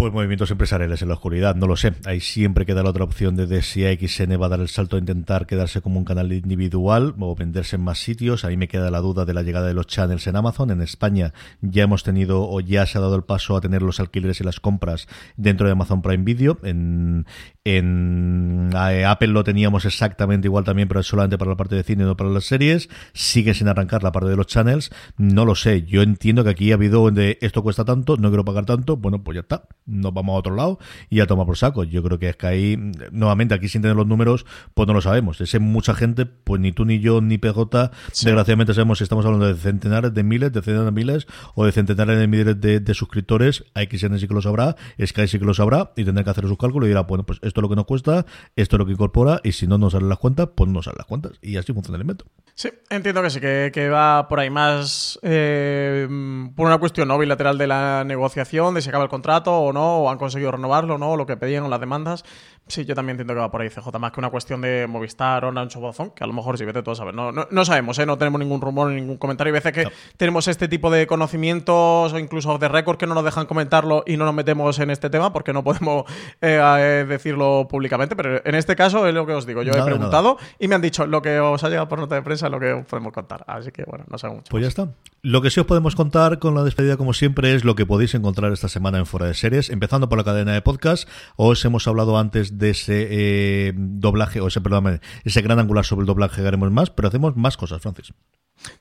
Pues 0.00 0.14
movimientos 0.14 0.50
empresariales 0.50 1.02
en 1.02 1.08
la 1.08 1.14
oscuridad, 1.14 1.56
no 1.56 1.66
lo 1.66 1.76
sé. 1.76 1.92
Ahí 2.06 2.20
siempre 2.20 2.64
queda 2.64 2.82
la 2.82 2.88
otra 2.88 3.04
opción 3.04 3.36
de, 3.36 3.60
si 3.60 3.84
AXN 3.84 4.40
va 4.40 4.46
a 4.46 4.48
dar 4.48 4.60
el 4.60 4.68
salto 4.70 4.96
a 4.96 4.98
intentar 4.98 5.46
quedarse 5.46 5.82
como 5.82 5.98
un 5.98 6.06
canal 6.06 6.32
individual 6.32 7.14
o 7.20 7.36
venderse 7.36 7.76
en 7.76 7.82
más 7.82 7.98
sitios. 7.98 8.46
Ahí 8.46 8.56
me 8.56 8.66
queda 8.66 8.90
la 8.90 9.00
duda 9.00 9.26
de 9.26 9.34
la 9.34 9.42
llegada 9.42 9.66
de 9.66 9.74
los 9.74 9.86
channels 9.86 10.26
en 10.26 10.36
Amazon. 10.36 10.70
En 10.70 10.80
España 10.80 11.34
ya 11.60 11.82
hemos 11.82 12.02
tenido 12.02 12.48
o 12.48 12.60
ya 12.62 12.86
se 12.86 12.96
ha 12.96 13.02
dado 13.02 13.14
el 13.14 13.24
paso 13.24 13.58
a 13.58 13.60
tener 13.60 13.82
los 13.82 14.00
alquileres 14.00 14.40
y 14.40 14.44
las 14.44 14.58
compras 14.58 15.06
dentro 15.36 15.66
de 15.66 15.72
Amazon 15.72 16.00
Prime 16.00 16.24
Video. 16.24 16.56
En, 16.62 17.26
en 17.64 18.70
eh, 18.74 19.04
Apple 19.04 19.28
lo 19.28 19.44
teníamos 19.44 19.84
exactamente 19.84 20.48
igual 20.48 20.64
también, 20.64 20.88
pero 20.88 21.02
solamente 21.02 21.36
para 21.36 21.50
la 21.50 21.58
parte 21.58 21.74
de 21.74 21.82
cine, 21.82 22.04
no 22.04 22.16
para 22.16 22.30
las 22.30 22.44
series. 22.44 22.88
Sigue 23.12 23.52
sin 23.52 23.68
arrancar 23.68 24.02
la 24.02 24.12
parte 24.12 24.30
de 24.30 24.36
los 24.36 24.46
channels. 24.46 24.90
No 25.18 25.44
lo 25.44 25.54
sé. 25.54 25.82
Yo 25.82 26.00
entiendo 26.00 26.42
que 26.42 26.48
aquí 26.48 26.72
ha 26.72 26.76
habido 26.76 27.10
de 27.10 27.36
esto 27.42 27.62
cuesta 27.62 27.84
tanto, 27.84 28.16
no 28.16 28.30
quiero 28.30 28.46
pagar 28.46 28.64
tanto. 28.64 28.96
Bueno, 28.96 29.22
pues 29.22 29.34
ya 29.34 29.40
está 29.42 29.68
nos 29.90 30.14
vamos 30.14 30.34
a 30.34 30.38
otro 30.38 30.54
lado 30.54 30.78
y 31.08 31.16
ya 31.16 31.26
toma 31.26 31.44
por 31.44 31.56
saco. 31.56 31.84
Yo 31.84 32.02
creo 32.02 32.18
que 32.18 32.30
es 32.30 32.36
que 32.36 32.46
ahí, 32.46 32.76
nuevamente, 33.10 33.54
aquí 33.54 33.68
sin 33.68 33.82
tener 33.82 33.96
los 33.96 34.06
números, 34.06 34.46
pues 34.74 34.86
no 34.86 34.94
lo 34.94 35.00
sabemos. 35.00 35.40
Ese 35.40 35.58
mucha 35.58 35.94
gente, 35.94 36.26
pues 36.26 36.60
ni 36.60 36.72
tú 36.72 36.84
ni 36.84 37.00
yo 37.00 37.20
ni 37.20 37.38
PJ, 37.38 37.90
desgraciadamente 38.22 38.74
sabemos 38.74 38.98
si 38.98 39.04
estamos 39.04 39.24
hablando 39.24 39.46
de 39.46 39.54
centenares 39.54 40.14
de 40.14 40.22
miles, 40.22 40.52
de 40.52 40.62
centenares 40.62 40.86
de 40.86 40.92
miles 40.92 41.26
o 41.54 41.64
de 41.64 41.72
centenares 41.72 42.18
de 42.18 42.26
miles 42.26 42.60
de, 42.60 42.94
suscriptores. 42.94 43.64
A 43.74 43.82
XN 43.82 44.18
sí 44.18 44.26
que 44.26 44.34
lo 44.34 44.42
sabrá, 44.42 44.76
Sky 45.04 45.28
sí 45.28 45.38
que 45.38 45.44
lo 45.44 45.54
sabrá 45.54 45.92
y 45.96 46.04
tendrá 46.04 46.24
que 46.24 46.30
hacer 46.30 46.46
sus 46.46 46.58
cálculos 46.58 46.86
y 46.86 46.90
dirá, 46.90 47.02
bueno, 47.02 47.24
pues 47.24 47.38
esto 47.42 47.60
es 47.60 47.62
lo 47.62 47.68
que 47.68 47.76
nos 47.76 47.86
cuesta, 47.86 48.26
esto 48.56 48.76
es 48.76 48.78
lo 48.78 48.86
que 48.86 48.92
incorpora 48.92 49.40
y 49.44 49.52
si 49.52 49.66
no 49.66 49.78
nos 49.78 49.92
salen 49.92 50.08
las 50.08 50.18
cuentas, 50.18 50.48
pues 50.54 50.68
no 50.70 50.82
salen 50.82 50.98
las 50.98 51.06
cuentas. 51.06 51.32
Y 51.42 51.56
así 51.56 51.72
funciona 51.72 51.96
el 51.96 52.02
invento. 52.02 52.26
Sí, 52.54 52.68
entiendo 52.90 53.22
que 53.22 53.30
sí, 53.30 53.40
que, 53.40 53.88
va 53.88 54.28
por 54.28 54.38
ahí 54.38 54.50
más 54.50 55.18
eh, 55.22 56.06
por 56.54 56.66
una 56.66 56.78
cuestión 56.78 57.08
no 57.08 57.18
bilateral 57.18 57.56
de 57.56 57.66
la 57.66 58.04
negociación, 58.04 58.74
de 58.74 58.82
si 58.82 58.88
acaba 58.88 59.04
el 59.04 59.10
contrato 59.10 59.56
o 59.56 59.72
no, 59.72 59.79
o 59.82 60.10
han 60.10 60.18
conseguido 60.18 60.52
renovarlo, 60.52 60.98
¿no? 60.98 61.16
Lo 61.16 61.26
que 61.26 61.36
pedían 61.36 61.64
o 61.64 61.68
las 61.68 61.80
demandas. 61.80 62.24
Sí, 62.70 62.84
yo 62.84 62.94
también 62.94 63.14
entiendo 63.14 63.34
que 63.34 63.40
va 63.40 63.50
por 63.50 63.60
ahí, 63.60 63.68
CJ, 63.68 63.98
más 63.98 64.12
que 64.12 64.20
una 64.20 64.30
cuestión 64.30 64.60
de 64.60 64.86
Movistar 64.86 65.44
o 65.44 65.48
Orange 65.48 65.76
o 65.78 66.14
que 66.14 66.22
a 66.22 66.26
lo 66.26 66.32
mejor 66.32 66.56
sí, 66.56 66.64
vete 66.64 66.82
todo 66.82 66.92
a 66.92 66.96
saber. 66.96 67.14
No, 67.14 67.32
no, 67.32 67.64
sabemos, 67.64 67.98
¿eh? 67.98 68.06
No 68.06 68.16
tenemos 68.16 68.38
ningún 68.38 68.60
rumor, 68.60 68.90
ningún 68.90 69.16
comentario. 69.16 69.52
Hay 69.52 69.60
veces 69.60 69.72
que 69.72 69.92
tenemos 70.16 70.46
este 70.46 70.68
tipo 70.68 70.88
de 70.90 71.06
conocimientos 71.08 72.12
o 72.12 72.18
incluso 72.18 72.58
de 72.58 72.68
récord 72.68 72.96
que 72.96 73.06
no 73.06 73.14
nos 73.14 73.24
dejan 73.24 73.46
comentarlo 73.46 74.04
y 74.06 74.16
no 74.16 74.24
nos 74.24 74.34
metemos 74.34 74.78
en 74.78 74.90
este 74.90 75.10
tema 75.10 75.32
porque 75.32 75.52
no 75.52 75.64
podemos 75.64 76.04
eh, 76.40 76.60
eh, 76.60 77.04
decirlo 77.08 77.66
públicamente, 77.68 78.14
pero 78.14 78.40
en 78.44 78.54
este 78.54 78.76
caso 78.76 79.06
es 79.06 79.14
lo 79.14 79.26
que 79.26 79.32
os 79.32 79.46
digo. 79.46 79.62
Yo 79.62 79.72
he 79.72 79.82
preguntado 79.82 80.38
y 80.58 80.68
me 80.68 80.76
han 80.76 80.82
dicho 80.82 81.06
lo 81.06 81.22
que 81.22 81.40
os 81.40 81.64
ha 81.64 81.68
llegado 81.68 81.88
por 81.88 81.98
nota 81.98 82.14
de 82.14 82.22
prensa 82.22 82.46
es 82.46 82.52
lo 82.52 82.60
que 82.60 82.72
os 82.72 82.86
podemos 82.86 83.12
contar. 83.12 83.44
Así 83.48 83.72
que 83.72 83.84
bueno, 83.84 84.04
no 84.08 84.16
sé 84.16 84.28
mucho. 84.28 84.44
Pues 84.48 84.62
ya 84.62 84.68
está. 84.68 84.88
Lo 85.22 85.42
que 85.42 85.50
sí 85.50 85.60
os 85.60 85.66
podemos 85.66 85.96
contar 85.96 86.38
con 86.38 86.54
la 86.54 86.62
despedida, 86.62 86.96
como 86.96 87.12
siempre, 87.12 87.54
es 87.54 87.64
lo 87.64 87.74
que 87.74 87.84
podéis 87.84 88.14
encontrar 88.14 88.52
esta 88.52 88.68
semana 88.68 88.98
en 88.98 89.06
Fuera 89.06 89.26
de 89.26 89.34
Series, 89.34 89.68
empezando 89.68 90.08
por 90.08 90.16
la 90.16 90.24
cadena 90.24 90.52
de 90.52 90.62
podcast. 90.62 91.08
Os 91.36 91.62
hemos 91.64 91.86
hablado 91.86 92.16
antes 92.16 92.58
de 92.58 92.59
ese 92.68 93.08
eh, 93.10 93.72
doblaje, 93.74 94.40
o 94.40 94.48
ese, 94.48 94.60
perdón, 94.60 95.00
ese 95.24 95.40
gran 95.40 95.58
angular 95.58 95.86
sobre 95.86 96.02
el 96.02 96.06
doblaje 96.06 96.42
que 96.42 96.46
haremos 96.46 96.70
más, 96.70 96.90
pero 96.90 97.08
hacemos 97.08 97.36
más 97.36 97.56
cosas, 97.56 97.80
Francis. 97.80 98.12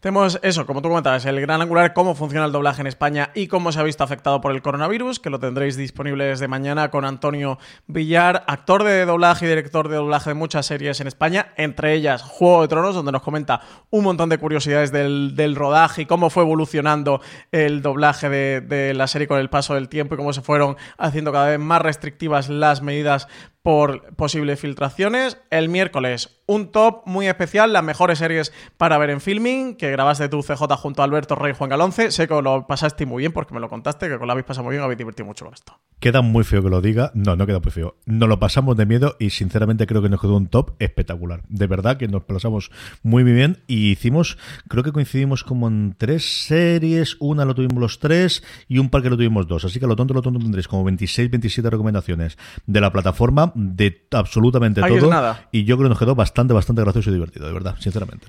Tenemos 0.02 0.40
eso, 0.44 0.66
como 0.66 0.82
tú 0.82 0.90
comentabas, 0.90 1.26
el 1.26 1.40
gran 1.40 1.62
angular, 1.62 1.94
cómo 1.94 2.16
funciona 2.16 2.46
el 2.46 2.52
doblaje 2.52 2.82
en 2.82 2.88
España 2.88 3.32
y 3.34 3.48
cómo 3.48 3.72
se 3.72 3.80
ha 3.80 3.84
visto 3.84 4.04
afectado 4.04 4.42
por 4.42 4.52
el 4.52 4.62
coronavirus, 4.62 5.20
que 5.20 5.30
lo 5.30 5.40
tendréis 5.40 5.78
disponible 5.78 6.26
desde 6.26 6.48
mañana 6.48 6.92
con 6.92 7.06
Antonio 7.06 7.60
Villar, 7.88 8.44
actor 8.48 8.84
de 8.84 9.06
doblaje 9.06 9.46
y 9.46 9.50
director 9.50 9.88
de 9.88 9.96
doblaje 9.96 10.32
de 10.32 10.34
muchas 10.34 10.66
series 10.66 11.00
en 11.00 11.08
España, 11.08 11.54
entre 11.56 11.94
ellas 11.94 12.22
Juego 12.24 12.62
de 12.62 12.68
Tronos, 12.68 12.96
donde 12.96 13.12
nos 13.12 13.22
comenta 13.22 13.62
un 13.90 14.04
montón 14.04 14.30
de 14.30 14.38
curiosidades 14.38 14.92
del, 14.92 15.56
rodaje 15.56 16.04
y 16.04 16.06
cómo 16.06 16.30
fue 16.30 16.44
evolucionando 16.44 17.22
el 17.52 17.82
doblaje 17.82 18.30
de, 18.30 18.62
de 18.62 18.94
la 18.94 19.08
serie 19.08 19.28
con 19.28 19.40
el 19.40 19.50
paso 19.50 19.74
del 19.74 19.90
tiempo 19.90 20.14
y 20.14 20.18
cómo 20.18 20.34
se 20.34 20.42
fueron 20.42 20.78
haciendo 20.98 21.32
cada 21.32 21.48
vez 21.48 21.60
más 21.60 21.82
restrictivas 21.82 22.50
las 22.50 22.82
medidas 22.82 23.28
por 23.70 24.16
posibles 24.16 24.60
filtraciones. 24.60 25.38
El 25.52 25.70
miércoles, 25.70 26.39
un 26.50 26.72
top 26.72 27.04
muy 27.06 27.28
especial, 27.28 27.72
las 27.72 27.84
mejores 27.84 28.18
series 28.18 28.52
para 28.78 28.98
ver 28.98 29.12
en 29.12 29.22
filming, 29.22 29.76
que 29.76 29.92
grabaste 29.92 30.30
tu 30.30 30.42
CJ 30.42 30.64
junto 30.78 31.04
a 31.04 31.06
Alberto 31.06 31.36
Rey 31.36 31.52
y 31.52 31.56
Juan 31.56 31.70
Galonce. 31.70 32.10
Sé 32.10 32.28
que 32.28 32.42
lo 32.42 32.66
pasaste 32.66 33.06
muy 33.06 33.22
bien 33.22 33.32
porque 33.32 33.54
me 33.54 33.60
lo 33.60 33.70
contaste, 33.70 34.10
que 34.10 34.18
con 34.18 34.26
la 34.26 34.34
habéis 34.34 34.48
pasado 34.48 34.64
muy 34.64 34.74
bien, 34.74 34.84
habéis 34.84 34.98
divertido 34.98 35.28
mucho 35.28 35.46
con 35.46 35.54
esto. 35.54 35.80
Queda 36.00 36.22
muy 36.22 36.44
feo 36.44 36.64
que 36.64 36.70
lo 36.70 36.82
diga. 36.82 37.12
No, 37.14 37.36
no 37.36 37.46
queda 37.46 37.60
muy 37.60 37.72
feo. 37.72 37.98
Nos 38.06 38.28
lo 38.30 38.40
pasamos 38.40 38.78
de 38.78 38.86
miedo 38.86 39.16
y 39.20 39.30
sinceramente 39.30 39.86
creo 39.86 40.02
que 40.02 40.10
nos 40.10 40.22
quedó 40.22 40.38
un 40.38 40.48
top 40.48 40.72
espectacular. 40.80 41.42
De 41.50 41.68
verdad 41.68 41.98
que 41.98 42.08
nos 42.08 42.24
pasamos 42.24 42.72
muy, 43.04 43.24
muy 43.24 43.34
bien 43.34 43.60
y 43.68 43.92
hicimos, 43.92 44.38
creo 44.70 44.82
que 44.82 44.92
coincidimos 44.92 45.44
como 45.44 45.68
en 45.68 45.96
tres 45.98 46.46
series. 46.46 47.18
Una 47.20 47.46
lo 47.46 47.54
tuvimos 47.54 47.80
los 47.80 48.00
tres 48.00 48.44
y 48.68 48.80
un 48.80 48.90
par 48.90 49.04
que 49.04 49.10
lo 49.10 49.18
tuvimos 49.18 49.46
dos. 49.48 49.66
Así 49.66 49.80
que 49.80 49.86
lo 49.86 49.96
tonto, 49.96 50.14
lo 50.14 50.22
tonto 50.22 50.40
tendréis 50.40 50.68
como 50.68 50.84
26, 50.86 51.30
27 51.30 51.70
recomendaciones 51.70 52.38
de 52.66 52.82
la 52.82 52.92
plataforma 52.92 53.52
de 53.54 54.08
absolutamente 54.12 54.82
todo. 54.82 55.36
Y 55.52 55.66
yo 55.66 55.76
creo 55.76 55.88
que 55.88 55.90
nos 55.90 56.00
quedó 56.00 56.16
bastante, 56.16 56.39
bastante 56.48 56.82
gracioso 56.82 57.10
y 57.10 57.14
divertido, 57.14 57.48
de 57.48 57.54
verdad, 57.54 57.76
sinceramente. 57.80 58.28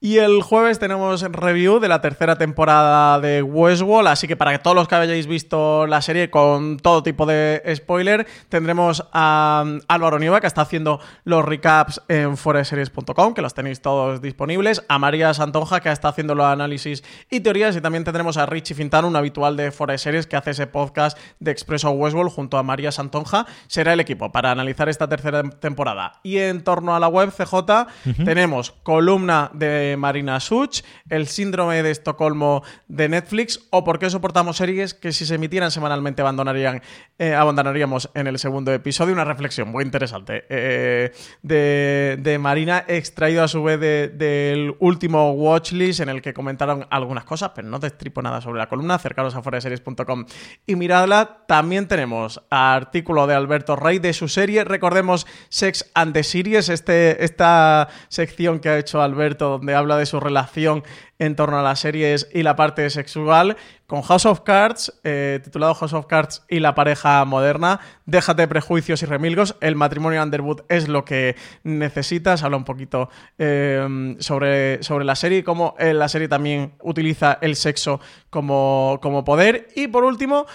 Y 0.00 0.18
el 0.18 0.42
jueves 0.42 0.78
tenemos 0.78 1.22
review 1.22 1.80
de 1.80 1.88
la 1.88 2.00
tercera 2.00 2.38
temporada 2.38 3.18
de 3.18 3.42
Westworld, 3.42 4.06
así 4.06 4.28
que 4.28 4.36
para 4.36 4.56
todos 4.60 4.76
los 4.76 4.86
que 4.86 4.94
hayáis 4.94 5.26
visto 5.26 5.88
la 5.88 6.00
serie 6.02 6.30
con 6.30 6.76
todo 6.76 7.02
tipo 7.02 7.26
de 7.26 7.60
spoiler, 7.74 8.24
tendremos 8.48 9.04
a 9.12 9.64
Álvaro 9.88 10.20
Nieva, 10.20 10.40
que 10.40 10.46
está 10.46 10.60
haciendo 10.60 11.00
los 11.24 11.44
recaps 11.44 12.00
en 12.06 12.36
foreseries.com, 12.36 13.34
que 13.34 13.42
los 13.42 13.54
tenéis 13.54 13.82
todos 13.82 14.22
disponibles, 14.22 14.84
a 14.88 15.00
María 15.00 15.34
Santonja, 15.34 15.80
que 15.80 15.90
está 15.90 16.10
haciendo 16.10 16.36
los 16.36 16.46
análisis 16.46 17.02
y 17.28 17.40
teorías, 17.40 17.74
y 17.74 17.80
también 17.80 18.04
tendremos 18.04 18.36
a 18.36 18.46
Richie 18.46 18.76
Fintano, 18.76 19.08
un 19.08 19.16
habitual 19.16 19.56
de 19.56 19.72
Foreseries, 19.72 20.28
que 20.28 20.36
hace 20.36 20.52
ese 20.52 20.68
podcast 20.68 21.18
de 21.40 21.50
Expreso 21.50 21.90
Westworld 21.90 22.30
junto 22.30 22.56
a 22.56 22.62
María 22.62 22.92
Santonja. 22.92 23.46
Será 23.66 23.94
el 23.94 24.00
equipo 24.00 24.30
para 24.30 24.52
analizar 24.52 24.88
esta 24.88 25.08
tercera 25.08 25.42
temporada. 25.42 26.20
Y 26.22 26.38
en 26.38 26.62
torno 26.62 26.94
a 26.94 27.00
la 27.00 27.08
web 27.08 27.32
CJ, 27.32 27.88
tenemos 28.24 28.70
columna 28.84 29.50
de 29.52 29.87
Marina 29.96 30.40
Such, 30.40 30.82
el 31.08 31.26
síndrome 31.26 31.82
de 31.82 31.90
Estocolmo 31.90 32.62
de 32.88 33.08
Netflix 33.08 33.66
o 33.70 33.84
por 33.84 33.98
qué 33.98 34.10
soportamos 34.10 34.56
series 34.56 34.94
que 34.94 35.12
si 35.12 35.26
se 35.26 35.36
emitieran 35.36 35.70
semanalmente 35.70 36.22
abandonarían, 36.22 36.82
eh, 37.18 37.34
abandonaríamos 37.34 38.10
en 38.14 38.26
el 38.26 38.38
segundo 38.38 38.72
episodio. 38.72 39.14
Una 39.14 39.24
reflexión 39.24 39.68
muy 39.68 39.84
interesante 39.84 40.44
eh, 40.48 41.12
de, 41.42 42.38
Marina, 42.40 42.84
extraído 42.86 43.42
a 43.42 43.48
su 43.48 43.62
vez 43.62 43.80
del 43.80 44.74
último 44.80 45.32
watchlist 45.32 46.00
en 46.00 46.08
el 46.08 46.22
que 46.22 46.34
comentaron 46.34 46.86
algunas 46.90 47.24
cosas, 47.24 47.52
pero 47.54 47.68
no 47.68 47.80
te 47.80 47.86
estripo 47.86 48.22
nada 48.22 48.40
sobre 48.40 48.58
la 48.58 48.68
columna. 48.68 48.94
Acercaros 48.94 49.34
a 49.34 49.42
foreseries.com 49.42 50.26
y 50.66 50.76
miradla. 50.76 51.44
También 51.46 51.88
tenemos 51.88 52.42
artículo 52.50 53.26
de 53.26 53.34
Alberto 53.34 53.76
Rey 53.76 53.98
de 53.98 54.12
su 54.12 54.28
serie. 54.28 54.64
Recordemos 54.64 55.26
Sex 55.48 55.90
and 55.94 56.12
the 56.12 56.22
Series, 56.22 56.68
este, 56.68 57.24
esta 57.24 57.88
sección 58.08 58.60
que 58.60 58.68
ha 58.68 58.78
hecho 58.78 59.02
Alberto 59.02 59.50
donde 59.50 59.74
habla 59.78 59.96
de 59.96 60.06
su 60.06 60.20
relación 60.20 60.82
en 61.18 61.34
torno 61.34 61.58
a 61.58 61.62
las 61.62 61.80
series 61.80 62.28
y 62.32 62.42
la 62.42 62.56
parte 62.56 62.88
sexual, 62.90 63.56
con 63.86 64.02
House 64.02 64.26
of 64.26 64.40
Cards, 64.40 65.00
eh, 65.02 65.40
titulado 65.42 65.74
House 65.74 65.92
of 65.92 66.06
Cards 66.06 66.44
y 66.48 66.60
la 66.60 66.74
pareja 66.74 67.24
moderna. 67.24 67.80
Déjate 68.06 68.46
prejuicios 68.46 69.02
y 69.02 69.06
remilgos, 69.06 69.56
el 69.60 69.74
matrimonio 69.74 70.22
Underwood 70.22 70.62
es 70.68 70.88
lo 70.88 71.04
que 71.04 71.36
necesitas. 71.62 72.42
Habla 72.42 72.58
un 72.58 72.64
poquito 72.64 73.08
eh, 73.38 74.16
sobre, 74.18 74.82
sobre 74.82 75.04
la 75.04 75.16
serie 75.16 75.42
cómo 75.42 75.74
eh, 75.78 75.94
la 75.94 76.08
serie 76.08 76.28
también 76.28 76.74
utiliza 76.82 77.38
el 77.40 77.56
sexo 77.56 78.00
como, 78.30 78.98
como 79.02 79.24
poder. 79.24 79.68
Y 79.74 79.88
por 79.88 80.04
último, 80.04 80.46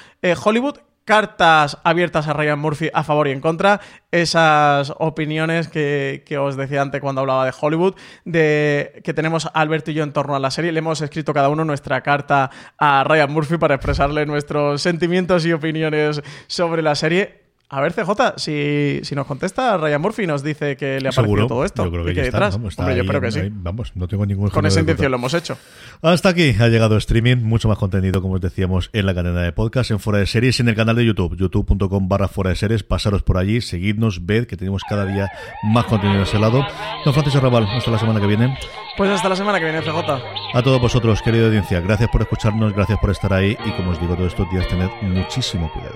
Hollywood 0.43 0.77
cartas 1.05 1.77
abiertas 1.83 2.27
a 2.27 2.33
Ryan 2.33 2.59
Murphy 2.59 2.89
a 2.93 3.03
favor 3.03 3.27
y 3.27 3.31
en 3.31 3.41
contra, 3.41 3.81
esas 4.11 4.93
opiniones 4.97 5.67
que, 5.67 6.37
os 6.39 6.55
decía 6.55 6.81
antes 6.81 7.01
cuando 7.01 7.21
hablaba 7.21 7.45
de 7.45 7.53
Hollywood, 7.59 7.95
de 8.25 9.01
que 9.03 9.13
tenemos 9.13 9.49
Alberto 9.53 9.91
y 9.91 9.95
yo 9.95 10.03
en 10.03 10.13
torno 10.13 10.35
a 10.35 10.39
la 10.39 10.51
serie, 10.51 10.71
le 10.71 10.79
hemos 10.79 11.01
escrito 11.01 11.33
cada 11.33 11.49
uno 11.49 11.65
nuestra 11.65 12.01
carta 12.01 12.51
a 12.77 13.03
Ryan 13.03 13.31
Murphy 13.31 13.57
para 13.57 13.75
expresarle 13.75 14.25
nuestros 14.25 14.81
sentimientos 14.81 15.45
y 15.45 15.53
opiniones 15.53 16.21
sobre 16.47 16.81
la 16.81 16.95
serie 16.95 17.42
A 17.73 17.81
ver, 17.81 17.91
CJ, 17.91 18.37
si, 18.37 18.99
si 19.01 19.15
nos 19.15 19.25
contesta, 19.25 19.75
Ryan 19.77 19.99
Murphy 19.99 20.27
nos 20.27 20.43
dice 20.43 20.77
que 20.77 21.01
le 21.01 21.09
ha 21.09 21.11
parecido 21.11 21.47
todo 21.47 21.65
esto. 21.65 21.83
Yo 21.85 21.91
creo 21.91 22.05
que 22.05 22.11
y 22.11 22.13
que 22.13 22.21
está, 22.21 22.37
detrás. 22.37 22.53
vamos, 22.53 22.73
está 22.73 22.83
Hombre, 22.83 22.97
yo 22.97 23.01
ahí, 23.01 23.07
espero 23.07 23.21
que 23.21 23.31
sí. 23.31 23.39
ahí, 23.39 23.49
vamos, 23.51 23.91
no 23.95 24.07
tengo 24.07 24.27
ningún 24.27 24.49
Con 24.51 24.67
esa 24.67 24.75
de 24.75 24.81
intención 24.81 25.09
lo 25.09 25.17
hemos 25.17 25.33
hecho. 25.33 25.57
Hasta 26.03 26.29
aquí 26.29 26.53
ha 26.59 26.67
llegado 26.67 26.97
streaming, 26.97 27.37
mucho 27.37 27.67
más 27.67 27.79
contenido, 27.79 28.21
como 28.21 28.35
os 28.35 28.41
decíamos, 28.41 28.91
en 28.93 29.07
la 29.07 29.15
cadena 29.15 29.41
de 29.41 29.51
podcast, 29.53 29.89
en 29.89 29.99
Fuera 29.99 30.19
de 30.19 30.27
Series, 30.27 30.59
en 30.59 30.69
el 30.69 30.75
canal 30.75 30.95
de 30.95 31.03
YouTube, 31.03 31.35
youtube.com 31.35 32.07
barra 32.07 32.27
Fuera 32.27 32.51
de 32.51 32.57
Series, 32.57 32.83
pasaros 32.83 33.23
por 33.23 33.39
allí, 33.39 33.59
seguidnos, 33.59 34.23
ved 34.23 34.45
que 34.45 34.55
tenemos 34.55 34.83
cada 34.87 35.07
día 35.07 35.31
más 35.63 35.85
contenido 35.85 36.19
a 36.19 36.23
ese 36.25 36.37
lado. 36.37 36.63
Don 37.03 37.11
Francisco 37.11 37.39
Raval, 37.39 37.65
hasta 37.65 37.89
la 37.89 37.97
semana 37.97 38.21
que 38.21 38.27
viene. 38.27 38.55
Pues 38.97 39.09
hasta 39.09 39.29
la 39.29 39.35
semana 39.35 39.57
que 39.57 39.65
viene, 39.65 39.81
CJ. 39.81 40.21
A 40.53 40.61
todos 40.61 40.79
vosotros, 40.79 41.23
querida 41.23 41.47
audiencia, 41.47 41.79
gracias 41.79 42.07
por 42.11 42.21
escucharnos, 42.21 42.71
gracias 42.71 42.99
por 42.99 43.09
estar 43.09 43.33
ahí 43.33 43.57
y 43.65 43.71
como 43.71 43.89
os 43.89 43.99
digo 43.99 44.15
todos 44.15 44.31
estos 44.31 44.47
días, 44.51 44.67
tened 44.67 44.91
muchísimo 45.01 45.71
cuidado. 45.73 45.95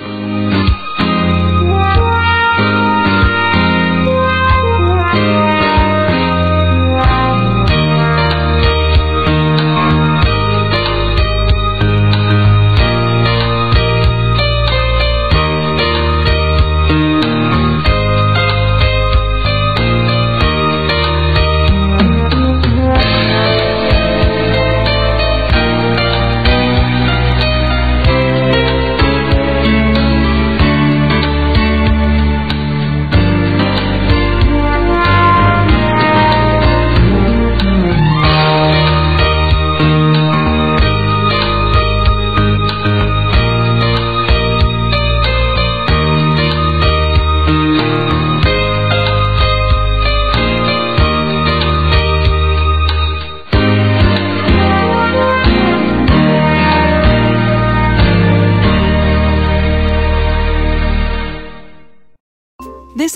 Ahí 0.00 0.08
fuera. 0.08 0.49